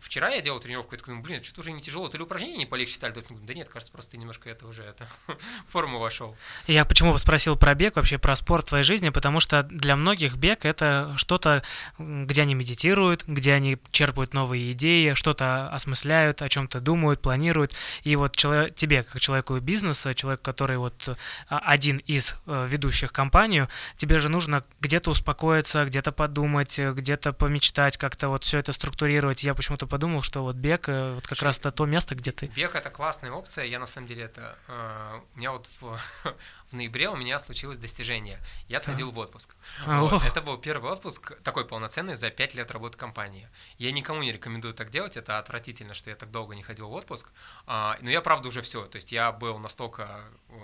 вчера 0.00 0.30
я 0.30 0.40
делал 0.40 0.60
тренировку, 0.60 0.94
и 0.94 0.98
такой, 0.98 1.16
блин, 1.18 1.42
что-то 1.42 1.60
уже 1.60 1.72
не 1.72 1.80
тяжело, 1.80 2.08
то 2.08 2.16
ли 2.16 2.22
упражнения 2.22 2.56
не 2.56 2.66
полегче 2.66 2.94
стали, 2.94 3.12
то, 3.12 3.22
да 3.28 3.54
нет, 3.54 3.68
кажется, 3.68 3.92
просто 3.92 4.12
ты 4.12 4.18
немножко 4.18 4.48
это 4.48 4.66
уже, 4.66 4.82
это, 4.82 5.08
форму 5.68 5.98
вошел. 5.98 6.36
Я 6.66 6.84
почему 6.84 7.16
спросил 7.18 7.56
про 7.56 7.74
бег, 7.74 7.96
вообще 7.96 8.18
про 8.18 8.36
спорт 8.36 8.66
твоей 8.66 8.84
жизни, 8.84 9.10
потому 9.10 9.40
что 9.40 9.62
для 9.64 9.96
многих 9.96 10.36
бег 10.36 10.64
это 10.64 11.14
что-то, 11.16 11.62
где 11.98 12.42
они 12.42 12.54
медитируют, 12.54 13.24
где 13.26 13.52
они 13.54 13.78
черпают 13.90 14.34
новые 14.34 14.72
идеи, 14.72 15.14
что-то 15.14 15.68
осмысляют, 15.70 16.42
о 16.42 16.48
чем-то 16.48 16.80
думают, 16.80 17.20
планируют, 17.20 17.74
и 18.02 18.16
вот 18.16 18.36
человек, 18.36 18.74
тебе, 18.74 19.02
как 19.02 19.20
человеку 19.20 19.58
бизнеса, 19.58 20.14
человек, 20.14 20.42
который 20.42 20.78
вот 20.78 21.16
а, 21.48 21.58
один 21.58 21.98
из 21.98 22.36
э, 22.46 22.66
ведущих 22.68 23.12
компанию, 23.12 23.68
тебе 23.96 24.18
же 24.18 24.28
нужно 24.28 24.64
где-то 24.80 25.10
успокоиться, 25.10 25.84
где-то 25.84 26.12
подумать, 26.12 26.78
где-то 26.78 27.32
помечтать, 27.32 27.96
как-то 27.96 28.28
вот 28.28 28.44
все 28.44 28.58
это 28.58 28.72
структурировать. 28.72 29.44
Я 29.44 29.54
почему-то 29.54 29.86
подумал, 29.88 30.22
что 30.22 30.42
вот 30.42 30.56
бег 30.56 30.88
э, 30.88 31.14
вот 31.14 31.26
как 31.26 31.42
раз-то 31.42 31.70
то 31.70 31.86
место, 31.86 32.14
где 32.14 32.32
ты. 32.32 32.46
Бег 32.46 32.74
это 32.74 32.90
классная 32.90 33.32
опция. 33.32 33.64
Я 33.64 33.78
на 33.78 33.86
самом 33.86 34.06
деле 34.06 34.24
это 34.24 34.56
э, 34.68 35.20
у 35.34 35.38
меня 35.38 35.52
вот 35.52 35.68
в, 35.80 35.82
в 36.68 36.72
ноябре 36.72 37.08
у 37.08 37.16
меня 37.16 37.38
случилось 37.38 37.78
достижение. 37.78 38.38
Я 38.68 38.80
сходил 38.80 39.10
в 39.10 39.18
отпуск. 39.18 39.54
Вот. 39.86 40.22
Это 40.24 40.42
был 40.42 40.58
первый 40.58 40.92
отпуск 40.92 41.40
такой 41.42 41.66
полноценный 41.66 42.14
за 42.14 42.30
пять 42.30 42.54
лет 42.54 42.70
работы 42.70 42.96
компании. 42.96 43.48
Я 43.78 43.90
никому 43.92 44.22
не 44.22 44.32
рекомендую 44.32 44.74
так 44.74 44.90
делать. 44.90 45.16
Это 45.16 45.38
отвратительно, 45.38 45.94
что 45.94 46.10
я 46.10 46.16
так 46.16 46.30
долго 46.30 46.54
не 46.54 46.62
ходил 46.62 46.88
в 46.88 46.92
отпуск. 46.92 47.32
А, 47.66 47.96
но 48.00 48.10
я 48.10 48.20
правда 48.20 48.48
уже 48.48 48.62
все. 48.62 48.84
То 48.86 48.96
есть 48.96 49.12
я 49.12 49.32
был 49.32 49.58
настолько 49.58 50.20
э, 50.48 50.54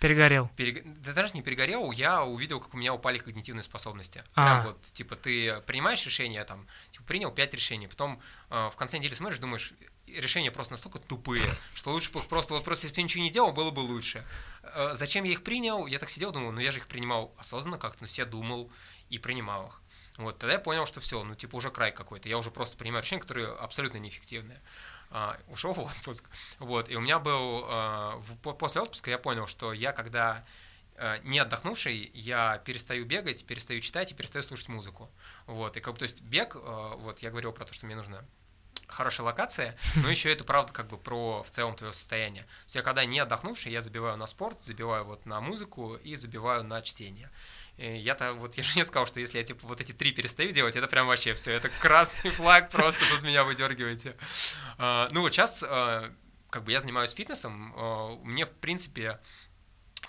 Перегорел. 0.00 0.48
Перег... 0.56 0.82
Да 1.02 1.12
даже 1.12 1.34
не 1.34 1.42
перегорел, 1.42 1.92
я 1.92 2.24
увидел, 2.24 2.58
как 2.58 2.72
у 2.72 2.78
меня 2.78 2.94
упали 2.94 3.18
когнитивные 3.18 3.62
способности. 3.62 4.24
А. 4.34 4.44
Прям 4.46 4.66
вот, 4.72 4.82
типа, 4.92 5.14
ты 5.14 5.60
принимаешь 5.66 6.04
решение, 6.06 6.42
там, 6.44 6.66
принял 7.10 7.32
пять 7.32 7.52
решений, 7.54 7.88
потом 7.88 8.20
э, 8.50 8.70
в 8.72 8.76
конце 8.76 8.96
недели 8.96 9.14
смотришь, 9.14 9.40
думаешь, 9.40 9.74
решения 10.06 10.52
просто 10.52 10.74
настолько 10.74 11.00
тупые, 11.00 11.44
что 11.74 11.90
лучше 11.90 12.12
бы 12.12 12.20
просто, 12.20 12.54
вот 12.54 12.62
просто 12.62 12.86
если 12.86 12.94
бы 12.94 13.02
ничего 13.02 13.24
не 13.24 13.30
делал, 13.30 13.50
было 13.50 13.72
бы 13.72 13.80
лучше. 13.80 14.24
Э, 14.62 14.90
зачем 14.94 15.24
я 15.24 15.32
их 15.32 15.42
принял? 15.42 15.88
Я 15.88 15.98
так 15.98 16.08
сидел, 16.08 16.30
думал, 16.30 16.52
ну 16.52 16.60
я 16.60 16.70
же 16.70 16.78
их 16.78 16.86
принимал 16.86 17.34
осознанно 17.36 17.78
как-то, 17.78 18.04
ну 18.04 18.06
все 18.06 18.24
думал 18.24 18.70
и 19.08 19.18
принимал 19.18 19.66
их. 19.66 19.82
Вот, 20.18 20.38
тогда 20.38 20.52
я 20.52 20.60
понял, 20.60 20.86
что 20.86 21.00
все, 21.00 21.24
ну 21.24 21.34
типа 21.34 21.56
уже 21.56 21.70
край 21.70 21.90
какой-то, 21.90 22.28
я 22.28 22.38
уже 22.38 22.52
просто 22.52 22.76
принимаю 22.76 23.02
решения, 23.02 23.22
которые 23.22 23.48
абсолютно 23.48 23.98
неэффективные. 23.98 24.62
А, 25.10 25.36
ушел 25.48 25.72
в 25.72 25.80
отпуск, 25.80 26.24
вот, 26.60 26.88
и 26.88 26.94
у 26.94 27.00
меня 27.00 27.18
был, 27.18 27.64
а, 27.66 28.18
в, 28.18 28.36
после 28.36 28.82
отпуска 28.82 29.10
я 29.10 29.18
понял, 29.18 29.48
что 29.48 29.72
я 29.72 29.90
когда 29.90 30.44
не 31.24 31.38
отдохнувший, 31.38 32.10
я 32.14 32.58
перестаю 32.64 33.04
бегать, 33.06 33.46
перестаю 33.46 33.80
читать 33.80 34.12
и 34.12 34.14
перестаю 34.14 34.42
слушать 34.42 34.68
музыку. 34.68 35.10
Вот, 35.46 35.76
и 35.76 35.80
как 35.80 35.94
бы, 35.94 35.98
то 35.98 36.04
есть 36.04 36.22
бег, 36.22 36.56
а, 36.56 36.96
вот, 36.96 37.20
я 37.20 37.30
говорил 37.30 37.52
про 37.52 37.64
то, 37.64 37.72
что 37.72 37.86
мне 37.86 37.96
нужно 37.96 38.24
хорошая 38.90 39.24
локация, 39.26 39.76
но 39.96 40.10
еще 40.10 40.32
это 40.32 40.44
правда 40.44 40.72
как 40.72 40.88
бы 40.88 40.98
про 40.98 41.42
в 41.42 41.50
целом 41.50 41.76
твое 41.76 41.92
состояние. 41.92 42.42
То 42.44 42.64
есть 42.64 42.76
я 42.76 42.82
когда 42.82 43.04
не 43.04 43.18
отдохнувший, 43.18 43.72
я 43.72 43.80
забиваю 43.80 44.16
на 44.16 44.26
спорт, 44.26 44.60
забиваю 44.60 45.04
вот 45.04 45.26
на 45.26 45.40
музыку 45.40 45.94
и 45.96 46.16
забиваю 46.16 46.64
на 46.64 46.82
чтение. 46.82 47.30
Я-то 47.76 48.34
вот 48.34 48.54
я 48.56 48.62
же 48.62 48.76
не 48.76 48.84
сказал, 48.84 49.06
что 49.06 49.20
если 49.20 49.38
я 49.38 49.44
типа 49.44 49.66
вот 49.66 49.80
эти 49.80 49.92
три 49.92 50.12
перестаю 50.12 50.52
делать, 50.52 50.76
это 50.76 50.86
прям 50.86 51.06
вообще 51.06 51.34
все, 51.34 51.52
это 51.52 51.68
красный 51.68 52.30
флаг, 52.32 52.70
просто 52.70 53.00
тут 53.10 53.22
меня 53.22 53.44
выдергиваете. 53.44 54.16
А, 54.78 55.08
ну 55.12 55.22
вот 55.22 55.32
сейчас 55.32 55.64
а, 55.66 56.12
как 56.50 56.64
бы 56.64 56.72
я 56.72 56.80
занимаюсь 56.80 57.12
фитнесом, 57.12 57.72
мне 58.24 58.44
в 58.44 58.50
принципе 58.50 59.20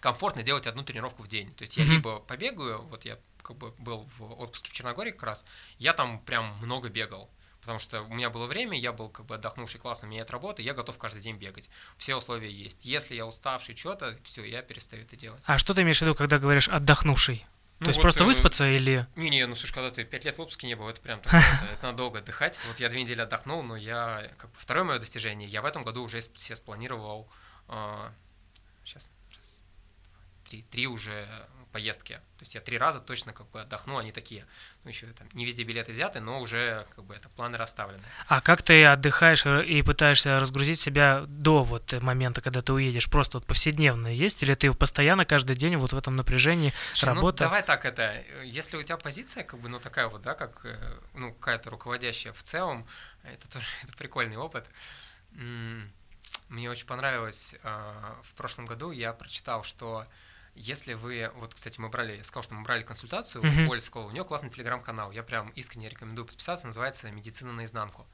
комфортно 0.01 0.43
делать 0.43 0.67
одну 0.67 0.83
тренировку 0.83 1.23
в 1.23 1.27
день. 1.27 1.53
То 1.53 1.63
есть 1.63 1.77
я 1.77 1.85
либо 1.85 2.19
побегаю, 2.19 2.81
вот 2.81 3.05
я 3.05 3.17
как 3.41 3.55
бы 3.55 3.71
был 3.79 4.09
в 4.17 4.41
отпуске 4.41 4.69
в 4.69 4.73
Черногории 4.73 5.11
как 5.11 5.23
раз, 5.23 5.45
я 5.77 5.93
там 5.93 6.19
прям 6.19 6.57
много 6.61 6.89
бегал 6.89 7.29
потому 7.61 7.77
что 7.77 8.01
у 8.01 8.13
меня 8.13 8.29
было 8.31 8.47
время, 8.47 8.77
я 8.77 8.91
был 8.91 9.07
как 9.07 9.27
бы 9.27 9.35
отдохнувший, 9.35 9.79
классно 9.79 10.07
меня 10.07 10.23
от 10.23 10.31
работы, 10.31 10.63
я 10.63 10.73
готов 10.73 10.97
каждый 10.97 11.21
день 11.21 11.37
бегать. 11.37 11.69
Все 11.95 12.15
условия 12.15 12.51
есть. 12.51 12.85
Если 12.85 13.13
я 13.13 13.25
уставший, 13.25 13.75
что-то, 13.75 14.17
все, 14.23 14.43
я 14.43 14.63
перестаю 14.63 15.03
это 15.03 15.15
делать. 15.15 15.41
А 15.45 15.59
что 15.59 15.75
ты 15.75 15.83
имеешь 15.83 15.99
в 15.99 16.01
виду, 16.01 16.15
когда 16.15 16.39
говоришь 16.39 16.67
отдохнувший? 16.67 17.45
Ну, 17.79 17.85
То 17.85 17.89
есть 17.89 17.97
вот, 17.97 18.03
просто 18.03 18.23
э, 18.23 18.25
выспаться 18.27 18.67
или... 18.67 19.07
Не-не, 19.15 19.47
ну 19.47 19.55
слушай, 19.55 19.73
когда 19.73 19.89
ты 19.89 20.03
пять 20.03 20.25
лет 20.25 20.37
в 20.37 20.41
отпуске 20.41 20.67
не 20.67 20.75
был, 20.75 20.89
это 20.89 21.01
прям 21.01 21.19
такое, 21.19 21.39
это, 21.63 21.73
это 21.73 21.83
надо 21.83 21.97
долго 21.97 22.19
отдыхать. 22.19 22.59
Вот 22.67 22.79
я 22.79 22.89
две 22.89 23.03
недели 23.03 23.21
отдохнул, 23.21 23.63
но 23.63 23.75
я, 23.75 24.29
как 24.37 24.51
бы, 24.51 24.55
второе 24.57 24.83
мое 24.83 24.99
достижение, 24.99 25.47
я 25.47 25.61
в 25.61 25.65
этом 25.65 25.83
году 25.83 26.03
уже 26.03 26.21
себе 26.21 26.55
спланировал, 26.55 27.29
э, 27.69 28.09
сейчас, 28.83 29.05
раз, 29.05 29.11
три, 30.51 30.63
три 30.63 30.87
уже 30.87 31.27
поездки. 31.71 32.13
То 32.37 32.41
есть 32.41 32.55
я 32.55 32.59
три 32.59 32.77
раза 32.77 32.99
точно 32.99 33.31
как 33.31 33.49
бы 33.51 33.61
отдохну, 33.61 33.97
они 33.97 34.11
такие, 34.11 34.45
ну 34.83 34.89
еще 34.89 35.07
там 35.07 35.25
не 35.31 35.45
везде 35.45 35.63
билеты 35.63 35.93
взяты, 35.93 36.19
но 36.19 36.41
уже 36.41 36.85
как 36.93 37.05
бы 37.05 37.15
это 37.15 37.29
планы 37.29 37.57
расставлены. 37.57 38.03
А 38.27 38.41
как 38.41 38.61
ты 38.61 38.83
отдыхаешь 38.83 39.45
и 39.45 39.81
пытаешься 39.81 40.37
разгрузить 40.39 40.81
себя 40.81 41.23
до 41.27 41.63
вот 41.63 41.93
момента, 42.01 42.41
когда 42.41 42.61
ты 42.61 42.73
уедешь? 42.73 43.09
Просто 43.09 43.37
вот 43.37 43.47
повседневно 43.47 44.09
есть? 44.09 44.43
Или 44.43 44.53
ты 44.53 44.73
постоянно 44.73 45.23
каждый 45.23 45.55
день 45.55 45.77
вот 45.77 45.93
в 45.93 45.97
этом 45.97 46.17
напряжении 46.17 46.73
Слушай, 46.91 47.05
работа? 47.05 47.43
Ну, 47.43 47.49
давай 47.49 47.63
так 47.63 47.85
это, 47.85 48.21
если 48.43 48.75
у 48.75 48.83
тебя 48.83 48.97
позиция 48.97 49.43
как 49.45 49.61
бы, 49.61 49.69
ну 49.69 49.79
такая 49.79 50.09
вот, 50.09 50.21
да, 50.21 50.33
как, 50.33 50.65
э, 50.65 50.99
ну 51.13 51.33
какая-то 51.33 51.69
руководящая 51.69 52.33
в 52.33 52.43
целом, 52.43 52.85
это 53.23 53.49
тоже 53.49 53.65
это 53.83 53.93
прикольный 53.93 54.35
опыт. 54.35 54.65
Мне 56.49 56.69
очень 56.69 56.85
понравилось 56.85 57.55
а, 57.63 58.19
в 58.23 58.33
прошлом 58.33 58.65
году, 58.65 58.91
я 58.91 59.13
прочитал, 59.13 59.63
что 59.63 60.05
если 60.55 60.93
вы, 60.93 61.31
вот, 61.35 61.53
кстати, 61.53 61.79
мы 61.79 61.89
брали, 61.89 62.17
я 62.17 62.23
сказал, 62.23 62.43
что 62.43 62.53
мы 62.55 62.63
брали 62.63 62.83
консультацию 62.83 63.43
Мгм. 63.43 63.67
у 63.67 63.71
Оли 63.73 63.79
Соколовой, 63.79 64.09
у 64.11 64.13
нее 64.13 64.25
классный 64.25 64.49
телеграм-канал, 64.49 65.11
я 65.11 65.23
прям 65.23 65.49
искренне 65.51 65.89
рекомендую 65.89 66.25
подписаться, 66.25 66.67
называется 66.67 67.09
«Медицина 67.11 67.53
наизнанку». 67.53 68.07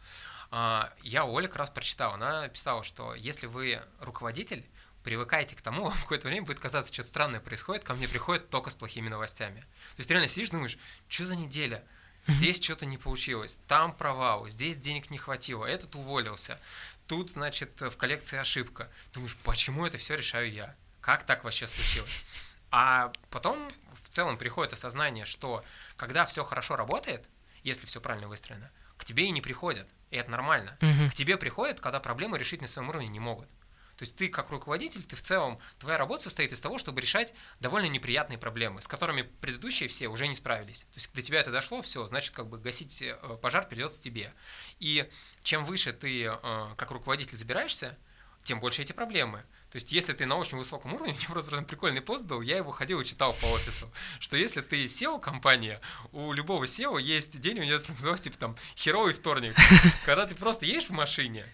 А, 0.49 0.93
Я 1.01 1.25
у 1.25 1.37
Оли 1.37 1.47
как 1.47 1.57
раз 1.57 1.69
прочитал, 1.69 2.13
она 2.13 2.47
писала, 2.47 2.83
что 2.83 3.13
если 3.15 3.47
вы 3.47 3.81
руководитель, 3.99 4.65
привыкайте 5.03 5.55
к 5.55 5.61
тому, 5.61 5.83
вам 5.85 5.93
какое-то 6.01 6.27
время 6.27 6.45
будет 6.45 6.59
казаться, 6.59 6.93
что-то 6.93 7.09
странное 7.09 7.39
происходит, 7.39 7.83
ко 7.83 7.93
мне 7.95 8.07
приходит 8.07 8.49
только 8.49 8.69
с 8.69 8.75
плохими 8.75 9.09
новостями. 9.09 9.61
То 9.61 9.97
есть 9.97 10.07
ты 10.07 10.13
реально 10.13 10.27
сидишь, 10.29 10.49
думаешь, 10.49 10.77
что 11.07 11.25
за 11.25 11.35
неделя? 11.35 11.83
Здесь 12.27 12.61
что-то 12.61 12.85
не 12.85 12.97
получилось, 12.97 13.57
там 13.67 13.95
провал, 13.95 14.49
здесь 14.49 14.75
денег 14.75 15.09
не 15.09 15.17
хватило, 15.17 15.65
этот 15.65 15.95
уволился, 15.95 16.59
тут, 17.07 17.31
значит, 17.31 17.79
в 17.79 17.95
коллекции 17.95 18.37
ошибка. 18.37 18.91
Думаешь, 19.13 19.37
почему 19.45 19.85
это 19.85 19.97
все 19.97 20.15
решаю 20.15 20.51
я? 20.51 20.75
Как 21.07 21.23
так 21.23 21.45
вообще 21.45 21.67
случилось? 21.67 22.25
А 22.69 23.13
потом 23.29 23.69
в 23.93 24.09
целом 24.09 24.37
приходит 24.37 24.73
осознание, 24.73 25.23
что 25.23 25.63
когда 25.95 26.25
все 26.25 26.43
хорошо 26.43 26.75
работает, 26.75 27.29
если 27.63 27.85
все 27.85 28.01
правильно 28.01 28.27
выстроено, 28.27 28.69
к 28.97 29.05
тебе 29.05 29.23
и 29.23 29.29
не 29.29 29.39
приходят, 29.39 29.87
и 30.11 30.17
это 30.17 30.29
нормально. 30.29 30.77
Мгм. 30.81 31.09
К 31.09 31.13
тебе 31.13 31.37
приходят, 31.37 31.79
когда 31.79 32.01
проблемы 32.01 32.37
решить 32.37 32.59
на 32.59 32.67
своем 32.67 32.89
уровне 32.89 33.07
не 33.07 33.21
могут. 33.21 33.47
То 33.95 34.03
есть 34.03 34.17
ты 34.17 34.27
как 34.27 34.49
руководитель, 34.49 35.01
ты 35.01 35.15
в 35.15 35.21
целом, 35.21 35.59
твоя 35.79 35.97
работа 35.97 36.23
состоит 36.23 36.51
из 36.51 36.59
того, 36.59 36.77
чтобы 36.77 36.99
решать 36.99 37.33
довольно 37.61 37.87
неприятные 37.87 38.37
проблемы, 38.37 38.81
с 38.81 38.87
которыми 38.89 39.21
предыдущие 39.21 39.87
все 39.87 40.09
уже 40.09 40.27
не 40.27 40.35
справились. 40.35 40.81
То 40.91 40.95
есть 40.95 41.13
до 41.13 41.21
тебя 41.21 41.39
это 41.39 41.51
дошло, 41.51 41.81
все, 41.81 42.05
значит, 42.05 42.35
как 42.35 42.49
бы 42.49 42.57
гасить 42.57 43.01
э, 43.01 43.15
пожар 43.41 43.65
придется 43.65 44.01
тебе. 44.01 44.33
И 44.79 45.09
чем 45.41 45.63
выше 45.63 45.93
ты 45.93 46.25
э, 46.25 46.35
как 46.75 46.91
руководитель 46.91 47.37
забираешься, 47.37 47.97
тем 48.43 48.59
больше 48.59 48.81
эти 48.81 48.91
проблемы. 48.91 49.45
То 49.71 49.75
есть, 49.75 49.91
если 49.91 50.13
ты 50.13 50.25
на 50.25 50.37
очень 50.37 50.57
высоком 50.57 50.93
уровне, 50.93 51.13
у 51.13 51.15
меня 51.17 51.27
просто 51.29 51.51
там 51.51 51.65
прикольный 51.65 52.01
пост 52.01 52.25
был, 52.25 52.41
я 52.41 52.57
его 52.57 52.71
ходил 52.71 53.01
и 53.01 53.05
читал 53.05 53.33
по 53.33 53.45
офису, 53.47 53.91
что 54.19 54.37
если 54.37 54.61
ты 54.61 54.85
SEO-компания, 54.85 55.81
у 56.11 56.33
любого 56.33 56.63
SEO 56.63 57.01
есть 57.01 57.39
день, 57.39 57.59
у 57.59 57.63
него 57.63 57.79
называется, 57.89 58.25
типа 58.25 58.37
там 58.37 58.55
херовый 58.75 59.13
вторник, 59.13 59.55
когда 60.05 60.25
ты 60.25 60.35
просто 60.35 60.65
едешь 60.65 60.87
в 60.87 60.93
машине, 60.93 61.45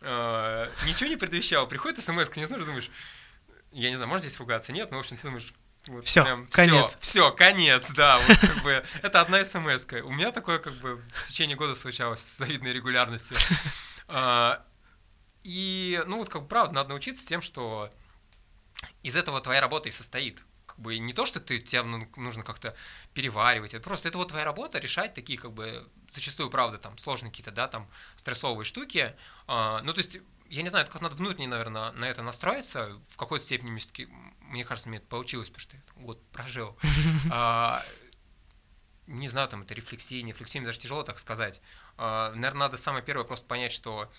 э, 0.00 0.70
ничего 0.86 1.08
не 1.08 1.16
предвещал, 1.16 1.66
приходит 1.66 2.02
смс, 2.02 2.34
не 2.36 2.46
знаешь, 2.46 2.64
думаешь, 2.64 2.90
я 3.72 3.90
не 3.90 3.96
знаю, 3.96 4.08
можно 4.08 4.28
здесь 4.28 4.38
ругаться, 4.38 4.72
нет, 4.72 4.90
но, 4.90 4.98
в 4.98 5.00
общем, 5.00 5.16
ты 5.16 5.22
думаешь, 5.24 5.52
вот 5.86 6.06
Всё, 6.06 6.24
прям 6.24 6.46
конец. 6.46 6.96
Все, 7.00 7.30
конец, 7.32 7.90
да, 7.92 8.18
вот 8.18 8.38
как 8.38 8.62
бы, 8.62 8.82
это 9.02 9.20
одна 9.20 9.44
смс 9.44 9.86
-ка. 9.86 10.00
У 10.00 10.12
меня 10.12 10.32
такое 10.32 10.58
как 10.58 10.74
бы 10.74 10.96
в 10.96 11.24
течение 11.24 11.56
года 11.56 11.74
случалось 11.74 12.20
с 12.20 12.38
завидной 12.38 12.72
регулярностью. 12.72 13.36
А, 14.08 14.64
И, 15.44 16.02
ну 16.06 16.18
вот 16.18 16.28
как 16.30 16.42
бы 16.42 16.48
правда, 16.48 16.74
надо 16.74 16.88
научиться 16.90 17.26
тем, 17.26 17.42
что 17.42 17.90
из 19.02 19.14
этого 19.14 19.40
твоя 19.40 19.60
работа 19.60 19.88
и 19.88 19.92
состоит. 19.92 20.44
Как 20.66 20.78
бы 20.80 20.98
не 20.98 21.12
то, 21.12 21.26
что 21.26 21.38
ты, 21.38 21.58
тебе 21.58 21.82
ну- 21.82 22.08
нужно 22.16 22.42
как-то 22.42 22.74
переваривать, 23.12 23.74
это 23.74 23.84
просто 23.84 24.08
это 24.08 24.18
вот 24.18 24.28
твоя 24.28 24.44
работа 24.44 24.78
решать 24.78 25.14
такие 25.14 25.38
как 25.38 25.52
бы 25.52 25.88
зачастую, 26.08 26.50
правда, 26.50 26.78
там 26.78 26.96
сложные 26.98 27.30
какие-то, 27.30 27.52
да, 27.52 27.68
там 27.68 27.88
стрессовые 28.16 28.64
штуки. 28.64 29.14
А, 29.46 29.82
ну, 29.82 29.92
то 29.92 30.00
есть, 30.00 30.18
я 30.48 30.62
не 30.62 30.70
знаю, 30.70 30.86
как 30.86 31.02
надо 31.02 31.16
внутренне, 31.16 31.48
наверное, 31.48 31.92
на 31.92 32.04
это 32.06 32.22
настроиться. 32.22 32.98
В 33.08 33.16
какой-то 33.16 33.44
степени, 33.44 33.78
мне 34.40 34.64
кажется, 34.64 34.88
мне 34.88 34.98
это 34.98 35.06
получилось, 35.06 35.50
потому 35.50 35.62
что 35.62 35.76
я 35.76 35.82
год 36.02 36.26
прожил. 36.30 36.76
А, 37.30 37.82
не 39.06 39.28
знаю, 39.28 39.48
там 39.48 39.60
это 39.62 39.74
рефлексия, 39.74 40.22
не 40.22 40.32
рефлексия, 40.32 40.60
мне 40.62 40.66
даже 40.66 40.78
тяжело 40.78 41.02
так 41.02 41.18
сказать. 41.18 41.60
Наверное, 41.98 42.54
надо 42.54 42.78
самое 42.78 43.04
первое 43.04 43.24
просто 43.26 43.46
понять, 43.46 43.70
что 43.70 44.10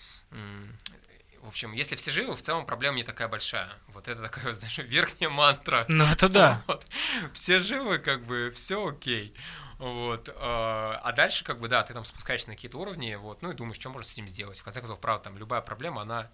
в 1.46 1.48
общем, 1.48 1.72
если 1.72 1.94
все 1.94 2.10
живы, 2.10 2.34
в 2.34 2.42
целом 2.42 2.66
проблема 2.66 2.96
не 2.96 3.04
такая 3.04 3.28
большая. 3.28 3.70
Вот 3.88 4.08
это 4.08 4.20
такая, 4.20 4.46
вот, 4.46 4.54
знаешь, 4.58 4.78
верхняя 4.78 5.30
мантра. 5.30 5.84
Ну, 5.88 6.04
это 6.04 6.28
да. 6.28 6.62
Вот. 6.66 6.84
Все 7.32 7.60
живы, 7.60 7.98
как 7.98 8.24
бы, 8.24 8.50
все 8.52 8.88
окей. 8.88 9.32
Вот. 9.78 10.28
а 10.36 11.00
а 11.04 11.12
дальше, 11.12 11.44
как 11.44 11.60
бы, 11.60 11.68
да, 11.68 11.82
ты 11.84 11.94
там 11.94 12.04
спускаешься 12.04 12.48
на 12.48 12.56
какие-то 12.56 12.78
уровни, 12.78 13.14
вот, 13.14 13.42
ну 13.42 13.52
и 13.52 13.54
думаешь, 13.54 13.78
что 13.78 13.90
можно 13.90 14.04
с 14.08 14.12
этим 14.12 14.26
сделать. 14.26 14.58
В 14.58 14.64
конце 14.64 14.80
концов, 14.80 14.98
правда, 15.00 15.24
там 15.24 15.38
любая 15.38 15.60
проблема, 15.60 16.02
она 16.02 16.30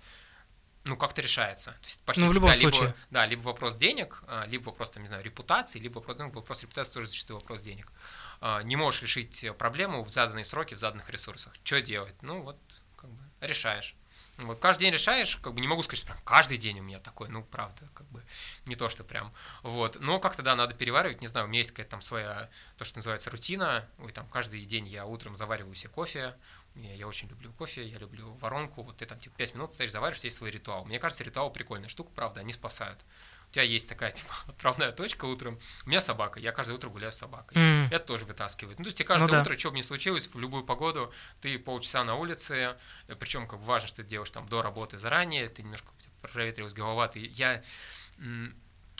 ну, 0.84 0.96
как-то 0.96 1.20
решается. 1.20 1.72
То 1.72 1.86
есть 1.86 2.00
почти 2.00 2.22
Ну, 2.22 2.28
в 2.28 2.30
всегда 2.30 2.46
любом 2.48 2.60
либо, 2.60 2.70
случае. 2.72 2.94
Да, 3.10 3.26
либо 3.26 3.42
вопрос 3.42 3.76
денег, 3.76 4.22
а, 4.26 4.46
либо 4.46 4.64
вопрос, 4.64 4.90
там, 4.90 5.02
не 5.02 5.08
знаю, 5.08 5.22
репутации, 5.22 5.78
либо 5.78 5.94
вопрос, 5.94 6.18
ну, 6.18 6.30
вопрос 6.30 6.62
репутации 6.62 6.94
тоже 6.94 7.06
зачастую 7.08 7.38
вопрос 7.38 7.62
денег. 7.62 7.92
А, 8.40 8.62
Не 8.62 8.76
можешь 8.76 9.02
решить 9.02 9.46
проблему 9.58 10.02
в 10.02 10.10
заданные 10.10 10.44
сроки, 10.44 10.74
в 10.74 10.78
заданных 10.78 11.10
ресурсах. 11.10 11.52
Что 11.62 11.80
делать? 11.82 12.14
Ну, 12.22 12.42
вот, 12.42 12.56
как 12.96 13.10
бы, 13.10 13.22
решаешь. 13.40 13.94
Вот 14.38 14.58
каждый 14.58 14.84
день 14.84 14.94
решаешь, 14.94 15.36
как 15.36 15.52
бы 15.52 15.60
не 15.60 15.68
могу 15.68 15.82
сказать, 15.82 15.98
что 15.98 16.06
прям 16.06 16.20
каждый 16.24 16.56
день 16.56 16.80
у 16.80 16.82
меня 16.82 16.98
такой, 16.98 17.28
ну, 17.28 17.44
правда, 17.44 17.82
как 17.94 18.06
бы 18.08 18.24
не 18.64 18.76
то, 18.76 18.88
что 18.88 19.04
прям, 19.04 19.32
вот, 19.62 19.98
но 20.00 20.18
как-то, 20.18 20.42
да, 20.42 20.56
надо 20.56 20.74
переваривать, 20.74 21.20
не 21.20 21.26
знаю, 21.26 21.46
у 21.46 21.48
меня 21.50 21.58
есть 21.58 21.70
какая-то 21.70 21.90
там 21.90 22.00
своя, 22.00 22.48
то, 22.78 22.84
что 22.84 22.96
называется 22.96 23.30
рутина, 23.30 23.86
ой, 23.98 24.10
там, 24.10 24.26
каждый 24.28 24.64
день 24.64 24.88
я 24.88 25.04
утром 25.04 25.36
завариваю 25.36 25.74
себе 25.74 25.90
кофе, 25.90 26.34
я, 26.74 26.94
я 26.94 27.06
очень 27.06 27.28
люблю 27.28 27.52
кофе, 27.52 27.86
я 27.86 27.98
люблю 27.98 28.32
воронку, 28.40 28.82
вот 28.82 28.96
ты 28.96 29.06
там, 29.06 29.18
типа, 29.18 29.36
5 29.36 29.54
минут 29.54 29.72
стоишь, 29.74 29.92
завариваешь, 29.92 30.24
есть 30.24 30.36
свой 30.36 30.50
ритуал. 30.50 30.86
Мне 30.86 30.98
кажется, 30.98 31.24
ритуал 31.24 31.52
прикольная 31.52 31.88
штука, 31.88 32.10
правда, 32.14 32.40
они 32.40 32.54
спасают. 32.54 33.04
У 33.52 33.54
тебя 33.54 33.64
есть 33.64 33.86
такая, 33.86 34.10
типа, 34.10 34.34
отправная 34.48 34.92
точка 34.92 35.26
утром, 35.26 35.58
у 35.84 35.88
меня 35.90 36.00
собака, 36.00 36.40
я 36.40 36.52
каждое 36.52 36.72
утро 36.72 36.88
гуляю 36.88 37.12
с 37.12 37.18
собакой. 37.18 37.54
М. 37.54 37.86
Это 37.90 37.98
тоже 38.06 38.24
вытаскивает. 38.24 38.78
Ну, 38.78 38.84
то 38.84 38.88
есть 38.88 38.96
тебе 38.96 39.06
каждое 39.06 39.26
Ну 39.26 39.30
да. 39.32 39.42
утро, 39.42 39.58
что 39.58 39.70
бы 39.70 39.76
ни 39.76 39.82
случилось, 39.82 40.26
в 40.28 40.38
любую 40.38 40.64
погоду, 40.64 41.12
ты 41.42 41.58
полчаса 41.58 42.02
на 42.02 42.14
улице, 42.14 42.78
причем 43.20 43.46
как 43.46 43.58
бы 43.58 43.66
важно, 43.66 43.88
что 43.88 43.98
ты 43.98 44.08
делаешь 44.08 44.30
там 44.30 44.48
до 44.48 44.62
работы 44.62 44.96
заранее, 44.96 45.50
ты 45.50 45.62
немножко 45.62 45.88
проветрилась 46.22 46.72
голова, 46.72 47.08
ты, 47.08 47.18
я, 47.34 47.62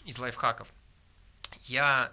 из 0.04 0.18
лайфхаков. 0.18 0.68
Я, 1.60 2.12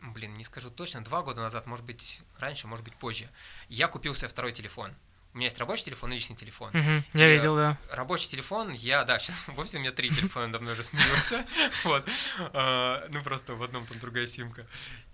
блин, 0.00 0.34
не 0.34 0.44
скажу 0.44 0.70
точно, 0.70 1.02
два 1.02 1.22
года 1.22 1.40
назад, 1.40 1.66
может 1.66 1.84
быть, 1.84 2.20
раньше, 2.38 2.68
может 2.68 2.84
быть, 2.84 2.94
позже, 2.94 3.28
я 3.68 3.88
купил 3.88 4.14
себе 4.14 4.28
второй 4.28 4.52
телефон. 4.52 4.94
У 5.34 5.38
меня 5.38 5.46
есть 5.46 5.58
рабочий 5.58 5.84
телефон 5.84 6.12
и 6.12 6.14
личный 6.14 6.36
телефон. 6.36 6.68
Угу, 6.68 7.04
я 7.14 7.28
И, 7.28 7.34
видел, 7.34 7.56
да. 7.56 7.78
Рабочий 7.90 8.28
телефон, 8.28 8.70
я, 8.72 9.04
да, 9.04 9.18
сейчас 9.18 9.44
вовсе 9.48 9.78
у 9.78 9.80
меня 9.80 9.90
три 9.90 10.10
телефона 10.10 10.46
мной 10.58 10.72
уже 10.74 10.82
смеются. 10.82 11.44
Вот. 11.84 12.06
А, 12.52 13.06
Ну, 13.10 13.22
просто 13.22 13.54
в 13.54 13.62
одном 13.62 13.86
там 13.86 13.98
другая 13.98 14.26
симка. 14.26 14.66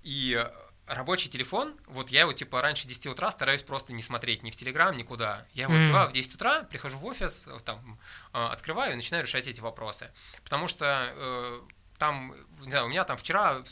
И 0.03 0.45
рабочий 0.89 1.29
телефон, 1.29 1.75
вот 1.87 2.11
я 2.11 2.23
его 2.23 2.33
типа 2.33 2.63
раньше 2.63 2.89
10 2.89 3.07
утра 3.09 3.31
стараюсь 3.31 3.63
просто 3.63 3.93
не 3.93 4.03
смотреть 4.03 4.43
ни 4.43 4.51
в 4.51 4.57
Телеграм, 4.57 4.97
никуда. 4.97 5.47
Я 5.55 5.65
его 5.65 5.75
открываю 5.75 6.09
в 6.09 6.13
10 6.13 6.35
утра, 6.35 6.63
прихожу 6.65 6.99
в 6.99 7.05
офис, 7.05 7.47
там, 7.65 7.99
а, 8.33 8.51
открываю 8.51 8.93
и 8.93 8.97
начинаю 8.97 9.25
решать 9.25 9.47
эти 9.47 9.61
вопросы. 9.61 10.11
Потому 10.43 10.67
что 10.67 11.13
э, 11.15 11.61
там, 11.99 12.35
не 12.61 12.71
знаю, 12.71 12.87
у 12.87 12.89
меня 12.89 13.05
там 13.05 13.17
вчера 13.17 13.63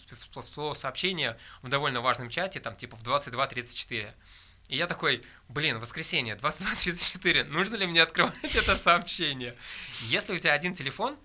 всплыло 0.42 0.74
сообщение 0.74 1.38
в 1.62 1.68
довольно 1.68 2.00
важном 2.00 2.28
чате, 2.28 2.60
там 2.60 2.76
типа 2.76 2.96
в 2.96 3.02
22.34. 3.02 4.12
И 4.68 4.76
я 4.76 4.86
такой, 4.86 5.22
блин, 5.48 5.78
воскресенье, 5.78 6.34
22.34, 6.36 7.44
нужно 7.44 7.76
ли 7.76 7.86
мне 7.86 8.02
открывать 8.02 8.54
это 8.54 8.74
сообщение? 8.76 9.56
Если 10.02 10.34
у 10.34 10.38
тебя 10.38 10.52
один 10.52 10.74
телефон, 10.74 11.16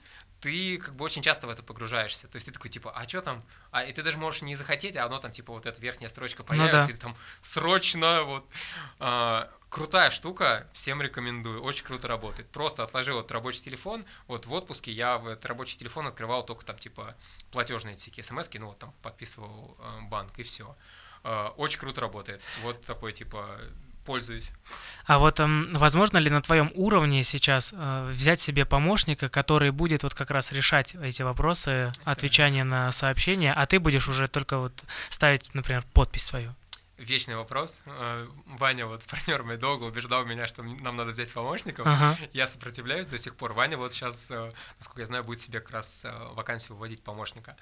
ты 0.42 0.78
как 0.78 0.96
бы 0.96 1.06
очень 1.06 1.22
часто 1.22 1.46
в 1.46 1.52
это 1.52 1.62
погружаешься. 1.62 2.28
То 2.28 2.36
есть 2.36 2.48
ты 2.48 2.52
такой, 2.52 2.72
типа, 2.72 2.92
а 2.92 3.08
что 3.08 3.22
там? 3.22 3.44
А, 3.72 3.84
и 3.84 3.94
ты 3.94 4.02
даже 4.02 4.18
можешь 4.18 4.42
не 4.42 4.56
захотеть, 4.56 4.98
а 4.98 5.06
оно 5.06 5.20
там, 5.20 5.32
типа, 5.32 5.54
вот 5.54 5.68
эта 5.68 5.80
верхняя 5.80 6.10
строчка 6.10 6.44
появится, 6.44 6.82
Ну 6.82 6.88
да. 6.88 6.90
и 6.92 6.96
ты 6.96 7.00
там 7.00 7.16
срочно, 7.42 8.24
вот. 8.24 8.46
А, 9.00 9.52
крутая 9.70 10.10
штука, 10.10 10.68
всем 10.74 11.00
рекомендую, 11.00 11.62
очень 11.62 11.86
круто 11.86 12.08
работает. 12.08 12.50
Просто 12.50 12.82
отложил 12.82 13.20
этот 13.20 13.32
рабочий 13.32 13.62
телефон, 13.62 14.04
вот 14.28 14.48
в 14.48 14.54
отпуске 14.54 14.92
я 14.92 15.20
в 15.20 15.28
этот 15.28 15.46
рабочий 15.46 15.78
телефон 15.78 16.08
открывал 16.08 16.44
только 16.44 16.66
там, 16.66 16.78
типа, 16.78 17.16
платежные 17.52 17.96
всякие 17.96 18.24
смс 18.24 18.50
ну 18.56 18.68
вот 18.68 18.80
там 18.80 18.94
подписывал 19.04 19.78
э, 19.80 20.02
банк, 20.10 20.38
и 20.40 20.44
все. 20.44 20.76
Очень 21.58 21.80
круто 21.80 22.02
работает. 22.02 22.42
Вот 22.64 22.82
такой, 22.82 23.12
типа, 23.12 23.60
пользуюсь. 24.06 24.52
А 25.06 25.20
вот 25.20 25.40
эм, 25.40 25.70
возможно 25.74 26.18
ли 26.18 26.30
на 26.30 26.42
твоем 26.42 26.72
уровне 26.76 27.24
сейчас 27.24 27.74
э, 27.76 28.10
взять 28.10 28.40
себе 28.40 28.66
помощника, 28.66 29.30
который 29.30 29.72
будет 29.72 30.04
вот 30.04 30.14
как 30.14 30.32
раз 30.32 30.52
решать 30.52 30.96
эти 30.96 31.22
вопросы, 31.22 31.92
отвечания 32.04 32.64
на 32.64 32.92
сообщения, 32.92 33.54
а 33.54 33.66
ты 33.66 33.80
будешь 33.80 34.08
уже 34.08 34.28
только 34.28 34.58
вот 34.58 34.74
ставить, 35.10 35.54
например, 35.54 35.84
подпись 35.94 36.26
свою? 36.26 36.54
Вечный 36.98 37.36
вопрос. 37.36 37.82
Э, 37.86 38.28
Ваня, 38.46 38.86
вот 38.86 39.02
партнер 39.10 39.44
мой 39.44 39.58
долго 39.58 39.86
убеждал 39.86 40.26
меня, 40.26 40.48
что 40.48 40.64
нам 40.64 40.96
надо 40.96 41.12
взять 41.12 41.32
помощников. 41.32 41.88
Ага. 41.88 42.18
Я 42.34 42.46
сопротивляюсь 42.46 43.08
до 43.08 43.18
сих 43.18 43.36
пор. 43.36 43.54
Ваня 43.54 43.78
вот 43.78 43.94
сейчас, 43.94 44.30
э, 44.32 44.52
насколько 44.78 45.02
я 45.02 45.06
знаю, 45.08 45.24
будет 45.24 45.40
себе 45.40 45.60
как 45.60 45.72
раз 45.72 46.06
э, 46.06 46.12
вакансию 46.34 46.76
выводить 46.76 47.04
помощника. 47.04 47.56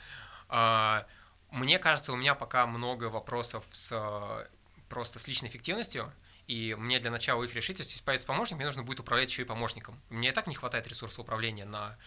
Мне 1.52 1.80
кажется, 1.80 2.14
у 2.14 2.16
меня 2.16 2.36
пока 2.36 2.68
много 2.68 3.06
вопросов 3.06 3.66
с 3.72 3.92
э, 3.92 4.48
просто 4.88 5.20
с 5.20 5.28
личной 5.28 5.50
эффективностью, 5.50 6.12
и 6.48 6.76
мне 6.78 7.00
для 7.00 7.12
начала 7.12 7.44
их 7.44 7.54
решить, 7.54 7.80
если 7.80 8.04
появится 8.04 8.28
помощник, 8.28 8.58
мне 8.58 8.66
нужно 8.66 8.84
будет 8.84 9.00
управлять 9.00 9.30
еще 9.30 9.44
и 9.44 9.46
помощником. 9.46 10.00
Мне 10.10 10.30
и 10.30 10.32
так 10.32 10.48
не 10.48 10.56
хватает 10.56 10.88
ресурса 10.88 11.22
управления 11.22 11.66
на 11.66 11.98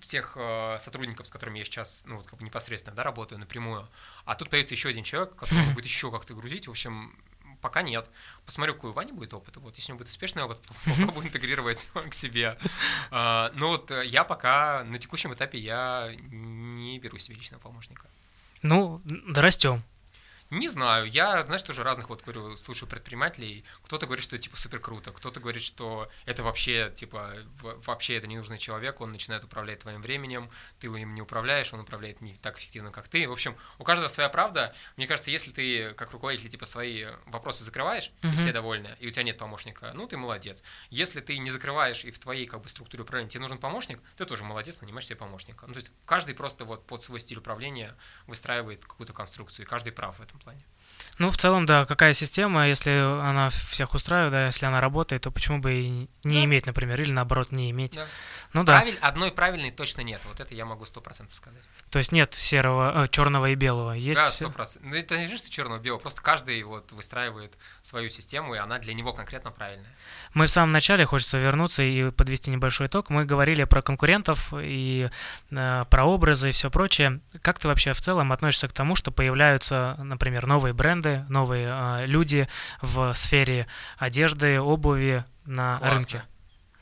всех 0.00 0.36
э, 0.36 0.76
сотрудников, 0.78 1.26
с 1.26 1.30
которыми 1.30 1.58
я 1.58 1.64
сейчас, 1.64 2.02
ну, 2.06 2.16
вот 2.16 2.26
как 2.26 2.38
бы 2.38 2.44
непосредственно, 2.44 2.96
да, 2.96 3.02
работаю 3.02 3.38
напрямую. 3.38 3.88
А 4.24 4.34
тут 4.34 4.50
появится 4.50 4.74
еще 4.74 4.90
один 4.90 5.04
человек, 5.04 5.36
который 5.36 5.66
будет 5.74 5.84
еще 5.84 6.10
как-то 6.10 6.34
грузить. 6.34 6.68
В 6.68 6.70
общем, 6.70 7.18
пока 7.60 7.82
нет. 7.82 8.08
Посмотрю, 8.44 8.74
какой 8.74 8.90
у 8.90 8.92
Вани 8.92 9.12
будет 9.12 9.34
опыт. 9.34 9.56
Вот, 9.56 9.76
если 9.76 9.92
у 9.92 9.94
него 9.94 9.98
будет 9.98 10.08
успешный 10.08 10.42
опыт, 10.42 10.60
попробую 10.84 11.26
интегрировать 11.26 11.88
к 12.08 12.14
себе. 12.14 12.56
А, 13.10 13.50
Но 13.54 13.68
вот 13.68 13.90
э, 13.90 14.06
я 14.06 14.24
пока 14.24 14.84
на 14.84 14.98
текущем 14.98 15.32
этапе 15.32 15.58
я 15.58 16.12
не 16.30 16.98
беру 16.98 17.18
себе 17.18 17.36
личного 17.36 17.60
помощника. 17.60 18.08
Ну, 18.62 19.02
растем. 19.34 19.82
Не 20.50 20.68
знаю, 20.68 21.06
я, 21.06 21.42
знаешь, 21.46 21.62
тоже 21.62 21.82
разных, 21.82 22.08
вот 22.08 22.22
говорю, 22.22 22.56
слушаю 22.56 22.88
предпринимателей. 22.88 23.64
Кто-то 23.82 24.06
говорит, 24.06 24.24
что 24.24 24.36
это 24.36 24.44
типа 24.44 24.56
супер 24.56 24.80
круто, 24.80 25.12
кто-то 25.12 25.40
говорит, 25.40 25.62
что 25.62 26.10
это 26.24 26.42
вообще, 26.42 26.90
типа, 26.94 27.34
вообще 27.62 28.16
это 28.16 28.26
ненужный 28.26 28.56
человек, 28.58 29.00
он 29.02 29.12
начинает 29.12 29.44
управлять 29.44 29.80
твоим 29.80 30.00
временем, 30.00 30.50
ты 30.80 30.86
им 30.86 31.14
не 31.14 31.20
управляешь, 31.20 31.72
он 31.74 31.80
управляет 31.80 32.22
не 32.22 32.34
так 32.36 32.58
эффективно, 32.58 32.90
как 32.90 33.08
ты. 33.08 33.28
В 33.28 33.32
общем, 33.32 33.56
у 33.78 33.84
каждого 33.84 34.08
своя 34.08 34.30
правда. 34.30 34.74
Мне 34.96 35.06
кажется, 35.06 35.30
если 35.30 35.50
ты, 35.50 35.92
как 35.94 36.12
руководитель, 36.12 36.48
типа, 36.48 36.64
свои 36.64 37.04
вопросы 37.26 37.62
закрываешь, 37.64 38.10
и 38.22 38.26
Мгм. 38.28 38.36
все 38.36 38.52
довольны, 38.52 38.96
и 39.00 39.06
у 39.06 39.10
тебя 39.10 39.24
нет 39.24 39.36
помощника, 39.36 39.92
ну, 39.94 40.06
ты 40.06 40.16
молодец. 40.16 40.62
Если 40.88 41.20
ты 41.20 41.36
не 41.38 41.50
закрываешь, 41.50 42.04
и 42.06 42.10
в 42.10 42.18
твоей, 42.18 42.46
как 42.46 42.62
бы, 42.62 42.68
структуре 42.70 43.02
управления 43.02 43.28
тебе 43.28 43.42
нужен 43.42 43.58
помощник, 43.58 44.00
ты 44.16 44.24
тоже 44.24 44.44
молодец, 44.44 44.80
нанимаешь 44.80 45.06
себе 45.06 45.16
помощника. 45.16 45.66
Ну, 45.66 45.74
то 45.74 45.80
есть 45.80 45.92
каждый 46.06 46.34
просто 46.34 46.64
вот 46.64 46.86
под 46.86 47.02
свой 47.02 47.20
стиль 47.20 47.38
управления 47.38 47.94
выстраивает 48.26 48.84
какую-то 48.86 49.12
конструкцию, 49.12 49.66
и 49.66 49.68
каждый 49.68 49.92
прав 49.92 50.16
в 50.18 50.22
этом 50.22 50.37
плане. 50.44 50.60
Ну, 51.18 51.30
в 51.30 51.36
целом, 51.36 51.66
да, 51.66 51.84
какая 51.84 52.12
система, 52.12 52.68
если 52.68 52.90
она 52.90 53.48
всех 53.50 53.94
устраивает, 53.94 54.32
да, 54.32 54.46
если 54.46 54.66
она 54.66 54.80
работает, 54.80 55.22
то 55.22 55.30
почему 55.30 55.58
бы 55.58 55.72
и 55.74 55.88
не 56.24 56.38
Да. 56.40 56.44
иметь, 56.44 56.66
например, 56.66 57.00
или 57.00 57.10
наоборот 57.10 57.50
не 57.52 57.70
иметь. 57.70 57.94
Да. 57.96 58.06
Ну 58.54 58.64
да, 58.64 58.80
Правиль- 58.80 58.98
одной 59.02 59.30
правильной 59.30 59.70
точно 59.70 60.00
нет. 60.02 60.22
Вот 60.24 60.40
это 60.40 60.54
я 60.54 60.64
могу 60.64 60.86
сто 60.86 61.00
процентов 61.02 61.34
сказать. 61.34 61.60
то 61.90 61.98
есть 61.98 62.12
нет 62.12 62.32
серого, 62.34 63.06
черного 63.08 63.50
и 63.50 63.54
белого, 63.54 63.92
есть 63.92 64.20
да, 64.20 64.30
сто 64.30 64.50
процентов. 64.50 64.90
Ну, 64.90 64.96
это 64.96 65.18
не 65.18 65.36
что 65.36 65.50
черного 65.50 65.78
белого, 65.78 66.00
просто 66.00 66.22
каждый 66.22 66.62
вот 66.62 66.92
выстраивает 66.92 67.58
свою 67.82 68.08
систему, 68.08 68.54
и 68.54 68.58
она 68.58 68.78
для 68.78 68.94
него 68.94 69.12
конкретно 69.12 69.50
правильная. 69.50 69.90
Мы 70.34 70.46
в 70.46 70.50
самом 70.50 70.72
начале, 70.72 71.04
хочется 71.04 71.36
вернуться 71.38 71.82
и 71.82 72.10
подвести 72.10 72.50
небольшой 72.50 72.86
итог. 72.86 73.10
Мы 73.10 73.24
говорили 73.24 73.64
про 73.64 73.82
конкурентов 73.82 74.52
и 74.56 75.10
э, 75.50 75.84
про 75.90 76.04
образы 76.04 76.48
и 76.50 76.52
все 76.52 76.70
прочее. 76.70 77.20
Как 77.42 77.58
ты 77.58 77.68
вообще 77.68 77.92
в 77.92 78.00
целом 78.00 78.32
относишься 78.32 78.68
к 78.68 78.72
тому, 78.72 78.94
что 78.94 79.10
появляются, 79.10 79.94
например, 79.98 80.46
новые 80.46 80.72
бренды, 80.74 80.87
новые 80.94 81.68
э, 81.70 82.06
люди 82.06 82.48
в 82.82 83.12
сфере 83.14 83.66
одежды, 83.98 84.60
обуви 84.60 85.24
на 85.44 85.78
Классно. 85.78 85.90
рынке? 85.90 86.22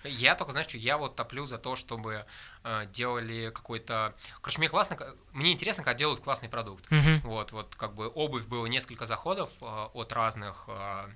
Я 0.09 0.35
только, 0.35 0.53
знаешь, 0.53 0.69
что 0.69 0.79
я 0.79 0.99
вот 0.99 1.17
топлю 1.17 1.47
за 1.47 1.59
то, 1.59 1.77
чтобы 1.77 2.25
э, 2.65 2.87
делали 2.93 3.51
какой-то... 3.51 4.15
Короче, 4.41 4.59
мне 4.59 4.69
классно, 4.69 4.97
мне 5.33 5.53
интересно, 5.53 5.83
когда 5.83 5.99
делают 5.99 6.21
классный 6.21 6.49
продукт. 6.49 6.89
Мгм. 6.91 7.21
Вот, 7.25 7.53
вот 7.53 7.75
как 7.75 7.95
бы 7.95 8.09
обувь 8.09 8.47
было 8.47 8.67
несколько 8.67 9.07
заходов 9.07 9.51
э, 9.61 9.65
от 9.65 10.13
разных 10.13 10.65
э, 10.69 11.07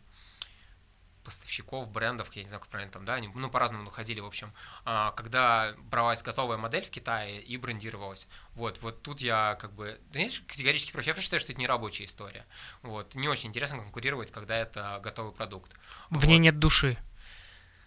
поставщиков, 1.30 1.88
брендов, 1.90 2.32
я 2.34 2.42
не 2.42 2.48
знаю, 2.48 2.60
как 2.60 2.68
правильно 2.68 2.92
там, 2.92 3.04
да, 3.04 3.14
они, 3.14 3.28
ну, 3.28 3.48
по-разному 3.48 3.84
находили, 3.84 4.20
в 4.20 4.26
общем, 4.26 4.52
А, 4.84 5.12
когда 5.12 5.74
бралась 5.78 6.22
готовая 6.22 6.56
модель 6.56 6.84
в 6.84 6.90
Китае 6.90 7.40
и 7.40 7.56
брендировалась. 7.56 8.26
Вот, 8.54 8.78
вот 8.82 9.02
тут 9.02 9.20
я 9.20 9.56
как 9.60 9.72
бы, 9.72 10.00
да, 10.12 10.20
категорически 10.48 10.92
против, 10.92 11.16
я 11.16 11.22
считаю, 11.22 11.38
что 11.40 11.52
это 11.52 11.60
не 11.60 11.66
рабочая 11.66 12.04
история. 12.04 12.44
Вот, 12.82 13.14
не 13.14 13.28
очень 13.28 13.50
интересно 13.50 13.78
конкурировать, 13.78 14.32
когда 14.32 14.56
это 14.56 15.00
готовый 15.02 15.32
продукт. 15.32 15.72
В 16.10 16.24
ней 16.24 16.38
Вот. 16.38 16.42
нет 16.42 16.58
души. 16.58 16.98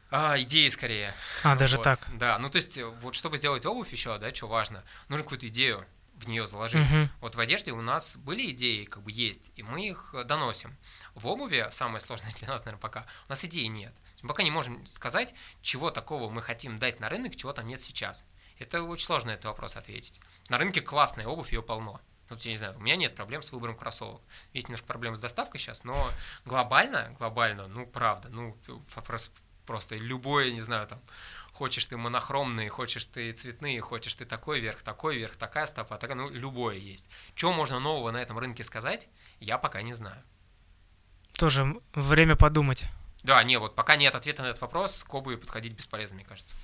А, 0.10 0.40
идеи 0.40 0.70
скорее. 0.70 1.14
А, 1.44 1.56
даже 1.56 1.78
Вот, 1.78 1.84
так. 1.84 2.00
Да, 2.14 2.38
ну 2.38 2.50
то 2.50 2.58
есть, 2.58 2.80
вот 3.02 3.16
чтобы 3.16 3.38
сделать 3.38 3.66
обувь 3.66 3.92
еще, 3.92 4.18
да, 4.20 4.34
что 4.34 4.48
важно, 4.48 4.84
нужно 5.10 5.24
какую-то 5.24 5.48
идею 5.48 5.86
в 6.14 6.28
нее 6.28 6.48
заложить. 6.48 6.90
Мгм. 6.90 7.10
Вот 7.20 7.36
в 7.36 7.40
одежде 7.40 7.72
у 7.72 7.82
нас 7.82 8.18
были 8.18 8.52
идеи, 8.52 8.86
как 8.86 9.04
бы 9.04 9.12
есть, 9.12 9.52
и 9.56 9.64
мы 9.64 9.88
их 9.88 10.16
доносим. 10.26 10.78
В 11.16 11.28
обуви 11.28 11.68
самое 11.72 12.00
сложное 12.00 12.34
для 12.40 12.48
нас, 12.48 12.66
наверное, 12.66 12.82
пока, 12.82 13.06
у 13.28 13.30
нас 13.30 13.44
идеи 13.46 13.66
нет. 13.66 13.94
Мы 14.22 14.30
пока 14.30 14.44
не 14.44 14.52
можем 14.52 14.86
сказать, 14.86 15.34
чего 15.62 15.90
такого 15.90 16.30
мы 16.30 16.42
хотим 16.42 16.78
дать 16.78 17.00
на 17.00 17.10
рынок, 17.10 17.36
чего 17.36 17.54
там 17.54 17.68
нет 17.68 17.82
сейчас. 17.82 18.26
Это 18.60 18.84
очень 18.84 19.06
сложно 19.06 19.32
этот 19.32 19.46
вопрос 19.46 19.76
ответить. 19.76 20.22
На 20.50 20.58
рынке 20.58 20.82
классная 20.82 21.28
обувь, 21.28 21.52
ее 21.52 21.62
полно. 21.62 22.00
Вот, 22.30 22.40
я 22.42 22.52
не 22.52 22.58
знаю, 22.58 22.76
у 22.78 22.80
меня 22.80 22.96
нет 22.96 23.16
проблем 23.16 23.42
с 23.42 23.52
выбором 23.52 23.76
кроссовок. 23.76 24.22
Есть 24.54 24.68
немножко 24.68 24.88
проблем 24.88 25.16
с 25.16 25.20
доставкой 25.20 25.60
сейчас, 25.60 25.84
но 25.84 26.10
глобально, 26.46 27.14
глобально, 27.18 27.68
ну, 27.68 27.86
правда, 27.86 28.30
ну, 28.30 28.58
вопрос 28.96 29.32
просто 29.66 29.96
любое, 29.96 30.52
не 30.52 30.62
знаю, 30.62 30.88
там, 30.88 31.02
хочешь 31.52 31.86
ты 31.86 31.98
монохромные, 31.98 32.70
хочешь 32.70 33.06
ты 33.06 33.32
цветные, 33.32 33.82
хочешь 33.82 34.16
ты 34.16 34.26
такой 34.26 34.60
верх, 34.60 34.82
такой 34.82 35.18
верх, 35.18 35.36
такая 35.36 35.66
стопа, 35.66 35.98
такая, 35.98 36.18
ну, 36.18 36.30
любое 36.30 36.76
есть. 36.76 37.08
Чего 37.36 37.54
можно 37.54 37.80
нового 37.80 38.12
на 38.12 38.18
этом 38.22 38.38
рынке 38.40 38.64
сказать, 38.64 39.08
я 39.40 39.58
пока 39.58 39.82
не 39.82 39.94
знаю. 39.94 40.22
Тоже 41.38 41.76
время 41.94 42.36
подумать. 42.36 42.86
Да, 43.24 43.42
не, 43.44 43.58
вот 43.58 43.74
пока 43.74 43.96
нет 43.96 44.16
ответа 44.16 44.42
на 44.44 44.48
этот 44.48 44.62
вопрос, 44.62 45.04
к 45.06 45.14
обуви 45.14 45.38
подходить 45.38 45.72
бесполезно, 45.74 46.16
мне 46.16 46.26
кажется. 46.26 46.58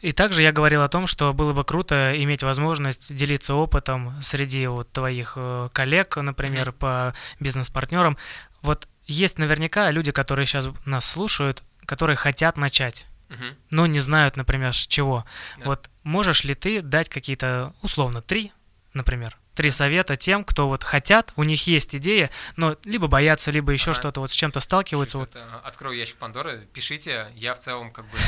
И 0.00 0.12
также 0.12 0.42
я 0.42 0.52
говорил 0.52 0.82
о 0.82 0.88
том, 0.88 1.08
что 1.08 1.32
было 1.32 1.52
бы 1.52 1.64
круто 1.64 2.14
иметь 2.22 2.44
возможность 2.44 3.12
делиться 3.14 3.54
опытом 3.54 4.14
среди 4.22 4.68
вот 4.68 4.90
твоих 4.92 5.32
э, 5.36 5.70
коллег, 5.72 6.16
например, 6.16 6.68
Мгм. 6.70 6.78
по 6.78 7.14
бизнес-партнерам. 7.40 8.16
Вот 8.62 8.86
есть 9.06 9.38
наверняка 9.38 9.90
люди, 9.90 10.12
которые 10.12 10.46
сейчас 10.46 10.68
нас 10.84 11.04
слушают, 11.04 11.64
которые 11.86 12.16
хотят 12.16 12.56
начать, 12.56 13.06
Мгм. 13.28 13.56
но 13.70 13.86
не 13.86 14.00
знают, 14.00 14.36
например, 14.36 14.72
с 14.72 14.86
чего. 14.86 15.24
Да. 15.58 15.66
Вот 15.66 15.90
можешь 16.02 16.44
ли 16.44 16.54
ты 16.54 16.82
дать 16.82 17.08
какие-то, 17.08 17.74
условно, 17.82 18.22
три, 18.22 18.52
например, 18.92 19.36
три 19.54 19.70
совета 19.70 20.16
тем, 20.16 20.44
кто 20.44 20.68
вот 20.68 20.84
хотят, 20.84 21.32
у 21.36 21.44
них 21.44 21.66
есть 21.66 21.94
идея, 21.94 22.30
но 22.56 22.76
либо 22.84 23.06
боятся, 23.06 23.50
либо 23.50 23.72
еще 23.72 23.92
ага. 23.92 24.00
что-то 24.00 24.20
вот 24.20 24.30
с 24.30 24.34
чем-то 24.34 24.60
сталкиваются. 24.60 25.18
Вот. 25.18 25.30
Это, 25.30 25.44
открою 25.64 25.96
ящик 25.96 26.16
Пандоры, 26.16 26.66
пишите, 26.72 27.30
я 27.34 27.54
в 27.54 27.58
целом 27.58 27.90
как 27.90 28.06
бы 28.10 28.18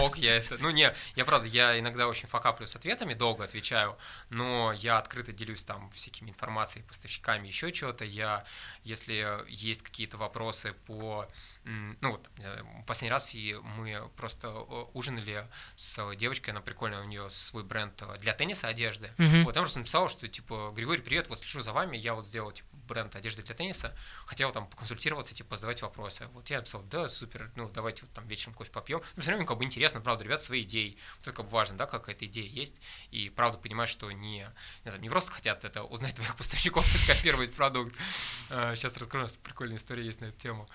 ок, 0.00 0.18
я 0.18 0.36
это, 0.36 0.56
ну 0.60 0.70
не, 0.70 0.92
я 1.16 1.24
правда, 1.24 1.48
я 1.48 1.78
иногда 1.78 2.06
очень 2.06 2.28
факаплю 2.28 2.66
с 2.66 2.76
ответами, 2.76 3.14
долго 3.14 3.44
отвечаю, 3.44 3.96
но 4.30 4.72
я 4.72 4.98
открыто 4.98 5.32
делюсь 5.32 5.64
там 5.64 5.90
всякими 5.90 6.30
информацией, 6.30 6.84
поставщиками, 6.84 7.46
еще 7.46 7.72
чего-то, 7.72 8.04
я, 8.04 8.44
если 8.84 9.26
есть 9.48 9.82
какие-то 9.82 10.16
вопросы 10.16 10.74
по, 10.86 11.26
ну 11.64 12.12
вот, 12.12 12.28
последний 12.86 13.10
раз 13.10 13.34
мы 13.62 14.02
просто 14.16 14.50
ужинали 14.94 15.46
с 15.74 16.14
девочкой, 16.16 16.52
она 16.52 16.60
прикольная, 16.60 17.00
у 17.00 17.06
нее 17.06 17.28
свой 17.30 17.64
бренд 17.64 18.02
для 18.20 18.32
тенниса 18.32 18.68
одежды, 18.68 19.10
uh-huh. 19.18 19.42
вот, 19.42 19.56
она 19.56 19.62
просто 19.62 19.80
написала, 19.80 20.08
что 20.08 20.28
типа 20.28 20.70
Григорий, 20.76 21.00
привет, 21.00 21.30
вот 21.30 21.38
слежу 21.38 21.62
за 21.62 21.72
вами, 21.72 21.96
я 21.96 22.12
вот 22.12 22.26
сделал 22.26 22.52
типа, 22.52 22.68
бренд 22.86 23.16
одежды 23.16 23.42
для 23.42 23.54
тенниса, 23.54 23.96
хотел 24.26 24.52
там 24.52 24.68
поконсультироваться, 24.68 25.34
типа 25.34 25.56
задавать 25.56 25.80
вопросы. 25.80 26.26
Вот 26.34 26.50
я 26.50 26.58
написал, 26.58 26.82
да, 26.82 27.08
супер, 27.08 27.50
ну 27.56 27.70
давайте 27.70 28.02
вот 28.02 28.12
там 28.12 28.26
вечером 28.26 28.52
кофе 28.52 28.70
попьем. 28.70 29.00
Ну, 29.16 29.22
все 29.22 29.30
равно 29.30 29.46
как 29.46 29.56
бы 29.56 29.64
интересно, 29.64 30.02
правда, 30.02 30.24
ребят, 30.24 30.42
свои 30.42 30.64
идеи. 30.64 30.98
Вот 31.16 31.28
это 31.28 31.32
как 31.32 31.46
бы 31.46 31.50
важно, 31.50 31.78
да, 31.78 31.86
какая-то 31.86 32.26
идея 32.26 32.46
есть. 32.46 32.82
И 33.10 33.30
правда 33.30 33.56
понимать, 33.56 33.88
что 33.88 34.12
не, 34.12 34.40
не, 34.40 34.52
знаю, 34.84 35.00
не 35.00 35.08
просто 35.08 35.32
хотят 35.32 35.64
это 35.64 35.82
узнать 35.82 36.16
твоих 36.16 36.36
поставщиков 36.36 36.84
и 36.94 36.98
скопировать 36.98 37.54
продукт. 37.54 37.96
Сейчас 38.48 38.94
а, 38.98 39.00
расскажу, 39.00 39.34
прикольная 39.42 39.78
история 39.78 40.04
есть 40.04 40.20
на 40.20 40.26
эту 40.26 40.38
тему. 40.38 40.68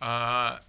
А, 0.00 0.64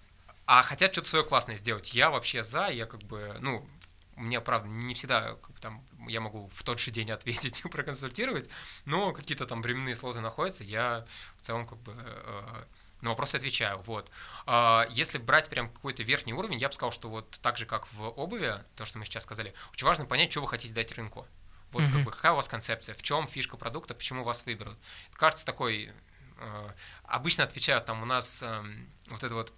а 0.46 0.62
хотят 0.62 0.92
что-то 0.92 1.08
свое 1.08 1.24
классное 1.24 1.56
сделать. 1.56 1.92
Я 1.92 2.08
вообще 2.08 2.44
за, 2.44 2.68
я 2.68 2.86
как 2.86 3.02
бы, 3.02 3.36
ну, 3.40 3.68
мне, 4.16 4.40
правда, 4.40 4.68
не 4.68 4.94
всегда 4.94 5.34
как 5.34 5.50
бы, 5.50 5.60
там, 5.60 5.84
я 6.08 6.20
могу 6.20 6.48
в 6.52 6.62
тот 6.62 6.78
же 6.78 6.90
день 6.90 7.10
ответить 7.12 7.62
и 7.64 7.68
проконсультировать, 7.68 8.48
но 8.84 9.12
какие-то 9.12 9.46
там 9.46 9.62
временные 9.62 9.96
слоты 9.96 10.20
находятся, 10.20 10.64
я 10.64 11.06
в 11.38 11.42
целом 11.42 11.66
как 11.66 11.78
бы 11.78 11.94
э, 11.96 12.64
на 13.00 13.10
вопросы 13.10 13.36
отвечаю. 13.36 13.78
Вот. 13.82 14.10
А 14.46 14.86
если 14.90 15.18
брать 15.18 15.48
прям 15.48 15.70
какой-то 15.70 16.02
верхний 16.02 16.32
уровень, 16.32 16.58
я 16.58 16.68
бы 16.68 16.74
сказал, 16.74 16.92
что 16.92 17.08
вот 17.08 17.38
так 17.42 17.56
же, 17.56 17.66
как 17.66 17.90
в 17.92 18.08
обуви, 18.08 18.54
то, 18.74 18.84
что 18.84 18.98
мы 18.98 19.04
сейчас 19.04 19.24
сказали, 19.24 19.54
очень 19.72 19.86
важно 19.86 20.06
понять, 20.06 20.30
что 20.30 20.40
вы 20.40 20.48
хотите 20.48 20.74
дать 20.74 20.92
рынку. 20.92 21.26
Вот 21.72 21.82
mm-hmm. 21.82 21.92
как 21.92 22.02
бы 22.04 22.10
какая 22.10 22.32
у 22.32 22.36
вас 22.36 22.48
концепция, 22.48 22.94
в 22.94 23.02
чем 23.02 23.26
фишка 23.26 23.56
продукта, 23.56 23.94
почему 23.94 24.24
вас 24.24 24.46
выберут. 24.46 24.78
Кажется 25.12 25.44
такой, 25.44 25.92
э, 26.38 26.70
обычно 27.04 27.44
отвечают 27.44 27.84
там 27.84 28.02
у 28.02 28.06
нас 28.06 28.42
э, 28.42 28.62
вот 29.08 29.22
это 29.22 29.34
вот 29.34 29.52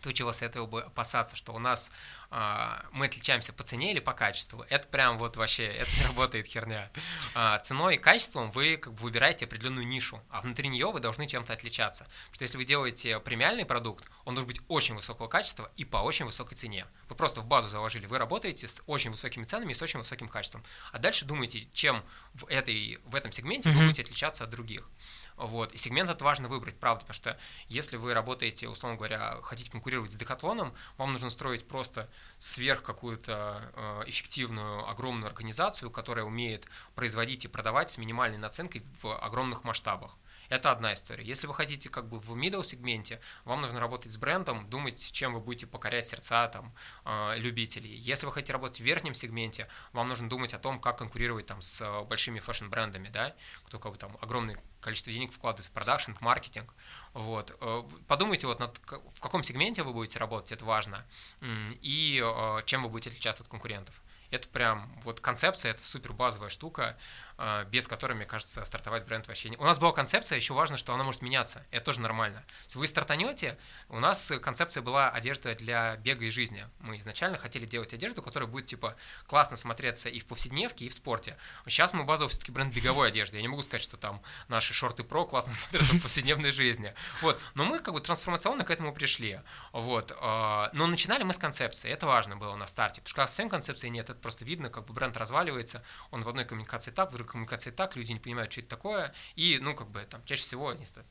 то, 0.00 0.12
чего 0.12 0.32
советую 0.32 0.66
бы 0.66 0.82
опасаться, 0.82 1.34
что 1.34 1.52
у 1.54 1.58
нас 1.58 1.90
мы 2.90 3.06
отличаемся 3.06 3.52
по 3.52 3.62
цене 3.62 3.92
или 3.92 4.00
по 4.00 4.12
качеству. 4.12 4.64
Это 4.68 4.88
прям 4.88 5.18
вот 5.18 5.36
вообще, 5.36 5.66
это 5.66 5.90
не 5.98 6.06
работает 6.06 6.46
херня. 6.46 6.90
А, 7.34 7.60
ценой 7.60 7.94
и 7.94 7.98
качеством 7.98 8.50
вы 8.50 8.76
как 8.76 8.92
бы 8.94 9.02
выбираете 9.02 9.44
определенную 9.44 9.86
нишу, 9.86 10.20
а 10.30 10.40
внутри 10.40 10.68
нее 10.68 10.90
вы 10.90 10.98
должны 10.98 11.28
чем-то 11.28 11.52
отличаться. 11.52 12.04
Потому 12.04 12.34
что 12.34 12.44
если 12.44 12.56
вы 12.56 12.64
делаете 12.64 13.20
премиальный 13.20 13.64
продукт, 13.64 14.10
он 14.24 14.34
должен 14.34 14.48
быть 14.48 14.60
очень 14.66 14.96
высокого 14.96 15.28
качества 15.28 15.70
и 15.76 15.84
по 15.84 15.98
очень 15.98 16.24
высокой 16.24 16.56
цене. 16.56 16.86
Вы 17.08 17.14
просто 17.14 17.40
в 17.40 17.46
базу 17.46 17.68
заложили, 17.68 18.06
вы 18.06 18.18
работаете 18.18 18.66
с 18.66 18.82
очень 18.86 19.12
высокими 19.12 19.44
ценами 19.44 19.70
и 19.70 19.74
с 19.74 19.82
очень 19.82 20.00
высоким 20.00 20.28
качеством. 20.28 20.64
А 20.90 20.98
дальше 20.98 21.24
думаете, 21.24 21.68
чем 21.72 22.04
в, 22.32 22.46
этой, 22.48 22.98
в 23.04 23.14
этом 23.14 23.30
сегменте 23.30 23.70
mm-hmm. 23.70 23.74
вы 23.74 23.84
будете 23.84 24.02
отличаться 24.02 24.42
от 24.42 24.50
других. 24.50 24.88
Вот. 25.36 25.72
И 25.72 25.78
сегмент 25.78 26.10
это 26.10 26.24
важно 26.24 26.48
выбрать, 26.48 26.78
правда, 26.78 27.00
потому 27.00 27.14
что 27.14 27.38
если 27.68 27.96
вы 27.96 28.14
работаете, 28.14 28.68
условно 28.68 28.96
говоря, 28.96 29.38
хотите 29.42 29.70
конкурировать 29.70 30.12
с 30.12 30.16
декатлоном, 30.16 30.74
вам 30.96 31.12
нужно 31.12 31.30
строить 31.30 31.66
просто 31.66 32.08
сверх 32.38 32.82
какую-то 32.82 33.72
э, 33.74 34.02
эффективную 34.06 34.88
огромную 34.88 35.28
организацию, 35.28 35.90
которая 35.90 36.24
умеет 36.24 36.66
производить 36.94 37.44
и 37.44 37.48
продавать 37.48 37.90
с 37.90 37.98
минимальной 37.98 38.38
наценкой 38.38 38.82
в 39.00 39.16
огромных 39.16 39.64
масштабах. 39.64 40.16
Это 40.48 40.70
одна 40.70 40.92
история. 40.92 41.24
Если 41.24 41.46
вы 41.46 41.54
хотите 41.54 41.88
как 41.88 42.08
бы 42.08 42.18
в 42.18 42.36
middle 42.36 42.62
сегменте, 42.62 43.20
вам 43.44 43.62
нужно 43.62 43.80
работать 43.80 44.12
с 44.12 44.16
брендом, 44.16 44.68
думать, 44.68 45.12
чем 45.12 45.34
вы 45.34 45.40
будете 45.40 45.66
покорять 45.66 46.06
сердца 46.06 46.48
там, 46.48 46.74
э, 47.04 47.38
любителей. 47.38 47.94
Если 47.96 48.26
вы 48.26 48.32
хотите 48.32 48.52
работать 48.52 48.80
в 48.80 48.84
верхнем 48.84 49.14
сегменте, 49.14 49.68
вам 49.92 50.08
нужно 50.08 50.28
думать 50.28 50.54
о 50.54 50.58
том, 50.58 50.80
как 50.80 50.98
конкурировать 50.98 51.46
там 51.46 51.60
с 51.60 52.02
большими 52.04 52.38
fashion-брендами, 52.38 53.08
да, 53.08 53.34
кто 53.64 53.78
как 53.78 53.92
бы 53.92 53.98
там 53.98 54.16
огромный 54.20 54.56
количество 54.80 55.12
денег 55.12 55.32
вкладывает 55.32 55.66
в 55.66 55.72
продакшн, 55.72 56.12
в 56.12 56.20
маркетинг. 56.20 56.74
Вот. 57.14 57.56
Э, 57.60 57.82
подумайте, 58.06 58.46
вот 58.46 58.60
над, 58.60 58.78
в 58.78 59.20
каком 59.20 59.42
сегменте 59.42 59.82
вы 59.82 59.92
будете 59.92 60.18
работать, 60.18 60.52
это 60.52 60.64
важно, 60.64 61.06
и 61.40 62.22
э, 62.22 62.62
чем 62.66 62.82
вы 62.82 62.88
будете 62.88 63.10
отличаться 63.10 63.42
от 63.42 63.48
конкурентов. 63.48 64.02
Это 64.30 64.48
прям, 64.48 65.00
вот 65.04 65.20
концепция, 65.20 65.70
это 65.70 65.84
супер 65.84 66.12
базовая 66.12 66.48
штука, 66.48 66.98
без 67.70 67.88
которой, 67.88 68.14
мне 68.14 68.26
кажется, 68.26 68.64
стартовать 68.64 69.04
бренд 69.06 69.26
вообще 69.26 69.50
не... 69.50 69.56
У 69.56 69.64
нас 69.64 69.78
была 69.78 69.92
концепция, 69.92 70.36
еще 70.36 70.54
важно, 70.54 70.76
что 70.76 70.94
она 70.94 71.04
может 71.04 71.22
меняться, 71.22 71.64
это 71.70 71.86
тоже 71.86 72.00
нормально. 72.00 72.44
Вы 72.74 72.86
стартанете, 72.86 73.58
у 73.88 73.98
нас 73.98 74.32
концепция 74.42 74.82
была 74.82 75.10
одежда 75.10 75.54
для 75.54 75.96
бега 75.96 76.24
и 76.24 76.30
жизни. 76.30 76.66
Мы 76.80 76.98
изначально 76.98 77.38
хотели 77.38 77.66
делать 77.66 77.92
одежду, 77.94 78.22
которая 78.22 78.48
будет, 78.48 78.66
типа, 78.66 78.96
классно 79.26 79.56
смотреться 79.56 80.08
и 80.08 80.18
в 80.18 80.26
повседневке, 80.26 80.84
и 80.84 80.88
в 80.88 80.94
спорте. 80.94 81.36
Сейчас 81.66 81.92
мы 81.94 82.04
базово 82.04 82.30
все-таки 82.30 82.52
бренд 82.52 82.74
беговой 82.74 83.08
одежды. 83.08 83.36
Я 83.36 83.42
не 83.42 83.48
могу 83.48 83.62
сказать, 83.62 83.82
что 83.82 83.96
там 83.96 84.22
наши 84.48 84.74
шорты 84.74 85.02
про 85.04 85.24
классно 85.24 85.52
смотрятся 85.70 85.94
в 85.96 86.02
повседневной 86.02 86.52
жизни. 86.52 86.94
Вот. 87.20 87.40
Но 87.54 87.64
мы 87.64 87.80
как 87.80 87.94
бы 87.94 88.00
трансформационно 88.00 88.64
к 88.64 88.70
этому 88.70 88.92
пришли. 88.92 89.40
Вот. 89.72 90.16
А, 90.20 90.70
но 90.72 90.86
начинали 90.86 91.22
мы 91.22 91.34
с 91.34 91.38
концепции, 91.38 91.90
это 91.90 92.06
важно 92.06 92.36
было 92.36 92.54
на 92.54 92.66
старте, 92.66 93.00
потому 93.00 93.08
что 93.08 93.16
когда 93.16 93.26
совсем 93.26 93.48
концепции 93.48 93.88
нет, 93.88 94.10
это 94.10 94.18
просто 94.18 94.44
видно, 94.44 94.70
как 94.70 94.86
бы 94.86 94.94
бренд 94.94 95.16
разваливается, 95.16 95.82
он 96.10 96.22
в 96.22 96.28
одной 96.28 96.44
коммуникации 96.44 96.90
так, 96.90 97.12
в 97.12 97.16
коммуникации 97.26 97.70
так, 97.70 97.96
люди 97.96 98.12
не 98.12 98.20
понимают, 98.20 98.52
что 98.52 98.60
это 98.60 98.70
такое, 98.70 99.14
и, 99.36 99.58
ну, 99.60 99.74
как 99.74 99.90
бы, 99.90 100.02
там, 100.02 100.24
чаще 100.24 100.42
всего, 100.42 100.74
знаю, 100.74 101.06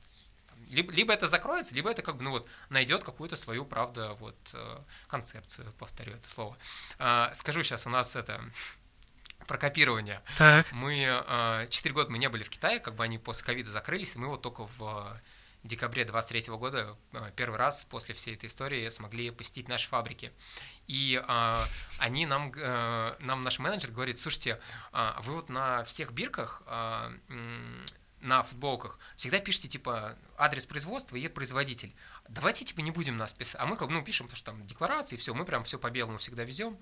либо, 0.69 0.91
либо 0.91 1.13
это 1.13 1.27
закроется, 1.27 1.75
либо 1.75 1.91
это 1.91 2.01
как 2.01 2.17
бы, 2.17 2.23
ну 2.23 2.31
вот, 2.31 2.47
найдет 2.69 3.03
какую-то 3.03 3.35
свою, 3.35 3.65
правда, 3.65 4.13
вот, 4.13 4.37
э, 4.53 4.79
концепцию, 5.07 5.73
повторю 5.73 6.13
это 6.13 6.29
слово. 6.29 6.57
А, 6.99 7.33
скажу 7.33 7.63
сейчас, 7.63 7.87
у 7.87 7.89
нас 7.89 8.15
это 8.15 8.41
про 9.47 9.57
копирование. 9.57 10.21
Так. 10.37 10.71
Мы, 10.71 11.05
э, 11.05 11.67
четыре 11.69 11.93
года 11.93 12.09
мы 12.09 12.17
не 12.17 12.29
были 12.29 12.43
в 12.43 12.49
Китае, 12.49 12.79
как 12.79 12.95
бы 12.95 13.03
они 13.03 13.17
после 13.17 13.45
ковида 13.45 13.69
закрылись, 13.69 14.15
и 14.15 14.19
мы 14.19 14.27
вот 14.27 14.41
только 14.41 14.67
в 14.67 15.21
декабре 15.63 16.05
23 16.05 16.53
года 16.55 16.97
э, 17.13 17.31
первый 17.35 17.57
раз 17.57 17.85
после 17.85 18.13
всей 18.13 18.35
этой 18.35 18.47
истории 18.47 18.89
смогли 18.89 19.31
посетить 19.31 19.67
наши 19.67 19.87
фабрики. 19.87 20.31
И 20.87 21.23
э, 21.25 21.53
они 21.99 22.25
нам, 22.25 22.51
э, 22.55 23.15
нам 23.19 23.41
наш 23.41 23.59
менеджер 23.59 23.91
говорит, 23.91 24.19
слушайте, 24.19 24.59
э, 24.91 25.13
вы 25.23 25.35
вот 25.35 25.49
на 25.49 25.83
всех 25.83 26.11
бирках 26.11 26.63
э, 26.65 27.17
на 28.23 28.41
футболках 28.41 28.99
всегда 29.15 29.39
пишите, 29.39 29.67
типа, 29.67 30.17
адрес 30.37 30.65
производства 30.65 31.17
и 31.17 31.27
производитель. 31.27 31.93
Давайте, 32.29 32.63
типа, 32.63 32.79
не 32.79 32.91
будем 32.91 33.17
нас 33.17 33.33
писать. 33.33 33.59
А 33.61 33.65
мы, 33.65 33.75
как, 33.75 33.89
ну, 33.89 34.01
пишем, 34.01 34.27
потому 34.27 34.37
что 34.37 34.51
там 34.51 34.65
декларации, 34.65 35.17
все, 35.17 35.33
мы 35.33 35.43
прям 35.45 35.63
все 35.63 35.77
по 35.77 35.89
белому 35.89 36.17
всегда 36.17 36.43
везем. 36.43 36.79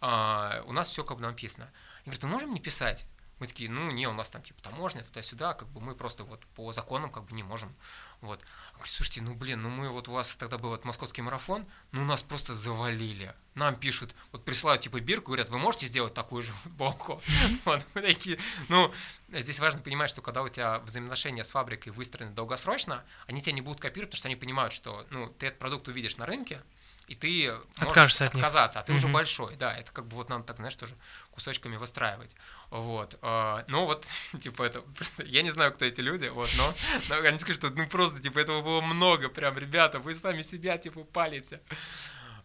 А, 0.00 0.62
у 0.66 0.72
нас 0.72 0.90
все 0.90 1.04
как 1.04 1.18
бы 1.18 1.22
написано. 1.22 1.70
Я 2.00 2.04
говорю, 2.06 2.20
ты 2.20 2.26
можем 2.26 2.52
не 2.52 2.60
писать? 2.60 3.06
Мы 3.40 3.46
такие, 3.46 3.70
ну, 3.70 3.90
не, 3.90 4.06
у 4.06 4.12
нас 4.12 4.30
там 4.30 4.42
типа 4.42 4.62
таможня 4.62 5.02
туда-сюда, 5.02 5.54
как 5.54 5.66
бы 5.68 5.80
мы 5.80 5.94
просто 5.94 6.24
вот 6.24 6.44
по 6.54 6.70
законам 6.72 7.10
как 7.10 7.24
бы 7.24 7.34
не 7.34 7.42
можем. 7.42 7.74
Вот. 8.20 8.44
Говорю, 8.74 8.86
слушайте, 8.86 9.22
ну, 9.22 9.34
блин, 9.34 9.62
ну 9.62 9.70
мы 9.70 9.88
вот 9.88 10.08
у 10.08 10.12
вас 10.12 10.36
тогда 10.36 10.58
был 10.58 10.68
вот 10.68 10.84
московский 10.84 11.22
марафон, 11.22 11.66
ну, 11.92 12.04
нас 12.04 12.22
просто 12.22 12.54
завалили. 12.54 13.34
Нам 13.54 13.76
пишут, 13.76 14.14
вот 14.32 14.44
присылают 14.44 14.82
типа 14.82 15.00
бирку, 15.00 15.28
говорят, 15.28 15.48
вы 15.48 15.58
можете 15.58 15.86
сделать 15.86 16.12
такую 16.12 16.42
же 16.42 16.52
футболку? 16.52 17.20
Вот, 17.64 17.86
мы 17.94 18.02
такие, 18.02 18.38
ну, 18.68 18.92
здесь 19.30 19.58
важно 19.58 19.80
понимать, 19.80 20.10
что 20.10 20.22
когда 20.22 20.42
у 20.42 20.48
тебя 20.48 20.78
взаимоотношения 20.80 21.44
с 21.44 21.52
фабрикой 21.52 21.92
выстроены 21.92 22.32
долгосрочно, 22.32 23.04
они 23.26 23.40
тебя 23.40 23.52
не 23.52 23.60
будут 23.60 23.80
копировать, 23.80 24.10
потому 24.10 24.18
что 24.18 24.28
они 24.28 24.36
понимают, 24.36 24.72
что, 24.72 25.06
ну, 25.10 25.28
ты 25.28 25.46
этот 25.46 25.58
продукт 25.58 25.88
увидишь 25.88 26.16
на 26.16 26.26
рынке, 26.26 26.62
и 27.10 27.16
ты 27.16 27.52
можешь 27.80 28.20
от 28.20 28.34
отказаться, 28.34 28.78
а 28.78 28.82
ты 28.84 28.92
mm-hmm. 28.92 28.96
уже 28.96 29.08
большой, 29.08 29.56
да, 29.56 29.76
это 29.76 29.90
как 29.90 30.06
бы 30.06 30.16
вот 30.16 30.28
надо 30.28 30.44
так, 30.44 30.56
знаешь, 30.58 30.76
тоже 30.76 30.94
кусочками 31.32 31.76
выстраивать, 31.76 32.36
вот, 32.70 33.18
а, 33.20 33.64
ну 33.66 33.84
вот, 33.84 34.06
типа 34.40 34.62
это, 34.62 34.80
просто, 34.80 35.24
я 35.24 35.42
не 35.42 35.50
знаю, 35.50 35.72
кто 35.72 35.84
эти 35.84 36.00
люди, 36.00 36.28
вот, 36.28 36.48
но, 36.56 36.74
но 37.08 37.28
они 37.28 37.38
скажут, 37.38 37.64
что 37.64 37.74
ну 37.74 37.88
просто, 37.88 38.20
типа, 38.20 38.38
этого 38.38 38.62
было 38.62 38.80
много, 38.80 39.28
прям, 39.28 39.58
ребята, 39.58 39.98
вы 39.98 40.14
сами 40.14 40.42
себя, 40.42 40.78
типа, 40.78 41.02
палите. 41.02 41.60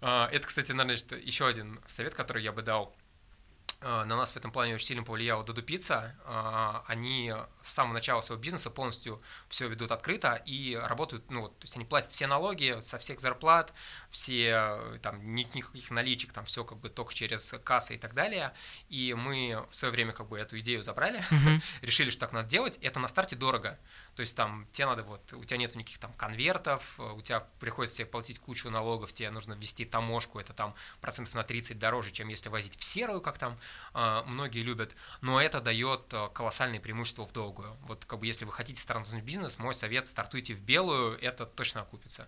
А, 0.01 0.29
это, 0.31 0.47
кстати, 0.47 0.71
наверное, 0.71 1.19
еще 1.19 1.45
один 1.45 1.79
совет, 1.85 2.15
который 2.15 2.41
я 2.41 2.51
бы 2.51 2.63
дал 2.63 2.95
Э, 2.95 3.04
на 3.85 4.15
нас 4.15 4.31
в 4.31 4.37
этом 4.37 4.51
плане 4.51 4.73
очень 4.73 4.87
сильно 4.87 5.03
повлияла 5.03 5.43
Дуду 5.43 5.61
Пицца. 5.61 6.15
Э, 6.25 6.81
они 6.87 7.33
с 7.61 7.73
самого 7.73 7.93
начала 7.93 8.21
своего 8.21 8.41
бизнеса 8.41 8.69
полностью 8.71 9.21
все 9.47 9.67
ведут 9.67 9.91
открыто 9.91 10.41
и 10.45 10.75
работают, 10.75 11.29
ну, 11.29 11.49
то 11.49 11.55
есть 11.61 11.75
они 11.75 11.85
платят 11.85 12.11
все 12.11 12.25
налоги 12.25 12.79
со 12.81 12.97
всех 12.97 13.19
зарплат, 13.19 13.73
все, 14.09 14.79
э, 14.79 14.99
там, 15.01 15.35
никаких 15.35 15.91
наличек, 15.91 16.33
там, 16.33 16.45
все 16.45 16.63
как 16.63 16.79
бы 16.79 16.89
только 16.89 17.13
через 17.13 17.53
кассы 17.63 17.95
и 17.95 17.97
так 17.97 18.15
далее. 18.15 18.53
И 18.89 19.13
мы 19.13 19.63
в 19.69 19.75
свое 19.75 19.91
время 19.91 20.13
как 20.13 20.27
бы 20.27 20.39
эту 20.39 20.57
идею 20.59 20.81
забрали, 20.81 21.19
mm-hmm. 21.19 21.63
решили, 21.81 22.09
что 22.09 22.21
так 22.21 22.33
надо 22.33 22.49
делать. 22.49 22.77
Это 22.81 22.99
на 22.99 23.07
старте 23.07 23.35
дорого. 23.35 23.77
То 24.15 24.21
есть 24.21 24.35
там 24.35 24.67
тебе 24.71 24.87
надо 24.87 25.03
вот, 25.03 25.33
у 25.33 25.43
тебя 25.43 25.57
нет 25.57 25.75
никаких 25.75 25.99
там 25.99 26.13
конвертов, 26.13 26.99
у 26.99 27.21
тебя 27.21 27.41
приходится 27.59 27.97
тебе 27.97 28.07
платить 28.07 28.39
кучу 28.39 28.69
налогов, 28.69 29.11
тебе 29.11 29.29
нужно 29.29 29.53
ввести 29.53 29.85
таможку, 29.85 30.39
это 30.39 30.53
там 30.53 30.73
процентов 31.01 31.35
на 31.35 31.43
30 31.43 31.77
дороже, 31.77 32.11
чем 32.11 32.29
если 32.29 32.49
возить 32.49 32.79
в 32.79 32.83
серую, 32.83 33.19
как 33.21 33.37
там 33.37 33.53
э, 33.53 33.57
многие 34.25 34.61
любят, 34.61 34.95
но 35.21 35.41
это 35.41 35.61
дает 35.61 36.13
э, 36.13 36.27
колоссальные 36.33 36.81
преимущества 36.81 37.25
в 37.25 37.31
долгую. 37.31 37.77
Вот 37.87 38.05
как 38.05 38.19
бы 38.19 38.25
если 38.25 38.45
вы 38.45 38.51
хотите 38.51 38.81
стартануть 38.81 39.23
бизнес, 39.23 39.57
мой 39.57 39.73
совет 39.73 40.07
стартуйте 40.07 40.53
в 40.53 40.61
белую, 40.61 41.17
это 41.21 41.45
точно 41.45 41.81
окупится. 41.81 42.27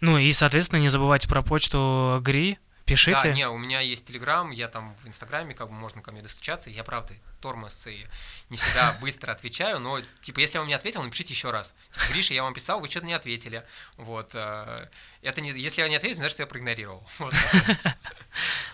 Ну 0.00 0.18
и, 0.18 0.32
соответственно, 0.32 0.80
не 0.80 0.88
забывайте 0.88 1.28
про 1.28 1.42
почту 1.42 2.20
ГРИ, 2.22 2.58
пишите. 2.84 3.20
Да, 3.22 3.32
не, 3.32 3.48
у 3.48 3.58
меня 3.58 3.80
есть 3.80 4.06
Телеграм, 4.06 4.50
я 4.50 4.68
там 4.68 4.94
в 4.94 5.06
Инстаграме, 5.06 5.54
как 5.54 5.68
бы 5.68 5.74
можно 5.74 6.02
ко 6.02 6.12
мне 6.12 6.22
достучаться. 6.22 6.70
Я, 6.70 6.84
правда, 6.84 7.14
тормоз 7.40 7.86
и 7.86 8.06
не 8.50 8.56
всегда 8.56 8.92
быстро 9.00 9.32
отвечаю, 9.32 9.80
но, 9.80 10.00
типа, 10.20 10.40
если 10.40 10.56
я 10.56 10.60
вам 10.60 10.68
не 10.68 10.74
ответил, 10.74 11.02
напишите 11.02 11.32
еще 11.34 11.50
раз. 11.50 11.74
Типа, 11.90 12.04
Гриша, 12.12 12.34
я 12.34 12.42
вам 12.42 12.54
писал, 12.54 12.80
вы 12.80 12.88
что-то 12.88 13.06
не 13.06 13.14
ответили. 13.14 13.64
Вот. 13.96 14.32
Э, 14.34 14.88
это 15.22 15.40
не, 15.40 15.50
если 15.50 15.82
я 15.82 15.88
не 15.88 15.96
ответил, 15.96 16.16
значит, 16.16 16.38
я 16.38 16.46
проигнорировал. 16.46 17.06
Вот. 17.18 17.34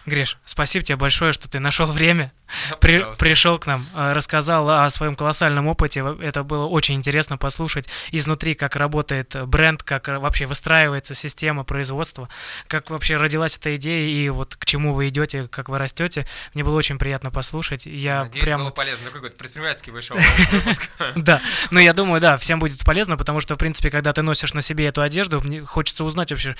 Гриш, 0.05 0.39
спасибо 0.45 0.85
тебе 0.85 0.97
большое, 0.97 1.33
что 1.33 1.49
ты 1.51 1.59
нашел 1.59 1.87
время, 1.87 2.33
при, 2.81 3.05
пришел 3.19 3.59
к 3.59 3.67
нам, 3.67 3.87
э, 3.95 4.13
рассказал 4.13 4.69
о 4.71 4.89
своем 4.91 5.17
колоссальном 5.17 5.67
опыте. 5.67 6.05
Это 6.21 6.45
было 6.45 6.67
очень 6.67 6.95
интересно 6.95 7.37
послушать 7.39 7.89
изнутри, 8.13 8.55
как 8.55 8.77
работает 8.77 9.35
бренд, 9.49 9.83
как 9.83 10.07
вообще 10.09 10.47
выстраивается 10.47 11.15
система 11.15 11.65
производства, 11.65 12.29
как 12.69 12.91
вообще 12.91 13.17
родилась 13.17 13.57
эта 13.57 13.75
идея 13.77 14.09
и 14.09 14.29
вот 14.29 14.55
к 14.55 14.65
чему 14.65 14.95
вы 14.95 15.09
идете, 15.09 15.49
как 15.49 15.69
вы 15.69 15.79
растете. 15.79 16.27
Мне 16.55 16.63
было 16.63 16.77
очень 16.77 16.99
приятно 16.99 17.31
послушать. 17.31 17.87
Я 17.87 18.25
Надеюсь, 18.25 18.45
прям... 18.45 18.56
было 18.59 18.71
полезно. 18.71 19.07
Ну, 19.07 19.11
какой-то 19.13 19.37
предпринимательский 19.37 19.93
вышел 19.93 20.17
выпуск. 20.53 20.89
Да, 21.15 21.41
но 21.71 21.81
я 21.81 21.93
думаю, 21.93 22.21
да, 22.21 22.37
всем 22.37 22.59
будет 22.59 22.85
полезно, 22.85 23.17
потому 23.17 23.41
что, 23.41 23.55
в 23.55 23.59
принципе, 23.59 23.91
когда 23.91 24.13
ты 24.13 24.23
носишь 24.23 24.55
на 24.55 24.63
себе 24.63 24.87
эту 24.87 25.03
одежду, 25.03 25.41
мне 25.41 25.63
хочется 25.63 26.05
узнать 26.05 26.31
вообще, 26.31 26.57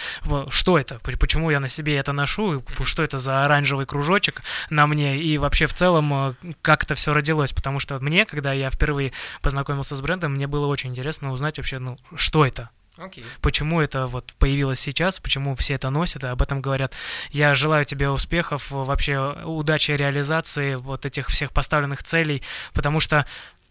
что 0.49 0.79
это, 0.79 0.99
почему 1.01 1.51
я 1.51 1.61
на 1.61 1.69
себе 1.69 1.97
это 1.97 2.13
ношу, 2.13 2.63
что 2.85 3.03
это 3.03 3.19
за 3.19 3.45
оранжевый 3.45 3.87
кружочек 3.87 4.43
на 4.71 4.87
мне, 4.87 5.19
и 5.19 5.39
вообще 5.39 5.67
в 5.67 5.75
целом, 5.75 6.13
э, 6.13 6.35
как 6.63 6.85
это 6.85 6.95
все 6.95 7.13
родилось, 7.13 7.53
потому 7.53 7.81
что 7.81 7.99
мне, 8.01 8.25
когда 8.27 8.53
я 8.53 8.71
впервые 8.71 9.13
познакомился 9.43 9.97
с 9.97 10.01
брендом, 10.01 10.35
мне 10.35 10.47
было 10.47 10.67
очень 10.67 10.91
интересно 10.91 11.33
узнать 11.33 11.59
вообще, 11.59 11.79
ну, 11.79 11.97
что 12.15 12.45
это, 12.45 12.71
Okay. 12.97 13.25
Почему 13.43 13.81
это 13.81 14.07
вот 14.07 14.33
появилось 14.39 14.81
сейчас, 14.81 15.21
почему 15.21 15.55
все 15.55 15.75
это 15.75 15.91
носят, 15.91 16.25
об 16.25 16.41
этом 16.41 16.63
говорят. 16.63 16.95
Я 17.31 17.55
желаю 17.55 17.85
тебе 17.85 18.09
успехов, 18.09 18.71
вообще 18.71 19.37
удачи 19.45 19.91
реализации 19.91 20.77
вот 20.77 21.05
этих 21.05 21.29
всех 21.29 21.53
поставленных 21.53 22.03
целей, 22.03 22.43
потому 22.73 23.01
что 23.01 23.27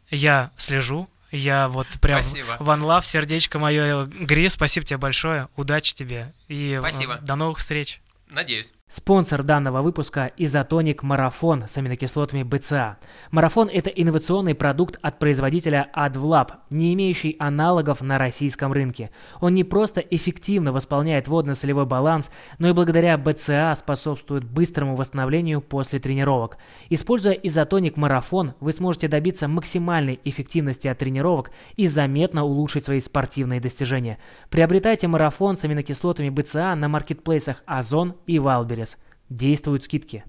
я 0.10 0.52
слежу, 0.58 1.10
я 1.32 1.68
вот 1.68 1.88
прям 2.02 2.22
спасибо. 2.22 2.54
one 2.60 2.82
love, 2.82 3.04
сердечко 3.04 3.58
мое, 3.58 4.06
Гри, 4.06 4.48
спасибо 4.50 4.86
тебе 4.86 4.98
большое, 4.98 5.50
удачи 5.56 5.94
тебе 5.94 6.34
и 6.48 6.74
э, 6.74 6.80
спасибо. 6.80 7.18
до 7.22 7.36
новых 7.36 7.58
встреч. 7.58 8.02
Надеюсь. 8.30 8.74
Спонсор 8.88 9.42
данного 9.42 9.82
выпуска– 9.82 10.32
Изотоник 10.38 11.02
Марафон 11.02 11.64
с 11.68 11.76
аминокислотами 11.76 12.44
БЦА. 12.44 12.98
Марафон– 13.32 13.68
это 13.74 13.90
инновационный 13.90 14.54
продукт 14.54 15.00
от 15.02 15.18
производителя 15.18 15.90
AdVlab, 15.96 16.52
не 16.70 16.94
имеющий 16.94 17.36
аналогов 17.40 18.02
на 18.02 18.20
российском 18.20 18.72
рынке. 18.72 19.10
Он 19.42 19.56
не 19.56 19.64
просто 19.64 20.02
эффективно 20.02 20.72
восполняет 20.72 21.28
водно-солевой 21.28 21.88
баланс, 21.88 22.30
но 22.60 22.70
и 22.70 22.74
благодаря 22.74 23.18
BCAA 23.18 23.74
способствует 23.76 24.44
быстрому 24.44 24.96
восстановлению 24.96 25.62
после 25.62 25.98
тренировок. 25.98 26.60
Используя 26.92 27.34
Изотоник 27.34 27.98
Марафон, 27.98 28.54
вы 28.60 28.72
сможете 28.72 29.08
добиться 29.08 29.48
максимальной 29.48 30.20
эффективности 30.26 30.88
от 30.88 31.00
тренировок 31.00 31.50
и 31.76 31.88
заметно 31.88 32.44
улучшить 32.44 32.86
свои 32.86 33.00
спортивные 33.00 33.60
достижения. 33.60 34.20
Приобретайте 34.52 35.08
Марафон 35.08 35.58
с 35.58 35.64
аминокислотами 35.64 36.30
BCAA 36.30 36.76
на 36.76 36.88
маркетплейсах 36.88 37.64
Озон 37.66 38.14
и 38.28 38.38
Wildberries. 38.76 38.98
Действуют 39.30 39.84
скидки. 39.84 40.24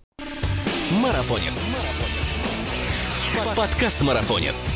Марафонец. 0.90 1.64
Подкаст 3.56 4.00
Марафонец. 4.02 4.70